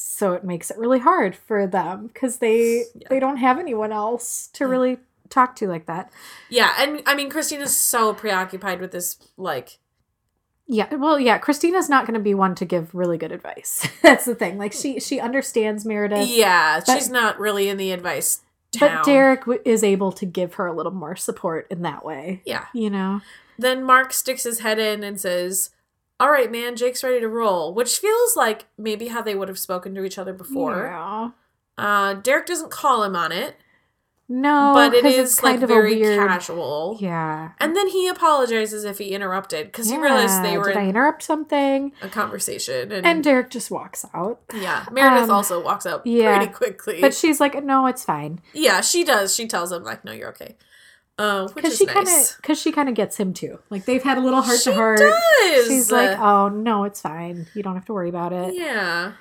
so 0.04 0.34
it 0.34 0.44
makes 0.44 0.72
it 0.72 0.78
really 0.80 0.98
hard 0.98 1.36
for 1.36 1.68
them 1.68 2.08
because 2.08 2.38
they 2.38 2.86
Yeah. 2.96 3.08
they 3.10 3.20
don't 3.20 3.38
have 3.38 3.60
anyone 3.60 3.92
else 3.92 4.48
to 4.54 4.64
Yeah. 4.64 4.70
really 4.72 4.98
talk 5.30 5.56
to 5.58 5.68
like 5.68 5.86
that 5.86 6.12
Yeah, 6.50 6.74
and 6.80 7.04
I 7.06 7.14
mean 7.14 7.30
Cristina's 7.30 7.78
so 7.78 8.12
preoccupied 8.12 8.82
with 8.82 8.92
this 8.92 9.18
like 9.38 9.78
yeah 10.68 10.94
well 10.96 11.20
yeah 11.20 11.38
cristina's 11.38 11.88
not 11.90 12.06
going 12.08 12.14
to 12.16 12.20
be 12.24 12.34
one 12.34 12.56
to 12.56 12.66
give 12.66 12.96
really 12.96 13.18
good 13.18 13.32
advice 13.32 13.88
that's 14.02 14.26
the 14.26 14.34
thing 14.36 14.58
like 14.58 14.74
she 14.74 15.00
she 15.00 15.20
understands 15.20 15.86
meredith 15.86 16.28
Yeah, 16.28 16.82
But- 16.86 16.96
she's 16.96 17.10
not 17.10 17.40
really 17.40 17.70
in 17.70 17.78
the 17.78 17.92
advice 17.92 18.42
town. 18.72 18.98
but 18.98 19.06
derek 19.06 19.42
w- 19.42 19.62
is 19.66 19.84
able 19.84 20.12
to 20.14 20.26
give 20.26 20.56
her 20.56 20.66
a 20.66 20.74
little 20.74 20.94
more 20.94 21.16
support 21.16 21.68
in 21.70 21.82
that 21.84 22.04
way 22.06 22.42
Yeah. 22.46 22.66
you 22.74 22.90
know 22.90 23.22
Then 23.62 23.84
Mark 23.84 24.14
sticks 24.14 24.44
his 24.44 24.60
head 24.60 24.80
in 24.80 25.04
and 25.04 25.20
says, 25.20 25.70
All 26.20 26.30
right, 26.32 26.52
man, 26.52 26.76
Jake's 26.76 27.04
ready 27.04 27.20
to 27.20 27.30
roll, 27.30 27.74
which 27.74 27.98
feels 27.98 28.36
like 28.36 28.66
maybe 28.78 29.08
how 29.08 29.22
they 29.22 29.36
would 29.36 29.48
have 29.48 29.60
spoken 29.60 29.96
to 29.96 30.04
each 30.04 30.18
other 30.18 30.34
before. 30.34 30.88
yeah. 30.88 31.30
Uh, 31.78 32.14
Derek 32.14 32.46
doesn't 32.46 32.70
call 32.70 33.04
him 33.04 33.16
on 33.16 33.32
it, 33.32 33.56
no 34.32 34.72
but 34.74 34.94
it 34.94 35.04
is 35.04 35.44
like 35.44 35.60
very 35.60 35.96
weird 35.96 36.28
casual. 36.28 36.98
yeah 37.02 37.52
And 37.60 37.76
then 37.76 37.88
he 37.88 38.08
apologizes 38.08 38.86
if 38.86 38.98
he 38.98 39.10
interrupted 39.10 39.68
because 39.68 39.90
he 39.90 39.98
realized 39.98 40.42
they 40.44 40.58
were 40.58 40.68
did 40.70 40.78
i 40.78 40.88
interrupt 40.88 41.22
something 41.22 41.92
a 42.02 42.08
conversation. 42.08 42.92
And, 42.92 43.06
and 43.06 43.24
derek 43.24 43.50
just 43.50 43.70
walks 43.70 44.06
out 44.14 44.40
yeah, 44.54 44.86
Meredith 44.92 45.30
um, 45.30 45.32
also 45.32 45.62
walks 45.62 45.86
out 45.86 46.06
yeah, 46.06 46.38
pretty 46.38 46.54
quickly. 46.54 47.02
but 47.02 47.14
she's 47.14 47.40
like 47.42 47.62
no 47.64 47.88
it's 47.88 48.06
fine 48.06 48.42
yeah, 48.54 48.80
she 48.82 49.04
does. 49.04 49.36
She 49.36 49.48
tells 49.48 49.72
him, 49.72 49.84
like, 49.84 50.06
No, 50.06 50.12
you're 50.14 50.30
okay. 50.30 50.56
Uh, 51.22 51.48
because 51.53 51.77
she 51.77 51.85
nice. 51.85 51.93
kind 51.95 52.07
of 52.07 52.35
because 52.38 52.60
she 52.60 52.72
kind 52.72 52.89
of 52.89 52.95
gets 52.95 53.18
him 53.18 53.34
too 53.34 53.60
like 53.69 53.85
they've 53.85 54.03
had 54.03 54.18
a 54.18 54.22
little 54.22 54.41
heart 54.41 54.60
to 54.61 54.73
heart 54.73 54.99
does. 54.99 55.68
she's 55.68 55.91
like 55.91 56.18
oh 56.19 56.49
no 56.49 56.84
it's 56.84 56.99
fine 57.02 57.45
you 57.53 57.61
don't 57.61 57.76
have 57.76 57.85
to 57.85 57.93
worry 57.93 58.10
about 58.10 58.34
it 58.34 58.56
Yeah. 58.56 59.14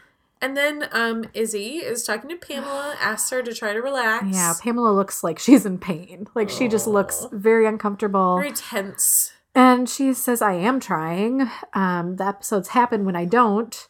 And 0.42 0.56
then 0.56 0.88
um 0.92 1.26
Izzie 1.34 1.78
is 1.92 2.02
talking 2.02 2.30
to 2.30 2.36
Pamela, 2.36 2.96
asks 2.98 3.28
her 3.28 3.42
to 3.42 3.52
try 3.52 3.74
to 3.74 3.80
relax. 3.82 4.24
yeah 4.34 4.54
pamela 4.62 4.90
looks 4.92 5.22
like 5.22 5.38
she's 5.38 5.66
in 5.66 5.76
pain 5.78 6.26
like 6.34 6.48
she 6.48 6.66
just 6.68 6.86
looks 6.86 7.26
very 7.32 7.66
uncomfortable 7.66 8.36
Very 8.38 8.52
tense. 8.52 9.32
and 9.54 9.86
she 9.88 10.14
says 10.14 10.40
i 10.40 10.54
am 10.54 10.80
trying 10.80 11.50
um 11.74 12.16
the 12.16 12.24
episodes 12.26 12.68
happen 12.68 13.04
when 13.04 13.16
i 13.16 13.26
don't 13.26 13.86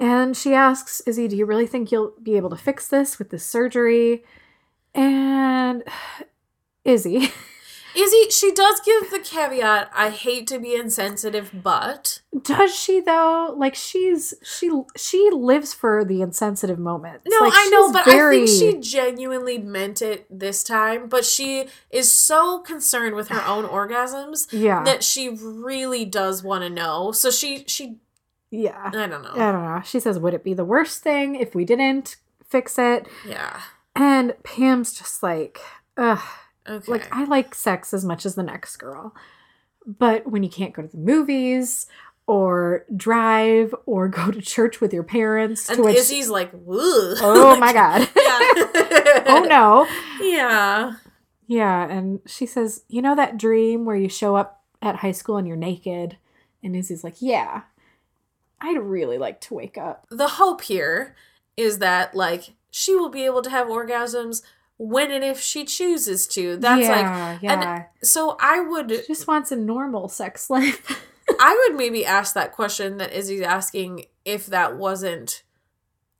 and 0.00 0.34
she 0.36 0.54
asks 0.54 1.02
izzie 1.06 1.28
do 1.28 1.36
you 1.36 1.44
really 1.44 1.66
think 1.66 1.92
you'll 1.92 2.14
be 2.22 2.36
able 2.38 2.50
to 2.50 2.56
fix 2.56 2.88
this 2.88 3.18
with 3.18 3.28
this 3.30 3.44
surgery 3.44 4.24
and 4.94 5.82
izzie 6.84 7.32
Izzie, 7.96 8.28
she 8.30 8.50
does 8.50 8.80
give 8.84 9.10
the 9.12 9.20
caveat, 9.20 9.88
I 9.94 10.10
hate 10.10 10.48
to 10.48 10.58
be 10.58 10.74
insensitive, 10.74 11.50
but 11.62 12.22
Does 12.42 12.74
she 12.74 13.00
though? 13.00 13.54
Like 13.56 13.76
she's 13.76 14.34
she 14.42 14.68
she 14.96 15.30
lives 15.32 15.72
for 15.72 16.04
the 16.04 16.20
insensitive 16.20 16.78
moments. 16.80 17.24
No, 17.28 17.38
Like, 17.38 17.52
I 17.54 17.68
know, 17.68 17.92
but 17.92 18.04
very- 18.04 18.42
I 18.42 18.46
think 18.46 18.84
she 18.84 18.90
genuinely 18.90 19.58
meant 19.58 20.02
it 20.02 20.26
this 20.28 20.64
time. 20.64 21.08
But 21.08 21.24
she 21.24 21.68
is 21.88 22.10
so 22.12 22.58
concerned 22.58 23.14
with 23.14 23.28
her 23.28 23.42
own 23.46 23.64
orgasms 23.64 24.48
yeah 24.50 24.82
that 24.82 25.04
she 25.04 25.28
really 25.28 26.04
does 26.04 26.42
want 26.42 26.64
to 26.64 26.70
know. 26.70 27.12
So 27.12 27.30
she 27.30 27.62
she 27.68 27.98
yeah. 28.50 28.88
I 28.92 29.06
don't 29.06 29.22
know. 29.22 29.34
I 29.34 29.52
don't 29.52 29.64
know. 29.64 29.82
She 29.84 30.00
says, 30.00 30.18
"Would 30.18 30.34
it 30.34 30.42
be 30.42 30.54
the 30.54 30.64
worst 30.64 31.02
thing 31.04 31.36
if 31.36 31.54
we 31.54 31.64
didn't 31.64 32.16
fix 32.44 32.76
it?" 32.76 33.06
Yeah. 33.24 33.60
And 33.94 34.34
Pam's 34.42 34.92
just 34.98 35.22
like, 35.22 35.60
"Ugh." 35.96 36.18
Okay. 36.68 36.90
Like 36.92 37.08
I 37.14 37.24
like 37.24 37.54
sex 37.54 37.92
as 37.92 38.04
much 38.04 38.24
as 38.24 38.34
the 38.36 38.42
next 38.42 38.76
girl, 38.76 39.14
But 39.86 40.26
when 40.30 40.42
you 40.42 40.48
can't 40.48 40.72
go 40.72 40.82
to 40.82 40.88
the 40.88 40.96
movies 40.98 41.86
or 42.26 42.86
drive 42.96 43.74
or 43.84 44.08
go 44.08 44.30
to 44.30 44.40
church 44.40 44.80
with 44.80 44.94
your 44.94 45.02
parents, 45.02 45.68
And 45.68 45.76
to 45.76 45.82
which 45.84 45.96
Izzie's 45.98 46.30
like, 46.30 46.48
Ugh. 46.54 47.18
oh 47.20 47.56
my 47.60 47.72
god, 47.72 48.08
Yeah. 48.16 49.22
oh 49.26 49.46
no, 49.48 49.86
Yeah. 50.26 50.94
yeah. 51.46 51.86
And 51.88 52.20
she 52.26 52.46
says, 52.46 52.84
you 52.88 53.02
know 53.02 53.14
that 53.14 53.36
dream 53.36 53.84
where 53.84 53.96
you 53.96 54.08
show 54.08 54.36
up 54.36 54.62
at 54.80 54.96
high 54.96 55.12
school 55.12 55.36
and 55.36 55.46
you're 55.46 55.56
naked, 55.56 56.16
and 56.62 56.74
Izzie's 56.74 57.04
like, 57.04 57.16
yeah, 57.20 57.62
I'd 58.60 58.78
really 58.78 59.18
like 59.18 59.40
to 59.42 59.54
wake 59.54 59.76
up. 59.76 60.06
The 60.10 60.28
hope 60.28 60.62
here 60.62 61.14
is 61.58 61.78
that 61.80 62.14
like 62.14 62.54
she 62.70 62.94
will 62.96 63.10
be 63.10 63.24
able 63.26 63.42
to 63.42 63.50
have 63.50 63.66
orgasms 63.68 64.40
when 64.76 65.10
and 65.10 65.24
if 65.24 65.40
she 65.40 65.64
chooses 65.64 66.26
to. 66.28 66.56
That's 66.56 66.88
like 66.88 67.00
yeah, 67.00 67.38
yeah. 67.42 67.84
so 68.02 68.36
I 68.40 68.60
would 68.60 68.90
she 68.90 69.06
just 69.06 69.26
wants 69.26 69.52
a 69.52 69.56
normal 69.56 70.08
sex 70.08 70.50
life. 70.50 71.02
I 71.40 71.66
would 71.68 71.76
maybe 71.76 72.04
ask 72.04 72.34
that 72.34 72.52
question 72.52 72.98
that 72.98 73.12
Izzie's 73.12 73.42
asking 73.42 74.06
if 74.24 74.46
that 74.46 74.76
wasn't 74.76 75.42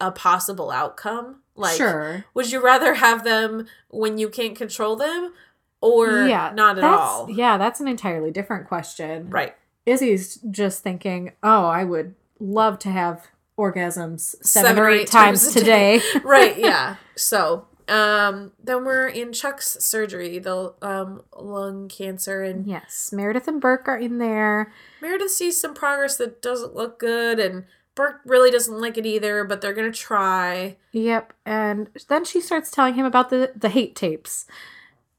a 0.01 0.11
possible 0.11 0.71
outcome. 0.71 1.41
Like 1.57 1.77
sure. 1.77 2.25
would 2.35 2.51
you 2.51 2.63
rather 2.63 2.95
have 2.95 3.23
them 3.23 3.67
when 3.89 4.19
you 4.19 4.29
can't 4.29 4.57
control 4.57 4.97
them 4.97 5.33
or 5.81 6.27
yeah, 6.27 6.53
not 6.55 6.79
at 6.79 6.85
all? 6.85 7.31
Yeah, 7.31 7.59
that's 7.59 7.81
an 7.81 7.87
entirely 7.87 8.31
different 8.31 8.67
question. 8.67 9.31
Right. 9.31 9.55
Izzie's 9.87 10.37
just 10.51 10.83
thinking, 10.83 11.33
oh, 11.43 11.67
I 11.67 11.85
would 11.85 12.15
love 12.41 12.79
to 12.81 12.91
have 12.91 13.29
orgasms 13.59 14.35
seven, 14.45 14.79
or 14.79 14.89
eight, 14.89 15.07
times, 15.07 15.47
a 15.55 15.63
day. 15.63 15.99
today. 16.01 16.21
right, 16.25 16.59
yeah. 16.59 16.97
So, 17.17 17.67
um 17.89 18.53
then 18.63 18.85
we're 18.85 19.09
in 19.09 19.33
Chuck's 19.33 19.77
surgery, 19.85 20.39
the 20.39 20.75
um 20.83 21.23
lung 21.37 21.89
cancer 21.89 22.43
and 22.43 22.67
yes, 22.67 23.11
Meredith 23.13 23.49
and 23.49 23.61
Burke 23.61 23.89
are 23.89 23.99
in 23.99 24.19
there. 24.19 24.73
Meredith 25.03 25.31
sees 25.33 25.61
some 25.61 25.75
progress 25.75 26.17
that 26.17 26.41
doesn't 26.43 26.75
look 26.75 26.99
good 26.99 27.39
and 27.39 27.65
Burke 27.95 28.21
really 28.25 28.51
doesn't 28.51 28.81
like 28.81 28.99
it 28.99 29.07
either, 29.07 29.45
but 29.45 29.61
they're 29.61 29.73
going 29.73 29.91
to 29.91 29.97
try. 29.97 30.77
Yep, 30.91 31.33
and 31.47 31.89
then 32.09 32.25
she 32.25 32.41
starts 32.41 32.71
telling 32.71 32.95
him 32.95 33.07
about 33.07 33.31
the 33.31 33.53
the 33.55 33.69
hate 33.69 33.95
tapes. 33.95 34.47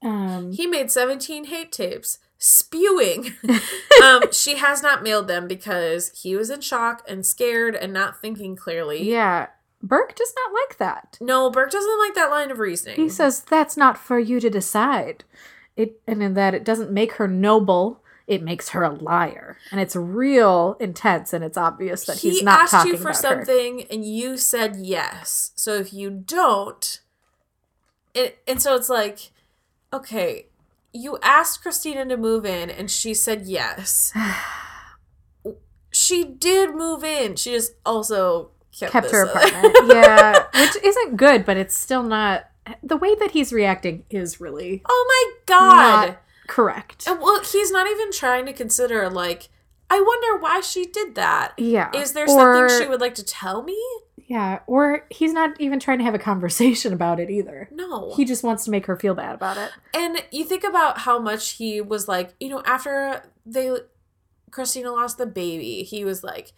Um, 0.02 0.52
He 0.52 0.68
made 0.68 0.92
17 0.92 1.46
hate 1.46 1.72
tapes 1.72 2.20
spewing. 2.38 3.34
um, 4.04 4.24
she 4.32 4.58
has 4.58 4.84
not 4.84 5.04
mailed 5.04 5.28
them 5.28 5.48
because 5.48 6.12
he 6.22 6.36
was 6.36 6.50
in 6.50 6.62
shock 6.62 7.02
and 7.08 7.26
scared 7.26 7.76
and 7.76 7.94
not 7.94 8.22
thinking 8.22 8.56
clearly. 8.56 9.10
yeah, 9.10 9.48
Burke 9.82 10.16
does 10.16 10.34
not 10.36 10.54
like 10.54 10.78
that. 10.78 11.18
No, 11.22 11.50
Burke 11.50 11.72
doesn't 11.72 12.00
like 12.00 12.16
that 12.16 12.32
line 12.32 12.52
of 12.52 12.60
reasoning. 12.60 12.96
He 12.96 13.10
says 13.10 13.42
that's 13.42 13.78
not 13.78 13.98
for 13.98 14.20
you 14.20 14.40
to 14.40 14.50
decide. 14.50 15.24
It 15.76 16.02
and 16.08 16.24
in 16.24 16.34
that 16.36 16.54
it 16.54 16.64
doesn't 16.64 16.92
make 16.92 17.14
her 17.14 17.28
noble. 17.28 18.02
It 18.28 18.42
makes 18.42 18.70
her 18.70 18.82
a 18.84 18.90
liar, 18.90 19.58
and 19.70 19.80
it's 19.80 19.96
real 19.96 20.78
intense, 20.80 21.32
and 21.32 21.44
it's 21.44 21.58
obvious 21.58 22.06
that 22.06 22.18
he's 22.18 22.42
not 22.42 22.68
talking 22.68 22.68
about 22.68 22.72
he 22.72 22.78
asked 22.78 22.88
you 22.88 22.98
for 22.98 23.10
about 23.28 23.40
her. 23.40 23.46
something 23.46 23.84
and 23.92 24.04
you 24.04 24.38
said 24.38 24.78
yes. 24.78 25.52
So 25.56 25.76
if 25.76 25.94
you 25.94 26.10
don't, 26.10 27.02
it, 28.16 28.40
and 28.48 28.60
so 28.60 28.74
it's 28.76 28.90
like, 28.90 29.32
okay, 29.94 30.48
you 30.92 31.20
asked 31.22 31.62
Cristina 31.62 32.06
to 32.06 32.18
move 32.18 32.46
in 32.46 32.70
and 32.70 32.90
she 32.90 33.14
said 33.14 33.44
yes. 33.46 34.14
she 35.92 36.24
did 36.24 36.74
move 36.74 37.04
in. 37.04 37.36
She 37.36 37.52
just 37.52 37.74
also 37.86 38.52
kept, 38.80 38.92
kept 38.92 39.12
her 39.12 39.24
apartment. 39.26 39.76
yeah, 39.88 40.46
which 40.56 40.76
isn't 40.84 41.18
good, 41.18 41.46
but 41.46 41.58
it's 41.58 41.78
still 41.78 42.04
not. 42.04 42.50
The 42.82 42.98
way 42.98 43.14
that 43.16 43.32
he's 43.32 43.54
reacting 43.54 44.06
is 44.10 44.40
really 44.42 44.82
oh 44.86 45.06
my 45.08 45.40
god. 45.46 46.08
not 46.08 46.22
correct. 46.48 47.08
And, 47.08 47.20
well, 47.22 47.42
he's 47.44 47.72
not 47.72 47.88
even 47.88 48.12
trying 48.12 48.46
to 48.48 48.54
consider 48.54 49.10
like. 49.10 49.50
I 49.88 50.02
wonder 50.02 50.42
why 50.42 50.62
she 50.62 50.86
did 50.86 51.14
that. 51.14 51.54
Yeah. 51.58 51.92
Is 51.96 52.14
there 52.14 52.26
Or- 52.28 52.68
something 52.68 52.82
she 52.86 52.90
would 52.90 53.02
like 53.02 53.14
to 53.16 53.24
tell 53.24 53.62
me? 53.62 53.78
Yeah, 54.28 54.62
or 54.66 55.06
he's 55.12 55.32
not 55.32 55.62
even 55.62 55.80
trying 55.80 56.00
to 56.00 56.04
have 56.04 56.16
a 56.16 56.20
conversation 56.20 56.92
about 56.92 57.20
it 57.20 57.30
either. 57.30 57.70
No. 57.72 58.12
He 58.16 58.26
just 58.26 58.44
wants 58.44 58.66
to 58.66 58.72
make 58.72 58.88
her 58.88 58.98
feel 58.98 59.14
bad 59.14 59.36
about 59.36 59.58
it. 59.58 59.70
And 59.94 60.24
you 60.32 60.44
think 60.44 60.64
about 60.64 61.00
how 61.00 61.20
much 61.20 61.52
he 61.54 61.82
was 61.82 62.08
like, 62.08 62.34
you 62.40 62.50
know, 62.50 62.64
after 62.66 63.22
they 63.46 63.78
Cristina 64.50 64.92
lost 64.92 65.20
the 65.20 65.28
baby, 65.28 65.84
he 65.84 66.04
was 66.04 66.24
like, 66.24 66.54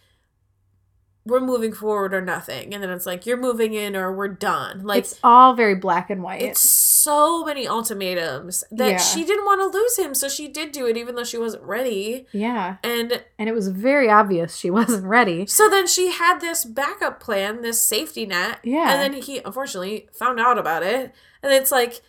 We're 1.28 1.40
moving 1.40 1.72
forward 1.72 2.12
or 2.14 2.20
nothing. 2.20 2.74
And 2.74 2.82
then 2.82 2.90
it's 2.90 3.06
like, 3.06 3.26
You're 3.26 3.36
moving 3.36 3.74
in 3.74 3.94
or 3.94 4.12
we're 4.12 4.28
done. 4.28 4.82
Like 4.84 4.98
it's 5.00 5.18
all 5.22 5.54
very 5.54 5.74
black 5.76 6.10
and 6.10 6.22
white. 6.22 6.42
it's 6.42 6.60
so 6.60 7.44
many 7.44 7.66
ultimatums 7.68 8.64
that 8.70 8.88
Yeah. 8.90 8.96
she 8.98 9.24
didn't 9.24 9.44
want 9.44 9.60
to 9.60 9.78
lose 9.78 9.96
him, 9.98 10.14
so 10.14 10.28
she 10.28 10.48
did 10.48 10.72
do 10.72 10.86
it 10.86 10.96
even 10.96 11.14
though 11.14 11.24
she 11.24 11.38
wasn't 11.38 11.62
ready. 11.62 12.26
yeah, 12.32 12.76
And 12.82 13.22
and 13.38 13.48
it 13.48 13.52
was 13.54 13.68
very 13.68 14.10
obvious 14.10 14.56
she 14.56 14.70
wasn't 14.80 15.04
ready. 15.06 15.46
so 15.46 15.68
then 15.68 15.86
she 15.86 16.10
had 16.10 16.40
this 16.40 16.64
backup 16.64 17.20
plan, 17.20 17.62
this 17.62 17.80
safety 17.82 18.26
net. 18.26 18.58
Yeah. 18.64 18.92
And 18.92 19.00
then 19.14 19.22
he 19.22 19.38
unfortunately 19.38 20.08
found 20.12 20.40
out 20.40 20.58
about 20.58 20.82
it. 20.82 21.14
And 21.42 21.52
it's 21.52 21.70
like, 21.70 22.00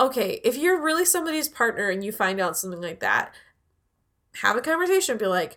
okay, 0.00 0.40
if 0.42 0.56
you're 0.56 0.80
really 0.80 1.04
somebody's 1.04 1.48
partner 1.48 1.88
and 1.90 2.02
you 2.04 2.10
find 2.12 2.40
out 2.40 2.56
something 2.56 2.80
like 2.80 3.00
that, 3.00 3.34
have 4.42 4.56
a 4.56 4.60
conversation. 4.60 5.16
Be 5.18 5.26
like, 5.26 5.56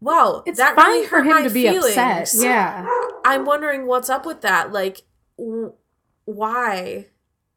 wow, 0.00 0.42
It's 0.46 0.58
that 0.58 0.74
fine 0.76 0.86
really 0.86 1.06
for 1.06 1.22
hurt 1.22 1.38
him 1.42 1.48
to 1.48 1.54
be 1.54 1.62
feelings. 1.68 1.96
upset. 1.96 2.30
Yeah, 2.44 2.86
I'm 3.24 3.44
wondering 3.44 3.86
what's 3.86 4.08
up 4.10 4.26
with 4.26 4.40
that. 4.42 4.72
Like, 4.72 5.02
w- 5.38 5.72
why? 6.24 7.06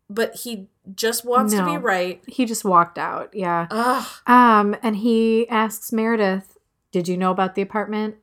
But 0.10 0.36
he 0.38 0.68
just 0.96 1.24
wants 1.26 1.54
to 1.54 1.64
be 1.66 1.78
right. 1.78 2.22
he 2.28 2.46
just 2.46 2.66
walked 2.66 2.98
out. 2.98 3.30
Yeah. 3.34 3.68
Ugh. 3.70 4.08
Um, 4.26 4.76
and 4.82 4.96
he 4.98 5.48
asks 5.50 5.92
Meredith, 5.92 6.58
"Did 6.92 7.08
you 7.08 7.16
know 7.18 7.30
about 7.32 7.54
the 7.56 7.62
apartment?" 7.62 8.16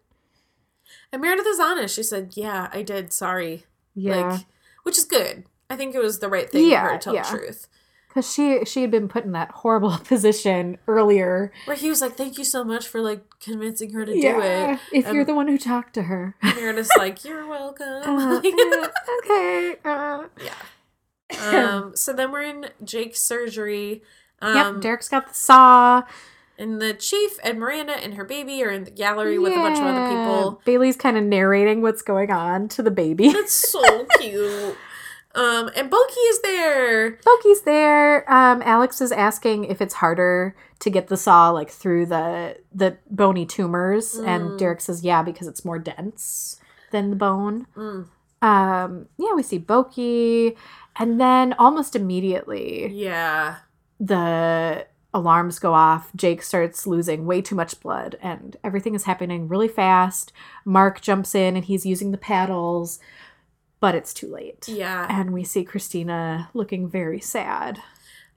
And 1.12 1.22
Meredith 1.22 1.46
is 1.46 1.60
honest. 1.60 1.94
She 1.94 2.02
said, 2.02 2.32
yeah, 2.34 2.68
I 2.72 2.82
did. 2.82 3.12
Sorry. 3.12 3.64
Yeah, 3.94 4.16
Like, 4.32 4.40
which 4.82 4.98
is 4.98 5.04
good. 5.04 5.44
I 5.70 5.76
think 5.76 5.94
it 5.94 6.00
was 6.02 6.18
the 6.18 6.28
right 6.28 6.50
thing 6.50 6.68
Yeah, 6.68 6.82
for 6.84 6.88
her 6.92 6.98
to 6.98 7.02
tell 7.04 7.14
yeah. 7.14 7.22
the 7.22 7.28
truth. 7.38 7.68
Because 8.16 8.32
she 8.32 8.64
she 8.64 8.80
had 8.80 8.90
been 8.90 9.08
put 9.08 9.24
in 9.24 9.32
that 9.32 9.50
horrible 9.50 9.98
position 10.04 10.78
earlier. 10.88 11.52
Where 11.66 11.76
he 11.76 11.90
was 11.90 12.00
like, 12.00 12.16
"Thank 12.16 12.38
you 12.38 12.44
so 12.44 12.64
much 12.64 12.88
for 12.88 13.02
like 13.02 13.20
convincing 13.40 13.92
her 13.92 14.06
to 14.06 14.12
do 14.12 14.40
it." 14.40 14.78
if 14.92 15.04
you're 15.12 15.20
Um, 15.20 15.26
the 15.26 15.34
one 15.34 15.48
who 15.48 15.58
talked 15.58 15.92
to 15.94 16.04
her. 16.04 16.34
you're 16.58 16.72
just 16.72 16.90
like, 16.98 17.24
"You're 17.24 17.46
welcome." 17.46 17.86
Uh, 17.86 18.40
okay. 19.24 19.76
Uh. 19.84 20.24
Yeah 20.42 20.54
um, 21.40 21.96
so 21.96 22.12
then 22.12 22.30
we're 22.30 22.42
in 22.42 22.66
Jake's 22.84 23.20
surgery. 23.20 24.02
Um, 24.40 24.54
yep, 24.54 24.80
Derek's 24.80 25.08
got 25.08 25.28
the 25.28 25.34
saw. 25.34 26.02
and 26.58 26.80
the 26.80 26.94
chief 26.94 27.38
and 27.42 27.58
Miranda 27.58 27.94
and 27.94 28.14
her 28.14 28.24
baby 28.24 28.62
are 28.62 28.70
in 28.70 28.84
the 28.84 28.90
gallery 28.90 29.38
with 29.38 29.52
a 29.52 29.56
bunch 29.56 29.78
of 29.78 29.84
other 29.86 30.08
people. 30.08 30.62
Bailey's 30.64 30.96
kind 30.96 31.16
of 31.16 31.24
narrating 31.24 31.82
what's 31.82 32.02
going 32.02 32.30
on 32.30 32.68
to 32.68 32.82
the 32.82 32.90
baby. 32.90 33.32
That's 33.32 33.52
so 33.52 34.06
cute. 34.20 34.76
Um, 35.36 35.70
and 35.76 35.90
Bokhee 35.90 36.30
is 36.30 36.40
there. 36.42 37.18
Loki's 37.26 37.62
there. 37.62 38.30
Um, 38.32 38.62
Alex 38.64 39.00
is 39.00 39.12
asking 39.12 39.64
if 39.64 39.80
it's 39.82 39.94
harder 39.94 40.56
to 40.80 40.90
get 40.90 41.08
the 41.08 41.16
saw 41.16 41.50
like 41.50 41.70
through 41.70 42.06
the 42.06 42.56
the 42.74 42.96
bony 43.10 43.44
tumors, 43.46 44.14
Mm. 44.16 44.26
and 44.26 44.58
Derek 44.58 44.80
says 44.80 45.04
yeah 45.04 45.22
because 45.22 45.46
it's 45.46 45.64
more 45.64 45.78
dense 45.78 46.58
than 46.90 47.10
the 47.10 47.16
bone. 47.16 47.66
Mm, 47.76 48.06
Um, 48.42 49.06
yeah, 49.18 49.34
we 49.34 49.42
see 49.42 49.58
Bokhee, 49.58 50.56
and 50.96 51.20
then 51.20 51.52
almost 51.58 51.94
immediately 51.96 52.88
yeah. 52.92 53.56
the 54.00 54.86
alarms 55.14 55.58
go 55.58 55.72
off. 55.72 56.10
Jake 56.14 56.42
starts 56.42 56.86
losing 56.86 57.26
way 57.26 57.40
too 57.42 57.54
much 57.54 57.80
blood, 57.80 58.18
and 58.22 58.56
everything 58.62 58.94
is 58.94 59.04
happening 59.04 59.48
really 59.48 59.68
fast. 59.68 60.32
Mark 60.64 61.00
jumps 61.00 61.34
in 61.34 61.56
and 61.56 61.64
he's 61.64 61.86
using 61.86 62.10
the 62.10 62.18
paddles, 62.18 62.98
but 63.80 63.94
it's 63.94 64.14
too 64.14 64.28
late. 64.28 64.66
Yeah. 64.68 65.06
And 65.08 65.32
we 65.32 65.44
see 65.44 65.64
Cristina 65.64 66.50
looking 66.54 66.88
very 66.88 67.20
sad. 67.20 67.80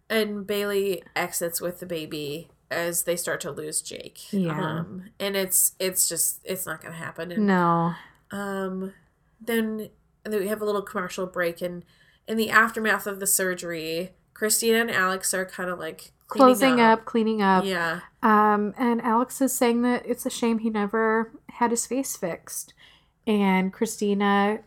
And 0.10 0.46
Bailey 0.48 1.04
exits 1.16 1.62
with 1.62 1.80
the 1.80 1.86
baby 1.86 2.50
as 2.72 3.04
they 3.04 3.16
start 3.16 3.42
to 3.42 3.52
lose 3.52 3.82
Jake. 3.82 4.32
Yeah. 4.34 4.60
Um, 4.80 5.10
and 5.20 5.36
it's 5.36 5.74
it's 5.80 6.08
just 6.10 6.40
it's 6.44 6.66
not 6.66 6.82
gonna 6.82 6.96
happen. 6.96 7.32
And 7.32 7.48
No. 7.48 7.94
Um, 8.32 8.94
then 9.42 9.90
then 10.24 10.40
we 10.42 10.48
have 10.48 10.62
a 10.62 10.66
little 10.66 10.82
commercial 10.82 11.26
break, 11.26 11.62
and 11.62 11.84
in 12.28 12.38
the 12.38 12.50
aftermath 12.50 13.08
of 13.08 13.20
the 13.20 13.26
surgery, 13.28 14.12
Cristina 14.34 14.80
and 14.82 14.92
Alex 14.92 15.34
are 15.34 15.46
kind 15.46 15.70
of 15.70 15.80
like 15.80 16.12
cleaning 16.28 16.48
Closing 16.48 16.80
up. 16.82 17.06
cleaning 17.06 17.42
up. 17.42 17.66
Yeah, 17.66 18.02
Um, 18.22 18.74
and 18.78 19.02
Alex 19.02 19.42
is 19.42 19.54
saying 19.54 19.82
that 19.84 20.06
it's 20.06 20.26
a 20.26 20.30
shame 20.30 20.60
he 20.60 20.70
never 20.70 21.32
had 21.50 21.72
his 21.72 21.88
face 21.88 22.16
fixed. 22.16 22.74
And 23.26 23.74
Cristina 23.74 24.60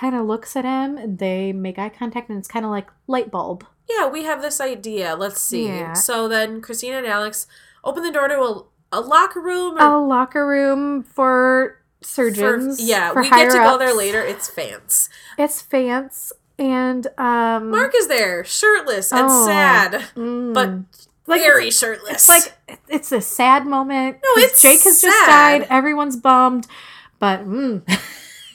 kind 0.00 0.14
of 0.14 0.26
looks 0.26 0.56
at 0.56 0.64
him 0.64 1.16
they 1.18 1.52
make 1.52 1.78
eye 1.78 1.88
contact 1.90 2.28
and 2.30 2.38
it's 2.38 2.48
kind 2.48 2.64
of 2.64 2.70
like 2.70 2.88
light 3.06 3.30
bulb. 3.30 3.64
yeah. 3.88 4.08
We 4.08 4.24
have 4.24 4.40
this 4.40 4.60
idea. 4.60 5.14
Let's 5.14 5.40
see. 5.42 5.66
Yeah. 5.66 5.92
So 5.92 6.26
then 6.28 6.60
Cristina 6.62 6.96
and 6.98 7.06
Alex 7.06 7.46
open 7.84 8.02
the 8.02 8.10
door 8.12 8.28
to 8.28 8.34
a, 8.40 8.64
a 8.92 9.00
locker 9.00 9.40
room. 9.40 9.78
A 9.78 9.98
locker 10.00 10.46
room 10.46 11.02
for 11.02 11.76
for- 12.00 12.06
surgeons. 12.06 12.80
yeah, 12.80 13.12
for 13.12 13.20
we 13.22 13.28
get 13.28 13.50
to 13.50 13.58
go 13.58 13.76
there 13.76 13.92
later. 13.94 14.22
It's 14.22 14.48
fans. 14.48 15.10
It's 15.36 15.62
Fance 15.62 16.32
and 16.58 17.06
um 17.18 17.70
Mark 17.70 17.92
is 17.94 18.08
there, 18.08 18.42
shirtless 18.44 19.12
and 19.12 19.26
Oh. 19.30 19.46
sad, 19.46 19.92
mm, 20.16 20.54
but 20.54 20.70
Like, 21.26 21.42
very 21.42 21.70
shirtless. 21.70 22.26
It's 22.26 22.28
like 22.28 22.78
it's 22.88 23.12
a 23.12 23.20
sad 23.20 23.66
moment. 23.66 24.16
No, 24.24 24.42
it's 24.42 24.62
Jake 24.62 24.82
has 24.84 25.00
just 25.02 25.26
died. 25.26 25.66
Everyone's 25.68 26.16
bummed, 26.16 26.66
but 27.18 27.46
mm, 27.46 27.82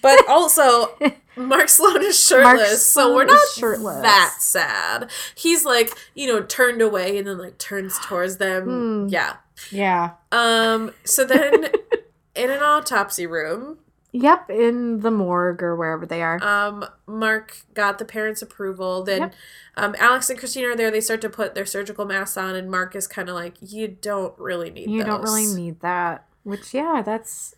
But 0.01 0.17
also, 0.29 0.95
Mark 1.35 1.69
Sloan 1.69 2.01
is 2.03 2.17
shirtless, 2.23 2.85
so 2.85 3.01
Sloan 3.03 3.15
we're 3.15 3.25
not 3.25 3.47
shirtless. 3.55 4.01
that 4.01 4.35
sad. 4.39 5.09
He's 5.35 5.65
like, 5.65 5.91
you 6.13 6.27
know, 6.27 6.41
turned 6.43 6.81
away 6.81 7.17
and 7.17 7.27
then 7.27 7.37
like 7.37 7.57
turns 7.57 7.97
towards 7.99 8.37
them. 8.37 8.63
Hmm. 8.63 9.07
Yeah. 9.09 9.35
yeah. 9.71 10.11
Um. 10.31 10.91
So 11.03 11.25
then, 11.25 11.65
in 12.35 12.49
an 12.51 12.61
autopsy 12.61 13.25
room, 13.27 13.79
Yep, 14.11 14.49
in 14.49 15.01
the 15.01 15.11
morgue 15.11 15.61
or 15.61 15.75
wherever 15.75 16.05
they 16.05 16.21
are. 16.21 16.41
um, 16.41 16.85
Mark 17.05 17.57
got 17.73 17.99
the 17.99 18.05
parents' 18.05 18.41
approval. 18.41 19.03
Then, 19.03 19.19
Yep. 19.23 19.33
um, 19.75 19.95
Alex 19.99 20.29
and 20.29 20.39
Cristina 20.39 20.69
are 20.69 20.75
there. 20.77 20.89
They 20.89 21.01
start 21.01 21.19
to 21.19 21.29
put 21.29 21.53
their 21.53 21.65
surgical 21.65 22.05
masks 22.05 22.37
on, 22.37 22.55
and 22.55 22.71
Mark 22.71 22.95
is 22.95 23.07
kind 23.07 23.27
of 23.27 23.35
like, 23.35 23.55
"You 23.59 23.89
don't 23.89 24.33
really 24.39 24.69
need. 24.69 24.87
That. 24.87 24.91
You 24.93 25.03
don't 25.03 25.21
really 25.21 25.47
need 25.47 25.81
that. 25.81 26.25
Which 26.43 26.73
yeah, 26.73 27.01
that's 27.05 27.55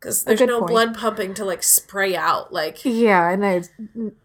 because 0.00 0.24
there's 0.24 0.40
no 0.40 0.60
point. 0.60 0.70
blood 0.70 0.96
pumping 0.96 1.34
to 1.34 1.44
like 1.44 1.62
spray 1.62 2.16
out 2.16 2.52
like 2.52 2.84
yeah, 2.84 3.30
and 3.30 3.42
they 3.42 3.62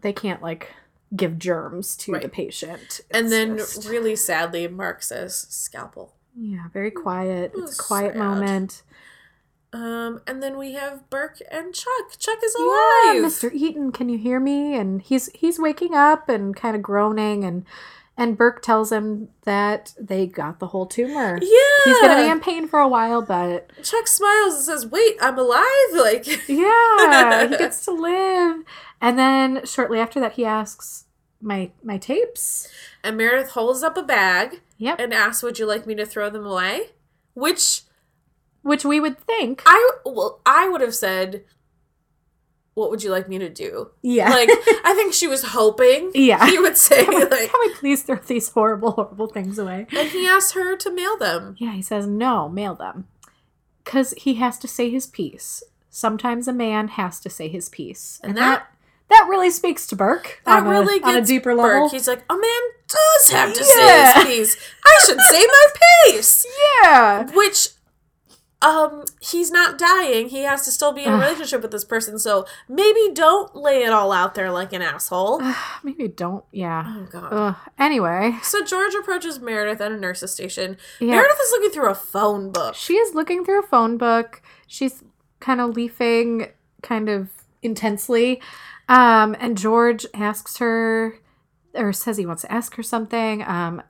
they 0.00 0.12
can't 0.12 0.42
like 0.42 0.72
give 1.14 1.38
germs 1.38 1.96
to 1.96 2.12
the 2.12 2.18
Right. 2.18 2.32
patient. 2.32 3.00
and 3.10 3.30
then 3.30 3.58
just- 3.58 3.88
really 3.88 4.16
sadly 4.16 4.66
mark 4.68 5.02
says 5.02 5.46
scalpel 5.50 6.14
yeah, 6.38 6.68
very 6.72 6.90
quiet. 6.90 7.52
Oh, 7.56 7.62
It's 7.62 7.78
a 7.78 7.82
quiet 7.82 8.12
sad. 8.12 8.18
moment. 8.18 8.82
um 9.72 10.20
and 10.26 10.42
then 10.42 10.56
we 10.58 10.72
have 10.74 11.08
burke 11.10 11.38
and 11.50 11.74
chuck 11.74 12.18
chuck 12.18 12.38
is 12.44 12.54
Yeah, 12.58 12.64
alive 12.64 13.24
Mr. 13.24 13.52
Eaton, 13.52 13.90
can 13.92 14.08
you 14.08 14.18
hear 14.18 14.38
me? 14.40 14.74
And 14.76 15.02
he's 15.02 15.26
he's 15.34 15.58
waking 15.58 15.94
up 15.94 16.28
and 16.28 16.54
kind 16.54 16.76
of 16.76 16.82
groaning 16.82 17.44
and 17.44 17.64
and 18.18 18.36
Burke 18.36 18.62
tells 18.62 18.90
him 18.92 19.28
that 19.44 19.92
they 20.00 20.26
got 20.26 20.58
the 20.58 20.68
whole 20.68 20.86
tumor. 20.86 21.38
yeah 21.42 21.84
He's 21.84 22.00
gonna 22.00 22.22
be 22.24 22.30
in 22.30 22.40
pain 22.40 22.66
for 22.66 22.78
a 22.80 22.88
while, 22.88 23.22
but 23.22 23.70
chuck 23.82 24.06
smiles 24.08 24.54
and 24.54 24.64
says 24.64 24.86
wait 24.86 25.16
i'm 25.20 25.38
alive 25.38 25.62
like 25.94 26.26
yeah, 26.48 27.46
he 27.48 27.56
gets 27.56 27.84
to 27.86 27.92
live. 27.92 28.64
And 29.00 29.18
then 29.18 29.64
shortly 29.66 29.98
after 30.00 30.18
that, 30.20 30.32
he 30.32 30.44
asks 30.44 31.04
my 31.40 31.70
my 31.82 31.98
tapes. 31.98 32.68
and 33.04 33.16
meredith 33.16 33.50
holds 33.50 33.82
up 33.82 33.96
a 33.96 34.02
bag 34.02 34.60
Yep, 34.78 34.98
and 35.00 35.14
asks 35.14 35.42
would 35.42 35.58
you 35.58 35.66
like 35.66 35.86
me 35.86 35.94
to 35.94 36.04
throw 36.06 36.28
them 36.30 36.46
away 36.46 36.90
which 37.34 37.82
which 38.62 38.84
we 38.84 38.98
would 39.00 39.18
think. 39.18 39.62
i 39.66 39.90
well 40.04 40.40
i 40.46 40.68
would 40.68 40.80
have 40.80 40.94
said 40.94 41.44
what 42.76 42.90
would 42.90 43.02
you 43.02 43.10
like 43.10 43.28
me 43.28 43.38
to 43.38 43.48
do 43.48 43.90
yeah, 44.02 44.28
like 44.30 44.48
i 44.84 44.92
think 44.94 45.12
she 45.12 45.26
was 45.26 45.42
hoping 45.42 46.10
Yeah. 46.14 46.46
he 46.46 46.58
would 46.58 46.76
say 46.76 47.04
can, 47.04 47.14
we, 47.14 47.22
like 47.24 47.50
can 47.50 47.60
we 47.66 47.74
please 47.74 48.02
throw 48.04 48.16
these 48.16 48.48
horrible, 48.50 48.92
horrible 48.92 49.26
things 49.26 49.58
away? 49.58 49.86
and 49.90 50.08
he 50.10 50.26
asked 50.26 50.52
her 50.54 50.76
to 50.76 50.90
mail 50.90 51.16
them 51.16 51.56
Yeah, 51.58 51.72
he 51.72 51.82
says 51.82 52.06
no, 52.06 52.48
mail 52.48 52.74
them, 52.74 53.08
because 53.84 54.12
he 54.18 54.34
has 54.34 54.58
to 54.60 54.68
say 54.68 54.90
his 54.90 55.06
piece. 55.06 55.62
Sometimes 55.90 56.46
a 56.46 56.52
man 56.52 56.88
has 56.88 57.18
to 57.20 57.30
say 57.30 57.48
his 57.48 57.68
piece, 57.70 58.20
And 58.22 58.30
and, 58.30 58.38
that- 58.38 58.58
that 58.58 58.72
that 59.08 59.26
really 59.30 59.50
speaks 59.50 59.86
to 59.86 59.96
Burke 59.96 60.42
That 60.44 60.64
on, 60.64 60.68
really 60.68 60.96
a, 60.96 60.98
gets 60.98 61.08
on 61.08 61.16
a 61.16 61.24
deeper 61.24 61.54
Burke. 61.54 61.62
level. 61.62 61.88
He's 61.90 62.08
like, 62.08 62.24
a 62.28 62.34
man 62.34 62.62
does 62.88 63.30
have 63.30 63.54
to 63.54 63.64
Yeah. 63.78 64.12
say 64.12 64.36
his 64.36 64.56
piece. 64.56 64.56
I 64.84 65.04
should 65.06 65.20
say 65.20 65.46
my 65.46 65.66
piece. 66.10 66.44
Yeah, 66.82 67.30
Which, 67.32 67.68
um, 68.62 69.04
he's 69.20 69.50
not 69.50 69.78
dying. 69.78 70.28
He 70.28 70.42
has 70.42 70.64
to 70.64 70.70
still 70.70 70.92
be 70.92 71.04
in 71.04 71.12
a 71.12 71.16
relationship 71.16 71.62
with 71.62 71.70
this 71.70 71.84
person. 71.84 72.18
So 72.18 72.46
maybe 72.68 73.10
don't 73.12 73.54
lay 73.54 73.82
it 73.84 73.92
all 73.92 74.12
out 74.12 74.34
there 74.34 74.50
like 74.50 74.72
an 74.72 74.82
asshole. 74.82 75.42
maybe 75.82 76.08
don't. 76.08 76.44
Yeah. 76.52 76.84
Oh 76.86 77.06
god. 77.10 77.28
Ugh. 77.32 77.56
Anyway, 77.78 78.36
So 78.42 78.64
George 78.64 78.94
approaches 78.94 79.38
Meredith 79.40 79.80
at 79.80 79.92
a 79.92 79.96
nurse's 79.96 80.32
station. 80.32 80.78
yeah. 81.00 81.12
Meredith 81.12 81.38
is 81.42 81.50
looking 81.52 81.70
through 81.70 81.90
a 81.90 81.94
phone 81.94 82.50
book. 82.50 82.74
She 82.74 82.94
is 82.94 83.14
looking 83.14 83.44
through 83.44 83.60
a 83.60 83.66
phone 83.66 83.98
book. 83.98 84.40
She's 84.66 85.04
kind 85.40 85.60
of 85.60 85.76
leafing 85.76 86.48
kind 86.82 87.08
of 87.08 87.28
intensely. 87.62 88.40
Um, 88.88 89.36
and 89.38 89.58
George 89.58 90.06
asks 90.14 90.56
her 90.58 91.18
or 91.74 91.92
says 91.92 92.16
he 92.16 92.24
wants 92.24 92.42
to 92.42 92.50
ask 92.52 92.74
her 92.76 92.82
something. 92.82 93.42
Um, 93.42 93.82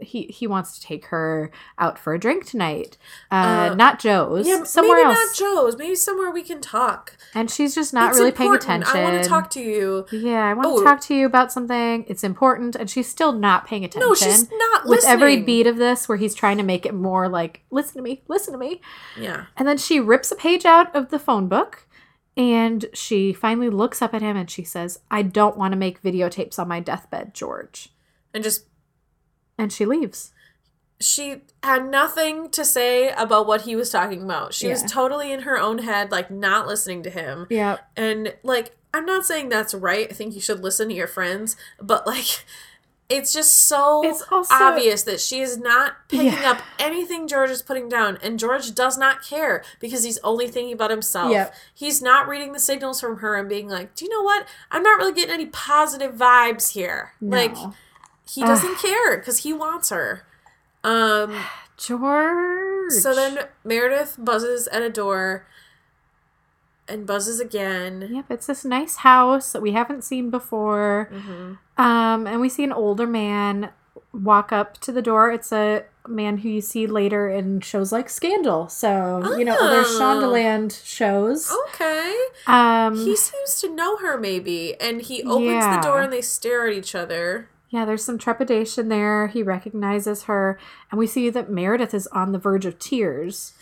he 0.00 0.22
he 0.24 0.46
wants 0.46 0.78
to 0.78 0.86
take 0.86 1.06
her 1.06 1.50
out 1.78 1.98
for 1.98 2.14
a 2.14 2.18
drink 2.20 2.46
tonight. 2.46 2.96
Uh, 3.30 3.70
Uh, 3.70 3.74
not 3.74 3.98
Joe's. 3.98 4.46
Yeah, 4.46 4.64
somewhere 4.64 4.98
maybe 4.98 5.08
else. 5.18 5.40
not 5.40 5.48
Joe's. 5.48 5.76
Maybe 5.76 5.94
somewhere 5.94 6.30
we 6.30 6.42
can 6.42 6.60
talk. 6.60 7.16
and 7.34 7.50
she's 7.50 7.74
just 7.74 7.92
not 7.94 8.10
It's 8.10 8.18
really 8.18 8.32
paying 8.32 8.54
attention. 8.54 8.96
I 8.96 9.04
want 9.04 9.22
to 9.22 9.28
talk 9.28 9.50
to 9.50 9.60
you. 9.60 10.06
yeah, 10.12 10.44
I 10.46 10.54
want 10.54 10.68
Oh. 10.68 10.78
to 10.78 10.84
talk 10.84 11.00
to 11.02 11.14
you 11.14 11.26
about 11.26 11.50
something. 11.52 12.04
It's 12.08 12.22
important, 12.24 12.76
and 12.76 12.88
she's 12.88 13.08
still 13.08 13.32
not 13.32 13.66
paying 13.66 13.84
attention. 13.84 14.08
No, 14.08 14.14
she's 14.14 14.50
not 14.50 14.84
with 14.84 14.90
listening. 15.00 15.12
every 15.12 15.42
beat 15.42 15.66
of 15.66 15.76
this, 15.76 16.08
where 16.08 16.18
he's 16.18 16.34
trying 16.34 16.56
to 16.58 16.62
make 16.62 16.86
it 16.86 16.94
more 16.94 17.28
like, 17.28 17.62
listen 17.70 17.96
to 17.96 18.02
me, 18.02 18.22
listen 18.28 18.52
to 18.52 18.58
me. 18.58 18.80
Yeah. 19.18 19.46
And 19.56 19.66
then 19.66 19.78
she 19.78 19.98
rips 20.00 20.30
a 20.30 20.36
page 20.36 20.64
out 20.64 20.94
of 20.94 21.10
the 21.10 21.18
phone 21.18 21.48
book 21.48 21.86
and 22.36 22.86
she 22.94 23.32
finally 23.32 23.68
looks 23.68 24.00
up 24.00 24.14
at 24.14 24.22
him 24.22 24.36
and 24.36 24.50
she 24.50 24.62
says, 24.64 25.00
I 25.10 25.22
don't 25.22 25.56
want 25.58 25.72
to 25.72 25.76
make 25.78 26.02
videotapes 26.02 26.58
on 26.58 26.68
my 26.68 26.80
deathbed, 26.80 27.34
George. 27.34 27.90
And 28.32 28.42
just 28.44 28.66
And 29.60 29.72
she 29.72 29.84
leaves. 29.86 30.32
she 31.00 31.42
had 31.62 31.88
nothing 31.90 32.50
to 32.50 32.64
say 32.64 33.10
about 33.12 33.46
what 33.46 33.62
he 33.62 33.74
was 33.76 33.90
talking 33.90 34.22
about. 34.22 34.52
She 34.54 34.68
was 34.68 34.82
totally 34.82 35.32
in 35.32 35.40
her 35.40 35.58
own 35.58 35.78
head, 35.78 36.10
like 36.10 36.30
not 36.30 36.66
listening 36.66 37.02
to 37.04 37.10
him. 37.10 37.46
Yeah. 37.50 37.78
And 37.96 38.34
like, 38.42 38.76
I'm 38.92 39.06
not 39.06 39.24
saying 39.24 39.48
that's 39.48 39.72
right. 39.74 40.08
I 40.10 40.14
think 40.14 40.34
you 40.34 40.40
should 40.42 40.62
listen 40.62 40.88
to 40.88 40.94
your 40.94 41.06
friends, 41.06 41.56
but 41.80 42.06
like, 42.06 42.44
it's 43.08 43.32
just 43.32 43.66
so 43.66 44.02
It's 44.04 44.22
also- 44.30 44.54
obvious 44.54 45.02
that 45.04 45.20
she 45.20 45.40
is 45.40 45.56
not 45.56 45.94
picking 46.08 46.26
Yeah. 46.26 46.50
up 46.52 46.62
anything 46.78 47.26
George 47.26 47.50
is 47.50 47.62
putting 47.62 47.88
down, 47.88 48.18
and 48.22 48.38
George 48.38 48.74
does 48.74 48.96
not 48.98 49.24
care 49.24 49.64
because 49.80 50.04
he's 50.04 50.18
only 50.18 50.48
thinking 50.48 50.72
about 50.74 50.90
himself. 50.90 51.32
Yep. 51.32 51.54
He's 51.74 52.00
not 52.02 52.28
reading 52.28 52.52
the 52.52 52.60
signals 52.60 53.00
from 53.00 53.16
her 53.18 53.36
and 53.36 53.48
being 53.48 53.68
like, 53.68 53.94
"Do 53.96 54.04
you 54.04 54.10
know 54.10 54.22
what? 54.22 54.46
I'm 54.70 54.82
not 54.82 54.98
really 54.98 55.12
getting 55.12 55.34
any 55.34 55.46
positive 55.46 56.14
vibes 56.14 56.72
here." 56.72 57.14
Like, 57.22 57.54
No. 57.54 57.74
He 58.34 58.42
doesn't 58.42 58.78
care 58.78 59.18
because 59.18 59.38
he 59.38 59.52
wants 59.52 59.90
her. 59.90 60.24
Um. 60.84 61.34
George. 61.76 62.92
So 62.92 63.14
then 63.14 63.46
Meredith 63.64 64.16
buzzes 64.18 64.66
at 64.68 64.82
a 64.82 64.90
door 64.90 65.46
and 66.88 67.06
buzzes 67.06 67.40
again. 67.40 68.08
Yep, 68.10 68.26
it's 68.30 68.46
this 68.46 68.64
nice 68.64 68.96
house 68.96 69.52
that 69.52 69.62
we 69.62 69.72
haven't 69.72 70.02
seen 70.04 70.28
before. 70.30 71.08
Mhm. 71.12 71.58
Um, 71.82 72.26
and 72.26 72.40
we 72.40 72.48
see 72.48 72.64
an 72.64 72.72
older 72.72 73.06
man 73.06 73.70
walk 74.12 74.52
up 74.52 74.78
to 74.80 74.92
the 74.92 75.00
door. 75.02 75.30
It's 75.30 75.52
a 75.52 75.84
man 76.08 76.38
who 76.38 76.48
you 76.48 76.60
see 76.60 76.86
later 76.86 77.28
in 77.28 77.60
shows 77.60 77.92
like 77.92 78.08
Scandal. 78.10 78.68
So, 78.68 79.36
you 79.38 79.44
know, 79.44 79.54
other 79.58 79.82
Oh. 79.86 79.98
Shondaland 80.00 80.84
shows. 80.84 81.50
Okay. 81.68 82.16
Um, 82.46 82.96
He 82.96 83.14
seems 83.14 83.60
to 83.60 83.70
know 83.74 83.96
her 83.98 84.18
maybe, 84.18 84.74
and 84.80 85.00
he 85.00 85.22
opens 85.22 85.44
Yeah. 85.46 85.76
the 85.80 85.86
door 85.86 86.00
and 86.00 86.12
they 86.12 86.22
stare 86.22 86.66
at 86.66 86.72
each 86.72 86.94
other. 86.96 87.48
Yeah, 87.70 87.84
there's 87.84 88.04
some 88.04 88.18
trepidation 88.18 88.88
there. 88.88 89.28
He 89.28 89.42
recognizes 89.42 90.24
her, 90.24 90.58
and 90.90 90.98
we 90.98 91.06
see 91.06 91.30
that 91.30 91.50
Meredith 91.50 91.94
is 91.94 92.06
on 92.08 92.32
the 92.32 92.38
verge 92.38 92.66
of 92.66 92.78
tears. 92.78 93.52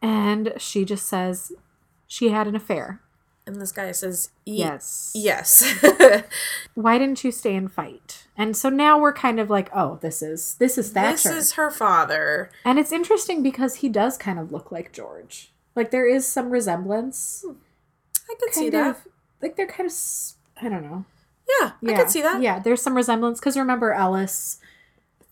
And 0.00 0.52
she 0.58 0.84
just 0.84 1.06
says 1.06 1.52
she 2.06 2.28
had 2.30 2.46
an 2.46 2.54
affair. 2.54 3.00
And 3.46 3.60
this 3.60 3.72
guy 3.72 3.90
says, 3.92 4.30
"Ye- 4.46 4.58
Yes. 4.58 5.12
Yes. 5.14 5.84
Why 6.74 6.96
didn't 6.98 7.24
you 7.24 7.30
stay 7.32 7.54
and 7.56 7.70
fight? 7.70 8.26
And 8.36 8.56
so 8.56 8.68
now 8.70 8.98
we're 8.98 9.12
kind 9.12 9.38
of 9.38 9.50
like, 9.50 9.68
oh, 9.74 9.98
this 10.00 10.22
is 10.22 10.54
this 10.58 10.78
is 10.78 10.92
that 10.94 11.12
this 11.12 11.26
is 11.26 11.52
her 11.52 11.70
father. 11.70 12.50
and 12.64 12.78
it's 12.78 12.92
interesting 12.92 13.42
because 13.42 13.76
he 13.76 13.88
does 13.88 14.16
kind 14.16 14.38
of 14.38 14.50
look 14.52 14.72
like 14.72 14.92
George. 14.92 15.52
Like 15.74 15.90
there 15.90 16.08
is 16.08 16.26
some 16.26 16.50
resemblance. 16.50 17.44
I 18.30 18.34
can 18.40 18.52
see 18.52 18.70
Kind 18.70 18.72
that. 18.94 19.00
like 19.42 19.56
they're 19.56 19.66
kind 19.66 19.90
of 19.90 19.94
I 20.62 20.68
don't 20.70 20.82
know. 20.84 21.04
Yeah, 21.48 21.72
I 21.72 21.72
Yeah. 21.80 21.96
can 21.96 22.08
see 22.08 22.22
that. 22.22 22.40
Yeah, 22.42 22.58
there's 22.58 22.82
some 22.82 22.94
resemblance 22.96 23.38
because 23.40 23.56
remember 23.56 23.92
Ellis 23.92 24.58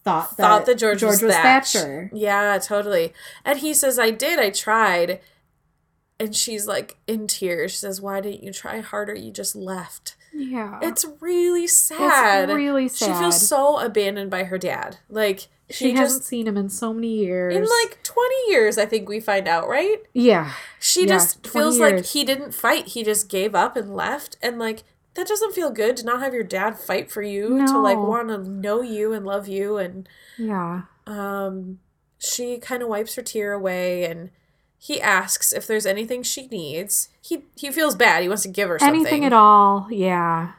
thought 0.04 0.36
that 0.36 0.42
Thought 0.42 0.66
that 0.66 0.78
George, 0.78 1.02
was, 1.02 1.20
Thatch. 1.20 1.72
Thatcher. 1.72 2.10
Yeah, 2.12 2.58
totally. 2.58 3.12
And 3.44 3.58
he 3.60 3.72
says, 3.72 3.98
I 3.98 4.10
did, 4.10 4.38
I 4.38 4.50
tried. 4.50 5.20
And 6.20 6.36
she's 6.36 6.66
like 6.66 6.96
in 7.06 7.26
tears. 7.26 7.72
She 7.72 7.78
says, 7.78 8.00
Why 8.00 8.20
didn't 8.20 8.42
you 8.42 8.52
try 8.52 8.80
harder? 8.80 9.14
You 9.14 9.30
just 9.32 9.56
left. 9.56 10.16
Yeah. 10.32 10.78
It's 10.82 11.04
really 11.20 11.66
sad. 11.66 12.48
It's 12.48 12.54
really 12.56 12.88
She 12.88 13.06
feels 13.06 13.46
so 13.46 13.78
abandoned 13.78 14.30
by 14.30 14.44
her 14.44 14.58
dad. 14.58 14.98
Like 15.08 15.48
she, 15.70 15.90
she, 15.90 15.90
hasn't 15.94 16.20
just 16.20 16.28
seen 16.28 16.46
him 16.46 16.56
in 16.56 16.68
so 16.68 16.92
many 16.92 17.16
years. 17.16 17.54
in 17.56 17.62
like 17.62 18.02
20 18.02 18.34
years 18.50 18.76
I 18.78 18.86
think 18.86 19.08
we 19.08 19.20
find 19.20 19.48
out, 19.48 19.68
right? 19.68 19.98
yeah. 20.12 20.52
She 20.78 21.02
Yeah, 21.02 21.14
just 21.14 21.42
20 21.42 21.52
feels 21.52 21.78
like 21.80 22.04
he 22.06 22.24
didn't 22.24 22.52
fight. 22.54 22.88
He 22.88 23.02
just 23.02 23.28
gave 23.28 23.54
up 23.54 23.76
and 23.76 23.94
left 23.94 24.36
and 24.42 24.58
like 24.58 24.82
that 25.14 25.26
doesn't 25.28 25.54
feel 25.54 25.70
good 25.70 25.96
to 25.98 26.04
not 26.04 26.20
have 26.20 26.32
your 26.34 26.42
dad 26.44 26.78
fight 26.78 27.10
for 27.10 27.22
you 27.22 27.66
to 27.66 27.78
like 27.78 27.98
want 27.98 28.28
to 28.28 28.38
know 28.38 28.80
you 28.82 29.12
and 29.12 29.24
love 29.26 29.46
you 29.48 29.76
and 29.78 30.08
Yeah. 30.38 30.82
um 31.06 31.78
she 32.18 32.58
kind 32.58 32.82
of 32.82 32.88
wipes 32.88 33.14
her 33.16 33.22
tear 33.22 33.52
away 33.52 34.04
and 34.04 34.30
he 34.78 35.00
asks 35.00 35.52
if 35.52 35.66
there's 35.66 35.86
anything 35.86 36.22
she 36.24 36.46
needs. 36.48 37.08
He 37.20 37.44
he 37.56 37.70
feels 37.70 37.94
bad. 37.94 38.22
He 38.22 38.28
wants 38.28 38.42
to 38.42 38.48
give 38.48 38.68
her 38.68 38.78
something. 38.80 39.00
Anything 39.00 39.24
at 39.24 39.32
all. 39.32 39.86
Yeah. 39.90 40.52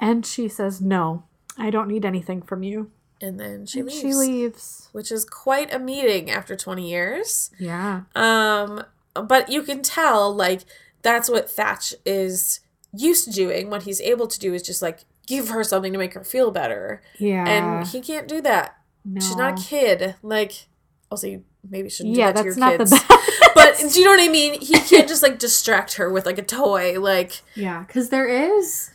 And 0.00 0.24
she 0.24 0.48
says, 0.48 0.80
No, 0.80 1.24
I 1.56 1.70
don't 1.70 1.88
need 1.88 2.04
anything 2.04 2.40
from 2.42 2.62
you. 2.62 2.90
And 3.20 3.40
then 3.40 3.66
she 3.66 3.80
and 3.80 3.88
leaves. 3.88 4.00
she 4.00 4.14
leaves. 4.14 4.88
Which 4.92 5.10
is 5.10 5.24
quite 5.24 5.74
a 5.74 5.78
meeting 5.80 6.30
after 6.30 6.54
20 6.54 6.88
years. 6.88 7.50
Yeah. 7.58 8.02
Um, 8.14 8.84
but 9.14 9.48
you 9.50 9.64
can 9.64 9.82
tell, 9.82 10.32
like, 10.32 10.60
that's 11.02 11.28
what 11.28 11.50
Thatch 11.50 11.94
is 12.06 12.60
used 13.00 13.24
to 13.26 13.30
doing. 13.30 13.70
What 13.70 13.82
he's 13.84 14.00
able 14.00 14.26
to 14.26 14.38
do 14.38 14.54
is 14.54 14.62
just, 14.62 14.82
like, 14.82 15.00
give 15.26 15.48
her 15.48 15.62
something 15.64 15.92
to 15.92 15.98
make 15.98 16.14
her 16.14 16.24
feel 16.24 16.50
better. 16.50 17.02
Yeah. 17.18 17.46
And 17.46 17.86
he 17.86 18.00
can't 18.00 18.28
do 18.28 18.40
that. 18.42 18.76
no. 19.04 19.20
She's 19.20 19.36
not 19.36 19.58
a 19.58 19.62
kid. 19.62 20.14
Like, 20.22 20.66
also, 21.10 21.26
you 21.26 21.44
maybe 21.68 21.88
shouldn't 21.88 22.16
Yeah, 22.16 22.32
do 22.32 22.34
that 22.34 22.42
to 22.42 22.44
that's 22.44 22.56
your 22.56 22.66
not 22.66 22.78
kids. 22.78 22.90
the 22.90 22.96
best. 23.08 23.54
but 23.54 23.92
do 23.92 23.98
you 24.00 24.04
know 24.04 24.12
what 24.12 24.20
I 24.20 24.28
mean? 24.28 24.60
He 24.60 24.74
can't 24.80 25.08
just, 25.08 25.22
like, 25.22 25.38
distract 25.38 25.94
her 25.94 26.10
with, 26.10 26.26
like, 26.26 26.38
a 26.38 26.42
toy. 26.42 27.00
Like, 27.00 27.40
Yeah, 27.54 27.84
because 27.86 28.10
there 28.10 28.26
is 28.28 28.90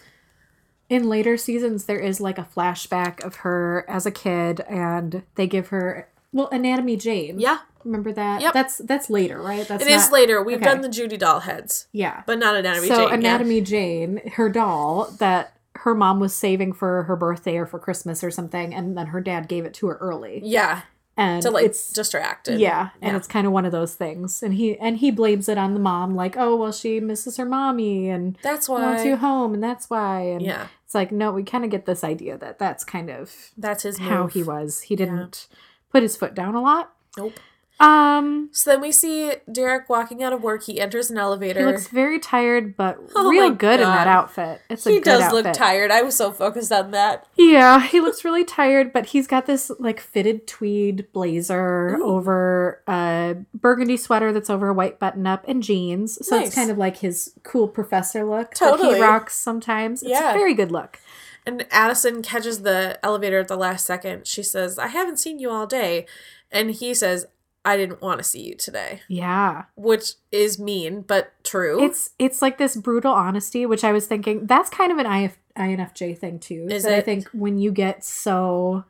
in 0.89 1.09
later 1.09 1.37
seasons 1.37 1.85
there 1.85 1.97
is 1.99 2.19
like 2.21 2.37
a 2.37 2.47
flashback 2.55 3.23
of 3.23 3.37
her 3.37 3.83
as 3.87 4.05
a 4.05 4.11
kid, 4.11 4.59
and 4.69 5.23
they 5.35 5.47
give 5.47 5.69
her 5.69 6.07
well 6.33 6.49
Anatomy 6.51 6.97
Jane. 6.97 7.39
yeah, 7.39 7.59
remember 7.85 8.11
that? 8.11 8.41
Yep. 8.41 8.53
That's 8.53 8.77
that's 8.79 9.09
later, 9.09 9.41
right? 9.41 9.67
That's 9.67 9.83
it 9.85 9.89
is 9.89 10.03
not- 10.03 10.11
later. 10.11 10.43
We've 10.43 10.57
okay. 10.57 10.65
done 10.65 10.81
the 10.81 10.89
Judy 10.89 11.15
doll 11.17 11.41
heads, 11.41 11.87
Yeah. 11.91 12.23
but 12.25 12.39
not 12.39 12.55
Anatomy 12.55 12.87
so 12.87 12.95
Jane. 12.95 13.07
yeah. 13.09 13.13
Anatomy 13.13 13.61
Jane, 13.61 14.21
her 14.35 14.49
doll 14.49 15.09
that 15.19 15.57
her 15.77 15.95
mom 15.95 16.19
was 16.19 16.33
saving 16.35 16.73
for 16.73 17.03
her 17.03 17.15
birthday 17.15 17.57
or 17.57 17.65
for 17.65 17.79
Christmas 17.79 18.23
or 18.23 18.31
something, 18.31 18.73
and 18.73 18.97
then 18.97 19.07
her 19.07 19.21
dad 19.21 19.47
gave 19.47 19.65
it 19.65 19.73
to 19.75 19.87
her 19.87 19.95
early, 19.95 20.39
Yeah, 20.43 20.81
and 21.17 21.41
to, 21.41 21.49
like, 21.51 21.65
it's 21.65 21.91
distract. 21.91 22.47
and- 22.47 22.59
yeah, 22.59 22.89
and 23.01 23.11
yeah. 23.11 23.17
it's 23.17 23.27
kind 23.27 23.45
of 23.47 23.53
one 23.53 23.65
of 23.65 23.71
those 23.71 23.95
things, 23.95 24.41
and 24.43 24.53
he 24.53 24.77
and 24.77 24.97
he 24.97 25.09
blames 25.11 25.49
it 25.49 25.57
on 25.57 25.73
the 25.73 25.79
mom, 25.79 26.15
like, 26.15 26.37
oh 26.37 26.55
well, 26.55 26.71
she 26.71 26.99
misses 26.99 27.37
her 27.37 27.45
mommy 27.45 28.07
and 28.09 28.37
That's 28.43 28.69
why. 28.69 28.81
wants 28.81 29.03
you 29.03 29.17
home, 29.17 29.53
and 29.55 29.63
that's 29.63 29.89
why, 29.89 30.21
and 30.21 30.41
yeah, 30.43 30.67
It's 30.85 30.95
like 30.95 31.11
no, 31.11 31.31
we 31.31 31.43
kind 31.43 31.65
of 31.65 31.71
get 31.71 31.85
this 31.85 32.03
idea 32.03 32.37
that 32.37 32.59
that's 32.59 32.83
kind 32.83 33.09
of 33.09 33.31
that's 33.57 33.83
his 33.83 33.97
how 33.97 34.23
move. 34.23 34.33
he 34.33 34.43
was. 34.43 34.81
He 34.81 34.95
didn't 34.95 35.47
put 35.93 36.03
his 36.03 36.17
foot 36.17 36.33
down 36.35 36.55
a 36.55 36.61
lot. 36.61 36.91
Nope. 37.17 37.39
Um, 37.79 38.49
So 38.53 38.69
then 38.69 38.81
we 38.81 38.91
see 38.91 39.33
Derek 39.51 39.89
walking 39.89 40.23
out 40.23 40.31
of 40.31 40.41
work. 40.41 40.63
He 40.65 40.79
enters 40.79 41.09
an 41.09 41.17
elevator. 41.17 41.59
he 41.59 41.65
looks 41.65 41.87
very 41.87 42.17
tired, 42.19 42.77
but 42.77 42.97
Oh 43.15 43.27
real 43.29 43.49
good 43.49 43.79
in 43.79 43.85
that 43.87 44.07
outfit. 44.07 44.61
It's 44.69 44.85
a 44.85 44.91
he 44.91 44.99
does 44.99 45.23
outfit. 45.23 45.43
look 45.45 45.53
tired. 45.53 45.89
I 45.91 46.01
was 46.03 46.15
so 46.15 46.31
focused 46.31 46.71
on 46.71 46.91
that. 46.91 47.27
Yeah, 47.35 47.81
he 47.81 47.99
looks 47.99 48.23
really 48.23 48.45
tired, 48.45 48.93
but 48.93 49.07
he's 49.07 49.27
got 49.27 49.47
this 49.47 49.69
like 49.79 49.99
fitted 49.99 50.47
tweed 50.47 51.07
blazer 51.13 51.95
Ooh. 51.97 52.05
over 52.05 52.81
a 52.87 53.37
burgundy 53.55 53.97
sweater 53.97 54.31
that's 54.31 54.51
over 54.51 54.69
a 54.69 54.73
white 54.73 54.99
button 54.99 55.25
up 55.27 55.43
and 55.47 55.61
jeans. 55.63 56.25
So 56.25 56.37
Nice. 56.37 56.47
it's 56.47 56.55
kind 56.55 56.69
of 56.69 56.77
like 56.77 56.97
his 56.97 57.33
cool 57.43 57.67
professor 57.67 58.23
look 58.23 58.51
that 58.51 58.55
Totally. 58.59 58.95
he 58.95 59.01
rocks 59.01 59.35
sometimes. 59.35 60.03
It's 60.03 60.11
Yeah. 60.11 60.29
a 60.29 60.33
very 60.33 60.53
good 60.53 60.71
look. 60.71 60.99
And 61.45 61.65
Addison 61.71 62.21
catches 62.21 62.61
the 62.61 62.99
elevator 63.03 63.39
at 63.39 63.47
the 63.47 63.57
last 63.57 63.85
second. 63.85 64.27
She 64.27 64.43
says, 64.43 64.79
I 64.79 64.87
haven't 64.87 65.19
seen 65.19 65.39
you 65.39 65.49
all 65.49 65.67
day. 65.67 66.05
And 66.51 66.71
he 66.71 66.93
says, 66.93 67.25
I 67.65 67.77
didn't 67.77 68.01
want 68.01 68.19
to 68.19 68.23
see 68.23 68.41
you 68.41 68.55
today. 68.55 69.01
Yeah. 69.07 69.65
Which 69.75 70.13
is 70.31 70.59
mean, 70.59 71.01
but 71.01 71.33
true. 71.43 71.83
It's 71.83 72.11
it's 72.19 72.41
like 72.41 72.57
this 72.57 72.75
brutal 72.75 73.13
honesty, 73.13 73.65
which 73.65 73.83
I 73.83 73.91
was 73.91 74.05
thinking 74.05 74.45
that's 74.47 74.69
kind 74.69 74.91
of 74.91 74.97
an 74.97 75.05
IF, 75.05 75.37
INFJ 75.57 76.17
thing 76.17 76.39
too. 76.39 76.67
Is 76.69 76.83
that 76.83 76.93
I 76.93 77.01
think 77.01 77.27
when 77.29 77.57
you 77.57 77.71
get 77.71 78.03
so 78.03 78.83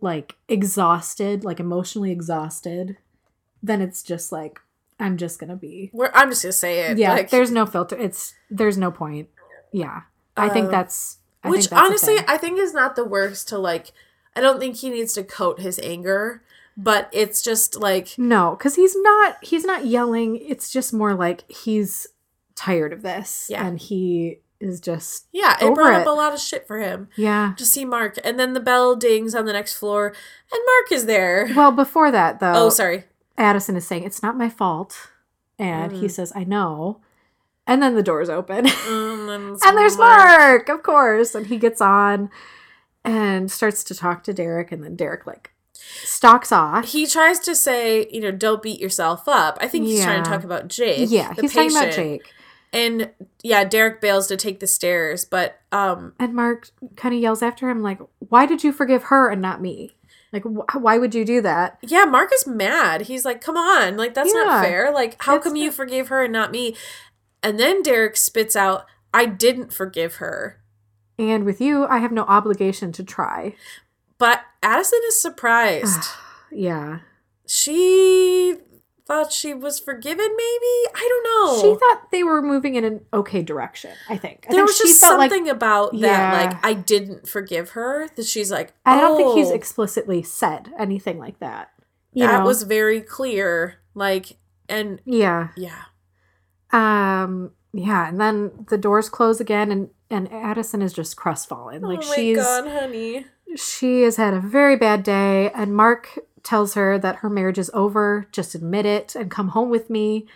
like 0.00 0.34
exhausted, 0.48 1.44
like 1.44 1.60
emotionally 1.60 2.10
exhausted, 2.10 2.96
then 3.62 3.80
it's 3.80 4.02
just 4.02 4.32
like 4.32 4.60
I'm 4.98 5.16
just 5.16 5.38
gonna 5.38 5.56
be. 5.56 5.90
We're, 5.92 6.10
I'm 6.14 6.30
just 6.30 6.42
to 6.42 6.52
say 6.52 6.90
it. 6.90 6.98
Yeah, 6.98 7.12
Like, 7.12 7.30
there's 7.30 7.52
no 7.52 7.64
filter. 7.64 7.96
It's 7.96 8.34
there's 8.50 8.78
no 8.78 8.90
point. 8.90 9.28
Yeah, 9.72 10.02
I 10.36 10.48
think 10.48 10.66
Um, 10.66 10.70
that's. 10.72 11.18
I 11.42 11.50
which 11.50 11.60
think 11.60 11.70
that's 11.70 11.82
honestly. 11.86 12.16
I 12.28 12.36
think 12.36 12.58
is 12.58 12.74
not 12.74 12.96
the 12.96 13.04
worst 13.04 13.48
to 13.48 13.58
like. 13.58 13.92
I 14.34 14.40
don't 14.40 14.58
think 14.60 14.76
he 14.76 14.90
needs 14.90 15.12
to 15.14 15.24
coat 15.24 15.60
his 15.60 15.78
anger, 15.82 16.42
but 16.76 17.08
it's 17.12 17.40
just 17.40 17.76
like, 17.76 18.18
no, 18.18 18.50
because 18.58 18.74
he's 18.76 18.94
not 18.96 19.36
he's 19.42 19.64
not 19.64 19.86
yelling. 19.86 20.36
It's 20.36 20.70
just 20.70 20.92
more 20.92 21.14
like 21.14 21.50
he's 21.50 22.06
tired 22.54 22.92
of 22.92 23.02
this, 23.02 23.48
Yeah. 23.50 23.66
and 23.66 23.78
he 23.78 24.40
is 24.58 24.80
just 24.80 25.26
yeah, 25.32 25.56
it 25.60 25.74
brought 25.74 25.92
it. 25.92 26.00
up 26.00 26.06
a 26.06 26.10
lot 26.10 26.32
of 26.32 26.40
shit 26.40 26.66
for 26.66 26.78
him 26.78 27.08
yeah. 27.16 27.52
to 27.58 27.64
see 27.66 27.84
Mark. 27.84 28.18
And 28.24 28.40
then 28.40 28.54
the 28.54 28.60
bell 28.60 28.96
dings 28.96 29.34
on 29.34 29.44
the 29.44 29.52
next 29.52 29.74
floor, 29.74 30.08
and 30.52 30.60
Mark 30.66 30.92
is 30.92 31.04
there. 31.06 31.48
Well, 31.54 31.72
before 31.72 32.10
that 32.10 32.40
though, 32.40 32.54
oh, 32.54 32.68
sorry. 32.70 33.04
Addison 33.38 33.76
is 33.76 33.86
saying, 33.86 34.04
It's 34.04 34.22
not 34.22 34.36
my 34.36 34.48
fault. 34.48 35.10
And 35.58 35.92
he 35.92 36.06
Mm. 36.06 36.10
says, 36.10 36.32
I 36.34 36.44
know. 36.44 37.00
And 37.66 37.82
then 37.82 37.94
the 37.94 38.02
doors 38.02 38.28
open. 38.28 38.66
Um, 38.88 39.58
and, 39.66 39.76
there's 39.76 39.96
Mark, 39.98 40.68
of 40.68 40.82
course. 40.84 41.34
And 41.34 41.46
he 41.48 41.58
gets 41.58 41.80
on 41.80 42.30
and 43.04 43.50
starts 43.50 43.82
to 43.84 43.94
talk 43.94 44.22
to 44.24 44.32
Derek. 44.32 44.70
And 44.72 44.82
then 44.84 44.94
Derek, 44.96 45.26
like, 45.26 45.52
stalks 45.74 46.52
off. 46.52 46.86
He 46.86 47.06
tries 47.06 47.38
to 47.40 47.54
say, 47.54 48.08
you 48.12 48.20
know, 48.20 48.30
don't 48.30 48.62
beat 48.62 48.80
yourself 48.80 49.24
up. 49.28 49.58
I 49.60 49.66
think 49.68 49.86
he's 49.86 50.02
trying 50.04 50.22
to 50.22 50.30
talk 50.30 50.44
about 50.44 50.68
Jake. 50.68 51.10
yeah, 51.10 51.32
the 51.32 51.42
he's 51.42 51.52
talking 51.54 51.76
about. 51.76 51.92
Jake. 51.92 52.22
And 52.72 53.10
yeah, 53.42 53.64
Derek 53.64 54.00
bails 54.00 54.26
to 54.28 54.36
take 54.36 54.60
the 54.60 54.66
stairs, 54.66 55.24
but 55.24 55.60
um, 55.72 56.14
And 56.18 56.34
Mark 56.34 56.70
kind 56.96 57.14
of 57.14 57.20
yells 57.20 57.42
after 57.42 57.68
him, 57.68 57.82
like, 57.82 57.98
Why 58.20 58.46
did 58.46 58.62
you 58.64 58.72
forgive 58.72 59.04
her 59.04 59.28
and 59.30 59.40
not 59.42 59.60
me? 59.60 59.92
Like, 60.32 60.42
wh- 60.42 60.76
why 60.82 60.98
would 60.98 61.14
you 61.14 61.24
do 61.24 61.40
that? 61.42 61.78
yeah, 61.82 62.04
Mark 62.04 62.30
is 62.34 62.46
mad. 62.46 63.02
He's 63.02 63.24
like, 63.24 63.40
"Come 63.40 63.56
on, 63.56 63.96
like 63.96 64.12
that's 64.12 64.34
Yeah. 64.34 64.42
not 64.42 64.64
fair. 64.64 64.90
Like, 64.92 65.16
how 65.22 65.38
come 65.38 65.54
you 65.56 65.70
forgave 65.70 66.08
her 66.08 66.24
and 66.24 66.32
not 66.32 66.50
me?" 66.50 66.74
And 67.46 67.60
then 67.60 67.82
Derek 67.82 68.16
spits 68.16 68.56
out, 68.56 68.86
"I 69.14 69.26
didn't 69.26 69.72
forgive 69.72 70.16
her." 70.16 70.60
And 71.18 71.44
with 71.44 71.60
you, 71.60 71.86
I 71.86 71.98
have 71.98 72.10
no 72.12 72.22
obligation 72.24 72.90
to 72.92 73.04
try. 73.04 73.54
But 74.18 74.40
Addison 74.62 75.00
is 75.08 75.20
surprised. 75.20 76.02
Yeah. 76.52 77.00
she 77.46 78.54
thought 79.06 79.32
she 79.32 79.54
was 79.54 79.78
forgiven. 79.78 80.24
Maybe 80.26 80.72
I 80.94 81.08
don't 81.08 81.24
know. 81.24 81.60
She 81.62 81.78
thought 81.78 82.10
they 82.10 82.22
were 82.24 82.42
moving 82.42 82.74
in 82.74 82.84
an 82.84 83.04
okay 83.12 83.42
direction, 83.42 83.92
I 84.08 84.16
think. 84.16 84.46
I 84.48 84.52
there 84.52 84.58
think 84.60 84.66
was 84.68 84.76
she 84.78 84.88
just 84.88 85.00
felt 85.00 85.18
like 85.18 85.30
something 85.30 85.48
about 85.48 85.92
that, 85.92 85.98
Yeah. 86.00 86.32
like 86.50 86.64
I 86.64 86.72
didn't 86.74 87.28
forgive 87.28 87.70
her. 87.70 88.08
That 88.16 88.26
she's 88.26 88.50
like, 88.50 88.74
I 88.84 89.00
don't 89.00 89.16
think 89.16 89.36
he's 89.36 89.50
"Oh." 89.50 89.54
explicitly 89.54 90.22
said 90.22 90.72
anything 90.78 91.18
like 91.18 91.38
that. 91.40 91.70
You 92.12 92.26
that 92.26 92.40
know? 92.40 92.46
was 92.46 92.62
very 92.64 93.00
clear. 93.00 93.76
Like, 93.94 94.38
and 94.68 95.00
yeah. 95.04 95.48
yeah, 95.56 95.82
Um 96.72 97.52
yeah, 97.72 98.08
and 98.08 98.20
then 98.20 98.66
the 98.70 98.78
doors 98.78 99.08
close 99.08 99.40
again 99.40 99.70
and 99.70 99.90
and 100.10 100.32
Addison 100.32 100.82
is 100.82 100.92
just 100.92 101.16
crestfallen. 101.16 101.82
Like 101.82 102.02
oh 102.04 102.08
my 102.08 102.14
she's 102.14 102.36
god, 102.38 102.66
honey. 102.68 103.26
she 103.56 104.02
has 104.02 104.16
had 104.16 104.34
a 104.34 104.40
very 104.40 104.76
bad 104.76 105.02
day 105.02 105.50
and 105.54 105.74
Mark 105.74 106.18
tells 106.42 106.74
her 106.74 106.96
that 106.98 107.16
her 107.16 107.28
marriage 107.30 107.58
is 107.58 107.70
over, 107.74 108.28
just 108.30 108.54
admit 108.54 108.86
it 108.86 109.14
and 109.16 109.30
come 109.30 109.48
home 109.48 109.68
with 109.68 109.90
me. 109.90 110.26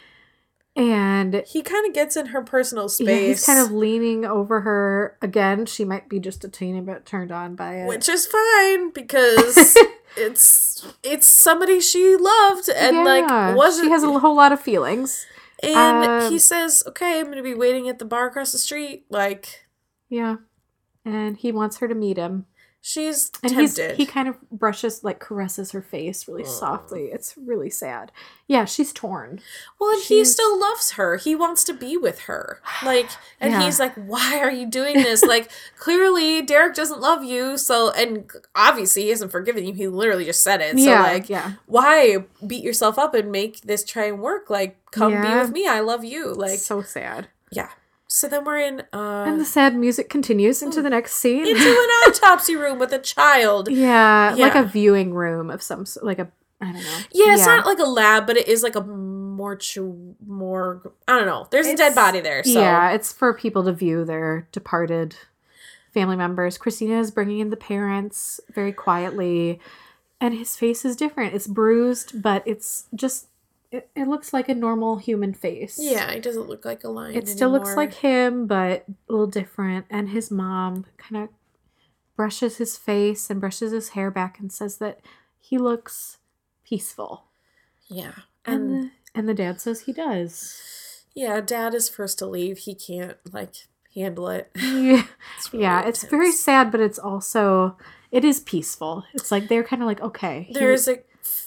And 0.77 1.43
He 1.47 1.62
kind 1.62 1.86
of 1.86 1.93
gets 1.94 2.16
in 2.16 2.27
her 2.27 2.43
personal 2.43 2.89
space, 2.89 3.09
yeah, 3.09 3.16
he's 3.28 3.44
kind 3.44 3.59
of 3.59 3.73
leaning 3.73 4.24
over 4.24 4.61
her 4.62 5.16
again. 5.20 5.66
She 5.66 5.85
might 5.85 6.09
be 6.09 6.20
just 6.20 6.44
a 6.44 6.48
teeny 6.48 6.81
bit 6.81 7.05
turned 7.05 7.32
on 7.32 7.55
by 7.55 7.74
it. 7.77 7.89
which 7.89 8.09
is 8.09 8.27
fine 8.27 8.90
because 8.90 9.77
it's 10.16 10.86
it's 11.02 11.27
somebody 11.27 11.81
she 11.81 12.16
loved 12.16 12.69
and 12.69 12.97
Yeah, 12.98 13.02
like 13.02 13.57
wasn't. 13.57 13.86
she 13.86 13.90
has 13.90 14.02
a 14.05 14.19
whole 14.19 14.36
lot 14.36 14.52
of 14.52 14.61
feelings. 14.61 15.27
And 15.62 16.05
um, 16.24 16.32
he 16.32 16.39
says, 16.39 16.82
"Okay, 16.87 17.20
I'm 17.20 17.27
gonna 17.27 17.43
be 17.43 17.55
waiting 17.55 17.89
at 17.89 17.99
the 17.99 18.05
bar 18.05 18.27
across 18.27 18.53
the 18.53 18.59
street." 18.59 19.07
Like 19.11 19.66
Yeah. 20.09 20.37
And 21.05 21.37
he 21.37 21.51
wants 21.53 21.78
her 21.78 21.89
to 21.89 21.95
meet 21.95 22.16
him. 22.19 22.47
She's 22.82 23.31
And 23.43 23.52
tempted. 23.52 23.97
he 23.97 24.07
kind 24.07 24.28
of 24.28 24.36
brushes, 24.51 25.05
like 25.05 25.19
caresses 25.20 25.73
her 25.73 25.82
face 25.82 26.27
really 26.27 26.44
Aw. 26.44 26.47
softly. 26.47 27.05
It's 27.12 27.35
really 27.36 27.70
sad. 27.70 28.11
Yeah, 28.48 28.65
she's 28.65 28.93
torn. 28.93 29.40
Well, 29.78 29.90
and 29.90 30.02
he 30.02 30.24
still 30.24 30.59
loves 30.59 30.93
her. 30.93 31.16
He 31.16 31.35
wants 31.36 31.62
to 31.65 31.73
be 31.74 31.97
with 31.97 32.20
her. 32.20 32.61
Like, 32.85 33.09
and 33.40 33.52
Yeah. 33.52 33.62
he's 33.65 33.78
like, 33.78 33.94
why 33.94 34.40
are 34.40 34.51
you 34.51 34.66
doing 34.66 34.94
this? 34.94 35.23
like, 35.23 35.51
clearly 35.78 36.43
Derek 36.43 36.74
doesn't 36.74 37.01
love 37.01 37.23
you. 37.23 37.59
So, 37.59 37.90
and 37.93 38.31
obviously 38.55 39.02
he 39.02 39.09
hasn't 39.11 39.31
forgiven 39.31 39.65
you. 39.66 39.73
He 39.74 39.86
literally 39.86 40.24
just 40.24 40.43
said 40.43 40.61
it. 40.61 40.77
yeah, 40.78 41.05
So, 41.05 41.12
like, 41.12 41.28
yeah. 41.28 41.52
why 41.66 42.24
beat 42.47 42.65
yourself 42.65 42.98
up 42.98 43.15
and 43.15 43.31
make 43.31 43.61
this 43.62 43.85
try 43.85 44.07
and 44.07 44.20
work? 44.20 44.51
Like, 44.51 44.78
come 44.90 45.12
be 45.12 45.28
with 45.35 45.51
me. 45.52 45.66
I 45.69 45.81
love 45.81 46.05
you. 46.05 46.32
Like, 46.35 46.59
so 46.59 46.82
sad. 46.82 47.28
yeah. 47.52 47.69
So 48.12 48.27
then 48.27 48.45
we're 48.45 48.59
in, 48.59 48.81
uh, 48.93 49.24
And 49.28 49.39
the 49.41 49.45
sad 49.45 49.77
music 49.77 50.11
continues 50.11 50.62
into 50.62 50.82
the 50.82 50.91
next 50.91 51.15
scene. 51.15 51.47
into 51.47 51.62
an 51.62 51.65
autopsy 52.09 52.57
room 52.57 52.81
with 52.81 52.93
a 52.93 52.99
child. 52.99 53.69
yeah, 53.70 54.35
like 54.37 54.57
a 54.57 54.65
viewing 54.65 55.15
room 55.15 55.49
of 55.49 55.62
some 55.62 55.87
sort, 55.87 56.05
like 56.05 56.19
a 56.19 56.28
I 56.61 56.73
don't 56.73 56.82
know. 56.82 56.99
Yeah, 57.12 57.35
it's 57.35 57.47
not 57.47 57.65
like 57.65 57.78
a 57.78 57.85
lab, 57.85 58.27
but 58.27 58.37
it 58.37 58.47
is 58.49 58.62
like 58.62 58.74
a 58.77 58.82
mortu 58.82 60.15
morgue. 60.27 60.91
I 61.09 61.16
don't 61.16 61.27
know. 61.27 61.47
There's 61.51 61.69
a 61.69 61.77
dead 61.77 61.95
body 61.95 62.20
there. 62.20 62.43
So. 62.45 62.61
Yeah, 62.61 62.91
it's 62.91 63.12
for 63.12 63.32
people 63.32 63.65
to 63.65 63.73
view 63.73 64.05
their 64.05 64.47
departed 64.53 65.16
family 65.95 66.16
members. 66.16 66.59
Cristina 66.59 66.99
is 67.01 67.11
bringing 67.12 67.39
in 67.39 67.49
the 67.51 67.57
parents 67.57 68.41
very 68.53 68.73
quietly, 68.73 69.59
and 70.20 70.35
his 70.35 70.57
face 70.57 70.85
is 70.85 70.97
different. 70.97 71.32
It's 71.35 71.47
bruised, 71.47 72.20
but 72.20 72.43
it's 72.45 72.85
just 72.95 73.28
it, 73.73 73.89
it 73.95 74.09
looks 74.09 74.33
like 74.33 74.49
a 74.49 74.55
normal 74.55 74.97
human 74.99 75.33
face. 75.35 75.79
Yeah, 75.81 76.11
it 76.11 76.23
doesn't 76.23 76.49
look 76.49 76.65
like 76.65 76.83
a 76.85 76.89
lion. 76.89 77.15
It 77.17 77.29
still 77.29 77.51
looks 77.51 77.77
like 77.77 77.95
him, 77.95 78.47
but 78.47 78.85
a 78.89 79.13
little 79.13 79.27
different. 79.27 79.87
And 79.91 80.09
his 80.11 80.31
mom 80.31 80.87
kind 80.99 81.25
of 81.25 81.29
brushes 82.17 82.57
his 82.59 82.77
face 82.77 83.31
and 83.31 83.41
brushes 83.41 83.73
his 83.73 83.91
hair 83.91 84.11
back 84.11 84.39
and 84.41 84.53
says 84.53 84.79
that 84.79 85.01
he 85.39 85.57
looks 85.59 86.19
peaceful. 86.65 87.25
Yeah. 87.89 88.13
And 88.45 88.55
And 88.55 88.71
the, 88.85 88.91
and 89.15 89.29
the 89.29 89.35
dad 89.35 89.61
says 89.61 89.83
he 89.83 89.93
does. 89.93 91.03
yeah, 91.15 91.41
dad 91.41 91.75
is 91.75 91.89
first 91.89 92.19
to 92.19 92.27
leave. 92.27 92.59
He 92.59 92.75
can't 92.75 93.17
like 93.33 93.55
handle 93.95 94.29
it. 94.29 94.51
Yeah, 94.57 95.05
It's 95.39 95.53
really 95.53 95.63
yeah 95.65 95.83
it's 95.83 96.05
very 96.05 96.33
sad, 96.33 96.71
but 96.71 96.81
it's 96.81 96.99
also 96.99 97.77
it 98.11 98.25
is 98.25 98.41
peaceful. 98.41 99.05
It's 99.15 99.31
like 99.31 99.49
they're 99.49 99.65
kind 99.65 99.83
of 99.83 99.87
like 99.87 100.01
okay, 100.01 100.45
he- 100.49 100.55
There's 100.55 100.89
a 100.89 100.99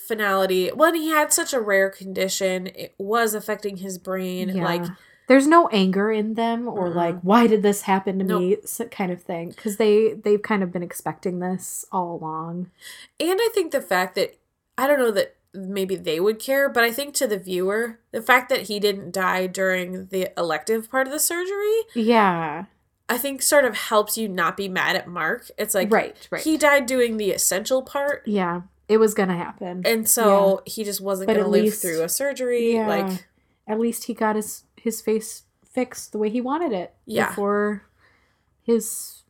finality. 0.07 0.69
When 0.69 0.95
he 0.95 1.10
had 1.10 1.34
such 1.34 1.53
a 1.53 1.60
rare 1.60 1.89
condition, 1.89 2.68
it 2.68 2.93
was 2.97 3.34
affecting 3.34 3.77
his 3.77 3.97
brain. 3.97 4.49
yeah. 4.49 4.64
Like 4.64 4.84
there's 5.27 5.47
no 5.47 5.68
anger 5.69 6.11
in 6.11 6.34
them 6.34 6.68
or 6.68 6.89
Mm-mm. 6.89 6.95
like 6.95 7.19
why 7.22 7.47
did 7.47 7.64
this 7.64 7.84
happen 7.84 8.19
to 8.19 8.26
Nope. 8.26 8.41
me 8.41 8.85
kind 8.91 9.11
of 9.11 9.22
thing 9.23 9.49
because 9.49 9.77
they 9.77 10.14
they've 10.14 10.41
kind 10.41 10.64
of 10.64 10.72
been 10.72 10.84
expecting 10.84 11.39
this 11.39 11.85
all 11.91 12.15
along. 12.15 12.69
And 13.19 13.39
I 13.41 13.49
think 13.53 13.72
the 13.72 13.81
fact 13.81 14.15
that 14.15 14.38
I 14.77 14.88
don't 14.88 14.99
know 14.99 15.11
that 15.11 15.35
maybe 15.53 15.95
they 15.95 16.19
would 16.19 16.39
care, 16.39 16.68
but 16.68 16.84
I 16.84 16.91
think 16.91 17.14
to 17.15 17.27
the 17.27 17.38
viewer, 17.38 17.99
the 18.11 18.22
fact 18.23 18.49
that 18.49 18.64
he 18.64 18.80
didn't 18.80 19.11
die 19.14 19.45
during 19.47 20.07
the 20.07 20.31
elective 20.38 20.89
part 20.89 21.05
of 21.07 21.14
the 21.14 21.19
surgery, 21.19 21.77
Yeah, 21.93 22.65
I 23.07 23.18
think 23.19 23.41
sort 23.43 23.64
of 23.64 23.76
helps 23.77 24.18
you 24.18 24.27
not 24.27 24.57
be 24.57 24.68
mad 24.68 24.95
at 24.95 25.07
Mark. 25.07 25.51
It's 25.57 25.76
like 25.76 25.91
right, 25.91 26.18
right. 26.31 26.41
he 26.41 26.57
died 26.57 26.88
doing 26.88 27.18
the 27.18 27.31
essential 27.31 27.84
part, 27.84 28.23
yeah, 28.26 28.61
it 28.88 28.97
was 28.97 29.14
gonna 29.14 29.38
happen. 29.38 29.81
and 29.85 30.07
so 30.07 30.61
he 30.65 30.84
just 30.84 31.01
wasn't 31.01 31.27
But 31.27 31.34
going 31.34 31.45
to 31.45 31.49
live 31.51 31.64
least- 31.64 31.81
through 31.81 32.01
a 32.03 32.10
surgery. 32.10 32.73
Yeah. 32.73 32.88
Like 32.88 33.26
At 33.68 33.80
least 33.80 34.05
he 34.05 34.14
got 34.14 34.35
his 34.35 34.64
his 34.76 35.01
face 35.01 35.43
fixed 35.65 36.11
the 36.11 36.18
way 36.18 36.30
he 36.30 36.41
wanted 36.41 36.72
it. 36.73 36.93
Yeah. 37.05 37.30
Before 37.30 37.84
his 38.61 39.23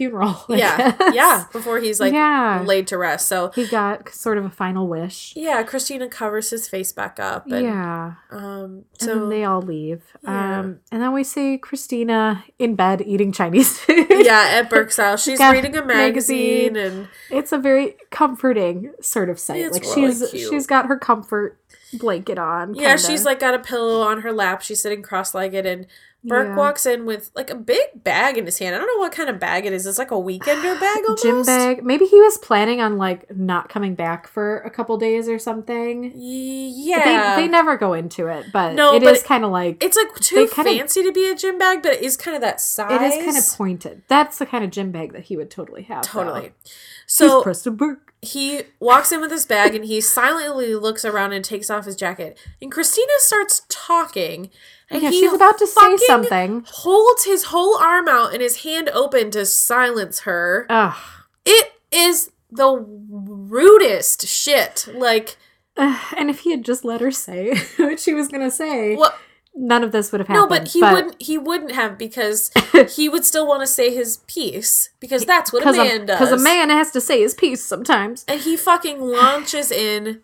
funeral. 0.00 0.36
I 0.48 0.54
yeah, 0.56 0.96
guess. 0.96 1.14
yeah, 1.14 1.44
before 1.52 1.78
he's 1.78 2.00
like 2.00 2.14
Yeah. 2.14 2.62
laid 2.66 2.86
to 2.86 2.96
rest. 2.96 3.28
So 3.28 3.50
He 3.54 3.66
got 3.66 4.08
sort 4.08 4.38
of 4.38 4.46
a 4.46 4.50
final 4.50 4.88
wish. 4.88 5.34
yeah, 5.36 5.62
Cristina 5.62 6.08
covers 6.08 6.48
his 6.48 6.66
face 6.68 6.90
back 6.92 7.20
up, 7.20 7.46
and 7.50 7.64
yeah. 7.66 8.14
um, 8.30 8.84
so 8.98 9.28
they 9.28 9.44
all 9.44 9.60
leave. 9.60 10.02
Yeah. 10.22 10.60
Um, 10.60 10.80
and 10.90 11.02
then 11.02 11.12
we 11.12 11.22
see 11.22 11.58
Cristina 11.58 12.44
in 12.58 12.76
bed 12.76 13.02
eating 13.04 13.30
Chinese 13.30 13.78
food. 13.78 14.06
yeah, 14.10 14.48
at 14.60 14.70
Burke's 14.70 14.96
house, 15.04 15.22
she's 15.22 15.38
got 15.38 15.52
reading 15.52 15.76
a 15.76 15.84
magazine, 15.84 16.76
and 16.76 17.08
it's 17.30 17.52
a 17.52 17.58
very 17.58 17.96
comforting 18.10 18.92
sort 19.02 19.28
of 19.28 19.38
sight. 19.38 19.60
It's 19.60 19.74
like 19.74 19.96
really 19.96 20.12
she's 20.14 20.30
cute. 20.30 20.48
she's 20.50 20.66
got 20.66 20.86
her 20.86 20.98
comfort 20.98 21.58
blanket 21.92 22.38
on. 22.38 22.74
yeah, 22.74 22.94
kinda. 22.96 23.02
she's 23.02 23.24
like 23.24 23.40
got 23.40 23.52
a 23.52 23.58
pillow 23.58 24.00
on 24.02 24.20
her 24.22 24.32
lap. 24.32 24.62
She's 24.62 24.80
sitting 24.80 25.02
cross-legged, 25.02 25.66
and 25.66 25.86
Burke 26.22 26.48
Yeah. 26.48 26.56
walks 26.56 26.84
in 26.84 27.06
with 27.06 27.30
like 27.34 27.48
a 27.48 27.54
big 27.54 27.80
bag 28.04 28.36
in 28.36 28.44
his 28.44 28.58
hand. 28.58 28.74
I 28.74 28.78
don't 28.78 28.86
know 28.86 29.00
what 29.00 29.12
kind 29.12 29.30
of 29.30 29.38
bag 29.40 29.64
it 29.64 29.72
is. 29.72 29.86
It's 29.86 29.98
like 29.98 30.10
a 30.10 30.14
weekender 30.16 30.78
bag 30.80 30.98
almost. 31.04 31.22
gym 31.22 31.42
bag. 31.44 31.82
Maybe 31.82 32.04
he 32.04 32.20
was 32.20 32.36
planning 32.36 32.80
on 32.82 32.98
like 32.98 33.34
not 33.34 33.68
coming 33.70 33.94
back 33.94 34.26
for 34.28 34.58
a 34.58 34.70
couple 34.70 34.98
days 34.98 35.28
or 35.28 35.38
something. 35.38 36.12
Yeah, 36.14 37.34
They, 37.36 37.42
they 37.42 37.48
never 37.48 37.76
go 37.78 37.94
into 37.94 38.26
it, 38.26 38.46
but 38.52 38.74
No, 38.74 38.94
it 38.94 39.02
but 39.02 39.14
is 39.16 39.22
kind 39.22 39.44
of 39.44 39.50
like 39.50 39.82
it's 39.82 39.96
like 39.96 40.14
too 40.16 40.34
they 40.34 40.46
kinda- 40.46 40.70
fancy 40.78 41.02
to 41.02 41.10
be 41.12 41.28
a 41.30 41.34
gym 41.34 41.56
bag, 41.56 41.82
but 41.82 41.92
it 41.94 42.02
is 42.02 42.16
kind 42.18 42.34
of 42.34 42.42
that 42.42 42.60
size. 42.60 42.90
it 42.92 43.02
is 43.02 43.24
kind 43.24 43.38
of 43.38 43.56
pointed. 43.56 44.02
That's 44.08 44.36
the 44.38 44.44
kind 44.46 44.62
of 44.62 44.70
gym 44.70 44.92
bag 44.92 45.12
that 45.14 45.22
he 45.24 45.36
would 45.38 45.50
totally 45.50 45.84
have. 45.84 46.04
though. 46.04 46.22
totally. 46.22 46.52
He's 46.64 46.72
So 47.06 47.42
Preston 47.42 47.76
Burke. 47.76 48.12
he 48.22 48.62
walks 48.78 49.10
in 49.10 49.20
with 49.22 49.30
his 49.30 49.46
bag 49.46 49.74
and 49.74 49.84
he 49.86 50.00
silently 50.02 50.74
looks 50.74 51.04
around 51.04 51.32
and 51.32 51.42
takes 51.44 51.70
off 51.70 51.86
his 51.86 51.96
jacket. 51.96 52.38
And 52.60 52.70
Cristina 52.70 53.08
starts 53.18 53.62
talking. 53.68 54.50
And 54.90 55.02
Yeah, 55.02 55.10
he 55.10 55.20
she's 55.20 55.32
about 55.32 55.58
to 55.58 55.66
say 55.66 55.96
something. 55.98 56.64
Holds 56.66 57.24
his 57.24 57.44
whole 57.44 57.76
arm 57.78 58.08
out 58.08 58.32
and 58.32 58.42
his 58.42 58.62
hand 58.64 58.88
open 58.92 59.30
to 59.30 59.46
silence 59.46 60.20
her. 60.20 60.66
Ugh. 60.68 60.96
It 61.44 61.72
is 61.92 62.32
the 62.50 62.84
rudest 63.08 64.26
shit. 64.26 64.88
Like, 64.92 65.36
Ugh, 65.76 66.14
and 66.16 66.28
if 66.28 66.40
he 66.40 66.50
had 66.50 66.64
just 66.64 66.84
let 66.84 67.00
her 67.00 67.10
say 67.10 67.56
what 67.76 68.00
she 68.00 68.14
was 68.14 68.28
gonna 68.28 68.50
say, 68.50 68.96
what? 68.96 69.16
none 69.54 69.84
of 69.84 69.92
this 69.92 70.10
would 70.10 70.20
have 70.20 70.28
happened. 70.28 70.50
No, 70.50 70.58
but 70.58 70.68
he 70.68 70.82
wouldn't. 70.82 71.22
He 71.22 71.38
wouldn't 71.38 71.72
have 71.72 71.96
because 71.96 72.50
he 72.96 73.08
would 73.08 73.24
still 73.24 73.46
want 73.46 73.62
to 73.62 73.66
say 73.66 73.94
his 73.94 74.18
piece 74.26 74.90
because 74.98 75.24
that's 75.24 75.52
what 75.52 75.66
a 75.66 75.72
man 75.72 76.06
does. 76.06 76.18
Because 76.18 76.32
a 76.32 76.42
man 76.42 76.68
has 76.70 76.90
to 76.92 77.00
say 77.00 77.20
his 77.20 77.34
piece 77.34 77.64
sometimes. 77.64 78.24
and 78.26 78.40
he 78.40 78.56
fucking 78.56 79.00
launches 79.00 79.70
in 79.70 80.20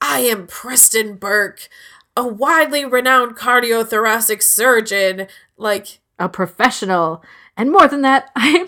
I 0.00 0.20
am 0.20 0.46
Preston 0.46 1.16
Burke, 1.16 1.68
a 2.20 2.26
widely 2.26 2.84
renowned 2.84 3.36
cardiothoracic 3.36 4.42
surgeon. 4.42 5.26
Like, 5.56 5.98
A 6.18 6.28
professional, 6.28 7.22
and 7.56 7.70
more 7.70 7.88
than 7.88 8.02
that, 8.02 8.30
I'm. 8.36 8.66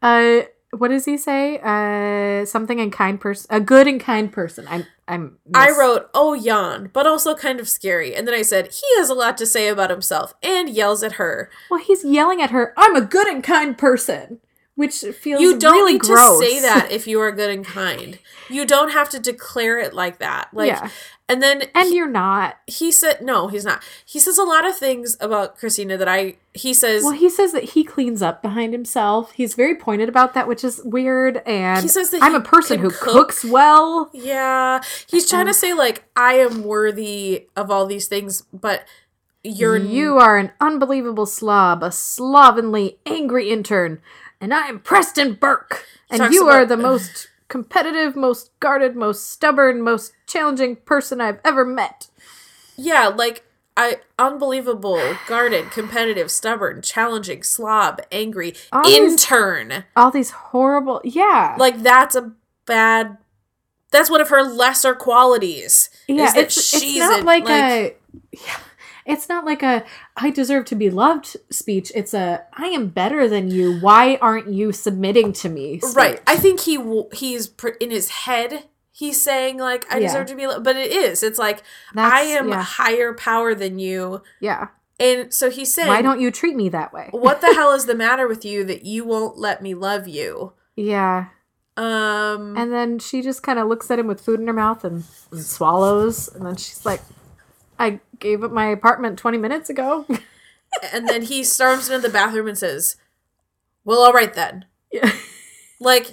Uh, 0.00 0.42
what 0.76 0.88
does 0.88 1.04
he 1.04 1.16
say? 1.18 1.58
Uh, 1.62 2.44
something 2.46 2.80
and 2.80 2.90
kind 2.92 3.20
person, 3.20 3.46
a 3.50 3.60
good 3.60 3.86
and 3.86 4.00
kind 4.00 4.32
person. 4.32 4.66
I'm. 4.68 4.86
I'm. 5.06 5.38
I 5.54 5.70
wrote, 5.70 6.08
oh, 6.14 6.32
yawn, 6.32 6.90
but 6.92 7.06
also 7.06 7.34
kind 7.34 7.60
of 7.60 7.68
scary. 7.68 8.14
And 8.14 8.26
then 8.26 8.34
I 8.34 8.42
said, 8.42 8.66
he 8.72 8.86
has 8.98 9.10
a 9.10 9.14
lot 9.14 9.36
to 9.38 9.46
say 9.46 9.68
about 9.68 9.90
himself 9.90 10.34
and 10.42 10.70
yells 10.70 11.02
at 11.02 11.12
her. 11.12 11.50
Well, 11.70 11.80
he's 11.80 12.04
yelling 12.04 12.40
at 12.40 12.50
her. 12.50 12.72
I'm 12.76 12.96
a 12.96 13.00
good 13.02 13.26
and 13.26 13.44
kind 13.44 13.76
person, 13.76 14.40
which 14.74 15.00
feels 15.00 15.42
You 15.42 15.58
don't 15.58 15.74
really 15.74 15.94
need 15.94 16.02
gross. 16.02 16.40
to 16.40 16.46
say 16.46 16.60
that 16.60 16.88
if 16.90 17.06
you 17.06 17.20
are 17.20 17.32
good 17.32 17.50
and 17.50 17.64
kind. 17.66 18.18
You 18.48 18.64
don't 18.66 18.90
have 18.92 19.08
to 19.10 19.18
declare 19.18 19.78
it 19.78 19.92
like 19.92 20.18
that. 20.18 20.48
Like, 20.52 20.68
yeah, 20.68 20.88
and 21.32 21.42
then 21.42 21.62
and 21.74 21.92
you're 21.94 22.06
not. 22.10 22.58
he 22.66 22.92
said, 22.92 23.22
no, 23.22 23.48
he's 23.48 23.64
not. 23.64 23.82
He 24.04 24.18
says 24.18 24.36
a 24.38 24.44
lot 24.44 24.66
of 24.66 24.76
things 24.76 25.16
about 25.20 25.56
Cristina 25.56 25.96
that 25.96 26.08
I, 26.08 26.36
he 26.52 26.74
says, 26.74 27.02
Well, 27.02 27.12
he 27.12 27.30
says 27.30 27.52
that 27.52 27.64
he 27.70 27.82
cleans 27.84 28.20
up 28.20 28.42
behind 28.42 28.72
himself. 28.74 29.32
He's 29.32 29.54
very 29.54 29.74
pointed 29.74 30.08
about 30.08 30.34
that, 30.34 30.46
which 30.46 30.62
is 30.62 30.80
weird. 30.84 31.38
And 31.46 31.82
He 31.82 31.88
says 31.88 32.10
that 32.10 32.22
I'm 32.22 32.32
he 32.32 32.36
a 32.38 32.40
person 32.40 32.80
who 32.80 32.90
cook. 32.90 33.14
cooks 33.14 33.44
well. 33.44 34.10
Yeah, 34.12 34.82
he's 35.06 35.28
trying 35.28 35.46
to 35.46 35.54
say 35.54 35.72
like 35.72 36.04
I 36.14 36.34
am 36.34 36.64
worthy 36.64 37.46
of 37.56 37.70
all 37.70 37.86
these 37.86 38.06
things, 38.08 38.42
but 38.52 38.84
you're 39.42 39.76
You 39.76 40.18
are 40.18 40.38
an 40.38 40.52
unbelievable 40.60 41.26
slob, 41.26 41.82
a 41.82 41.90
slovenly, 41.90 42.98
angry 43.06 43.50
intern, 43.50 44.00
and 44.40 44.52
I 44.52 44.66
am 44.66 44.78
Preston 44.80 45.34
Burke. 45.34 45.86
And 46.10 46.32
you 46.32 46.48
are 46.48 46.66
the 46.66 46.76
most 46.88 47.28
competitive, 47.52 48.16
most 48.16 48.50
guarded, 48.60 48.96
most 48.96 49.30
stubborn, 49.30 49.82
most 49.82 50.14
challenging 50.26 50.74
person 50.76 51.20
I've 51.20 51.38
ever 51.44 51.66
met. 51.66 52.08
yeah, 52.76 53.08
like 53.08 53.44
I 53.76 53.98
unbelievable, 54.18 55.00
guarded, 55.28 55.70
competitive, 55.70 56.30
stubborn, 56.30 56.80
challenging, 56.82 57.42
slob, 57.42 58.00
angry, 58.10 58.54
All 58.72 58.84
these- 58.84 58.98
intern. 59.12 59.84
All 59.94 60.10
these 60.10 60.30
horrible, 60.30 61.00
yeah, 61.04 61.56
Like 61.58 61.82
that's 61.82 62.14
a 62.14 62.32
bad. 62.66 63.18
That's 63.90 64.08
one 64.10 64.22
of 64.22 64.30
her 64.30 64.42
lesser 64.42 64.94
qualities. 64.94 65.90
yeah. 66.08 66.24
is 66.24 66.32
that 66.34 66.44
It's, 66.44 66.56
it's 66.56 66.80
she's 66.82 66.98
not 66.98 67.20
a- 67.20 67.24
like, 67.24 67.44
like- 67.44 67.52
a, 67.52 67.96
yeah, 68.32 68.58
it's 69.06 69.28
not 69.28 69.44
like 69.44 69.62
a 69.62 69.84
I 70.16 70.30
deserve 70.30 70.64
to 70.66 70.74
be 70.74 70.90
loved 70.90 71.36
speech. 71.50 71.90
It's 71.94 72.14
a 72.14 72.44
I 72.54 72.66
am 72.66 72.88
better 72.88 73.28
than 73.28 73.50
you. 73.50 73.78
Why 73.80 74.16
aren't 74.20 74.48
you 74.48 74.72
submitting 74.72 75.32
to 75.34 75.48
me? 75.48 75.80
speech. 75.80 75.94
Right. 75.96 76.20
I 76.26 76.36
think 76.36 76.60
he 76.60 76.78
he's 77.12 77.50
in 77.80 77.90
his 77.90 78.08
head. 78.10 78.64
He's 78.90 79.20
saying 79.20 79.58
like 79.58 79.84
I 79.92 79.98
Yeah. 79.98 80.08
deserve 80.08 80.26
to 80.28 80.34
be, 80.36 80.46
loved, 80.46 80.64
but 80.64 80.76
it 80.76 80.92
is. 80.92 81.22
It's 81.22 81.38
like 81.38 81.62
That's, 81.94 82.12
I 82.12 82.20
am 82.22 82.48
yeah, 82.50 82.62
higher 82.62 83.14
power 83.14 83.54
than 83.54 83.78
you, 83.78 84.22
yeah. 84.38 84.68
and 85.00 85.32
so 85.32 85.50
he's 85.50 85.72
saying, 85.72 85.88
Why 85.88 86.02
don't 86.02 86.20
you 86.20 86.30
treat 86.30 86.54
me 86.54 86.68
that 86.68 86.92
way? 86.92 87.08
what 87.10 87.40
the 87.40 87.46
hell 87.54 87.72
is 87.72 87.86
the 87.86 87.94
matter 87.94 88.28
with 88.28 88.44
you 88.44 88.64
that 88.64 88.84
you 88.84 89.04
won't 89.04 89.38
let 89.38 89.62
me 89.62 89.74
love 89.74 90.06
you? 90.06 90.52
Yeah. 90.76 91.26
Um 91.78 92.54
And 92.56 92.70
then 92.70 92.98
she 92.98 93.22
just 93.22 93.42
kind 93.42 93.58
of 93.58 93.66
looks 93.66 93.90
at 93.90 93.98
him 93.98 94.06
with 94.06 94.20
food 94.20 94.40
in 94.40 94.46
her 94.46 94.52
mouth 94.52 94.84
and 94.84 95.04
swallows. 95.34 96.28
And 96.28 96.44
then 96.46 96.56
she's 96.56 96.84
like, 96.84 97.00
I 97.78 98.00
gave 98.18 98.44
up 98.44 98.52
my 98.52 98.66
apartment 98.66 99.18
20 99.18 99.38
minutes 99.38 99.68
ago. 99.70 100.06
and 100.92 101.08
then 101.08 101.22
he 101.22 101.44
storms 101.44 101.88
into 101.88 102.00
the 102.00 102.12
bathroom 102.12 102.48
and 102.48 102.58
says, 102.58 102.96
"Well, 103.84 104.00
all 104.00 104.12
right 104.12 104.32
then." 104.34 104.66
yeah. 104.92 105.12
Like 105.80 106.12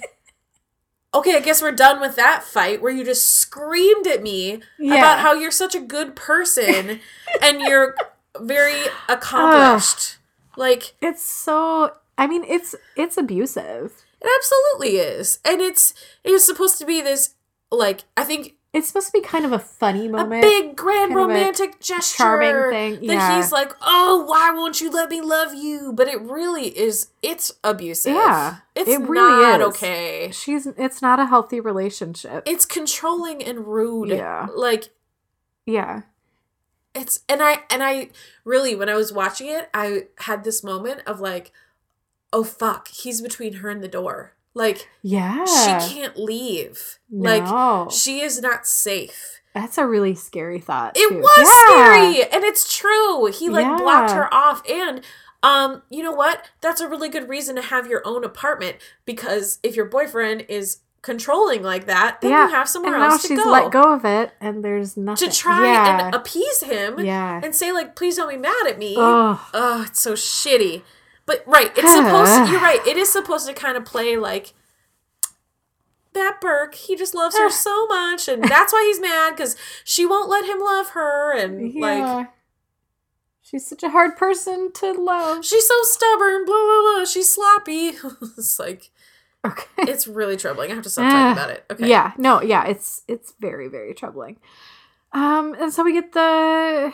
Okay, 1.12 1.34
I 1.34 1.40
guess 1.40 1.60
we're 1.60 1.72
done 1.72 2.00
with 2.00 2.14
that 2.16 2.44
fight 2.44 2.80
where 2.80 2.92
you 2.92 3.04
just 3.04 3.26
screamed 3.26 4.06
at 4.06 4.22
me 4.22 4.62
about 4.80 5.18
how 5.18 5.32
you're 5.34 5.50
such 5.50 5.74
a 5.74 5.80
good 5.80 6.14
person 6.14 7.00
and 7.42 7.60
you're 7.60 7.96
very 8.38 8.82
accomplished. 9.08 10.18
like 10.56 10.94
it's 11.00 11.22
so. 11.22 11.96
I 12.16 12.26
mean, 12.28 12.44
it's 12.44 12.76
it's 12.96 13.16
abusive. 13.16 14.04
it 14.20 14.30
absolutely 14.38 14.98
is. 15.00 15.40
And 15.44 15.60
it's 15.60 15.94
it's 16.22 16.46
supposed 16.46 16.78
to 16.78 16.86
be 16.86 17.00
this 17.00 17.34
like 17.72 18.04
I 18.16 18.22
think 18.22 18.54
It's 18.72 18.86
supposed 18.86 19.06
to 19.08 19.12
be 19.12 19.20
kind 19.20 19.44
of 19.44 19.50
a 19.50 19.58
funny 19.58 20.06
moment, 20.06 20.44
a 20.44 20.46
big 20.46 20.76
grand 20.76 21.10
kind 21.10 21.12
of 21.12 21.16
a 21.16 21.20
romantic 21.34 21.80
gesture 21.80 22.16
charming 22.18 22.70
thing, 22.70 23.06
that 23.08 23.36
he's 23.36 23.50
like 23.50 23.72
oh 23.82 24.24
why 24.28 24.52
won't 24.52 24.80
you 24.80 24.90
let 24.92 25.10
me 25.10 25.20
love 25.20 25.52
you 25.54 25.92
but 25.92 26.06
it 26.06 26.20
really 26.20 26.68
is 26.78 27.08
it's 27.20 27.50
abusive 27.64 28.14
Yeah, 28.14 28.58
it's 28.76 28.88
it 28.88 29.00
really 29.00 29.42
not 29.42 29.60
is. 29.60 29.66
okay 29.68 30.30
She's. 30.32 30.66
It's 30.66 31.02
not 31.02 31.18
a 31.18 31.26
healthy 31.26 31.58
relationship. 31.58 32.44
it's 32.46 32.64
controlling 32.64 33.42
and 33.42 33.66
rude 33.66 34.10
Yeah. 34.10 34.46
like 34.54 34.90
yeah. 35.66 36.02
it's 36.94 37.20
and 37.28 37.42
i 37.42 37.62
and 37.70 37.82
i 37.82 38.10
really 38.44 38.74
when 38.76 38.88
i 38.88 38.94
was 38.94 39.12
watching 39.12 39.48
it 39.48 39.68
i 39.74 40.04
had 40.18 40.44
this 40.44 40.62
moment 40.62 41.02
of 41.06 41.20
like 41.20 41.50
oh 42.32 42.44
fuck, 42.44 42.86
he's 42.86 43.20
between 43.20 43.54
her 43.54 43.68
and 43.68 43.82
the 43.82 43.88
door. 43.88 44.34
Like 44.54 44.88
Yeah. 45.02 45.44
she 45.44 45.94
can't 45.94 46.16
leave. 46.18 46.98
Like 47.10 47.44
no. 47.44 47.88
she 47.90 48.20
is 48.20 48.40
not 48.40 48.66
safe. 48.66 49.40
That's 49.54 49.78
a 49.78 49.86
really 49.86 50.14
scary 50.14 50.60
thought. 50.60 50.96
It 50.96 51.08
too. 51.08 51.18
was 51.20 51.38
Yeah. 51.68 51.74
scary, 51.74 52.22
and 52.32 52.44
it's 52.44 52.72
true. 52.76 53.26
He 53.26 53.48
like 53.48 53.78
blocked 53.78 54.12
her 54.12 54.32
off, 54.32 54.62
and 54.68 55.02
um, 55.42 55.82
you 55.90 56.02
know 56.02 56.12
what? 56.12 56.50
That's 56.60 56.80
a 56.80 56.88
really 56.88 57.08
good 57.08 57.28
reason 57.28 57.56
to 57.56 57.62
have 57.62 57.86
your 57.86 58.02
own 58.06 58.24
apartment 58.24 58.76
because 59.06 59.58
if 59.62 59.74
your 59.74 59.86
boyfriend 59.86 60.44
is 60.48 60.78
controlling 61.02 61.62
like 61.62 61.86
that, 61.86 62.20
then 62.20 62.30
Yeah, 62.30 62.46
you 62.48 62.54
have 62.54 62.68
somewhere 62.68 62.92
and 62.94 63.02
now 63.02 63.10
else 63.12 63.22
to 63.22 63.28
she's 63.28 63.42
go, 63.42 63.50
let 63.50 63.72
go 63.72 63.94
of 63.94 64.04
it, 64.04 64.32
and 64.40 64.62
there's 64.64 64.96
nothing 64.98 65.30
to 65.30 65.34
try 65.34 65.64
yeah. 65.72 66.06
and 66.06 66.14
appease 66.14 66.60
him 66.62 67.00
yeah. 67.00 67.40
and 67.42 67.54
say 67.54 67.72
like, 67.72 67.96
"Please 67.96 68.16
don't 68.16 68.28
be 68.28 68.36
mad 68.36 68.66
at 68.68 68.78
me." 68.78 68.94
Oh, 68.98 69.48
Oh, 69.54 69.84
it's 69.88 70.02
so 70.02 70.12
shitty. 70.12 70.82
But 71.30 71.44
right, 71.46 71.70
it's 71.76 71.92
supposed. 71.94 72.50
you're 72.50 72.60
right. 72.60 72.84
It 72.84 72.96
is 72.96 73.08
supposed 73.08 73.46
to 73.46 73.54
kind 73.54 73.76
of 73.76 73.84
play 73.84 74.16
like 74.16 74.52
that 76.12 76.40
Burke. 76.40 76.74
He 76.74 76.96
just 76.96 77.14
loves 77.14 77.38
her 77.38 77.48
so 77.68 77.86
much, 77.86 78.26
and 78.26 78.42
that's 78.42 78.72
why 78.72 78.82
he's 78.88 78.98
mad 79.00 79.36
because 79.36 79.56
she 79.84 80.04
won't 80.04 80.28
let 80.28 80.44
him 80.44 80.58
love 80.58 80.88
her, 80.90 81.32
and 81.38 81.72
like. 81.76 82.28
She's 83.42 83.64
such 83.64 83.84
a 83.84 83.90
hard 83.90 84.16
person 84.16 84.72
to 84.74 84.92
love. 84.92 85.44
she's 85.44 85.66
so 85.68 85.74
stubborn. 85.82 86.44
Blah 86.44 86.54
blah 86.56 86.94
blah. 86.96 87.04
She's 87.04 87.32
sloppy. 87.32 87.92
it's 88.36 88.58
like 88.58 88.90
Okay. 89.44 89.66
it's 89.90 90.08
really 90.08 90.36
troubling. 90.36 90.72
I 90.72 90.74
have 90.74 90.82
to 90.84 90.90
stop 90.90 91.10
talking 91.10 91.32
about 91.32 91.50
it. 91.50 91.64
Okay. 91.70 91.88
Yeah, 91.88 92.12
no, 92.18 92.42
yeah, 92.42 92.66
it's 92.66 93.02
it's 93.06 93.34
very 93.40 93.68
very 93.68 93.94
troubling. 93.94 94.36
Um, 95.12 95.54
and 95.60 95.72
so 95.72 95.84
we 95.84 95.92
get 95.92 96.12
the 96.12 96.92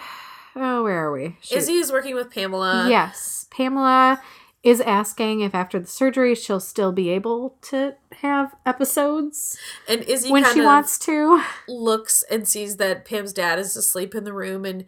oh, 0.57 0.83
where 0.83 1.05
are 1.07 1.13
we? 1.13 1.37
Shoot. 1.41 1.59
Izzie 1.59 1.75
is 1.77 1.93
working 1.93 2.15
with 2.15 2.33
Pamela. 2.33 2.89
yes, 2.89 3.47
Pamela 3.51 4.21
is 4.63 4.81
asking 4.81 5.41
if 5.43 5.55
after 5.55 5.79
the 5.79 5.87
surgery 5.87 6.35
she'll 6.35 6.59
still 6.59 6.91
be 6.91 7.09
able 7.11 7.57
to 7.63 7.95
have 8.21 8.53
episodes 8.67 9.57
And 9.89 10.03
Izzie 10.03 10.31
when 10.33 10.43
kind 10.43 10.55
she 10.55 10.61
of 10.61 10.67
wants 10.67 10.99
to. 11.01 11.41
looks 11.69 12.25
and 12.31 12.49
sees 12.49 12.77
that 12.79 13.05
Pam's 13.05 13.33
dad 13.33 13.61
is 13.61 13.77
asleep 13.77 14.15
in 14.15 14.25
the 14.25 14.33
room, 14.33 14.65
and 14.65 14.85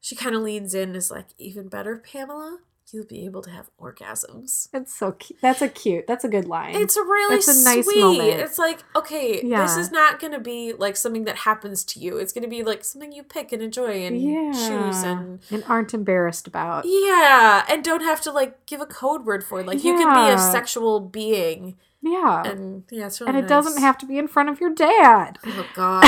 she 0.00 0.14
kind 0.14 0.34
of 0.36 0.42
leans 0.42 0.74
in 0.74 0.88
and 0.90 0.96
is 0.96 1.10
like, 1.10 1.28
"Even 1.38 1.68
better, 1.68 1.96
Pamela, 1.96 2.58
you'll 2.94 3.04
be 3.04 3.24
able 3.24 3.42
to 3.42 3.50
have 3.50 3.70
orgasms." 3.80 4.68
It's 4.72 4.94
so 4.96 5.12
cute. 5.12 5.38
That's 5.42 5.60
a 5.60 5.68
cute. 5.68 6.06
That's 6.06 6.24
a 6.24 6.28
good 6.28 6.46
line. 6.46 6.76
It's 6.76 6.96
really 6.96 7.36
It's 7.36 7.48
a 7.48 7.64
nice 7.64 7.84
sweet. 7.84 8.00
moment. 8.00 8.40
It's 8.40 8.58
like, 8.58 8.82
okay, 8.96 9.42
this 9.42 9.76
is 9.76 9.90
not 9.90 10.20
going 10.20 10.32
to 10.32 10.40
be 10.40 10.72
like 10.72 10.96
something 10.96 11.24
that 11.24 11.36
happens 11.38 11.84
to 11.84 12.00
you. 12.00 12.16
It's 12.18 12.32
going 12.32 12.44
to 12.44 12.48
be 12.48 12.62
like 12.62 12.84
something 12.84 13.12
you 13.12 13.22
pick 13.22 13.52
and 13.52 13.60
enjoy 13.62 14.04
and 14.04 14.20
yeah, 14.20 14.52
choose 14.52 15.02
and 15.02 15.40
and 15.50 15.64
aren't 15.68 15.92
embarrassed 15.92 16.46
about. 16.46 16.84
yeah, 16.86 17.64
and 17.68 17.82
don't 17.84 18.02
have 18.02 18.20
to 18.22 18.32
like 18.32 18.64
give 18.66 18.80
a 18.80 18.86
code 18.86 19.24
word 19.26 19.44
for 19.44 19.60
it. 19.60 19.66
Like 19.66 19.82
you 19.84 19.94
can 19.96 20.14
be 20.14 20.32
a 20.32 20.38
sexual 20.38 21.00
being, 21.00 21.76
Yeah, 22.06 22.42
and 22.44 22.84
yeah, 22.90 23.06
it's 23.06 23.20
really 23.20 23.30
and 23.34 23.38
it 23.44 23.48
doesn't 23.48 23.80
have 23.80 23.96
to 23.98 24.06
be 24.06 24.18
in 24.18 24.28
front 24.28 24.50
of 24.50 24.60
your 24.60 24.70
dad. 24.74 25.38
Oh 25.46 25.66
God, 25.74 26.04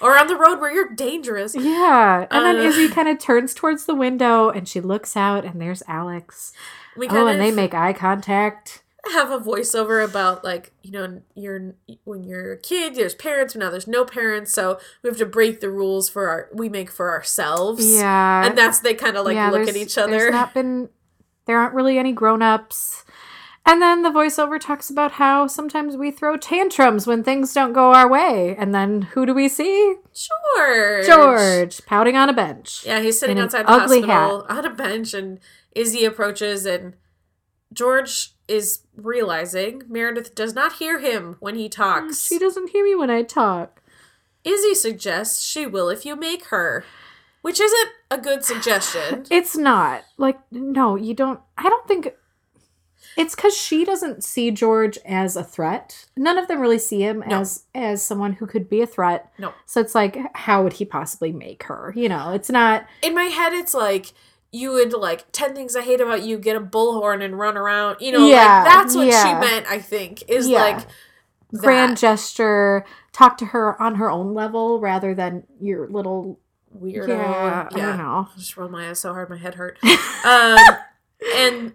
or 0.00 0.18
on 0.18 0.26
the 0.26 0.36
road 0.36 0.58
where 0.60 0.72
you're 0.74 0.92
dangerous. 0.92 1.54
Yeah, 1.54 2.26
and 2.30 2.44
then 2.44 2.56
Uh. 2.56 2.68
Izzie 2.68 2.88
kind 2.88 3.08
of 3.08 3.18
turns 3.20 3.54
towards 3.54 3.86
the 3.86 3.94
window 3.94 4.50
and 4.50 4.66
she 4.68 4.80
looks 4.80 5.16
out, 5.16 5.44
and 5.44 5.60
there's 5.60 5.82
Alex. 5.86 6.52
We 6.96 7.06
Oh, 7.08 7.26
and 7.28 7.40
they 7.40 7.52
make 7.52 7.74
eye 7.74 7.92
contact. 7.92 8.82
have 9.12 9.30
a 9.30 9.38
voiceover 9.38 10.04
about 10.04 10.42
like 10.42 10.72
you 10.82 10.90
know 10.90 11.22
you're 11.36 11.74
when 12.02 12.24
you're 12.24 12.54
a 12.54 12.56
kid 12.58 12.96
there's 12.96 13.14
parents 13.14 13.54
but 13.54 13.60
now 13.60 13.70
there's 13.70 13.86
no 13.86 14.04
parents 14.04 14.52
so 14.52 14.80
we 15.02 15.08
have 15.08 15.16
to 15.16 15.24
break 15.24 15.60
the 15.60 15.70
rules 15.70 16.08
for 16.08 16.28
our 16.28 16.48
we 16.52 16.68
make 16.68 16.90
for 16.90 17.12
ourselves 17.12 17.86
Yeah, 17.94 18.44
and 18.44 18.58
that's 18.58 18.80
they 18.80 18.94
kind 18.94 19.16
of 19.16 19.24
like 19.24 19.36
yeah, 19.36 19.50
look 19.50 19.60
at 19.60 19.66
there's- 19.74 19.76
each 19.76 19.94
There's 19.94 20.08
other 20.08 20.30
not 20.32 20.54
been, 20.54 20.88
there 21.44 21.56
aren't 21.58 21.74
really 21.74 21.98
any 21.98 22.10
grown-ups. 22.12 23.04
And 23.68 23.82
then 23.82 24.02
the 24.02 24.10
voiceover 24.10 24.60
talks 24.60 24.90
about 24.90 25.12
how 25.12 25.48
sometimes 25.48 25.96
we 25.96 26.12
throw 26.12 26.36
tantrums 26.36 27.04
when 27.04 27.24
things 27.24 27.52
don't 27.52 27.72
go 27.72 27.92
our 27.92 28.08
way. 28.08 28.54
And 28.56 28.72
then 28.72 29.02
who 29.02 29.26
do 29.26 29.34
we 29.34 29.48
see? 29.48 29.96
George 30.14 31.06
George 31.06 31.84
pouting 31.84 32.16
on 32.16 32.28
a 32.28 32.32
bench. 32.32 32.86
yeah 32.86 33.00
he's 33.00 33.18
sitting 33.18 33.38
outside 33.38 33.66
the 33.66 33.72
hospital 33.72 34.46
on 34.48 34.64
a 34.64 34.70
bench 34.70 35.12
and 35.12 35.40
Izzie 35.74 36.04
approaches 36.04 36.64
and 36.64 36.94
George 37.72 38.32
is 38.48 38.82
realizing 38.96 39.82
Meredith 39.88 40.34
does 40.34 40.54
not 40.54 40.74
hear 40.74 41.00
him 41.00 41.36
when 41.40 41.56
he 41.56 41.68
talks 41.68 42.24
She 42.24 42.38
doesn't 42.38 42.70
hear 42.70 42.84
me 42.84 42.94
when 42.94 43.10
I 43.10 43.22
talk. 43.22 43.82
Izzie 44.44 44.76
suggests 44.76 45.44
she 45.44 45.66
will 45.66 45.88
if 45.88 46.06
you 46.06 46.14
make 46.14 46.46
her 46.46 46.84
which 47.42 47.60
isn't 47.60 47.88
a 48.10 48.18
good 48.18 48.44
suggestion 48.44 49.24
It's 49.30 49.56
not. 49.56 50.04
Like, 50.16 50.38
no, 50.50 50.96
you 50.96 51.12
don't. 51.14 51.40
I 51.58 51.68
don't 51.68 51.86
think. 51.86 52.08
It's 53.16 53.34
because 53.34 53.56
she 53.56 53.84
doesn't 53.84 54.22
see 54.24 54.50
George 54.50 54.98
as 55.06 55.36
a 55.36 55.42
threat. 55.44 56.06
None 56.16 56.36
of 56.38 56.48
them 56.48 56.60
really 56.60 56.78
see 56.78 57.00
him 57.02 57.24
No. 57.26 57.40
as 57.40 57.64
as 57.74 58.02
someone 58.04 58.34
who 58.34 58.46
could 58.46 58.68
be 58.68 58.82
a 58.82 58.86
threat. 58.86 59.32
No. 59.38 59.52
So 59.64 59.80
it's 59.80 59.94
like, 59.94 60.18
how 60.34 60.62
would 60.62 60.74
he 60.74 60.84
possibly 60.84 61.32
make 61.32 61.62
her? 61.64 61.92
You 61.96 62.08
know, 62.08 62.32
it's 62.32 62.50
not. 62.50 62.86
in 63.02 63.14
my 63.14 63.24
head 63.24 63.52
it's 63.52 63.74
like 63.74 64.12
you 64.52 64.70
would 64.72 64.92
like 64.92 65.30
10 65.32 65.54
things 65.54 65.74
i 65.76 65.82
hate 65.82 66.00
about 66.00 66.22
you 66.22 66.38
get 66.38 66.56
a 66.56 66.60
bullhorn 66.60 67.22
and 67.22 67.36
run 67.38 67.56
around 67.56 67.96
you 68.00 68.12
know 68.12 68.26
Yeah, 68.26 68.62
like 68.62 68.64
that's 68.72 68.94
what 68.94 69.06
yeah. 69.08 69.24
she 69.24 69.46
meant 69.46 69.66
i 69.66 69.78
think 69.80 70.22
is 70.28 70.48
Yeah. 70.48 70.60
like 70.62 70.86
grand 71.54 71.92
that 71.92 71.98
gesture. 71.98 72.84
Talk 73.12 73.36
to 73.38 73.46
her 73.46 73.80
on 73.82 73.96
her 73.96 74.08
own 74.10 74.34
level 74.34 74.78
rather 74.80 75.14
than 75.14 75.44
your 75.60 75.88
little. 75.88 76.38
weirdo 76.74 77.08
Yeah, 77.08 77.68
I 77.72 77.76
don't 77.76 77.96
know. 77.98 78.28
I 78.34 78.38
just 78.38 78.56
rolled 78.56 78.70
my 78.70 78.88
eyes 78.88 78.98
so 79.00 79.12
hard 79.12 79.28
my 79.30 79.36
head 79.36 79.54
hurt 79.56 79.78
um 80.24 80.58
and 81.34 81.72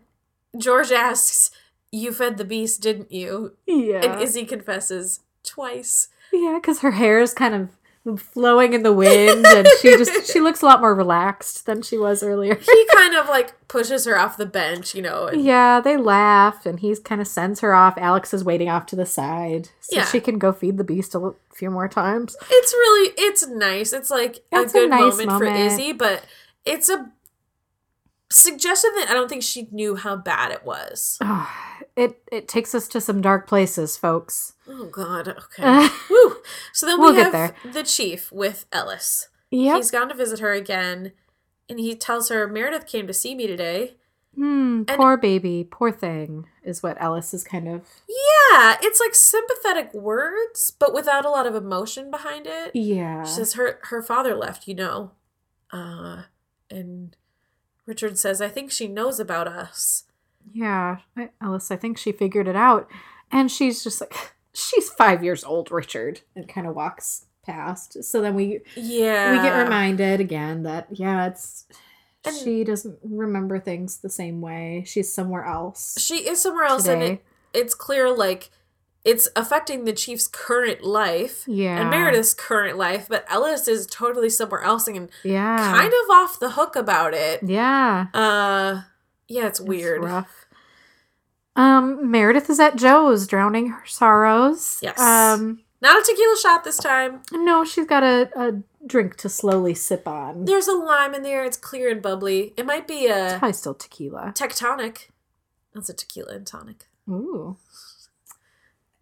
george 0.57 0.91
asks 0.91 1.52
you 1.91 2.11
fed 2.11 2.38
the 2.38 2.45
beast 2.45 2.82
didn't 2.82 3.11
you 3.11 3.56
Yeah. 3.68 4.02
and 4.06 4.22
izzie 4.22 4.45
confesses 4.45 5.22
twice 5.44 6.07
yeah, 6.34 6.60
because 6.61 6.80
her 6.80 6.91
hair 6.91 7.19
is 7.19 7.34
kind 7.34 7.53
of 7.53 8.22
flowing 8.22 8.72
in 8.73 8.84
the 8.84 8.94
wind, 8.94 9.45
and 9.45 9.68
she 9.82 9.98
just 9.98 10.32
she 10.32 10.40
looks 10.45 10.61
a 10.61 10.65
lot 10.65 10.80
more 10.80 10.95
relaxed 10.95 11.65
than 11.65 11.82
she 11.82 11.98
was 11.98 12.23
earlier. 12.23 12.56
he 12.56 12.86
kind 12.95 13.15
of 13.15 13.28
like 13.28 13.68
pushes 13.68 14.06
her 14.06 14.18
off 14.18 14.38
the 14.38 14.45
bench 14.45 14.95
you 14.95 15.02
know 15.02 15.28
and 15.28 15.44
Yeah, 15.44 15.82
they 15.82 15.98
laugh, 15.98 16.65
and 16.65 16.80
he 16.80 16.95
kind 16.95 17.19
of 17.19 17.28
sends 17.28 17.60
her 17.60 17.73
off. 17.76 17.95
Alex 17.98 18.34
is 18.34 18.45
waiting 18.45 18.69
off 18.69 18.86
to 18.88 18.95
the 18.95 19.06
side 19.06 19.69
so 19.82 19.98
Yeah. 19.98 20.06
she 20.06 20.22
can 20.22 20.40
go 20.40 20.53
feed 20.53 20.78
the 20.78 20.84
beast 20.86 21.14
a 21.15 21.34
few 21.53 21.69
more 21.69 21.90
times. 21.90 22.38
it's 22.49 22.72
really 22.73 23.14
it's 23.18 23.45
nice 23.48 23.91
it's 23.91 24.10
like 24.10 24.40
It's 24.53 24.73
a 24.73 24.78
a 24.78 24.82
good 24.82 24.90
nice 24.90 25.18
moment, 25.18 25.38
for 25.38 25.45
izzie 25.45 25.91
but 25.91 26.23
it's 26.65 26.88
a 26.90 27.11
suggestion 28.32 28.90
that 28.95 29.10
i 29.10 29.14
don't 29.14 29.30
think 29.30 29.44
she 29.44 29.68
knew 29.72 29.95
how 29.95 30.16
bad 30.16 30.52
it 30.52 30.66
was 30.66 31.20
it 31.95 32.22
it 32.32 32.48
takes 32.48 32.74
us 32.74 32.88
to 32.88 33.02
some 33.02 33.22
dark 33.22 33.48
places, 33.48 33.98
folks. 33.98 34.53
oh 34.68 34.86
god 34.86 35.28
okay 35.28 35.88
Woo. 36.10 36.38
so 36.74 36.86
then 36.86 36.99
We'll 36.99 37.14
we 37.14 37.20
have 37.22 37.53
the 37.74 37.84
chief 37.84 38.32
with 38.32 38.66
ellis 38.72 39.28
yep. 39.49 39.76
he's 39.78 39.91
gone 39.91 40.10
to 40.10 40.16
visit 40.16 40.40
her 40.40 40.53
again 40.53 41.12
and 41.70 41.80
he 41.80 41.95
tells 41.95 42.30
her 42.30 42.48
meredith 42.48 42.88
came 42.88 43.08
to 43.08 43.14
see 43.14 43.36
me 43.36 43.48
today 43.48 43.95
Hmm, 44.34 44.84
poor 44.84 45.18
baby, 45.18 45.68
poor 45.70 45.91
thing, 45.91 46.45
is 46.64 46.82
what 46.82 46.95
Ellis 47.02 47.34
is 47.34 47.44
kind 47.44 47.68
of. 47.68 47.82
yeah 48.08 48.78
it's 48.82 49.02
like 49.02 49.14
sympathetic 49.14 49.94
words 49.94 50.72
but 50.72 50.94
without 50.94 51.26
a 51.26 51.30
lot 51.30 51.45
of 51.45 51.53
emotion 51.53 52.10
behind 52.10 52.48
it 52.48 52.72
Yeah. 52.74 53.26
She 53.26 53.34
says 53.34 53.56
her 53.56 53.80
her 53.90 54.02
father 54.02 54.34
left, 54.34 54.70
you 54.70 54.74
know. 54.76 55.12
Uh 55.70 56.22
and 56.70 57.18
Richard 57.91 58.18
says, 58.18 58.39
I 58.41 58.47
think 58.47 58.72
she 58.72 58.88
knows 58.88 59.19
about 59.19 59.49
us. 59.49 60.05
Yeah, 60.53 60.99
I- 61.18 61.31
Ellis, 61.41 61.72
I 61.72 61.76
think 61.76 61.97
she 61.97 62.13
figured 62.13 62.47
it 62.47 62.55
out. 62.55 62.89
And 63.34 63.51
she's 63.51 63.84
just 63.84 63.99
like, 63.99 64.13
she's 64.53 64.88
five 64.89 65.26
years 65.26 65.43
old, 65.43 65.69
Richard, 65.72 66.22
and 66.34 66.47
kind 66.47 66.65
of 66.68 66.73
walks 66.73 67.26
past. 67.45 68.01
So 68.05 68.22
then 68.22 68.34
we 68.34 68.61
Yeah. 68.77 69.31
we 69.34 69.38
get 69.43 69.61
reminded 69.61 70.22
again 70.22 70.63
that 70.63 70.88
yeah, 70.89 71.27
it's 71.27 71.65
And- 72.23 72.34
she 72.38 72.63
doesn't 72.63 72.97
remember 73.03 73.59
things 73.59 73.97
the 73.97 74.09
same 74.09 74.39
way. 74.39 74.85
She's 74.88 75.13
somewhere 75.13 75.43
else. 75.43 75.97
She 75.99 76.30
is 76.30 76.41
somewhere 76.41 76.63
else 76.65 76.88
and 76.88 77.03
it, 77.03 77.26
it's 77.53 77.76
clear 77.76 78.09
like 78.09 78.51
it's 79.03 79.28
affecting 79.36 79.86
the 79.86 79.94
chief's 79.94 80.28
current 80.28 80.84
life 80.84 81.44
Yeah, 81.48 81.80
and 81.82 81.90
Meredith's 81.90 82.34
current 82.34 82.78
life, 82.78 83.07
but 83.10 83.26
Ellis 83.30 83.68
is 83.68 83.88
totally 83.88 84.30
somewhere 84.30 84.61
else 84.61 84.88
and 84.88 85.10
Yeah, 85.23 85.57
kind 85.57 85.88
of 85.91 86.10
off 86.11 86.40
the 86.40 86.52
hook 86.52 86.76
about 86.76 87.14
it. 87.14 87.41
Yeah, 87.44 88.07
Uh 88.14 88.82
yeah, 89.28 89.48
it's 89.48 89.60
it's 89.60 89.68
weird. 89.68 90.03
rough. 90.03 90.45
Um, 91.56 92.10
Meredith 92.10 92.49
is 92.49 92.60
at 92.60 92.76
Joe's, 92.78 93.28
drowning 93.28 93.68
her 93.68 93.86
sorrows. 93.86 94.80
Yes. 94.82 94.99
Um, 94.99 95.60
Not 95.82 96.02
a 96.02 96.03
tequila 96.06 96.38
shot 96.41 96.64
this 96.64 96.78
time. 96.78 97.22
no, 97.34 97.65
she's 97.65 97.86
got 97.86 98.03
a, 98.03 98.30
a 98.36 98.61
drink 98.88 99.18
to 99.18 99.30
slowly 99.30 99.73
sip 99.73 100.07
on. 100.07 100.45
There's 100.45 100.68
a 100.68 100.73
lime 100.73 101.14
in 101.14 101.23
there, 101.23 101.44
it's 101.44 101.57
clear 101.57 101.90
and 101.91 102.02
bubbly. 102.02 102.53
It 102.56 102.65
might 102.65 102.88
be 102.88 103.07
a 103.07 103.36
Probably 103.40 103.53
still 103.53 103.73
tequila. 103.73 104.32
tectonic. 104.36 105.07
That's 105.73 105.90
a 105.90 105.94
tequila 105.94 106.34
and 106.36 106.48
tonic. 106.48 106.86
Ooh. 107.10 107.57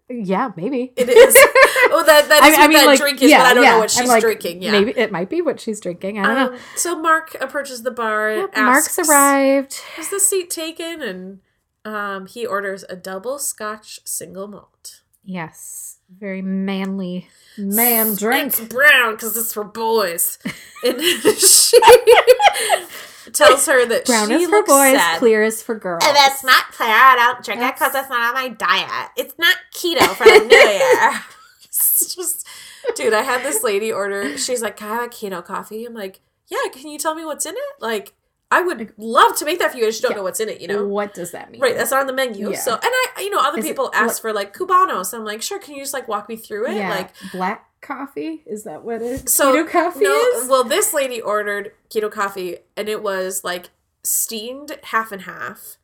Yeah, 0.09 0.51
maybe. 0.55 0.91
It 0.95 1.07
is. 1.07 1.35
oh, 1.91 2.03
that 2.05 2.27
that 2.29 2.43
is 2.43 2.57
what 2.57 2.71
that 2.71 2.97
drink 2.97 3.21
is, 3.21 3.31
but 3.31 3.41
I 3.41 3.53
don't 3.53 3.63
know 3.63 3.77
what 3.77 3.91
she's 3.91 4.07
like, 4.07 4.21
drinking. 4.21 4.61
Yeah, 4.63 4.71
Maybe 4.71 4.91
it 4.97 5.11
might 5.11 5.29
be 5.29 5.41
what 5.41 5.59
she's 5.59 5.79
drinking. 5.79 6.19
I 6.19 6.23
don't 6.23 6.35
know. 6.35 6.57
Um, 6.57 6.59
so 6.75 6.99
Mark 6.99 7.35
approaches 7.39 7.83
the 7.83 7.91
bar 7.91 8.31
Yep, 8.31 8.49
asks, 8.55 8.97
Mark's 8.97 9.09
arrived. 9.09 9.81
"Is 9.99 10.09
the 10.09 10.19
seat 10.19 10.49
taken?" 10.49 11.01
And 11.01 11.39
Um, 11.85 12.25
he 12.25 12.45
orders 12.45 12.83
a 12.89 12.95
double 12.95 13.37
Scotch 13.39 13.99
single 14.03 14.47
malt. 14.47 15.01
Yes. 15.23 15.97
Very 16.09 16.41
manly 16.41 17.27
man 17.57 18.15
drink. 18.15 18.47
It's 18.47 18.61
brown 18.61 19.13
because 19.13 19.37
it's 19.37 19.53
for 19.53 19.63
boys. 19.63 20.39
And 20.83 20.99
she 21.37 21.77
tells 23.33 23.65
her 23.65 23.85
that 23.85 24.05
Brown 24.05 24.27
she 24.29 24.35
is 24.35 24.45
for 24.49 24.57
looks 24.57 24.69
boys, 24.69 24.95
sad. 24.95 25.19
clear 25.19 25.43
is 25.43 25.61
for 25.61 25.75
girls. 25.75 26.03
And 26.05 26.15
that's 26.15 26.43
not 26.43 26.71
clear. 26.71 26.89
I 26.89 27.15
don't 27.15 27.43
drink 27.43 27.61
it 27.61 27.75
because 27.75 27.95
it's 27.95 28.09
not 28.09 28.19
on 28.29 28.33
my 28.33 28.49
diet. 28.49 29.09
It's 29.17 29.33
not 29.37 29.55
keto 29.73 30.07
for 30.15 30.23
the 30.25 30.45
new 30.45 30.55
year. 30.57 31.21
it's 31.63 32.15
just, 32.15 32.47
dude, 32.95 33.13
I 33.13 33.21
had 33.21 33.43
this 33.43 33.63
lady 33.63 33.91
order. 33.91 34.37
She's 34.37 34.61
like, 34.61 34.77
Can 34.77 34.91
I 34.91 34.95
have 34.95 35.03
a 35.05 35.09
keto 35.09 35.43
coffee? 35.43 35.85
I'm 35.85 35.93
like, 35.93 36.21
Yeah, 36.47 36.57
can 36.71 36.87
you 36.89 36.97
tell 36.97 37.15
me 37.15 37.25
what's 37.25 37.45
in 37.45 37.53
it? 37.55 37.81
Like, 37.81 38.13
I 38.51 38.61
would 38.61 38.93
love 38.97 39.37
to 39.37 39.45
make 39.45 39.59
that 39.59 39.71
for 39.71 39.77
you. 39.77 39.85
I 39.85 39.89
just 39.89 40.01
don't 40.01 40.11
Yeah. 40.11 40.17
know 40.17 40.23
what's 40.23 40.39
in 40.39 40.49
it, 40.49 40.59
you 40.59 40.67
know? 40.67 40.83
What 40.85 41.13
does 41.13 41.31
that 41.31 41.51
mean? 41.51 41.61
Right, 41.61 41.75
that's 41.75 41.91
not 41.91 42.01
on 42.01 42.07
the 42.07 42.13
menu. 42.13 42.49
Yeah. 42.51 42.57
So, 42.57 42.73
and 42.73 42.81
I, 42.83 43.05
you 43.19 43.29
know, 43.29 43.37
other 43.39 43.59
Is 43.59 43.65
it 43.65 43.67
people 43.69 43.91
ask 43.93 44.19
for 44.21 44.33
like 44.33 44.55
Cubanos. 44.57 45.13
I'm 45.13 45.23
like, 45.23 45.43
sure, 45.43 45.59
can 45.59 45.75
you 45.75 45.81
just 45.83 45.93
like 45.93 46.07
walk 46.07 46.27
me 46.29 46.35
through 46.35 46.67
it? 46.71 46.75
yeah. 46.77 46.89
Like, 46.89 47.11
black 47.31 47.68
coffee? 47.81 48.43
Is 48.45 48.63
that 48.63 48.83
what 48.83 49.01
it 49.01 49.29
so 49.29 49.53
keto 49.53 49.69
coffee 49.69 50.03
no, 50.03 50.15
is? 50.15 50.49
Well, 50.49 50.63
this 50.63 50.93
lady 50.93 51.19
ordered 51.21 51.71
keto 51.89 52.11
coffee, 52.11 52.57
and 52.77 52.87
it 52.89 53.01
was 53.03 53.43
like 53.43 53.69
steamed 54.03 54.77
half 54.83 55.11
and 55.11 55.23
half, 55.23 55.77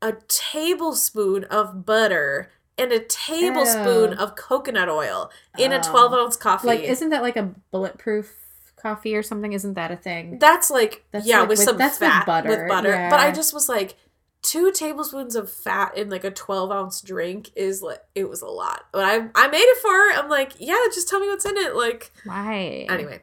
a 0.00 0.12
tablespoon 0.28 1.44
of 1.44 1.84
butter, 1.86 2.50
and 2.78 2.92
a 2.92 2.98
tablespoon 3.00 4.14
of 4.14 4.34
coconut 4.36 4.88
oil 4.88 5.30
in 5.58 5.72
a 5.72 5.78
Oh. 5.78 5.90
12 5.90 6.12
ounce 6.14 6.36
coffee. 6.36 6.66
like, 6.66 6.80
isn't 6.80 7.10
that 7.10 7.22
like 7.22 7.36
a 7.36 7.54
bulletproof 7.70 8.34
coffee 8.76 9.14
or 9.14 9.22
something? 9.22 9.52
Isn't 9.52 9.74
that 9.74 9.90
a 9.92 9.96
thing? 9.96 10.38
that's 10.38 10.70
like 10.70 11.04
That's 11.12 11.26
yeah 11.26 11.40
like 11.40 11.50
with, 11.50 11.58
with- 11.58 11.64
some 11.68 11.76
that's 11.78 12.00
with 12.00 12.08
fat 12.08 12.26
butter, 12.26 12.48
with 12.48 12.68
butter. 12.68 13.06
But 13.10 13.20
I 13.20 13.30
just 13.30 13.52
was 13.54 13.68
like. 13.68 13.96
Two 14.42 14.72
tablespoons 14.72 15.36
of 15.36 15.50
fat 15.50 15.96
in 15.96 16.10
like 16.10 16.24
a 16.24 16.30
twelve 16.30 16.70
ounce 16.72 17.00
drink 17.00 17.50
is 17.54 17.80
like 17.80 18.02
it 18.14 18.28
was 18.28 18.42
a 18.42 18.48
lot, 18.48 18.86
but 18.92 19.04
I 19.04 19.28
I 19.34 19.48
made 19.48 19.58
it 19.58 19.78
for 19.80 19.88
her. 19.90 20.12
I'm 20.14 20.28
like, 20.28 20.52
yeah, 20.58 20.76
just 20.92 21.08
tell 21.08 21.20
me 21.20 21.28
what's 21.28 21.44
in 21.46 21.56
it. 21.56 21.76
Like, 21.76 22.10
Why? 22.24 22.86
Anyway, 22.88 23.22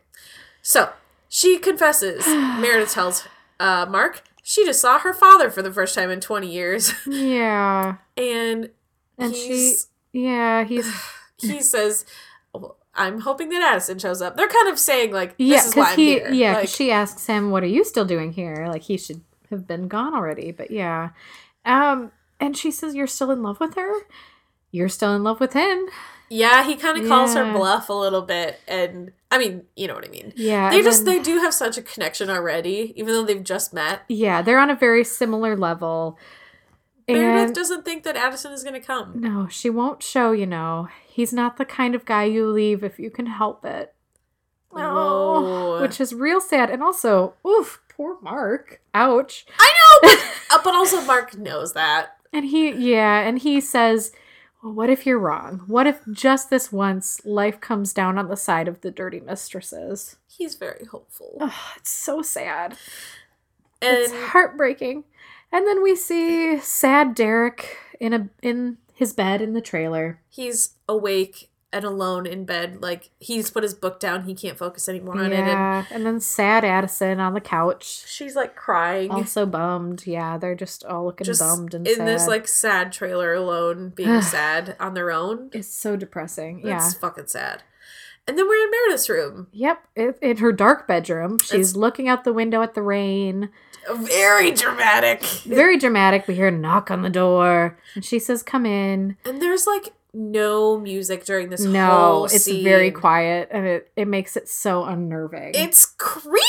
so 0.62 0.90
she 1.28 1.60
confesses. 1.60 2.26
Meredith 2.28 2.92
tells 2.94 3.28
uh, 3.60 3.86
Mark 3.90 4.24
she 4.50 4.66
just 4.66 4.82
saw 4.82 4.98
her 4.98 5.14
father 5.14 5.52
for 5.52 5.62
the 5.62 5.72
first 5.72 5.94
time 5.94 6.10
in 6.10 6.20
20 6.20 6.52
years. 6.52 6.92
Yeah. 7.06 7.98
And, 8.18 8.72
And 9.16 9.36
she, 9.36 9.76
yeah, 10.12 10.64
he's, 10.64 10.92
he 11.38 11.62
says, 11.62 12.04
well, 12.52 12.78
I'm 12.96 13.20
hoping 13.20 13.50
that 13.50 13.62
Addison 13.62 14.00
shows 14.00 14.24
up. 14.24 14.36
They're 14.38 14.48
kind 14.48 14.68
of 14.70 14.80
saying, 14.80 15.12
like, 15.12 15.38
this 15.38 15.48
yeah, 15.48 15.66
is 15.68 15.76
why 15.76 15.84
because 15.84 15.94
I'm 15.94 15.98
he, 16.00 16.10
here. 16.14 16.32
yeah, 16.32 16.54
Like, 16.54 16.70
she 16.70 16.90
asks 16.92 17.28
him, 17.28 17.52
"What 17.52 17.62
are 17.62 17.68
you 17.68 17.84
still 17.84 18.06
doing 18.06 18.32
here?" 18.32 18.66
Like 18.68 18.82
he 18.82 18.98
should 18.98 19.22
have 19.50 19.68
been 19.68 19.88
gone 19.88 20.14
already, 20.14 20.52
but 20.52 20.72
yeah. 20.72 21.10
Um, 21.66 22.12
and 22.40 22.56
she 22.58 22.72
says, 22.72 22.96
"You're 22.96 23.08
still 23.08 23.32
in 23.32 23.44
love 23.44 23.60
with 23.60 23.76
her. 23.76 23.92
You're 24.72 24.90
still 24.90 25.16
in 25.16 25.24
love 25.24 25.40
with 25.40 25.54
him." 25.54 25.88
yeah, 26.32 26.64
he 26.64 26.76
kind 26.76 26.96
of 27.02 27.08
calls 27.08 27.34
her 27.34 27.52
bluff 27.52 27.90
a 27.90 27.94
little 27.94 28.22
bit. 28.22 28.60
And, 28.68 29.12
I 29.32 29.40
mean, 29.40 29.64
you 29.76 29.88
know 29.88 29.96
what 29.96 30.06
I 30.06 30.10
mean. 30.10 30.32
Yeah, 30.36 30.70
They 30.70 30.84
just, 30.84 31.04
then- 31.04 31.18
they 31.18 31.24
do 31.24 31.40
have 31.40 31.56
such 31.56 31.76
a 31.76 31.82
connection 31.82 32.30
already, 32.30 32.94
even 32.96 33.14
though 33.16 33.24
they've 33.26 33.44
just 33.44 33.74
met. 33.74 34.02
yeah, 34.08 34.44
they're 34.44 34.60
on 34.60 34.70
a 34.70 34.76
very 34.76 35.04
similar 35.04 35.58
level. 35.58 36.20
Meredith 37.08 37.46
And 37.48 37.56
doesn't 37.56 37.84
think 37.84 38.04
that 38.04 38.16
Addison 38.16 38.52
is 38.52 38.62
going 38.62 38.80
to 38.80 38.86
come. 38.86 39.14
no, 39.20 39.48
she 39.48 39.72
won't 39.72 40.04
show. 40.04 40.32
You 40.32 40.46
know, 40.46 40.88
he's 41.08 41.34
not 41.34 41.58
the 41.58 41.66
kind 41.66 41.96
of 41.96 42.06
guy 42.06 42.26
you 42.26 42.48
leave 42.48 42.84
if 42.84 43.00
you 43.00 43.10
can 43.10 43.26
help 43.26 43.66
it. 43.66 43.96
No, 44.72 44.94
Whoa. 44.94 45.82
which 45.82 46.00
is 46.00 46.14
real 46.14 46.40
sad. 46.40 46.70
And 46.70 46.84
also, 46.84 47.34
oof, 47.48 47.82
poor 47.90 48.20
Mark. 48.22 48.79
Ouch. 49.00 49.46
I 49.58 49.74
know, 49.78 50.10
but, 50.10 50.34
uh, 50.60 50.62
but 50.64 50.76
also 50.76 51.02
Mark 51.02 51.38
knows 51.38 51.74
that. 51.74 52.18
And 52.34 52.46
he, 52.46 52.72
yeah, 52.72 53.22
and 53.22 53.40
he 53.40 53.62
says, 53.62 54.12
well, 54.62 54.74
What 54.74 54.90
if 54.90 55.06
you're 55.06 55.20
wrong? 55.20 55.64
What 55.68 55.88
if 55.88 56.02
just 56.12 56.50
this 56.50 56.72
once 56.72 57.26
life 57.26 57.62
comes 57.62 57.94
down 57.94 58.18
on 58.18 58.28
the 58.28 58.36
side 58.36 58.68
of 58.68 58.82
the 58.82 58.92
dirty 58.92 59.20
mistresses? 59.20 60.18
He's 60.28 60.56
very 60.56 60.86
hopeful. 60.86 61.38
Ugh, 61.40 61.52
it's 61.78 61.90
so 61.90 62.22
sad. 62.22 62.78
And 63.82 63.98
it's 63.98 64.14
heartbreaking. 64.14 65.06
And 65.52 65.66
then 65.66 65.82
we 65.82 65.96
see 65.96 66.60
sad 66.60 67.16
Derek 67.16 67.78
in 68.00 68.14
a 68.14 68.30
in 68.42 68.78
his 68.94 69.14
bed 69.14 69.42
in 69.42 69.54
the 69.54 69.62
trailer. 69.62 70.20
he's 70.30 70.76
awake 70.88 71.49
and 71.72 71.86
alone 71.86 72.26
in 72.26 72.46
bed. 72.46 72.82
Like 72.82 73.12
he's 73.20 73.50
put 73.52 73.64
his 73.64 73.74
book 73.74 74.00
down. 74.00 74.24
He 74.24 74.34
can't 74.34 74.58
focus 74.58 74.90
anymore 74.90 75.18
on 75.20 75.32
it. 75.32 75.34
And 75.38 75.48
Yeah, 75.48 75.86
and 75.92 76.06
then 76.06 76.20
sad 76.20 76.66
Addison 76.66 77.20
on 77.20 77.34
the 77.34 77.42
couch, 77.42 78.06
she's 78.08 78.36
like 78.36 78.56
crying. 78.56 79.12
also 79.12 79.46
bummed. 79.46 80.06
Yeah, 80.08 80.38
they're 80.38 80.56
just 80.56 80.84
all 80.86 81.06
looking 81.06 81.26
just 81.26 81.42
bummed 81.42 81.74
and 81.74 81.86
sad. 81.88 81.92
in 81.94 81.98
sad. 82.00 82.08
this 82.08 82.28
like 82.28 82.48
sad 82.48 82.92
trailer 82.92 83.34
alone, 83.34 83.90
being 83.96 84.22
sad 84.24 84.76
on 84.80 84.94
their 84.94 85.12
own. 85.12 85.50
it's 85.54 85.68
so 85.68 85.96
depressing. 85.96 86.62
Yeah. 86.66 86.78
It's 86.86 86.94
fucking 86.96 87.28
sad. 87.28 87.64
And 88.28 88.38
then 88.38 88.48
we're 88.48 88.64
in 88.64 88.70
Meredith's 88.70 89.10
room. 89.10 89.48
Yep, 89.54 89.88
it, 89.96 90.20
in 90.22 90.38
her 90.38 90.52
dark 90.52 90.88
bedroom, 90.88 91.40
she's 91.40 91.52
It's- 91.72 91.76
looking 91.76 92.08
out 92.08 92.24
the 92.26 92.34
window 92.34 92.62
at 92.62 92.76
the 92.76 92.82
rain. 92.84 93.50
Very 93.92 94.52
dramatic. 94.52 95.24
Very 95.24 95.78
dramatic. 95.78 96.28
We 96.28 96.36
hear 96.36 96.50
a 96.50 96.52
knock 96.52 96.92
on 96.92 97.02
the 97.02 97.10
door, 97.10 97.80
and 97.96 98.06
she 98.06 98.20
says, 98.20 98.44
"Come 98.44 98.68
in." 98.68 99.18
And 99.26 99.42
there's 99.42 99.66
like 99.66 99.94
no 100.14 100.80
music 100.80 101.24
during 101.26 101.50
this 101.50 101.62
no, 101.62 101.86
whole 101.88 102.26
it's 102.26 102.46
scene. 102.46 102.64
very 102.64 102.92
quiet, 102.92 103.48
and 103.52 103.66
it 103.66 103.92
it 103.96 104.08
makes 104.08 104.36
it 104.36 104.50
so 104.50 104.84
unnerving. 104.86 105.52
It's 105.54 105.86
creepy. 105.86 106.46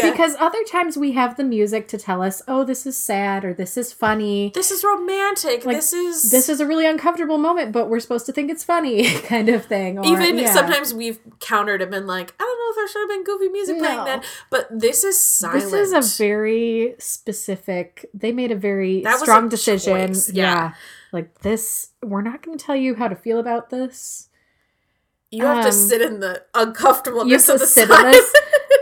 because 0.00 0.36
other 0.38 0.62
times 0.70 0.96
we 0.96 1.10
have 1.12 1.36
the 1.36 1.42
music 1.42 1.88
to 1.88 1.98
tell 1.98 2.22
us, 2.22 2.40
"Oh, 2.46 2.62
this 2.64 2.86
is 2.86 2.96
sad" 2.96 3.44
or 3.44 3.52
"This 3.52 3.76
is 3.76 3.92
funny." 3.92 4.52
this 4.54 4.70
is 4.70 4.84
romantic. 4.84 5.64
Like, 5.64 5.76
this 5.76 5.92
is 5.92 6.30
This 6.30 6.48
is 6.48 6.60
a 6.60 6.66
really 6.66 6.86
uncomfortable 6.86 7.38
moment, 7.38 7.72
but 7.72 7.88
we're 7.88 7.98
supposed 7.98 8.26
to 8.26 8.32
think 8.32 8.50
it's 8.50 8.62
funny, 8.62 9.10
kind 9.22 9.48
of 9.48 9.64
thing. 9.64 9.98
Or, 9.98 10.04
even 10.06 10.38
yeah. 10.38 10.52
sometimes 10.52 10.94
we've 10.94 11.18
countered 11.40 11.82
and 11.82 11.90
been 11.90 12.06
like, 12.06 12.32
I 12.38 12.44
don't 12.44 12.58
know 12.58 12.70
if 12.70 12.76
there 12.76 12.88
should 12.88 13.00
have 13.00 13.08
been 13.08 13.24
goofy 13.24 13.48
music 13.48 13.78
playing 13.78 13.96
No. 13.98 14.04
then, 14.04 14.22
but 14.50 14.68
this 14.70 15.02
is 15.02 15.18
silent. 15.18 15.62
This 15.64 15.72
is 15.72 15.92
a 15.92 16.22
very 16.24 16.94
specific. 16.98 18.08
They 18.14 18.30
made 18.32 18.52
a 18.52 18.56
very 18.56 19.02
That 19.02 19.18
strong 19.18 19.46
a 19.46 19.48
decision. 19.50 20.08
choice, 20.08 20.30
Yeah. 20.32 20.44
yeah. 20.44 20.72
Like 21.12 21.40
this, 21.40 21.90
we're 22.02 22.22
not 22.22 22.42
going 22.42 22.56
to 22.58 22.64
tell 22.64 22.76
you 22.76 22.94
how 22.94 23.08
to 23.08 23.14
feel 23.16 23.38
about 23.38 23.70
this. 23.70 24.28
you 25.30 25.44
have 25.44 25.62
to 25.62 25.68
um, 25.68 25.72
sit 25.74 26.00
in 26.02 26.20
the 26.20 26.42
uncomfortableness 26.54 27.46
to 27.46 27.54
of 27.54 27.60
the 27.60 27.66
sit 27.66 27.88
silence. 27.88 28.16
this. 28.16 28.34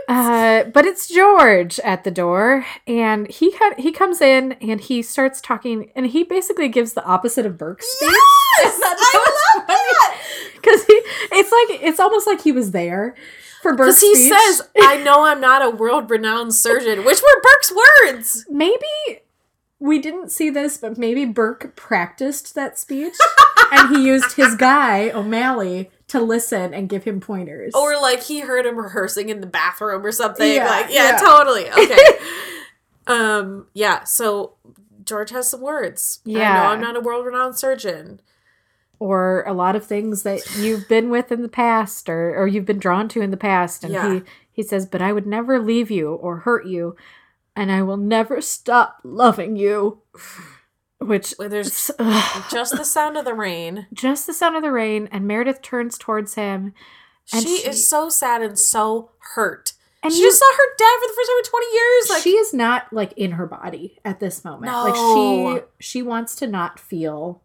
Uh, 0.07 0.63
but 0.65 0.85
it's 0.85 1.07
George 1.07 1.79
at 1.81 2.03
the 2.03 2.11
door, 2.11 2.65
and 2.87 3.29
he 3.29 3.51
ha- 3.57 3.75
he 3.77 3.91
comes 3.93 4.19
in 4.21 4.53
and 4.53 4.81
he 4.81 5.01
starts 5.01 5.39
talking, 5.39 5.91
and 5.95 6.07
he 6.07 6.23
basically 6.23 6.67
gives 6.67 6.93
the 6.93 7.03
opposite 7.05 7.45
of 7.45 7.57
Burke's 7.57 7.85
speech. 7.87 8.09
Yes, 8.61 8.77
I 8.83 9.55
love 9.57 9.67
that 9.67 10.17
because 10.55 10.83
he 10.83 10.93
it's 11.31 11.51
like 11.51 11.81
it's 11.81 11.99
almost 12.01 12.27
like 12.27 12.41
he 12.41 12.51
was 12.51 12.71
there 12.71 13.15
for 13.61 13.73
Burke's 13.75 14.01
because 14.01 14.01
he 14.01 14.15
speech. 14.15 14.33
says, 14.37 14.61
"I 14.81 14.97
know 14.97 15.23
I'm 15.25 15.39
not 15.39 15.61
a 15.63 15.69
world-renowned 15.69 16.53
surgeon," 16.53 17.05
which 17.05 17.21
were 17.21 17.41
Burke's 17.41 17.73
words. 18.03 18.45
maybe 18.49 19.21
we 19.81 19.99
didn't 19.99 20.31
see 20.31 20.49
this, 20.49 20.77
but 20.77 20.97
maybe 20.97 21.25
Burke 21.25 21.75
practiced 21.75 22.53
that 22.55 22.77
speech 22.79 23.15
and 23.71 23.95
he 23.95 24.05
used 24.07 24.33
his 24.37 24.55
guy, 24.55 25.09
O'Malley, 25.09 25.89
to 26.09 26.21
listen 26.21 26.73
and 26.73 26.87
give 26.87 27.03
him 27.03 27.19
pointers. 27.19 27.73
Or 27.73 27.99
like 27.99 28.21
he 28.23 28.41
heard 28.41 28.65
him 28.65 28.77
rehearsing 28.77 29.29
in 29.29 29.41
the 29.41 29.47
bathroom 29.47 30.05
or 30.05 30.11
something. 30.11 30.49
Yeah, 30.53 30.67
like, 30.69 30.85
yeah, 30.89 31.11
yeah. 31.11 31.17
totally. 31.17 31.65
Okay. 31.71 31.97
um, 33.07 33.67
yeah, 33.73 34.03
so 34.03 34.53
George 35.03 35.31
has 35.31 35.49
some 35.49 35.61
words. 35.61 36.19
I 36.27 36.29
Yeah. 36.29 36.53
know 36.53 36.63
I'm 36.65 36.81
not 36.81 36.95
a 36.95 37.01
world-renowned 37.01 37.57
surgeon. 37.57 38.21
or 38.99 39.43
a 39.47 39.53
lot 39.53 39.75
of 39.75 39.83
things 39.83 40.21
that 40.21 40.41
you've 40.57 40.87
been 40.87 41.09
with 41.09 41.31
in 41.31 41.41
the 41.41 41.49
past 41.49 42.07
or, 42.07 42.35
or 42.35 42.47
you've 42.47 42.67
been 42.67 42.77
drawn 42.77 43.07
to 43.09 43.19
in 43.21 43.31
the 43.31 43.37
past. 43.37 43.83
And 43.83 43.91
Yeah. 43.93 44.13
he, 44.13 44.21
he 44.51 44.61
says, 44.61 44.85
But 44.85 45.01
I 45.01 45.11
would 45.11 45.25
never 45.25 45.57
leave 45.59 45.89
you 45.89 46.13
or 46.13 46.37
hurt 46.37 46.67
you, 46.67 46.95
and 47.55 47.71
I 47.71 47.81
will 47.81 47.97
never 47.97 48.41
stop 48.41 48.99
loving 49.03 49.55
you. 49.55 50.01
Which 50.99 51.33
Where 51.37 51.49
there's 51.49 51.89
just 52.51 52.77
the 52.77 52.83
sound 52.85 53.17
of 53.17 53.25
the 53.25 53.33
rain. 53.33 53.87
just 53.91 54.27
the 54.27 54.33
sound 54.33 54.55
of 54.55 54.61
the 54.61 54.71
rain, 54.71 55.09
and 55.11 55.27
Meredith 55.27 55.61
turns 55.61 55.97
towards 55.97 56.35
him. 56.35 56.73
And 57.33 57.43
she, 57.43 57.57
she- 57.57 57.69
is 57.69 57.87
so 57.87 58.09
sad 58.09 58.41
and 58.43 58.57
so 58.57 59.11
hurt. 59.35 59.73
And 60.03 60.11
she 60.13 60.19
you- 60.19 60.27
just 60.27 60.39
saw 60.39 60.45
her 60.55 60.75
dad 60.77 60.97
for 60.99 61.07
the 61.07 61.13
first 61.15 61.29
time 61.29 61.37
in 61.37 61.43
20 61.43 61.65
years. 61.75 62.09
Like, 62.09 62.23
she 62.23 62.29
is 62.31 62.53
not 62.53 62.93
like 62.93 63.13
in 63.17 63.31
her 63.31 63.45
body 63.47 63.99
at 64.05 64.19
this 64.19 64.43
moment. 64.45 64.71
No. 64.71 64.83
Like 64.83 65.61
she 65.79 65.85
she 65.97 66.01
wants 66.03 66.35
to 66.37 66.47
not 66.47 66.79
feel. 66.79 67.41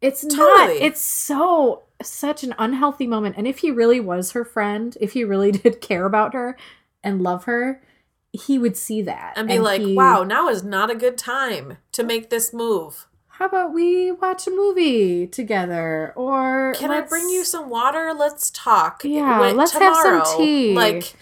It's 0.00 0.24
not. 0.24 0.70
It's 0.70 1.00
so 1.00 1.82
such 2.02 2.42
an 2.42 2.54
unhealthy 2.58 3.06
moment. 3.06 3.36
And 3.38 3.46
if 3.46 3.58
he 3.58 3.70
really 3.70 4.00
was 4.00 4.32
her 4.32 4.44
friend, 4.44 4.96
if 5.00 5.12
he 5.12 5.24
really 5.24 5.52
did 5.52 5.80
care 5.80 6.04
about 6.06 6.34
her 6.34 6.56
and 7.04 7.22
love 7.22 7.44
her, 7.44 7.82
he 8.32 8.58
would 8.58 8.76
see 8.76 9.02
that 9.02 9.34
and 9.36 9.46
be 9.48 9.58
like, 9.58 9.80
he- 9.82 9.94
wow, 9.94 10.24
now 10.24 10.48
is 10.48 10.62
not 10.64 10.90
a 10.90 10.94
good 10.94 11.18
time 11.18 11.76
to 11.92 12.02
make 12.02 12.30
this 12.30 12.52
move. 12.52 13.06
How 13.28 13.46
about 13.46 13.72
we 13.72 14.10
watch 14.12 14.46
a 14.46 14.50
movie 14.50 15.26
together? 15.26 16.12
Or 16.16 16.74
Can 16.76 16.90
I 16.90 17.00
bring 17.00 17.28
you 17.28 17.44
some 17.44 17.68
water? 17.70 18.12
Let's 18.16 18.50
talk. 18.50 19.02
Yeah, 19.04 19.40
Wait, 19.40 19.56
let's 19.56 19.72
have 19.72 19.96
some 19.96 20.22
tea. 20.38 20.74
Like, 20.74 21.14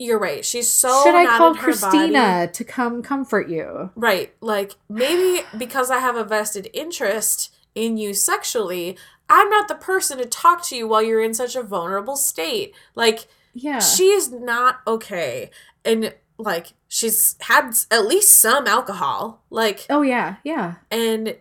You're 0.00 0.18
right. 0.18 0.44
She's 0.44 0.70
so 0.70 1.02
Should 1.04 1.14
I 1.16 1.26
call 1.38 1.54
Cristina 1.56 2.12
body. 2.46 2.52
to 2.52 2.64
come 2.64 3.02
comfort 3.02 3.48
you? 3.48 3.90
Right. 3.96 4.32
Like 4.40 4.74
maybe 4.88 5.44
because 5.58 5.90
I 5.90 5.98
have 5.98 6.14
a 6.16 6.22
vested 6.24 6.68
interest 6.72 7.52
in 7.74 7.96
you 7.96 8.14
sexually, 8.14 8.96
I'm 9.28 9.48
not 9.50 9.66
the 9.68 9.74
person 9.74 10.18
to 10.18 10.26
talk 10.26 10.64
to 10.68 10.76
you 10.76 10.86
while 10.86 11.02
you're 11.02 11.22
in 11.22 11.34
such 11.34 11.56
a 11.56 11.62
vulnerable 11.62 12.16
state. 12.16 12.74
Like 12.94 13.26
Yeah. 13.54 13.80
she 13.80 14.04
is 14.10 14.30
not 14.30 14.80
okay. 14.86 15.50
And 15.88 16.14
like 16.38 16.68
she's 16.86 17.36
had 17.40 17.72
at 17.90 18.06
least 18.06 18.32
some 18.38 18.66
alcohol. 18.66 19.42
Like 19.50 19.86
oh 19.90 20.02
yeah, 20.02 20.36
yeah. 20.44 20.76
and 20.90 21.36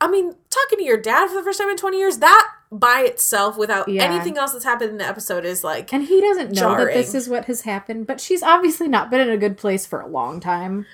I 0.00 0.08
mean, 0.10 0.34
talking 0.50 0.78
to 0.78 0.84
your 0.84 1.00
dad 1.00 1.28
for 1.28 1.36
the 1.36 1.42
first 1.42 1.58
time 1.58 1.70
in 1.70 1.76
20 1.78 1.96
years, 1.98 2.18
that 2.18 2.50
by 2.70 3.00
itself 3.06 3.56
without 3.56 3.88
Yeah. 3.88 4.02
anything 4.02 4.36
else 4.36 4.52
that's 4.52 4.64
happened 4.64 4.90
in 4.90 4.98
the 4.98 5.06
episode 5.06 5.44
is 5.46 5.64
like 5.64 5.92
And 5.94 6.02
he 6.04 6.20
doesn't 6.20 6.52
know 6.52 6.76
that 6.76 6.92
this 6.92 7.14
is 7.14 7.28
what 7.28 7.46
has 7.46 7.62
happened, 7.62 8.06
but 8.06 8.20
she's 8.20 8.42
obviously 8.42 8.88
not 8.88 9.10
been 9.10 9.20
in 9.20 9.30
a 9.30 9.38
good 9.38 9.56
place 9.56 9.86
for 9.86 10.00
a 10.00 10.06
long 10.08 10.40
time. 10.40 10.84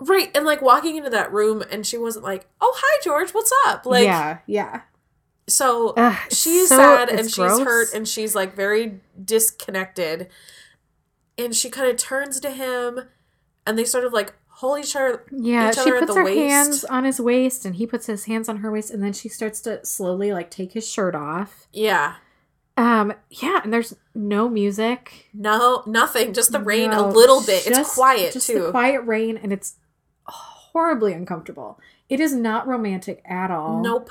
right 0.00 0.30
and 0.36 0.44
like 0.44 0.60
walking 0.60 0.96
into 0.96 1.10
that 1.10 1.32
room 1.32 1.62
and 1.72 1.86
she 1.86 1.96
wasn't 1.96 2.24
like, 2.24 2.46
"Oh, 2.60 2.72
hi 2.76 3.00
George, 3.02 3.30
what's 3.30 3.52
up?" 3.66 3.86
Like 3.86 4.04
yeah, 4.04 4.38
yeah. 4.46 4.82
so 5.48 5.94
Ugh, 5.96 6.16
she's 6.30 6.68
so- 6.68 6.76
sad 6.76 7.08
and 7.08 7.20
it's 7.20 7.30
she's 7.34 7.58
hurt 7.60 7.94
and 7.94 8.06
she's 8.06 8.34
like 8.34 8.54
very 8.54 9.00
disconnected 9.24 10.28
and 11.38 11.54
she 11.54 11.70
kind 11.70 11.88
of 11.88 11.96
turns 11.96 12.40
to 12.40 12.50
him 12.50 13.00
and 13.66 13.78
they 13.78 13.84
sort 13.84 14.04
of 14.04 14.12
like 14.12 14.34
hold 14.48 14.80
each 14.80 14.96
other 14.96 15.24
Yeah, 15.30 15.68
each 15.68 15.76
she 15.76 15.80
other 15.82 15.96
at 15.96 16.00
puts 16.00 16.12
the 16.14 16.18
her 16.18 16.24
waist. 16.24 16.38
hands 16.50 16.84
on 16.84 17.04
his 17.04 17.20
waist 17.20 17.64
and 17.64 17.76
he 17.76 17.86
puts 17.86 18.06
his 18.06 18.24
hands 18.24 18.48
on 18.48 18.58
her 18.58 18.70
waist 18.72 18.90
and 18.90 19.02
then 19.02 19.12
she 19.12 19.28
starts 19.28 19.60
to 19.62 19.84
slowly 19.86 20.32
like 20.32 20.50
take 20.50 20.72
his 20.72 20.86
shirt 20.88 21.14
off. 21.14 21.68
yeah 21.72 22.16
Um 22.76 23.12
yeah, 23.30 23.60
and 23.62 23.72
there's 23.72 23.94
no 24.14 24.48
music. 24.48 25.28
no 25.32 25.82
nothing 25.86 26.32
just 26.34 26.50
the 26.52 26.60
rain 26.60 26.90
a 26.92 27.06
little 27.08 27.40
bit 27.44 27.66
it's 27.66 27.94
quiet 27.94 28.32
just 28.32 28.46
too 28.48 28.64
the 28.64 28.70
quiet 28.72 29.00
rain 29.02 29.36
and 29.36 29.52
it's 29.52 29.76
horribly 30.26 31.12
uncomfortable. 31.12 31.78
It 32.08 32.20
is 32.20 32.34
not 32.34 32.66
romantic 32.66 33.22
at 33.24 33.50
all. 33.50 33.80
nope 33.82 34.10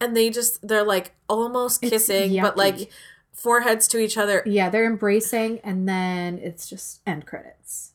and 0.00 0.16
they 0.16 0.28
just 0.30 0.66
they're 0.66 0.84
like 0.84 1.14
almost 1.28 1.80
kissing 1.82 2.40
but 2.40 2.56
like. 2.56 2.90
Foreheads 3.36 3.86
to 3.88 3.98
each 3.98 4.16
other 4.18 4.42
Yeah, 4.46 4.70
they're 4.70 4.86
embracing 4.86 5.60
and 5.62 5.88
then 5.88 6.38
it's 6.42 6.68
just 6.68 7.00
end 7.06 7.26
credits. 7.26 7.92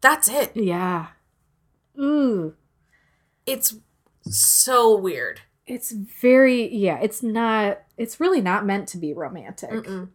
that's 0.00 0.28
it 0.28 0.52
Yeah. 0.54 1.08
Ooh. 2.00 2.54
it's 3.46 3.76
so 4.22 4.96
weird 4.96 5.40
It's 5.66 5.90
very 5.92 6.72
yeah, 6.74 6.98
it's 7.02 7.22
not 7.22 7.80
it's 7.96 8.18
really 8.20 8.40
not 8.40 8.64
meant 8.66 8.88
to 8.88 8.98
be 8.98 9.12
romantic. 9.12 9.70
Mm-mm. 9.70 10.08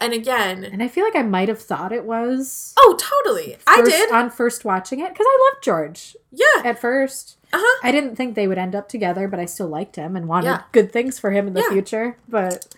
and 0.00 0.12
again 0.12 0.64
And 0.64 0.82
I 0.82 0.88
feel 0.88 1.04
like 1.04 1.16
I 1.16 1.22
might 1.22 1.48
have 1.48 1.60
thought 1.60 1.92
it 1.92 2.04
was 2.04 2.74
oh 2.78 2.96
totally 2.98 3.56
i 3.66 3.82
did 3.82 4.12
on 4.12 4.30
first 4.30 4.64
watching 4.64 5.00
it 5.00 5.12
because 5.12 5.26
I 5.28 5.50
loved 5.52 5.64
George 5.64 6.16
yeah 6.30 6.62
at 6.64 6.78
first. 6.80 7.36
uh-huh 7.52 7.80
I 7.86 7.90
didn't 7.92 8.16
think 8.16 8.34
they 8.34 8.46
would 8.48 8.58
end 8.58 8.74
up 8.74 8.88
together, 8.88 9.28
but 9.28 9.38
I 9.40 9.44
still 9.46 9.68
liked 9.68 9.96
him 9.96 10.14
and 10.16 10.26
wanted 10.28 10.46
Yeah. 10.48 10.62
good 10.72 10.92
things 10.92 11.18
for 11.18 11.30
him 11.32 11.46
in 11.48 11.52
the 11.54 11.60
Yeah. 11.62 11.70
future. 11.70 12.16
But 12.28 12.74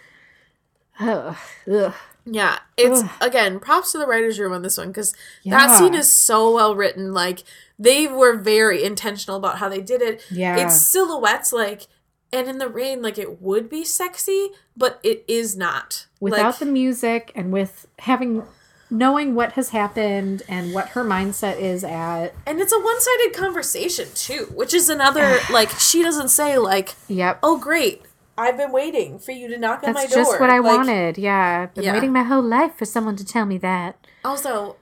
ugh, 1.01 1.37
ugh. 1.71 1.95
Yeah, 2.27 2.59
it's 2.79 3.03
Ugh. 3.03 3.11
again 3.21 3.61
props 3.61 3.93
to 3.93 3.99
the 3.99 4.07
writers' 4.07 4.39
room 4.39 4.53
on 4.55 4.63
this 4.63 4.79
one 4.79 4.89
because 4.89 5.15
Yeah. 5.43 5.59
that 5.67 5.79
scene 5.79 5.95
is 5.95 6.11
so 6.11 6.55
well 6.55 6.75
written. 6.75 7.13
Like 7.13 7.45
they 7.79 8.07
were 8.07 8.35
very 8.37 8.83
intentional 8.83 9.37
about 9.37 9.59
how 9.59 9.69
they 9.69 9.81
did 9.83 10.01
it. 10.01 10.23
yeah, 10.31 10.57
It's 10.57 10.81
silhouettes, 10.81 11.53
like, 11.53 11.83
and 12.33 12.49
in 12.49 12.57
the 12.59 12.69
rain, 12.69 13.03
like 13.03 13.19
it 13.19 13.43
would 13.43 13.69
be 13.69 13.85
sexy, 13.85 14.51
but 14.77 15.01
it 15.03 15.23
is 15.29 15.55
not. 15.57 16.07
without 16.19 16.47
like, 16.47 16.59
the 16.61 16.67
music 16.67 17.31
and 17.35 17.53
with 17.53 17.87
having 17.99 18.45
knowing 18.89 19.35
what 19.35 19.53
has 19.53 19.71
happened 19.71 20.43
and 20.49 20.73
what 20.73 20.89
her 20.91 21.05
mindset 21.05 21.59
is 21.59 21.85
at. 21.85 22.29
and 22.47 22.61
it's 22.61 22.73
a 22.73 22.79
one-sided 22.81 23.35
conversation 23.35 24.09
too, 24.15 24.47
which 24.55 24.73
is 24.73 24.89
another 24.89 25.39
like 25.51 25.69
she 25.79 26.03
doesn't 26.03 26.29
say 26.29 26.57
like, 26.57 26.95
Yep. 27.09 27.41
"Oh, 27.43 27.59
great, 27.59 28.03
I've 28.37 28.57
been 28.57 28.73
waiting 28.73 29.19
for 29.19 29.33
you 29.33 29.49
to 29.49 29.57
knock 29.59 29.83
on 29.85 29.93
my 29.95 30.01
door. 30.01 30.03
That's 30.03 30.15
door." 30.15 30.25
just 30.25 30.41
what 30.41 30.51
I 30.51 30.59
Like, 30.59 30.77
wanted. 30.77 31.19
Yeah. 31.19 31.63
I've 31.65 31.75
been 31.75 31.85
Yeah. 31.85 31.93
waiting 31.93 32.13
my 32.13 32.23
whole 32.25 32.43
life 32.43 32.75
for 32.77 32.85
someone 32.85 33.17
to 33.17 33.25
tell 33.25 33.47
me 33.47 33.59
that. 33.59 33.97
Also, 34.25 34.77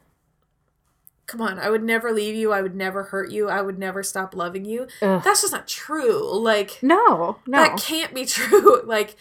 come 1.27 1.41
on, 1.41 1.59
I 1.59 1.71
would 1.71 1.83
never 1.83 2.13
leave 2.13 2.35
you. 2.35 2.53
I 2.53 2.63
would 2.63 2.75
never 2.75 3.05
hurt 3.05 3.31
you. 3.31 3.49
I 3.49 3.61
would 3.63 3.79
never 3.79 4.03
stop 4.03 4.35
loving 4.35 4.65
you. 4.65 4.87
Ugh. 5.01 5.23
That's 5.25 5.43
just 5.43 5.53
not 5.53 5.67
true. 5.69 6.31
Like 6.39 6.79
No, 6.83 7.39
no. 7.47 7.59
that 7.59 7.79
can't 7.79 8.15
be 8.15 8.25
true. 8.27 8.83
Like 8.85 9.17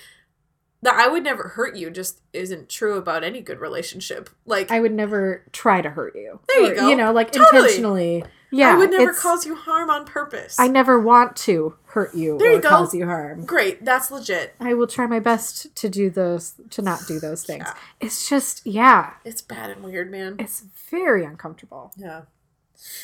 that 0.82 0.96
I 0.96 1.08
would 1.08 1.24
never 1.24 1.50
hurt 1.50 1.76
you 1.76 1.90
just 1.92 2.22
isn't 2.34 2.68
true 2.70 2.98
about 2.98 3.24
any 3.24 3.40
good 3.42 3.60
relationship. 3.60 4.30
Like 4.46 4.72
I 4.72 4.78
I, 4.78 4.80
would 4.80 4.94
never 4.94 5.44
try 5.52 5.82
to 5.82 5.90
hurt 5.92 6.16
you. 6.16 6.40
There 6.48 6.62
you 6.62 6.72
Or, 6.72 6.76
go. 6.76 6.90
You 6.90 6.96
know, 6.96 7.12
like 7.14 7.32
Totally. 7.32 7.60
intentionally. 7.60 8.24
Yeah. 8.52 8.74
I 8.74 8.78
would 8.78 8.92
never 8.92 9.14
cause 9.14 9.46
you 9.46 9.56
harm 9.56 9.90
on 9.90 10.06
purpose. 10.06 10.60
I 10.60 10.68
never 10.68 11.00
want 11.00 11.36
to 11.38 11.76
hurt 11.86 12.14
you 12.14 12.38
There 12.38 12.52
or 12.52 12.56
you 12.56 12.62
go. 12.62 12.70
cause 12.70 12.94
you 12.94 13.06
harm. 13.06 13.46
Great, 13.46 13.84
that's 13.86 14.12
legit. 14.12 14.56
I 14.60 14.74
will 14.74 14.88
try 14.88 15.08
my 15.08 15.20
best 15.20 15.74
to 15.78 15.90
do 15.90 16.10
those, 16.10 16.56
to 16.72 16.82
not 16.82 17.02
do 17.08 17.20
those 17.20 17.44
things. 17.46 17.64
Yeah. 17.66 17.74
It's 18.02 18.28
just, 18.30 18.66
yeah, 18.66 19.14
It's 19.24 19.42
bad 19.42 19.70
and 19.70 19.84
weird, 19.84 20.12
man. 20.12 20.36
it's 20.40 20.62
very 20.90 21.24
uncomfortable. 21.24 21.94
Yeah. 21.96 22.24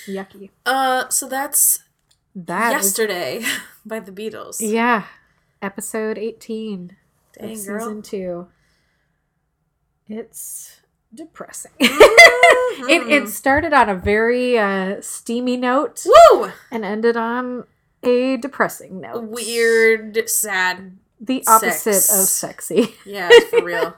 Yucky. 0.06 0.50
Uh 0.66 1.08
so 1.10 1.28
that's 1.30 1.80
That 2.36 2.76
is- 2.80 2.86
yesterday 2.88 3.44
by 3.86 4.00
the 4.00 4.12
Beatles. 4.12 4.58
yeah, 4.60 5.06
episode 5.62 6.18
18 6.18 6.96
Dang, 7.40 7.48
girl. 7.48 7.80
season 7.80 8.02
two. 8.02 8.48
It's 10.08 10.82
depressing. 11.18 11.72
Mhm. 12.78 12.90
it, 12.92 13.24
it 13.24 13.30
started 13.30 13.74
on 13.74 13.90
a 13.90 13.96
very 13.96 14.58
uh, 14.58 15.02
steamy 15.02 15.58
note 15.58 16.06
Woo! 16.06 16.52
and 16.70 16.86
ended 16.86 17.18
on 17.18 17.64
a 18.04 18.38
depressing 18.38 19.02
note. 19.02 19.24
Weird, 19.24 20.30
sad. 20.30 20.98
The 21.20 21.44
opposite 21.48 21.94
sex. 22.02 22.10
of 22.22 22.28
sexy. 22.28 22.96
Yeah, 23.06 23.30
for 23.50 23.64
real. 23.64 23.96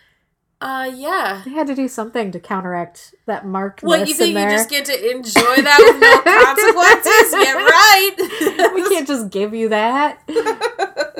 uh 0.62 0.90
yeah. 0.94 1.42
They 1.44 1.50
had 1.50 1.66
to 1.66 1.74
do 1.74 1.86
something 1.86 2.30
to 2.32 2.40
counteract 2.40 3.14
that 3.26 3.44
mark. 3.44 3.80
What 3.82 4.08
you 4.08 4.14
think 4.14 4.34
in 4.36 4.42
you 4.42 4.48
just 4.56 4.70
get 4.70 4.86
to 4.86 5.10
enjoy 5.10 5.56
that 5.68 5.78
with 5.84 6.00
no 6.00 6.14
consequences? 6.24 7.32
yeah, 7.44 7.52
right. 7.52 8.72
we 8.74 8.88
can't 8.88 9.06
just 9.06 9.28
give 9.30 9.52
you 9.54 9.68
that. 9.68 10.20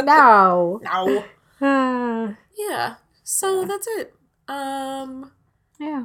No. 0.03 0.81
no. 0.83 1.25
Uh, 1.61 2.33
Yeah. 2.57 2.95
So 3.25 3.61
Yeah. 3.61 3.67
that's 3.67 3.87
it. 3.99 4.15
Um 4.49 5.33
yeah. 5.79 6.05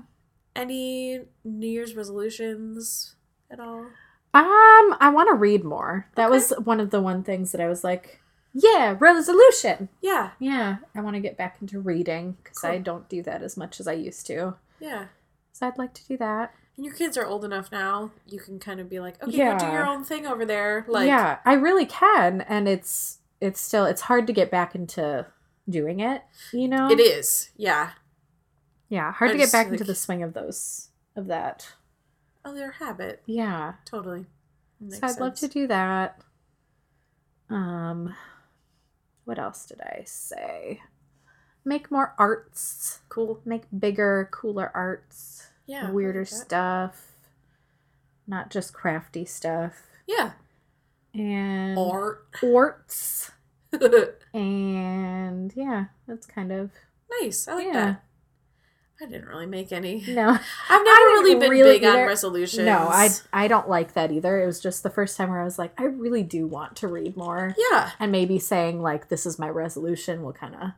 any 0.56 1.22
New 1.44 1.68
Year's 1.68 1.96
resolutions 1.96 3.16
at 3.52 3.60
all? 3.60 3.86
Um, 4.34 4.96
I 5.00 5.10
want 5.14 5.30
to 5.30 5.34
read 5.36 5.64
more. 5.64 6.08
That 6.16 6.26
Okay. 6.28 6.32
was 6.36 6.50
one 6.64 6.80
of 6.80 6.92
the 6.92 7.02
one 7.02 7.24
things 7.24 7.52
that 7.52 7.62
I 7.62 7.68
was 7.68 7.84
like, 7.84 8.20
yeah, 8.54 8.96
resolution. 9.00 9.90
Yeah. 10.02 10.32
Yeah, 10.40 10.78
I 10.96 11.02
want 11.02 11.16
to 11.16 11.20
get 11.20 11.38
back 11.38 11.58
into 11.62 11.80
reading 11.80 12.38
because 12.44 12.64
I 12.64 12.78
don't 12.78 13.08
do 13.10 13.24
that 13.24 13.42
as 13.42 13.58
much 13.58 13.80
as 13.80 13.88
I 13.88 13.94
used 13.94 14.26
to. 14.28 14.56
Yeah. 14.80 15.06
So 15.52 15.68
I'd 15.68 15.78
like 15.78 15.94
to 15.96 16.08
do 16.08 16.18
that. 16.18 16.54
And 16.78 16.86
your 16.86 16.96
kids 16.96 17.18
are 17.18 17.26
old 17.26 17.44
enough 17.44 17.72
now, 17.72 18.12
you 18.28 18.40
can 18.40 18.60
kind 18.60 18.80
of 18.80 18.90
be 18.90 19.00
like, 19.00 19.22
okay, 19.22 19.38
go 19.38 19.58
do 19.58 19.66
your 19.66 19.86
own 19.86 20.04
thing 20.04 20.26
over 20.26 20.46
there. 20.46 20.86
Like 20.88 21.08
yeah, 21.08 21.40
I 21.46 21.54
really 21.54 21.86
can, 21.86 22.42
and 22.42 22.68
it's 22.68 23.18
it's 23.42 23.60
still 23.60 23.86
it's 23.86 24.02
hard 24.02 24.26
to 24.28 24.34
get 24.34 24.50
back 24.52 24.76
into 24.76 25.26
doing 25.70 26.00
it. 26.00 26.24
You 26.54 26.68
know, 26.68 26.90
it 26.90 27.00
is. 27.00 27.50
Yeah. 27.58 27.92
Yeah, 28.90 29.12
hard 29.12 29.30
I 29.32 29.34
to 29.34 29.38
get 29.40 29.52
back 29.52 29.68
into 29.68 29.84
the 29.84 29.96
swing 29.96 30.24
of 30.24 30.34
those 30.34 30.90
of 31.16 31.28
that. 31.28 31.70
Oh, 32.44 32.54
their 32.56 32.72
habit. 32.72 33.22
Yeah, 33.26 33.74
Totally. 33.86 34.26
So 34.90 35.00
I'd 35.04 35.20
love 35.20 35.36
to 35.36 35.48
do 35.50 35.68
that. 35.68 36.22
Um, 37.50 38.16
what 39.26 39.38
else 39.38 39.66
did 39.66 39.82
I 39.82 40.04
say? 40.06 40.80
Make 41.66 41.92
more 41.92 42.16
arts. 42.18 43.00
Cool. 43.10 43.42
Make 43.44 43.64
bigger, 43.78 44.30
cooler 44.32 44.72
arts. 44.74 45.48
Yeah. 45.68 45.92
Weirder 45.92 46.22
like 46.22 46.28
stuff. 46.28 47.12
Not 48.26 48.50
just 48.50 48.74
crafty 48.74 49.26
stuff. 49.26 49.74
Yeah. 50.08 50.32
And 51.14 51.78
Art. 51.78 52.26
Arts. 52.44 53.32
And 54.34 55.52
yeah, 55.56 55.86
that's 56.08 56.26
kind 56.26 56.52
of 56.52 56.72
nice. 57.22 57.48
I 57.48 57.54
like 57.56 57.68
Yeah. 57.68 57.74
that. 57.74 58.04
I 59.02 59.06
didn't 59.06 59.28
really 59.28 59.46
make 59.46 59.72
any. 59.72 60.04
no. 60.10 60.30
I've 60.30 60.86
never 60.86 61.06
really 61.06 61.36
been 61.40 61.50
really 61.50 61.80
big 61.80 61.86
on 61.86 61.96
either. 61.98 62.06
resolutions. 62.08 62.66
No, 62.66 62.80
I 62.90 63.10
I 63.32 63.48
don't 63.48 63.70
like 63.70 63.94
that 63.94 64.12
either. 64.12 64.42
It 64.42 64.46
was 64.46 64.60
just 64.60 64.84
the 64.84 64.90
first 64.90 65.16
time 65.16 65.30
where 65.30 65.40
I 65.40 65.46
was 65.46 65.58
like, 65.58 65.72
I 65.80 65.84
really 65.86 66.24
do 66.24 66.46
want 66.48 66.76
to 66.78 66.88
read 66.88 67.16
more. 67.16 67.56
Yeah. 67.72 67.92
And 68.00 68.12
maybe 68.12 68.40
saying 68.40 68.82
like 68.82 69.08
this 69.10 69.26
is 69.26 69.40
my 69.40 69.50
resolution 69.50 70.22
will 70.22 70.34
kind 70.34 70.56
of 70.56 70.72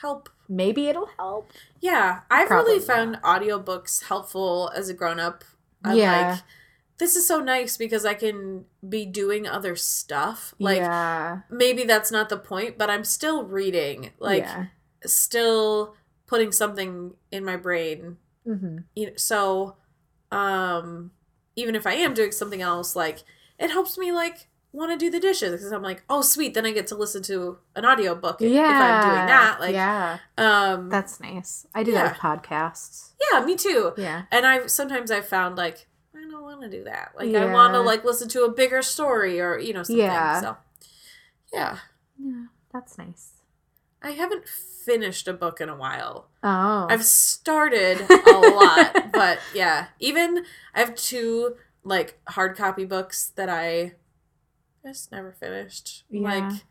Help. 0.00 0.28
maybe 0.48 0.86
it'll 0.88 1.10
help. 1.18 1.50
Yeah. 1.80 2.20
I've 2.30 2.48
Probably 2.48 2.74
really 2.74 2.84
found 2.86 3.16
audiobooks 3.22 4.04
helpful 4.04 4.70
as 4.74 4.88
a 4.88 4.94
grown 4.94 5.18
up. 5.20 5.44
I'm 5.84 5.96
Yeah. 5.98 6.30
like, 6.32 6.40
this 6.98 7.16
is 7.16 7.26
so 7.28 7.40
nice 7.40 7.76
because 7.76 8.04
I 8.06 8.14
can 8.14 8.64
be 8.88 9.04
doing 9.06 9.46
other 9.46 9.76
stuff. 9.76 10.54
Like, 10.58 10.78
yeah, 10.78 11.40
maybe 11.50 11.84
that's 11.84 12.10
not 12.10 12.28
the 12.28 12.36
point, 12.36 12.78
but 12.78 12.88
I'm 12.90 13.04
still 13.04 13.44
reading. 13.44 14.10
Like, 14.18 14.42
yeah. 14.44 14.66
still 15.04 15.94
putting 16.28 16.52
something 16.52 17.14
in 17.32 17.44
my 17.44 17.56
brain 17.56 18.16
Mm-hmm. 18.46 18.78
you 18.94 19.06
know, 19.08 19.12
so 19.16 19.76
um 20.32 21.10
even 21.56 21.74
if 21.74 21.86
i 21.86 21.92
am 21.92 22.14
doing 22.14 22.32
something 22.32 22.62
else 22.62 22.96
like 22.96 23.18
it 23.58 23.70
helps 23.70 23.98
me 23.98 24.10
like 24.12 24.48
want 24.72 24.90
to 24.92 24.96
do 24.96 25.10
the 25.10 25.20
dishes 25.20 25.52
because 25.52 25.70
i'm 25.72 25.82
like 25.82 26.02
oh 26.08 26.22
sweet 26.22 26.54
then 26.54 26.64
i 26.64 26.70
get 26.72 26.86
to 26.86 26.94
listen 26.94 27.22
to 27.24 27.58
an 27.76 27.84
audiobook 27.84 28.40
if- 28.40 28.50
Yeah. 28.50 28.60
if 28.70 29.04
i'm 29.04 29.10
doing 29.14 29.26
that 29.26 29.60
like 29.60 29.74
yeah, 29.74 30.18
um 30.38 30.88
that's 30.88 31.20
nice. 31.20 31.66
I 31.74 31.82
do 31.82 31.90
Yeah. 31.92 32.04
that 32.04 32.12
with 32.12 32.20
podcasts. 32.20 33.12
yeah 33.30 33.44
me 33.44 33.54
too 33.56 33.92
Yeah. 33.98 34.22
and 34.30 34.46
i 34.46 34.66
sometimes 34.66 35.10
i've 35.10 35.26
found 35.28 35.56
like 35.56 35.86
i 36.16 36.20
don't 36.30 36.42
want 36.42 36.62
to 36.62 36.70
do 36.70 36.84
that 36.84 37.12
like 37.18 37.34
i 37.34 37.52
want 37.52 37.74
to 37.74 37.80
like 37.80 38.04
listen 38.04 38.28
to 38.30 38.44
a 38.44 38.50
bigger 38.52 38.80
story 38.80 39.40
or 39.40 39.58
you 39.58 39.74
know 39.74 39.82
something 39.82 40.04
Yeah. 40.04 40.40
so 40.40 40.56
yeah 41.52 41.78
Yeah, 42.18 42.44
that's 42.72 42.96
nice. 42.96 43.32
I 44.02 44.10
haven't 44.12 44.46
finished 44.48 45.26
a 45.28 45.32
book 45.32 45.60
in 45.60 45.68
a 45.68 45.76
while 45.76 46.28
Oh, 46.42 46.86
I've 46.88 47.04
started 47.04 48.00
a 48.10 48.38
lot, 48.38 49.12
but 49.12 49.38
yeah, 49.52 49.86
even 49.98 50.44
I 50.74 50.78
have 50.80 50.94
two 50.94 51.56
like 51.82 52.20
hard 52.28 52.56
copy 52.56 52.84
books 52.84 53.32
that 53.34 53.48
I 53.48 53.94
just 54.86 55.10
never 55.10 55.32
finished. 55.32 56.04
Yeah. 56.10 56.20
Like 56.22 56.62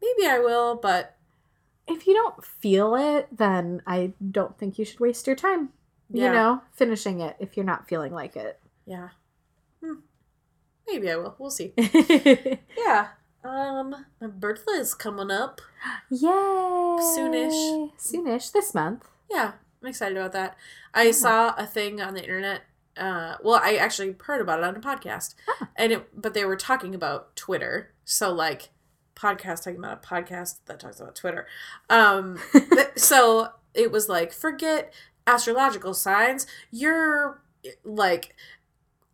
maybe 0.00 0.26
I 0.28 0.38
will, 0.38 0.76
but 0.76 1.16
if 1.86 2.06
you 2.06 2.14
don't 2.14 2.42
feel 2.42 2.94
it, 2.96 3.28
then 3.30 3.82
I 3.86 4.14
don't 4.32 4.56
think 4.58 4.78
you 4.78 4.86
should 4.86 4.98
waste 4.98 5.26
your 5.26 5.36
time. 5.36 5.68
Yeah. 6.10 6.26
You 6.28 6.32
know, 6.32 6.62
finishing 6.72 7.20
it 7.20 7.36
if 7.38 7.56
you're 7.56 7.66
not 7.66 7.86
feeling 7.86 8.12
like 8.14 8.34
it. 8.34 8.58
yeah. 8.86 9.10
Hmm. 9.84 10.00
Maybe 10.88 11.10
I 11.10 11.16
will. 11.16 11.34
We'll 11.38 11.50
see. 11.50 11.74
Yeah. 12.78 13.08
Um 13.46 13.94
my 14.20 14.26
birthday 14.26 14.72
is 14.72 14.94
coming 14.94 15.30
up. 15.30 15.60
Yay! 16.10 16.28
Soonish. 16.28 17.92
Soonish 17.98 18.52
this 18.52 18.74
month. 18.74 19.06
Yeah, 19.30 19.52
I'm 19.82 19.88
excited 19.88 20.16
about 20.16 20.32
that. 20.32 20.56
I 20.94 21.10
saw 21.10 21.54
a 21.56 21.66
thing 21.66 22.00
on 22.00 22.14
the 22.14 22.22
internet. 22.22 22.62
Uh, 22.96 23.36
well, 23.42 23.60
I 23.62 23.76
actually 23.76 24.16
heard 24.24 24.40
about 24.40 24.58
it 24.60 24.64
on 24.64 24.74
a 24.76 24.80
podcast, 24.80 25.34
Ah. 25.48 25.68
and 25.76 25.92
it, 25.92 26.08
but 26.20 26.32
they 26.34 26.44
were 26.46 26.56
talking 26.56 26.94
about 26.94 27.36
Twitter. 27.36 27.92
So 28.04 28.32
like, 28.32 28.70
podcast 29.14 29.64
talking 29.64 29.78
about 29.78 30.02
a 30.04 30.06
podcast 30.06 30.56
that 30.66 30.80
talks 30.80 30.98
about 31.00 31.14
Twitter. 31.14 31.46
Um, 31.90 32.38
but- 32.70 32.98
so 32.98 33.50
it 33.74 33.92
was 33.92 34.08
like, 34.08 34.32
forget 34.32 34.92
astrological 35.26 35.92
signs. 35.92 36.46
You're 36.70 37.42
like 37.84 38.34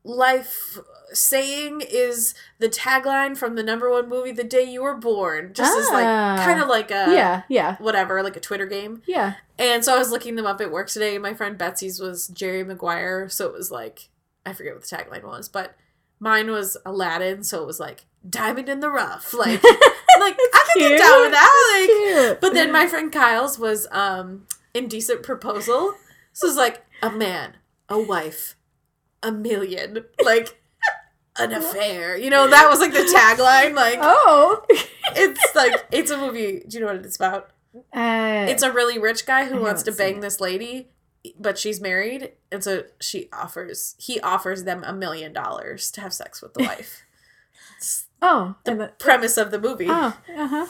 life 0.04 0.78
saying 1.12 1.82
is 1.88 2.34
the 2.58 2.68
tagline 2.68 3.36
from 3.36 3.54
the 3.54 3.62
number 3.62 3.90
one 3.90 4.08
movie, 4.08 4.32
The 4.32 4.44
Day 4.44 4.64
You 4.64 4.82
Were 4.82 4.96
Born. 4.96 5.52
Just 5.54 5.78
as 5.78 5.88
like 5.90 6.06
Ah. 6.06 6.42
kind 6.44 6.60
of 6.60 6.68
like 6.68 6.90
a 6.90 7.12
yeah, 7.14 7.42
yeah, 7.48 7.76
whatever, 7.76 8.22
like 8.22 8.36
a 8.36 8.40
Twitter 8.40 8.66
game. 8.66 9.02
yeah. 9.06 9.34
And 9.58 9.84
so 9.84 9.94
I 9.94 9.98
was 9.98 10.10
looking 10.10 10.34
them 10.36 10.46
up 10.46 10.60
at 10.60 10.72
work 10.72 10.88
today. 10.88 11.18
My 11.18 11.34
friend 11.34 11.56
Betsy's 11.56 12.00
was 12.00 12.28
Jerry 12.28 12.64
Maguire, 12.64 13.28
so 13.28 13.46
it 13.46 13.52
was 13.52 13.70
like 13.70 14.08
I 14.44 14.52
forget 14.54 14.74
what 14.74 14.82
the 14.84 14.96
tagline 14.96 15.22
was, 15.24 15.48
but 15.48 15.76
mine 16.18 16.50
was 16.50 16.76
Aladdin, 16.84 17.44
so 17.44 17.62
it 17.62 17.66
was 17.66 17.78
like 17.78 18.06
diamond 18.28 18.68
in 18.68 18.80
the 18.80 18.90
rough. 18.90 19.32
Like, 19.38 19.62
like 20.20 20.36
I 20.38 20.64
can 20.78 20.88
get 20.90 20.98
down 20.98 21.20
with 21.22 21.32
that. 21.32 22.28
Like, 22.30 22.40
but 22.40 22.54
then 22.54 22.70
my 22.72 22.86
friend 22.86 23.10
Kyle's 23.12 23.58
was 23.58 23.86
um 23.92 24.46
indecent 24.74 25.22
proposal. 25.22 25.94
So 26.32 26.46
it's 26.48 26.56
like 26.56 26.84
a 27.02 27.10
man, 27.10 27.56
a 27.88 27.98
wife, 28.00 28.56
a 29.22 29.30
million, 29.32 30.04
like 30.24 30.60
an 31.36 31.52
affair. 31.52 32.16
You 32.16 32.30
know, 32.30 32.48
that 32.48 32.68
was 32.68 32.80
like 32.80 32.92
the 32.92 32.98
tagline. 33.00 33.74
Like 33.74 33.98
oh, 34.02 34.64
it's 35.16 35.54
like 35.54 35.84
it's 35.90 36.10
a 36.10 36.16
movie. 36.18 36.62
Do 36.66 36.76
you 36.78 36.80
know 36.84 36.92
what 36.92 37.04
it's 37.04 37.16
about? 37.16 37.50
uh, 37.74 38.46
it's 38.48 38.62
a 38.62 38.70
really 38.70 38.98
rich 38.98 39.24
guy 39.24 39.46
who 39.46 39.56
I 39.56 39.60
wants 39.60 39.82
to 39.84 39.92
bang 39.92 40.20
this 40.20 40.40
lady 40.40 40.88
but 41.38 41.56
she's 41.56 41.80
married 41.80 42.32
and 42.50 42.62
so 42.62 42.82
she 43.00 43.28
offers 43.32 43.94
he 43.98 44.20
offers 44.20 44.64
them 44.64 44.82
a 44.84 44.92
million 44.92 45.32
dollars 45.32 45.90
to 45.92 46.00
have 46.02 46.12
sex 46.12 46.42
with 46.42 46.52
the 46.52 46.62
wife 46.64 47.02
oh, 48.20 48.56
the 48.64 48.74
the- 48.74 48.92
premise 48.98 49.36
of 49.38 49.50
the 49.50 49.58
movie 49.58 49.86
oh, 49.88 50.18
uh 50.36 50.46
huh. 50.48 50.66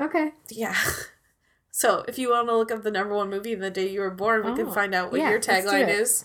Okay. 0.00 0.32
yeah 0.50 0.74
so 1.70 2.04
if 2.08 2.18
you 2.18 2.30
want 2.30 2.48
to 2.48 2.56
look 2.56 2.72
up 2.72 2.82
the 2.82 2.90
number 2.90 3.14
one 3.14 3.30
movie 3.30 3.52
in 3.52 3.60
the 3.60 3.70
day 3.70 3.88
you 3.88 4.00
were 4.00 4.10
born 4.10 4.44
we 4.44 4.52
Oh, 4.52 4.56
can 4.56 4.72
find 4.72 4.94
out 4.94 5.12
what 5.12 5.20
yeah, 5.20 5.30
your 5.30 5.38
tagline 5.40 5.88
is 5.88 6.24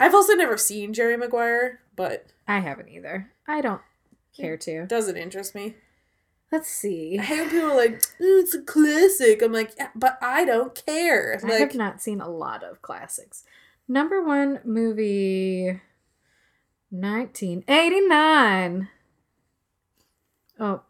i've 0.00 0.14
also 0.14 0.34
never 0.34 0.56
seen 0.56 0.92
jerry 0.92 1.16
maguire 1.16 1.80
but 1.94 2.26
I 2.48 2.58
haven't 2.60 2.88
either. 2.88 3.30
I 3.46 3.60
don't 3.60 3.82
care 4.36 4.56
to. 4.58 4.86
doesn't 4.86 5.16
interest 5.16 5.54
me 5.54 5.74
Let's 6.50 6.68
see. 6.68 7.18
i 7.18 7.22
hate 7.22 7.40
when 7.40 7.50
people 7.50 7.76
like 7.76 8.02
"Ooh, 8.20 8.40
it's 8.40 8.54
a 8.54 8.60
classic 8.62 9.42
i'm 9.42 9.52
like 9.52 9.72
yeah, 9.78 9.88
but 9.94 10.18
i 10.22 10.44
don't 10.44 10.74
care 10.74 11.38
I 11.44 11.52
have 11.54 11.74
not 11.74 12.02
seen 12.02 12.20
a 12.20 12.28
lot 12.28 12.62
of 12.62 12.82
classics. 12.82 13.44
Number 13.88 14.22
one 14.22 14.60
movie, 14.64 15.80
1989. 16.90 18.88
Oh, 20.60 20.82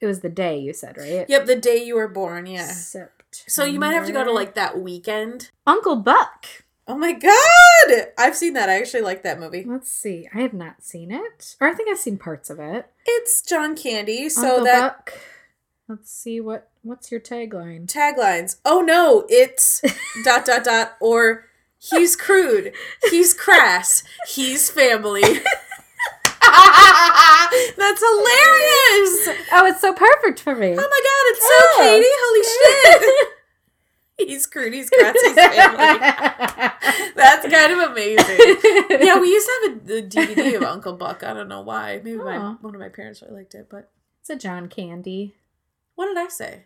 it 0.00 0.06
was 0.06 0.20
the 0.20 0.28
day 0.28 0.58
you 0.58 0.72
said, 0.72 0.96
right? 0.98 1.26
yep 1.28 1.46
the 1.46 1.56
day 1.56 1.76
you 1.82 1.94
were 1.94 2.08
born 2.08 2.46
yeah 2.46 2.66
September. 2.66 3.12
So 3.46 3.64
you 3.64 3.78
might 3.78 3.92
have 3.94 4.06
to 4.06 4.12
go 4.12 4.24
to 4.24 4.32
like 4.32 4.54
that 4.54 4.78
weekend. 4.80 5.50
Uncle 5.66 5.96
Buck. 5.96 6.46
Oh 6.88 6.96
my 6.96 7.12
god! 7.12 8.06
I've 8.18 8.36
seen 8.36 8.54
that. 8.54 8.68
I 8.68 8.78
actually 8.78 9.02
like 9.02 9.22
that 9.22 9.38
movie. 9.38 9.64
Let's 9.64 9.90
see. 9.90 10.28
I 10.34 10.40
have 10.40 10.52
not 10.52 10.82
seen 10.82 11.10
it, 11.12 11.56
or 11.60 11.68
I 11.68 11.74
think 11.74 11.88
I've 11.88 11.98
seen 11.98 12.18
parts 12.18 12.50
of 12.50 12.58
it. 12.58 12.86
It's 13.06 13.40
John 13.42 13.76
Candy. 13.76 14.28
So 14.28 14.48
Uncle 14.48 14.64
that 14.64 14.80
Buck. 15.06 15.18
Let's 15.88 16.10
see 16.10 16.40
what 16.40 16.70
what's 16.82 17.10
your 17.12 17.20
tagline. 17.20 17.86
taglines. 17.86 18.56
Oh 18.64 18.80
no, 18.80 19.26
it's 19.28 19.80
dot 20.24 20.44
dot 20.44 20.64
dot 20.64 20.96
or 21.00 21.44
he's 21.78 22.16
crude, 22.16 22.72
he's 23.10 23.32
crass, 23.34 24.02
he's 24.28 24.68
family. 24.70 25.22
That's 27.76 28.00
hilarious! 28.00 29.28
Oh, 29.52 29.66
it's 29.66 29.80
so 29.80 29.92
perfect 29.94 30.40
for 30.40 30.54
me. 30.54 30.72
Oh 30.72 30.76
my 30.76 30.82
god, 30.82 31.24
it's 31.30 31.40
so 31.40 31.52
Oh. 31.54 31.76
Katie! 31.78 32.06
Holy 32.10 32.42
shit! 33.08 33.28
he's 34.28 34.46
crass, 34.46 34.72
he's 34.72 34.88
family. 34.90 35.98
That's 37.14 37.46
kind 37.48 37.72
of 37.72 37.90
amazing. 37.90 38.56
yeah, 39.00 39.18
we 39.20 39.28
used 39.28 39.46
to 39.46 39.60
have 39.62 39.76
a, 39.76 39.80
the 39.86 40.02
DVD 40.02 40.56
of 40.56 40.62
Uncle 40.62 40.94
Buck. 40.94 41.22
I 41.22 41.32
don't 41.34 41.48
know 41.48 41.60
why. 41.62 42.00
Maybe 42.02 42.16
my 42.18 42.36
Oh. 42.36 42.58
one 42.60 42.74
of 42.74 42.80
my 42.80 42.88
parents 42.88 43.22
really 43.22 43.34
liked 43.40 43.54
it. 43.54 43.68
But 43.70 43.90
it's 44.20 44.30
a 44.30 44.36
John 44.36 44.68
Candy. 44.68 45.34
what 45.94 46.06
did 46.06 46.18
I 46.18 46.28
say? 46.28 46.64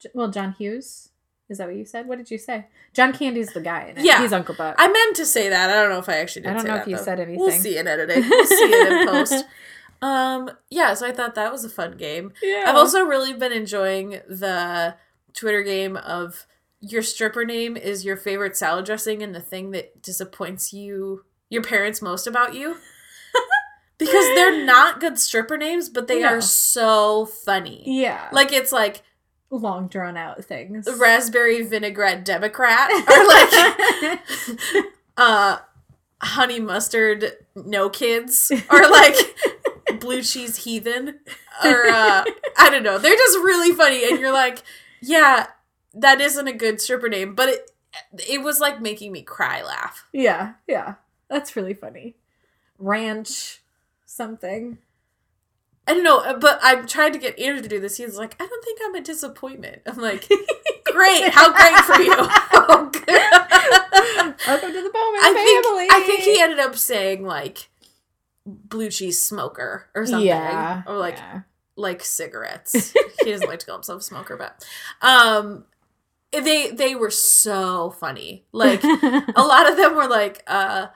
J- 0.00 0.10
Well, 0.14 0.28
John 0.30 0.52
Hughes. 0.58 1.10
Is 1.48 1.58
that 1.58 1.66
what 1.66 1.76
you 1.76 1.84
said? 1.84 2.08
What 2.08 2.16
did 2.18 2.30
you 2.30 2.38
say? 2.38 2.66
John 2.94 3.12
Candy's 3.12 3.52
the 3.52 3.60
guy 3.60 3.88
in 3.88 3.98
it. 3.98 4.04
Yeah. 4.04 4.22
He's 4.22 4.32
Uncle 4.32 4.54
Buck. 4.54 4.76
I 4.78 4.88
meant 4.88 5.16
to 5.16 5.26
say 5.26 5.50
that. 5.50 5.68
I 5.68 5.74
don't 5.74 5.90
know 5.90 5.98
if 5.98 6.08
I 6.08 6.16
actually 6.16 6.42
did. 6.42 6.52
I 6.52 6.54
don't 6.54 6.64
know 6.66 6.72
that, 6.74 6.82
if 6.82 6.88
you 6.88 6.96
though. 6.96 7.02
said 7.02 7.18
We'll 7.18 7.48
anything. 7.48 7.60
see 7.60 7.76
in 7.76 7.86
editing. 7.86 8.28
We'll 8.28 8.46
see 8.46 8.54
it 8.64 8.92
in 8.92 9.06
post. 9.08 9.44
Um, 10.02 10.50
yeah. 10.68 10.92
So 10.92 11.06
I 11.06 11.12
thought 11.12 11.34
that 11.36 11.50
was 11.50 11.64
a 11.64 11.68
fun 11.70 11.96
game. 11.96 12.32
yeah. 12.42 12.64
I've 12.66 12.76
also 12.76 13.04
really 13.04 13.32
been 13.32 13.52
enjoying 13.52 14.20
the 14.28 14.96
Twitter 15.32 15.62
game 15.62 15.96
of 15.96 16.46
your 16.90 17.02
stripper 17.02 17.44
name 17.44 17.76
is 17.76 18.04
your 18.04 18.16
favorite 18.16 18.56
salad 18.56 18.84
dressing 18.84 19.22
and 19.22 19.34
the 19.34 19.40
thing 19.40 19.70
that 19.72 20.02
disappoints 20.02 20.72
you, 20.72 21.24
your 21.50 21.62
parents 21.62 22.02
most 22.02 22.26
about 22.26 22.54
you. 22.54 22.76
because 23.98 24.24
they're 24.34 24.64
not 24.64 25.00
good 25.00 25.18
stripper 25.18 25.56
names, 25.56 25.88
but 25.88 26.08
they 26.08 26.20
No. 26.22 26.28
are 26.34 26.40
so 26.40 27.26
funny. 27.26 27.82
yeah. 27.86 28.28
Like 28.32 28.52
it's 28.52 28.72
like 28.72 29.02
long 29.50 29.86
drawn 29.88 30.16
out 30.16 30.44
things. 30.44 30.88
raspberry 30.98 31.62
vinaigrette 31.62 32.24
Democrat 32.24 32.90
or 32.90 33.26
like 33.26 34.20
uh 35.16 35.58
honey 36.20 36.58
mustard 36.58 37.32
no 37.54 37.88
kids 37.88 38.50
or 38.70 38.88
like 38.90 39.14
blue 40.00 40.22
cheese 40.22 40.56
heathen 40.64 41.20
or 41.64 41.86
uh 41.86 42.24
I 42.56 42.70
don't 42.70 42.82
know. 42.82 42.98
They're 42.98 43.14
just 43.16 43.38
really 43.38 43.72
funny 43.76 44.08
and 44.10 44.18
you're 44.18 44.32
like, 44.32 44.62
yeah, 45.00 45.46
that 45.94 46.20
isn't 46.20 46.48
a 46.48 46.52
good 46.52 46.80
stripper 46.80 47.08
name, 47.08 47.34
but 47.34 47.48
it 47.48 47.70
it 48.28 48.42
was 48.42 48.60
like 48.60 48.80
making 48.80 49.12
me 49.12 49.22
cry 49.22 49.62
laugh. 49.62 50.06
yeah, 50.12 50.54
yeah. 50.66 50.94
That's 51.28 51.56
really 51.56 51.74
funny. 51.74 52.16
Ranch 52.78 53.62
something. 54.04 54.78
I 55.86 55.94
don't 55.94 56.02
know, 56.04 56.38
but 56.40 56.58
I 56.62 56.76
tried 56.82 57.12
to 57.12 57.18
get 57.18 57.38
Andrew 57.38 57.62
to 57.62 57.68
do 57.68 57.78
this. 57.80 57.96
He's 57.98 58.16
like, 58.16 58.34
I 58.40 58.46
don't 58.46 58.64
think 58.64 58.80
I'm 58.84 58.94
a 58.94 59.00
disappointment. 59.02 59.82
I'm 59.86 59.98
like, 59.98 60.26
great, 60.92 61.28
how 61.30 61.52
great 61.52 61.76
for 61.84 62.00
you. 62.00 62.14
Oh. 62.16 62.90
Welcome 64.46 64.72
to 64.72 64.82
the 64.82 64.90
Bowman 64.92 65.20
I 65.22 65.32
think 65.34 65.64
family. 65.64 65.86
I 65.90 66.02
think 66.06 66.20
he 66.20 66.40
ended 66.40 66.58
up 66.58 66.76
saying 66.76 67.24
like 67.24 67.68
blue 68.46 68.90
cheese 68.90 69.20
smoker 69.22 69.88
or 69.94 70.06
something, 70.06 70.26
Yeah. 70.26 70.82
or 70.86 70.96
like 70.96 71.16
yeah. 71.16 71.40
like 71.76 72.02
cigarettes. 72.04 72.92
he 73.22 73.30
doesn't 73.30 73.48
like 73.48 73.60
to 73.60 73.66
call 73.66 73.76
himself 73.76 74.00
a 74.00 74.04
smoker, 74.04 74.36
but 74.36 74.64
um, 75.02 75.64
they 76.40 76.70
they 76.70 76.94
were 76.94 77.10
so 77.10 77.90
funny. 77.90 78.44
Like 78.52 78.82
a 78.84 79.42
lot 79.42 79.70
of 79.70 79.76
them 79.76 79.94
were 79.96 80.08
like 80.08 80.42
uh, 80.46 80.86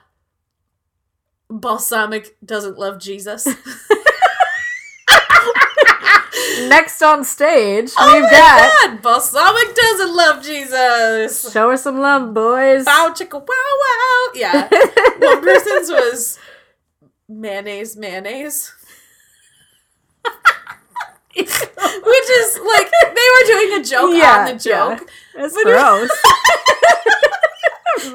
balsamic 1.49 2.35
doesn't 2.43 2.77
love 2.77 2.99
Jesus. 2.99 3.47
Next 6.67 7.01
on 7.01 7.23
stage, 7.23 7.91
Oh 7.97 8.13
we've 8.13 8.23
my 8.23 8.29
got 8.29 8.71
god, 8.91 9.01
Balsamic 9.01 9.75
doesn't 9.75 10.15
love 10.15 10.43
Jesus. 10.43 11.51
show 11.51 11.69
her 11.69 11.77
some 11.77 11.99
love, 11.99 12.33
boys. 12.33 12.85
Bow 12.85 13.13
chicka 13.15 13.39
wow 13.39 13.45
wow. 13.47 14.31
Yeah. 14.35 14.67
One 15.19 15.41
person's 15.41 15.89
was 15.89 16.39
mayonnaise 17.29 17.95
mayonnaise. 17.95 18.73
Which 22.09 22.29
is 22.29 22.59
like 22.65 22.89
they 22.91 23.29
were 23.35 23.45
doing 23.47 23.73
a 23.79 23.83
joke 23.83 24.13
Yeah, 24.15 24.37
on 24.39 24.45
the 24.53 24.59
joke. 24.59 25.09
It's 25.35 25.53
But- 25.55 25.63
gross. 25.63 26.09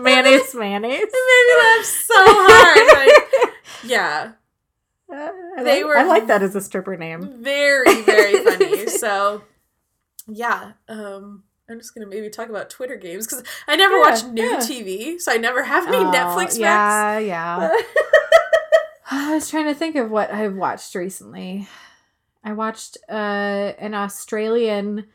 mayonnaise, 0.00 0.54
mayonnaise. 0.54 1.02
It 1.02 1.12
made 1.12 1.46
me 1.48 1.54
laugh 1.62 1.84
so 1.84 2.14
hard. 2.16 3.06
Like, 3.06 3.52
yeah. 3.84 4.32
Uh, 5.12 5.30
I 5.58 5.62
They 5.62 5.76
like, 5.82 5.86
were- 5.86 5.98
I 5.98 6.02
like 6.04 6.26
that 6.28 6.42
as 6.42 6.56
a 6.56 6.60
stripper 6.60 6.96
name. 6.96 7.42
Very, 7.42 8.02
very 8.02 8.42
funny. 8.44 8.86
So 8.88 9.42
yeah. 10.26 10.72
Um 10.88 11.44
I'm 11.68 11.78
just 11.78 11.94
gonna 11.94 12.06
maybe 12.06 12.30
talk 12.30 12.48
about 12.48 12.70
Twitter 12.70 12.96
games 12.96 13.26
because 13.26 13.44
I 13.68 13.76
never 13.76 13.96
Yeah, 13.96 14.00
watch 14.10 14.24
new 14.24 14.42
yeah. 14.50 14.56
TV, 14.58 15.20
so 15.20 15.32
I 15.32 15.36
never 15.36 15.62
have 15.62 15.86
any 15.88 15.98
Oh, 15.98 16.10
Netflix 16.12 16.58
Yeah, 16.58 17.18
yeah. 17.18 17.70
I 19.10 19.34
was 19.34 19.50
trying 19.50 19.66
to 19.66 19.74
think 19.74 19.96
of 19.96 20.10
what 20.10 20.30
I've 20.32 20.54
watched 20.54 20.94
recently. 20.94 21.68
I 22.44 22.52
watched 22.52 22.98
uh, 23.08 23.72
an 23.78 23.94
Australian 23.94 25.06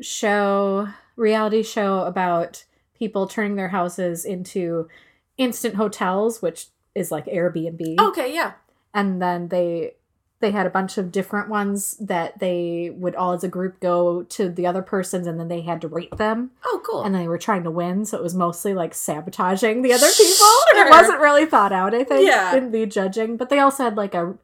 show, 0.00 0.88
reality 1.16 1.62
show 1.62 2.00
about 2.00 2.64
people 2.98 3.26
turning 3.26 3.56
their 3.56 3.68
houses 3.68 4.24
into 4.24 4.88
instant 5.36 5.74
hotels, 5.74 6.40
which 6.42 6.66
is 6.94 7.10
like 7.10 7.26
Airbnb. 7.26 7.98
okay, 8.00 8.32
yeah. 8.34 8.52
And 8.92 9.20
then 9.20 9.48
they 9.48 9.94
they 10.40 10.50
had 10.50 10.66
a 10.66 10.70
bunch 10.70 10.98
of 10.98 11.10
different 11.10 11.48
ones 11.48 11.96
that 11.98 12.38
they 12.38 12.90
would 12.94 13.14
all 13.14 13.32
as 13.32 13.42
a 13.42 13.48
group 13.48 13.80
go 13.80 14.24
to 14.24 14.48
the 14.50 14.66
other 14.66 14.82
persons 14.82 15.26
and 15.26 15.40
then 15.40 15.48
they 15.48 15.62
had 15.62 15.80
to 15.80 15.88
rate 15.88 16.14
them 16.18 16.50
Oh, 16.66 16.82
cool. 16.84 17.02
and 17.02 17.14
they 17.14 17.26
were 17.28 17.38
trying 17.38 17.62
to 17.64 17.70
win 17.70 18.04
so 18.04 18.18
it 18.18 18.22
was 18.22 18.34
mostly 18.34 18.74
like 18.74 18.92
sabotaging 18.92 19.80
the 19.80 19.94
other 19.94 20.06
people 20.18 20.46
Sure. 20.74 20.86
it 20.86 20.90
wasn't 20.90 21.20
really 21.20 21.46
thought 21.46 21.72
out 21.72 21.94
i 21.94 22.04
think 22.04 22.28
Yeah. 22.28 22.56
in 22.56 22.72
the 22.72 22.84
judging 22.84 23.38
but 23.38 23.48
they 23.48 23.58
also 23.58 23.84
had 23.84 23.96
like 23.96 24.12
a 24.14 24.34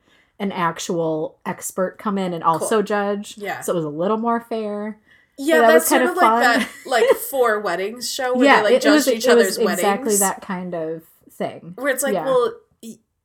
an 0.41 0.51
actual 0.51 1.37
expert 1.47 1.97
come 1.99 2.19
in 2.19 2.33
and 2.33 2.43
also 2.43 2.77
Cool. 2.77 2.83
judge 2.83 3.39
Yeah. 3.39 3.61
so 3.61 3.73
it 3.73 3.77
was 3.77 3.85
a 3.85 3.89
little 3.89 4.17
more 4.17 4.41
fair 4.41 4.99
Yeah, 5.39 5.59
that 5.59 5.67
that's 5.69 5.75
was 5.85 5.89
sort 5.89 6.01
kind 6.01 6.11
of 6.11 6.17
like 6.17 6.27
fun. 6.27 6.41
that, 6.43 6.69
like 6.87 7.05
four 7.31 7.61
weddings 7.61 8.11
show 8.11 8.35
where 8.35 8.47
yeah 8.47 8.57
they 8.57 8.63
like 8.65 8.73
it, 8.75 8.85
it 8.87 8.91
was, 8.91 9.07
each 9.07 9.27
it 9.27 9.37
was 9.37 9.59
weddings. 9.59 9.79
exactly 9.81 10.17
that 10.17 10.41
kind 10.43 10.75
of 10.75 11.03
thing 11.31 11.75
Where 11.77 11.93
it's 11.93 12.03
like, 12.03 12.15
Yeah. 12.15 12.25
well, 12.25 12.53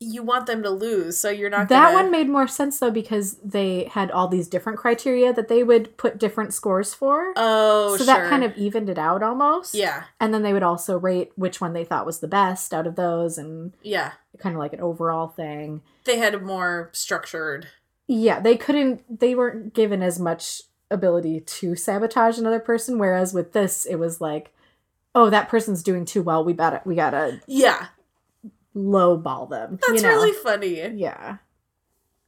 you 0.06 0.24
want 0.24 0.46
them 0.46 0.64
to 0.64 0.70
lose, 0.70 1.18
so 1.18 1.30
you're 1.30 1.50
not. 1.50 1.70
that 1.70 1.92
gonna... 1.92 2.04
one 2.04 2.12
made 2.12 2.30
more 2.30 2.48
sense 2.48 2.80
though 2.80 2.92
because 2.92 3.38
they 3.38 3.86
had 3.92 4.12
all 4.12 4.28
these 4.28 4.48
different 4.48 4.78
criteria 4.78 5.34
that 5.34 5.48
they 5.48 5.64
would 5.64 5.98
put 5.98 6.18
different 6.18 6.54
scores 6.54 6.94
for 6.94 7.34
Oh, 7.36 7.98
so 7.98 7.98
sure. 7.98 8.06
that 8.06 8.30
kind 8.30 8.44
of 8.44 8.56
evened 8.58 8.90
it 8.90 8.98
out 8.98 9.24
almost 9.24 9.74
Yeah, 9.74 10.04
and 10.20 10.34
then 10.34 10.44
they 10.44 10.54
would 10.54 10.64
also 10.64 10.98
rate 10.98 11.32
which 11.36 11.60
one 11.60 11.74
they 11.74 11.84
thought 11.86 12.06
was 12.06 12.20
the 12.20 12.28
best 12.28 12.74
out 12.74 12.88
of 12.88 12.96
those 12.96 13.38
and 13.38 13.74
yeah. 13.82 14.14
kind 14.40 14.56
of 14.56 14.60
like 14.60 14.74
an 14.74 14.82
overall 14.82 15.28
thing. 15.28 15.82
They 16.04 16.18
had 16.18 16.34
a 16.34 16.40
more 16.40 16.90
structured. 16.94 17.68
Yeah, 18.08 18.40
they 18.40 18.56
couldn't 18.56 19.20
they 19.20 19.34
weren't 19.34 19.74
given 19.74 20.04
as 20.04 20.20
much 20.20 20.62
ability 20.92 21.40
to 21.40 21.76
sabotage 21.76 22.38
another 22.38 22.60
person 22.60 23.00
whereas 23.00 23.34
with 23.34 23.54
this 23.54 23.86
it 23.86 23.96
was 23.96 24.22
like 24.22 24.54
oh 25.16 25.32
that 25.32 25.50
person's 25.50 25.82
doing 25.82 26.06
too 26.06 26.22
well 26.22 26.44
we 26.44 26.54
gotta 26.54 26.82
we 26.86 26.94
gotta 26.96 27.42
Yeah, 27.48 27.88
low 28.76 29.18
ball 29.18 29.48
them 29.48 29.80
that's 29.88 30.02
you 30.04 30.08
know? 30.08 30.14
really 30.16 30.34
funny. 30.34 30.80
yeah 31.00 31.38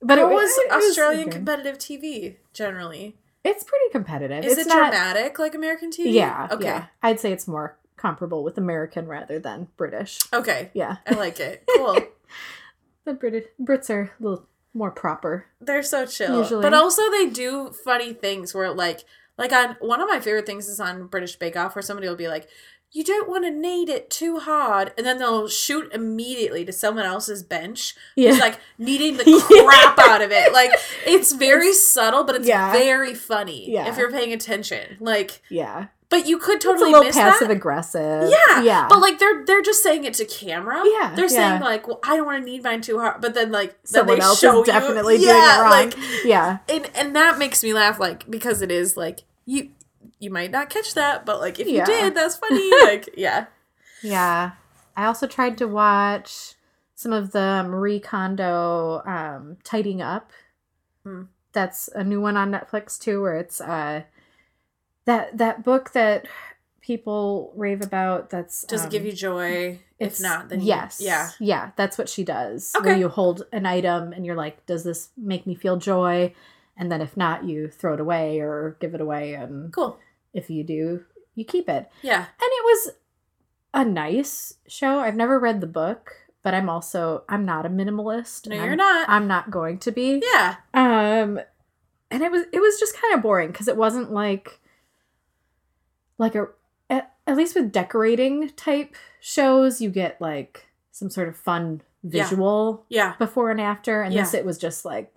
But 0.01 0.17
it 0.17 0.21
it 0.21 0.29
was 0.29 0.49
it 0.57 0.71
was 0.71 0.85
Australian 0.89 1.29
competitive 1.29 1.77
TV 1.77 2.37
generally. 2.53 3.17
it's 3.43 3.63
pretty 3.63 3.89
competitive 3.91 4.43
Is 4.43 4.57
it's 4.57 4.65
it 4.65 4.69
not 4.69 4.91
dramatic 4.91 5.37
like 5.37 5.53
American 5.53 5.91
TV? 5.91 6.13
yeah 6.13 6.47
Okay. 6.51 6.65
yeah 6.65 6.85
i'd 7.03 7.19
say 7.19 7.31
it's 7.31 7.47
more 7.47 7.77
comparable 7.97 8.43
with 8.43 8.57
american 8.57 9.07
rather 9.07 9.39
than 9.39 9.67
british 9.75 10.19
Okay. 10.33 10.71
yeah 10.73 10.97
I 11.05 11.15
like 11.15 11.39
it. 11.39 11.63
Cool. 11.75 11.99
the 13.05 13.13
british 13.13 13.45
brits 13.61 13.89
are 13.89 14.11
a 14.19 14.23
little 14.23 14.47
more 14.73 14.91
proper 14.91 15.47
They're 15.59 15.81
so 15.83 16.05
chill. 16.05 16.39
Usually. 16.41 16.61
But 16.61 16.73
also 16.75 17.09
they 17.11 17.25
do 17.29 17.71
funny 17.83 18.13
things 18.13 18.53
where 18.53 18.71
like 18.71 19.03
like 19.37 19.51
on 19.51 19.75
one 19.79 19.99
of 20.01 20.07
my 20.07 20.19
favorite 20.19 20.45
things 20.45 20.67
is 20.67 20.79
on 20.79 21.07
British 21.07 21.35
Bake 21.35 21.55
Off 21.55 21.75
where 21.75 21.81
somebody 21.83 22.07
will 22.07 22.15
be 22.15 22.27
like, 22.27 22.47
You 22.93 23.03
don't 23.03 23.29
want 23.29 23.43
to 23.43 23.51
knead 23.51 23.89
it 23.89 24.09
too 24.09 24.39
hard 24.39 24.93
and 24.97 25.05
then 25.05 25.19
they'll 25.19 25.47
shoot 25.49 25.91
immediately 25.93 26.63
to 26.65 26.71
someone 26.71 27.05
else's 27.05 27.43
bench 27.43 27.95
yeah 28.15 28.31
who's 28.31 28.39
like 28.39 28.59
kneading 28.77 29.17
the 29.17 29.23
crap 29.65 29.99
out 29.99 30.21
of 30.21 30.31
it. 30.31 30.53
Like 30.53 30.71
it's 31.05 31.31
very 31.47 31.73
subtle, 31.73 32.23
but 32.23 32.35
it's 32.35 32.47
Yeah. 32.47 32.71
very 32.71 33.13
funny 33.13 33.69
Yeah. 33.71 33.87
if 33.89 33.97
you're 33.97 34.11
paying 34.11 34.33
attention. 34.33 34.97
Like 34.99 35.41
yeah 35.49 35.87
but 36.09 36.25
you 36.25 36.37
could 36.37 36.55
it's 36.55 36.63
a 36.65 36.67
totally 36.69 36.91
little 36.91 37.03
miss 37.03 37.17
passive 37.17 37.49
that. 37.49 37.57
aggressive 37.57 38.29
Yeah, 38.31 38.61
yeah 38.61 38.87
But 38.89 39.01
like 39.01 39.19
they're 39.19 39.43
they're 39.45 39.61
just 39.61 39.83
saying 39.83 40.05
it 40.05 40.13
to 40.15 40.25
camera. 40.25 40.81
Yeah, 40.85 41.13
they're 41.13 41.27
saying 41.27 41.59
like, 41.61 41.85
"Well, 41.85 41.99
I 42.01 42.15
don't 42.15 42.25
want 42.25 42.39
to 42.41 42.49
knead 42.49 42.63
mine 42.63 42.79
too 42.81 42.97
hard," 42.99 43.19
but 43.19 43.33
then 43.33 43.51
like 43.51 43.71
then 43.71 43.77
someone 43.83 44.17
they 44.19 44.23
else 44.23 44.39
show 44.39 44.61
is 44.61 44.67
you- 44.67 44.73
definitely 44.73 45.17
yeah, 45.17 45.33
doing 45.33 45.43
it 45.43 45.61
wrong 45.61 45.69
Like, 45.69 46.23
yeah 46.23 46.57
and 46.69 46.89
and 46.95 47.15
that 47.17 47.37
makes 47.37 47.61
me 47.61 47.73
laugh, 47.73 47.99
like 47.99 48.29
because 48.31 48.61
it 48.61 48.71
is 48.71 48.95
like 48.95 49.23
you 49.45 49.71
you 50.19 50.29
might 50.31 50.51
not 50.51 50.69
catch 50.69 50.93
that, 50.95 51.25
but 51.25 51.39
like 51.39 51.59
if 51.59 51.67
you 51.67 51.83
did, 51.85 52.15
that's 52.15 52.37
funny. 52.37 52.69
like 52.83 53.09
yeah, 53.17 53.45
Yeah. 54.01 54.51
I 54.95 55.05
also 55.05 55.27
tried 55.27 55.57
to 55.59 55.67
watch 55.67 56.53
some 56.95 57.13
of 57.13 57.31
the 57.31 57.63
Marie 57.67 57.99
Kondo 57.99 59.03
um, 59.05 59.57
Tidying 59.63 60.01
Up. 60.01 60.31
Hmm. 61.03 61.23
That's 61.53 61.87
a 61.89 62.03
new 62.03 62.19
one 62.19 62.35
on 62.35 62.51
Netflix 62.51 62.99
too, 62.99 63.21
where 63.21 63.37
it's 63.37 63.61
uh, 63.61 64.03
that 65.05 65.37
that 65.37 65.63
book 65.63 65.91
that 65.93 66.27
people 66.81 67.51
rave 67.55 67.81
about. 67.81 68.29
That's 68.29 68.63
does 68.63 68.85
it 68.85 68.91
give 68.91 69.01
um, 69.03 69.07
you 69.07 69.13
joy? 69.13 69.79
If 69.99 70.07
it's- 70.07 70.19
not, 70.21 70.49
then 70.49 70.59
you- 70.61 70.67
yes, 70.67 70.99
yeah, 71.01 71.29
yeah, 71.39 71.71
that's 71.75 71.97
what 71.97 72.09
she 72.09 72.23
does. 72.23 72.73
Okay, 72.75 72.89
Where 72.89 72.97
you 72.97 73.09
hold 73.09 73.43
an 73.51 73.65
item 73.65 74.13
and 74.13 74.25
you're 74.25 74.35
like, 74.35 74.65
does 74.65 74.83
this 74.83 75.09
make 75.17 75.47
me 75.47 75.55
feel 75.55 75.77
joy? 75.77 76.33
And 76.75 76.91
then 76.91 77.01
if 77.01 77.17
not, 77.17 77.43
you 77.43 77.69
throw 77.69 77.95
it 77.95 77.99
away 77.99 78.39
or 78.39 78.77
give 78.79 78.93
it 78.93 79.01
away, 79.01 79.33
and 79.33 79.73
cool. 79.73 79.97
If 80.37 80.49
you 80.49 80.63
do, 80.63 81.03
you 81.35 81.45
keep 81.45 81.69
it. 81.69 81.89
Yeah, 82.01 82.17
and 82.17 82.25
it 82.39 82.63
was 82.63 82.91
a 83.73 83.85
nice 83.85 84.55
show. 84.67 84.99
I've 84.99 85.15
never 85.15 85.39
read 85.39 85.61
the 85.61 85.67
book, 85.67 86.13
but 86.43 86.53
I'm 86.53 86.69
also 86.69 87.23
I'm 87.29 87.45
not 87.45 87.65
a 87.65 87.69
minimalist. 87.69 88.47
no, 88.47 88.55
you're 88.55 88.71
I'm, 88.71 88.77
not. 88.77 89.09
I'm 89.09 89.27
not 89.27 89.51
going 89.51 89.79
to 89.79 89.91
be. 89.91 90.21
yeah, 90.33 90.55
Um, 90.73 91.39
and 92.09 92.23
it 92.23 92.31
was 92.31 92.43
it 92.51 92.59
was 92.59 92.79
just 92.79 92.99
kind 92.99 93.13
of 93.13 93.21
boring 93.21 93.51
because 93.51 93.67
it 93.67 93.77
wasn't 93.77 94.11
like 94.11 94.59
like 96.17 96.35
a 96.35 96.47
at, 96.89 97.13
at 97.25 97.37
least 97.37 97.55
with 97.55 97.71
decorating 97.71 98.49
type 98.55 98.95
shows 99.19 99.81
you 99.81 99.89
get 99.89 100.21
like 100.21 100.67
some 100.91 101.09
sort 101.09 101.27
of 101.27 101.35
fun 101.35 101.81
visual 102.03 102.85
yeah, 102.89 103.15
before 103.17 103.51
and 103.51 103.61
after, 103.61 104.01
and 104.01 104.15
this 104.15 104.33
it 104.33 104.45
was 104.45 104.57
just 104.57 104.85
like 104.85 105.13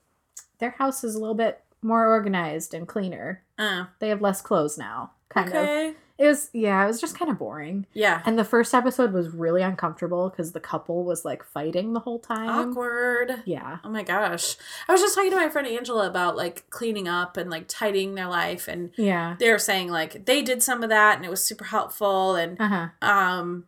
their 0.58 0.70
house 0.70 1.04
is 1.04 1.14
a 1.14 1.18
little 1.18 1.34
bit 1.34 1.62
more 1.82 2.08
organized 2.08 2.74
and 2.74 2.86
cleaner. 2.86 3.42
Uh, 3.60 3.84
They 4.00 4.08
have 4.08 4.20
less 4.20 4.40
clothes 4.42 4.76
now, 4.76 5.12
kind 5.28 5.52
of. 5.54 5.94
It 6.18 6.26
was 6.26 6.50
yeah, 6.52 6.84
it 6.84 6.86
was 6.86 7.00
just 7.00 7.18
kind 7.18 7.30
of 7.30 7.38
boring. 7.38 7.86
yeah, 7.94 8.20
And 8.26 8.38
the 8.38 8.44
first 8.44 8.74
episode 8.74 9.12
was 9.14 9.30
really 9.30 9.62
uncomfortable 9.62 10.28
because 10.28 10.52
the 10.52 10.60
couple 10.60 11.02
was 11.04 11.24
like 11.24 11.42
fighting 11.42 11.94
the 11.94 12.00
whole 12.00 12.18
time. 12.18 12.50
awkward. 12.50 13.42
Yeah. 13.46 13.78
Oh 13.82 13.88
my 13.88 14.02
gosh. 14.02 14.56
I 14.86 14.92
was 14.92 15.00
just 15.00 15.14
talking 15.14 15.30
to 15.30 15.36
my 15.38 15.48
friend 15.48 15.66
Angela 15.66 16.06
about 16.06 16.36
like 16.36 16.68
cleaning 16.68 17.08
up 17.08 17.38
and 17.38 17.48
like 17.48 17.68
tidying 17.68 18.16
their 18.16 18.26
life 18.28 18.68
and 18.68 18.90
Yeah. 18.98 19.36
they 19.38 19.50
were 19.50 19.58
saying 19.58 19.88
like 19.88 20.26
they 20.26 20.42
did 20.42 20.62
some 20.62 20.82
of 20.82 20.90
that 20.90 21.16
and 21.16 21.24
it 21.24 21.30
was 21.30 21.42
super 21.42 21.64
helpful 21.64 22.34
and 22.36 22.60
Uh 22.60 22.68
huh. 22.68 22.88
um 23.00 23.64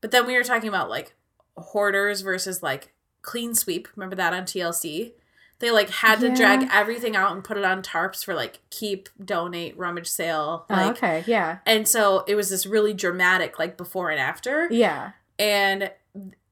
but 0.00 0.10
then 0.10 0.26
we 0.26 0.36
were 0.38 0.42
talking 0.44 0.70
about 0.70 0.88
like 0.88 1.12
hoarders 1.58 2.22
versus 2.22 2.62
like 2.62 2.94
clean 3.20 3.54
sweep. 3.54 3.88
Remember 3.94 4.16
that 4.16 4.32
on 4.32 4.44
TLC? 4.44 5.12
They 5.60 5.70
like 5.70 5.88
had 5.88 6.20
to 6.20 6.34
drag 6.34 6.68
everything 6.72 7.16
out 7.16 7.32
and 7.32 7.42
put 7.42 7.56
it 7.56 7.64
on 7.64 7.82
tarps 7.82 8.24
for 8.24 8.34
like 8.34 8.60
keep, 8.70 9.08
donate, 9.24 9.78
rummage 9.78 10.08
sale. 10.08 10.66
Oh, 10.68 10.90
okay. 10.90 11.24
Yeah. 11.26 11.58
and 11.64 11.86
so 11.88 12.24
it 12.26 12.34
was 12.34 12.50
this 12.50 12.66
really 12.66 12.92
dramatic 12.92 13.58
like 13.58 13.76
before 13.76 14.10
and 14.10 14.20
after. 14.20 14.68
Yeah. 14.70 15.12
and 15.38 15.90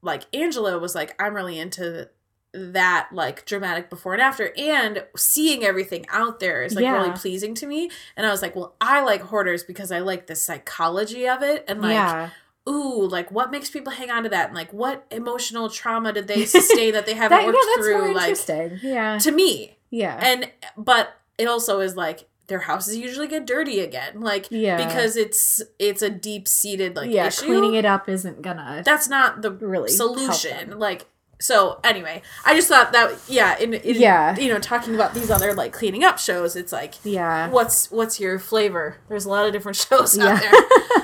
like 0.01 0.23
angela 0.33 0.77
was 0.77 0.93
like 0.93 1.15
i'm 1.21 1.33
really 1.33 1.57
into 1.57 2.09
that 2.53 3.07
like 3.11 3.45
dramatic 3.45 3.89
before 3.89 4.13
and 4.13 4.21
after 4.21 4.53
and 4.57 5.03
seeing 5.15 5.63
everything 5.63 6.05
out 6.09 6.39
there 6.39 6.61
is 6.61 6.75
like 6.75 6.85
really 6.85 7.11
pleasing 7.11 7.55
to 7.55 7.65
me 7.65 7.89
and 8.15 8.27
i 8.27 8.29
was 8.29 8.41
like 8.43 8.55
well 8.55 8.75
i 8.79 9.01
like 9.01 9.21
hoarders 9.21 9.63
because 9.63 9.91
i 9.91 9.99
like 9.99 10.27
the 10.27 10.35
psychology 10.35 11.27
of 11.27 11.41
it 11.41 11.65
and 11.67 11.81
like 11.81 11.93
yeah. 11.93 12.29
Ooh 12.67 13.05
like 13.07 13.29
what 13.31 13.51
makes 13.51 13.69
people 13.69 13.91
hang 13.91 14.09
on 14.09 14.23
to 14.23 14.29
that 14.29 14.47
and 14.47 14.55
like 14.55 14.71
what 14.71 15.05
emotional 15.11 15.69
trauma 15.69 16.13
did 16.13 16.27
they 16.27 16.45
sustain 16.57 16.93
that 16.93 17.05
they 17.05 17.13
haven't 17.13 17.37
That, 17.37 17.41
yeah, 17.41 17.47
worked 17.47 17.57
that's 17.75 17.87
more 17.89 17.99
through 18.01 18.13
like 18.15 18.29
interesting. 18.29 18.79
yeah. 18.81 19.17
to 19.19 19.31
me 19.31 19.77
Yeah. 19.89 20.19
and 20.21 20.49
but 20.77 21.15
it 21.37 21.47
also 21.47 21.79
is 21.81 21.95
like 21.95 22.27
their 22.47 22.59
houses 22.59 22.97
usually 22.97 23.27
get 23.27 23.45
dirty 23.45 23.79
again 23.79 24.21
like 24.21 24.47
Yeah. 24.49 24.77
because 24.85 25.17
it's 25.17 25.61
it's 25.79 26.01
a 26.01 26.09
deep 26.09 26.47
seated 26.47 26.95
like 26.95 27.09
yeah. 27.11 27.27
issue 27.27 27.45
Cleaning 27.45 27.73
it 27.75 27.85
up 27.85 28.07
isn't 28.07 28.41
gonna 28.41 28.81
that's 28.85 29.07
not 29.09 29.41
the 29.41 29.51
really 29.51 29.89
solution 29.89 30.77
like 30.79 31.05
So 31.43 31.79
anyway, 31.83 32.21
I 32.45 32.55
just 32.55 32.69
thought 32.69 32.93
that 32.93 33.11
yeah, 33.27 33.57
in, 33.59 33.73
in 33.73 33.99
Yeah. 33.99 34.33
you 34.37 34.47
know, 34.47 34.59
talking 34.59 34.95
about 34.95 35.13
these 35.13 35.29
other 35.29 35.53
like 35.53 35.73
cleaning 35.73 36.05
up 36.05 36.17
shows, 36.17 36.55
it's 36.55 36.71
like 36.71 36.93
Yeah. 37.03 37.49
what's 37.49 37.91
what's 37.91 38.17
your 38.17 38.39
flavor? 38.39 38.95
There's 39.09 39.25
a 39.25 39.29
lot 39.29 39.45
of 39.45 39.51
different 39.51 39.75
shows 39.89 40.15
Yeah. 40.17 40.27
out 40.35 40.39
there. 40.41 40.51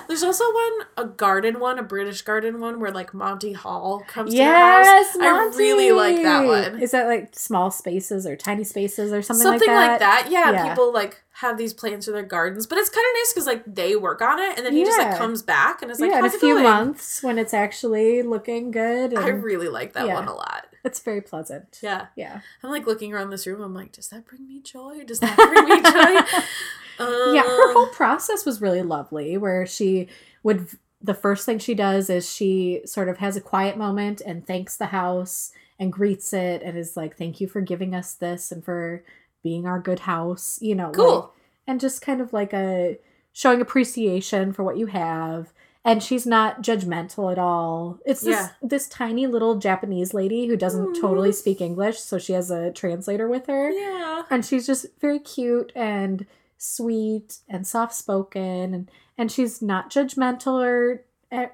There's 0.07 0.23
also 0.23 0.45
one 0.45 0.73
a 0.97 1.05
garden 1.05 1.59
one, 1.59 1.77
a 1.77 1.83
British 1.83 2.21
garden 2.21 2.61
one 2.61 2.79
where 2.79 2.89
like 2.91 3.13
Monty 3.13 3.51
Hall 3.51 4.01
comes 4.07 4.33
Yes, 4.33 5.11
to 5.13 5.19
your 5.21 5.35
house. 5.35 5.53
I 5.53 5.57
really 5.57 5.91
like 5.91 6.15
that 6.23 6.45
one. 6.45 6.81
Is 6.81 6.91
that 6.91 7.07
like 7.07 7.35
small 7.37 7.69
spaces 7.69 8.25
or 8.25 8.35
tiny 8.37 8.63
spaces 8.63 9.11
or 9.11 9.21
something, 9.21 9.45
like 9.45 9.59
that? 9.59 9.65
Something 9.65 9.75
like 9.75 9.99
that? 9.99 10.27
Yeah, 10.31 10.51
Yeah. 10.51 10.69
people 10.69 10.93
like 10.93 11.21
have 11.33 11.57
these 11.57 11.73
plants 11.73 12.07
in 12.07 12.13
their 12.13 12.23
gardens, 12.23 12.65
but 12.67 12.77
it's 12.77 12.89
kind 12.89 13.05
of 13.05 13.13
nice 13.19 13.33
because 13.33 13.45
like 13.45 13.63
they 13.65 13.95
work 13.95 14.21
on 14.21 14.39
it 14.39 14.57
and 14.57 14.65
then 14.65 14.73
he 14.73 14.83
just 14.83 14.97
like 14.97 15.15
comes 15.17 15.41
back 15.41 15.81
and 15.81 15.89
it's 15.91 15.99
like 15.99 16.11
yeah, 16.11 16.19
in 16.19 16.25
a 16.25 16.29
few 16.29 16.55
going? 16.55 16.63
months 16.63 17.21
when 17.23 17.37
it's 17.37 17.53
actually 17.53 18.21
looking 18.23 18.71
good. 18.71 19.13
And 19.13 19.19
I 19.19 19.29
really 19.29 19.69
like 19.69 19.93
that 19.93 20.07
Yeah. 20.07 20.15
one 20.15 20.27
a 20.29 20.33
lot. 20.33 20.67
it's 20.85 20.99
very 20.99 21.21
pleasant. 21.21 21.79
Yeah. 21.83 22.07
Yeah. 22.15 22.39
I'm 22.63 22.69
like 22.69 22.87
looking 22.87 23.13
around 23.13 23.29
this 23.31 23.45
room. 23.47 23.61
I'm 23.61 23.73
like, 23.73 23.91
does 23.91 24.07
that 24.09 24.25
bring 24.25 24.47
me 24.47 24.61
joy? 24.61 25.03
Does 25.05 25.19
that 25.19 25.35
bring 25.35 25.65
me 25.65 25.81
joy? 25.81 27.05
Um, 27.05 27.35
yeah, 27.35 27.43
her 27.43 27.73
whole 27.73 27.87
process 27.87 28.45
was 28.45 28.61
really 28.61 28.81
lovely 28.81 29.37
where 29.37 29.65
she 29.65 30.07
would 30.43 30.67
the 31.01 31.13
first 31.13 31.45
thing 31.45 31.59
she 31.59 31.73
does 31.73 32.09
is 32.09 32.29
she 32.29 32.81
sort 32.85 33.07
of 33.07 33.17
has 33.17 33.37
a 33.37 33.41
quiet 33.41 33.77
moment 33.77 34.21
and 34.25 34.45
thanks 34.45 34.75
the 34.75 34.87
house 34.87 35.51
and 35.79 35.93
greets 35.93 36.33
it 36.33 36.61
and 36.61 36.77
is 36.77 36.97
like 36.97 37.15
thank 37.17 37.39
you 37.39 37.47
for 37.47 37.61
giving 37.61 37.95
us 37.95 38.13
this 38.15 38.51
and 38.51 38.63
for 38.65 39.03
being 39.41 39.65
our 39.65 39.79
good 39.79 39.99
house, 39.99 40.59
you 40.61 40.75
know, 40.75 40.91
Cool. 40.91 41.19
like- 41.19 41.29
and 41.67 41.79
just 41.79 42.01
kind 42.01 42.19
of 42.19 42.33
like 42.33 42.51
a 42.53 42.97
showing 43.31 43.61
appreciation 43.61 44.51
for 44.51 44.63
what 44.63 44.75
you 44.77 44.87
have 44.87 45.53
and 45.85 46.03
she's 46.03 46.25
not 46.25 46.61
judgmental 46.61 47.31
at 47.31 47.39
all. 47.39 47.99
It's 48.05 48.21
this 48.21 48.35
Yeah. 48.35 48.49
this 48.61 48.87
tiny 48.87 49.27
little 49.27 49.55
Japanese 49.55 50.13
lady 50.13 50.47
who 50.47 50.55
doesn't 50.57 50.95
Mhm. 50.95 51.01
totally 51.01 51.31
speak 51.31 51.61
English, 51.61 51.99
so 51.99 52.17
she 52.17 52.33
has 52.33 52.51
a 52.51 52.71
translator 52.71 53.27
with 53.27 53.47
her 53.47 53.69
yeah. 53.71 54.23
and 54.29 54.45
she's 54.45 54.65
just 54.67 54.85
very 54.99 55.19
cute 55.19 55.71
and 55.75 56.25
sweet 56.57 57.37
and 57.47 57.65
soft 57.65 57.95
spoken 57.95 58.73
and 58.73 58.91
and 59.17 59.31
she's 59.31 59.61
not 59.61 59.89
judgmental 59.89 60.61
or 60.63 61.03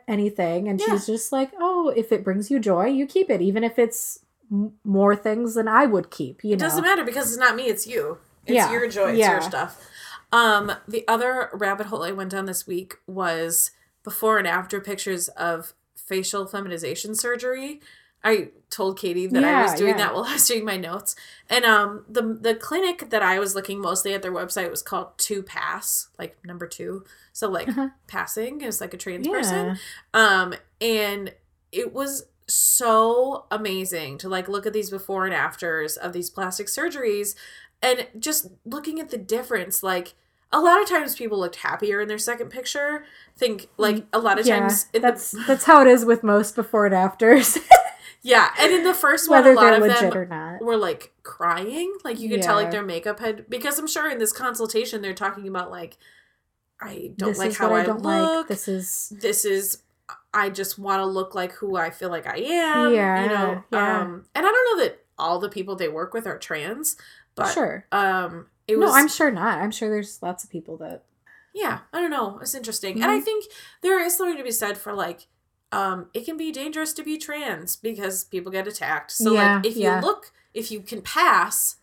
anything 0.07 0.68
and 0.68 0.80
Yeah. 0.80 0.88
she's 0.93 1.06
just 1.06 1.31
like 1.31 1.52
oh 1.60 1.89
if 1.95 2.11
it 2.11 2.23
brings 2.23 2.49
you 2.49 2.60
joy 2.60 2.85
you 2.88 3.06
keep 3.06 3.30
it 3.30 3.41
even 3.41 3.64
if 3.64 3.77
it's 3.77 4.19
m- 4.52 4.73
more 4.84 5.15
things 5.15 5.53
than 5.56 5.68
i 5.68 5.85
would 5.85 6.10
keep 6.10 6.43
you 6.43 6.53
It 6.53 6.60
know 6.60 6.65
doesn't 6.65 6.84
matter 6.84 7.03
because 7.03 7.27
it's 7.27 7.39
not 7.39 7.56
me, 7.56 7.64
it's 7.68 7.85
you. 7.85 8.18
It's 8.47 8.56
Yeah. 8.56 8.72
your 8.72 8.88
joy, 8.88 9.11
it's 9.14 9.27
your 9.27 9.41
stuff. 9.41 9.80
Um, 10.31 10.72
the 10.88 11.03
other 11.07 11.49
rabbit 11.53 11.88
hole 11.88 12.03
I 12.03 12.11
went 12.11 12.31
down 12.31 12.45
this 12.45 12.65
week 12.68 12.95
was 13.07 13.72
before 14.06 14.38
and 14.38 14.48
after 14.48 14.80
pictures 14.80 15.27
of 15.30 15.73
facial 15.98 16.45
feminization 16.48 17.14
surgery. 17.15 17.82
I 18.23 18.49
told 18.72 18.98
Katie 18.98 19.27
that 19.27 19.44
I 19.44 19.61
was 19.61 19.76
doing 19.76 19.91
yeah. 19.91 19.98
that 19.98 20.14
while 20.15 20.23
I 20.27 20.34
was 20.34 20.48
doing 20.48 20.65
my 20.65 20.77
notes. 20.77 21.15
And 21.49 21.64
um 21.65 22.06
the 22.10 22.22
the 22.22 22.56
clinic 22.56 23.10
that 23.11 23.22
I 23.22 23.38
was 23.40 23.53
looking 23.53 23.80
mostly 23.82 24.14
at 24.15 24.22
their 24.23 24.32
website 24.32 24.72
was 24.72 24.82
called 24.82 25.10
Two 25.18 25.44
Pass, 25.44 26.07
like 26.18 26.38
number 26.44 26.65
two. 26.68 27.03
So 27.34 27.49
like 27.49 27.68
Uh-huh. 27.68 27.90
passing 28.07 28.61
is 28.61 28.82
like 28.82 28.94
a 28.94 28.98
trans 28.98 29.27
yeah 29.27 29.34
person. 29.34 29.77
Um, 30.14 30.56
and 30.82 31.34
it 31.72 31.94
was 31.94 32.26
so 32.48 33.45
amazing 33.52 34.18
to 34.19 34.30
like 34.30 34.48
look 34.48 34.65
at 34.65 34.73
these 34.73 34.90
before 34.90 35.26
and 35.26 35.34
afters 35.34 35.98
of 35.98 36.14
these 36.14 36.30
plastic 36.30 36.68
surgeries 36.68 37.36
and 37.82 38.07
just 38.18 38.48
looking 38.65 38.99
at 38.99 39.10
the 39.10 39.18
difference. 39.18 39.84
Like 39.84 40.15
a 40.51 40.59
lot 40.59 40.81
of 40.81 40.88
times 40.88 41.15
people 41.15 41.39
looked 41.39 41.57
happier 41.57 42.01
in 42.01 42.07
their 42.07 42.17
second 42.17 42.49
picture. 42.49 43.05
Think 43.38 43.67
like 43.77 44.05
a 44.13 44.19
lot 44.19 44.39
of 44.39 44.45
yeah 44.47 44.59
times 44.59 44.85
that's 44.93 45.31
the, 45.31 45.43
that's 45.47 45.65
how 45.65 45.81
it 45.81 45.88
is 45.88 46.05
with 46.05 46.23
most 46.23 46.55
before 46.55 46.85
and 46.85 46.95
afters 46.95 47.57
yeah, 48.26 48.49
and 48.59 48.73
in 48.73 48.84
the 48.84 48.93
first 48.93 49.30
one, 49.30 49.43
whether 49.43 49.51
a 49.51 49.55
lot 49.55 49.73
of 49.73 49.84
them 49.84 50.17
or 50.17 50.26
not 50.26 50.61
were 50.61 50.77
like 50.77 51.13
crying. 51.22 51.93
Like 52.03 52.19
you 52.19 52.27
could 52.27 52.41
tell 52.41 52.55
like 52.55 52.72
their 52.72 52.81
makeup 52.84 53.19
had 53.19 53.47
because 53.49 53.77
I'm 53.77 53.88
sure 53.88 54.09
in 54.09 54.17
this 54.17 54.34
consultation 54.34 55.03
they're 55.03 55.13
talking 55.13 55.47
about 55.47 55.69
like 55.69 55.97
I 56.81 57.11
don't 57.15 57.30
this 57.30 57.38
like 57.38 57.55
how 57.55 57.73
I, 57.73 57.81
i 57.81 57.85
don't 57.85 58.01
look. 58.01 58.39
like 58.39 58.47
this 58.47 58.67
is 58.67 59.13
this 59.22 59.45
is 59.45 59.84
I 60.34 60.49
just 60.49 60.80
want 60.80 61.01
to 61.01 61.05
look 61.05 61.35
like 61.35 61.53
who 61.53 61.76
I 61.76 61.91
feel 61.91 62.09
like 62.09 62.26
I 62.26 62.38
am. 62.38 62.93
Yeah, 62.93 63.23
You 63.23 63.30
know. 63.30 63.63
yeah. 63.72 64.01
Um 64.01 64.26
and 64.34 64.45
I 64.45 64.51
don't 64.51 64.77
know 64.80 64.84
that 64.85 65.05
all 65.19 65.39
the 65.39 65.49
people 65.49 65.76
they 65.76 65.88
work 65.88 66.13
with 66.13 66.26
are 66.26 66.38
trans, 66.39 66.97
but 67.36 67.52
sure 67.53 67.86
um 67.91 68.48
it 68.68 68.78
was 68.78 68.90
no 68.90 68.95
i'm 68.95 69.07
sure 69.07 69.30
not 69.32 69.60
i'm 69.60 69.72
sure 69.72 69.90
there's 69.90 70.22
lots 70.22 70.44
of 70.44 70.49
people 70.49 70.78
that 70.78 71.03
yeah, 71.57 71.80
I 71.94 72.02
don't 72.02 72.12
know. 72.12 72.38
It's 72.41 72.53
interesting. 72.53 73.02
And 73.02 73.10
I 73.10 73.20
Mhm. 73.22 73.24
think 73.24 73.45
there 73.82 73.98
is 74.06 74.18
something 74.18 74.36
to 74.36 74.44
be 74.44 74.52
said 74.52 74.78
for 74.78 74.91
like 74.94 75.28
um 75.72 76.10
it 76.14 76.26
can 76.26 76.36
be 76.36 76.52
dangerous 76.52 76.91
to 76.91 77.02
be 77.03 77.18
trans 77.18 77.78
because 77.78 78.26
people 78.26 78.52
get 78.52 78.68
attacked. 78.68 79.12
So 79.12 79.32
Yeah, 79.34 79.56
like 79.56 79.66
if 79.68 79.78
yeah. 79.78 80.02
you 80.02 80.06
look 80.06 80.34
if 80.53 80.70
you 80.70 80.82
can 80.82 81.02
pass, 81.02 81.78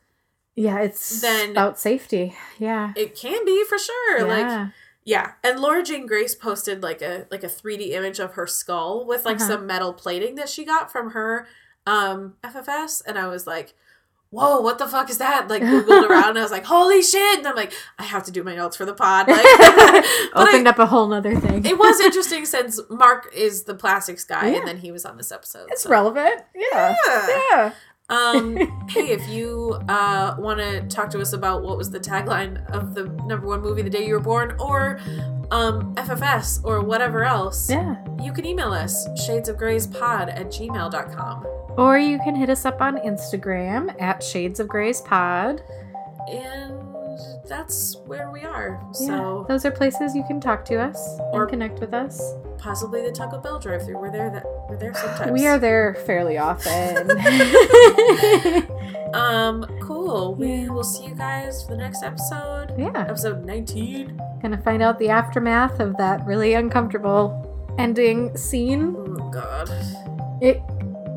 yeah 0.55 0.79
it's 0.81 1.23
Then- 1.23 1.53
about 1.53 1.79
safety 1.79 2.37
yeah 2.59 2.93
it 2.97 3.17
can 3.17 3.47
be 3.47 3.65
for 3.65 3.79
sure. 3.79 4.27
Like 4.27 4.45
yeah. 4.47 4.69
Yeah, 5.05 5.33
and 5.43 5.59
Laura 5.59 5.83
Jane 5.83 6.07
Grace 6.07 6.35
posted 6.35 6.83
like 6.83 7.01
a 7.01 7.27
like 7.31 7.43
a 7.43 7.49
3D 7.49 7.93
image 7.93 8.19
of 8.21 8.35
her 8.35 8.47
skull 8.47 9.07
with 9.07 9.25
like 9.25 9.39
Uh-huh. 9.39 9.49
some 9.49 9.67
metal 9.67 9.95
plating 9.95 10.35
that 10.35 10.51
she 10.51 10.67
got 10.67 10.93
from 10.93 11.13
her 11.13 11.47
um 11.87 12.35
FFS 12.45 13.01
and 13.07 13.19
I 13.19 13.27
was 13.27 13.47
like, 13.47 13.73
"Whoa, 14.33 14.61
what 14.61 14.79
the 14.79 14.89
fuck 14.89 15.09
is 15.11 15.19
that?" 15.19 15.47
Like 15.49 15.63
googled 15.71 16.09
around 16.09 16.31
and 16.31 16.39
I 16.41 16.43
was 16.43 16.51
like, 16.51 16.65
"Holy 16.65 17.03
shit." 17.03 17.39
And 17.39 17.47
I'm 17.47 17.55
like, 17.55 17.73
"I 17.99 18.03
have 18.03 18.25
to 18.25 18.33
do 18.33 18.43
my 18.43 18.57
notes 18.57 18.77
for 18.77 18.85
the 18.85 18.95
pod." 18.95 19.29
Like 19.29 19.45
opened 20.35 20.67
I, 20.67 20.71
up 20.71 20.79
a 20.79 20.87
whole 20.87 21.07
nother 21.07 21.39
thing. 21.39 21.65
it 21.65 21.79
was 21.79 22.01
interesting 22.09 22.45
since 22.47 22.81
Mark 22.91 23.29
is 23.35 23.65
the 23.65 23.75
plastics 23.75 24.25
guy 24.25 24.49
Yeah. 24.51 24.59
and 24.59 24.67
then 24.69 24.79
he 24.79 24.91
was 24.91 25.05
on 25.05 25.17
this 25.17 25.31
episode. 25.31 25.69
It's 25.71 25.83
so- 25.83 25.91
relevant. 25.91 26.43
Yeah. 26.55 26.97
Yeah. 27.07 27.29
Yeah. 27.51 27.73
Um, 28.09 28.57
hey, 28.89 29.09
if 29.11 29.29
you 29.29 29.79
uh, 29.89 30.37
want 30.39 30.59
to 30.61 30.83
talk 30.89 31.11
to 31.11 31.21
us 31.21 31.33
about 31.33 31.63
what 31.63 31.77
was 31.79 31.91
the 31.91 32.01
tagline 32.01 32.65
of 32.71 32.95
the 32.95 33.05
number 33.27 33.47
one 33.47 33.61
movie 33.63 33.83
the 33.83 33.91
day 33.91 34.07
you 34.07 34.15
were 34.15 34.21
born, 34.21 34.55
or 34.59 34.99
um, 35.51 35.95
FFS, 35.95 36.65
or 36.65 36.81
whatever 36.83 37.25
else, 37.25 37.71
Yeah. 37.71 37.97
you 38.23 38.33
can 38.33 38.45
email 38.45 38.73
us 38.73 39.07
shadesofgrayspod 39.27 40.29
at 40.29 40.47
gmail.com. 40.47 41.47
Or 41.79 41.99
you 41.99 42.19
can 42.19 42.35
hit 42.35 42.51
us 42.51 42.65
up 42.67 42.83
on 42.83 42.99
Instagram 42.99 43.95
at 44.01 44.23
Shades 44.23 44.61
of 44.61 44.69
Grays 44.69 45.01
Pod. 45.01 45.63
And 47.19 47.49
that's 47.49 47.97
where 48.07 48.31
we 48.31 48.43
are. 48.43 48.81
Yeah. 49.01 49.07
So 49.07 49.45
Those 49.49 49.65
are 49.65 49.71
places 49.71 50.15
you 50.15 50.25
can 50.25 50.41
talk 50.41 50.65
to 50.67 50.77
us 50.81 51.19
Or- 51.33 51.47
connect 51.47 51.81
with 51.81 51.93
us. 51.95 52.21
possibly 52.59 53.03
the 53.03 53.11
Taco 53.11 53.39
Bell 53.41 53.59
drive 53.59 53.85
through. 53.85 53.99
We're 53.99 54.13
there 54.13 54.31
that 54.31 54.45
we're 54.69 54.77
there 54.77 54.95
sometimes. 54.95 55.33
We 55.33 55.47
are 55.49 55.59
there 55.59 55.95
fairly 56.07 56.39
often. 56.39 57.11
Um, 59.15 59.67
cool. 59.83 60.35
We 60.37 60.71
will 60.71 60.83
see 60.85 61.05
you 61.07 61.15
guys 61.15 61.65
for 61.65 61.73
the 61.73 61.77
next 61.77 62.03
episode. 62.03 62.73
yeah. 62.79 63.05
Episode 63.09 63.45
19. 63.45 64.19
Gonna 64.41 64.57
find 64.63 64.83
out 64.83 64.99
the 64.99 65.11
aftermath 65.11 65.81
of 65.81 65.99
that 65.99 66.25
really 66.25 66.55
uncomfortable 66.55 67.75
ending 67.79 68.35
scene. 68.39 68.95
Oh 68.97 69.29
god. 69.31 69.71
It 70.41 70.63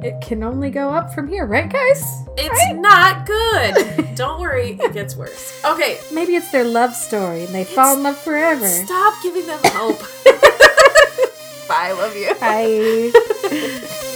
it 0.03 0.21
can 0.21 0.43
only 0.43 0.69
go 0.69 0.89
up 0.89 1.13
from 1.13 1.27
here, 1.27 1.45
right 1.45 1.71
guys? 1.71 2.03
It's 2.37 2.73
not 2.75 3.25
good. 3.25 4.15
Don't 4.15 4.39
worry, 4.39 4.77
it 4.81 4.93
gets 4.93 5.15
worse. 5.15 5.63
Okay, 5.65 5.99
Maybe 6.13 6.35
it's 6.35 6.51
their 6.51 6.63
love 6.63 6.93
story 6.93 7.43
and 7.45 7.53
they 7.53 7.63
fall 7.63 7.95
in 7.97 8.03
love 8.03 8.17
forever. 8.17 8.67
stop 8.67 9.21
giving 9.23 9.45
them 9.47 9.59
hope. 9.65 9.99
Bye, 11.67 11.91
love 11.93 12.15
you. 12.15 12.33
Bye. 12.35 14.01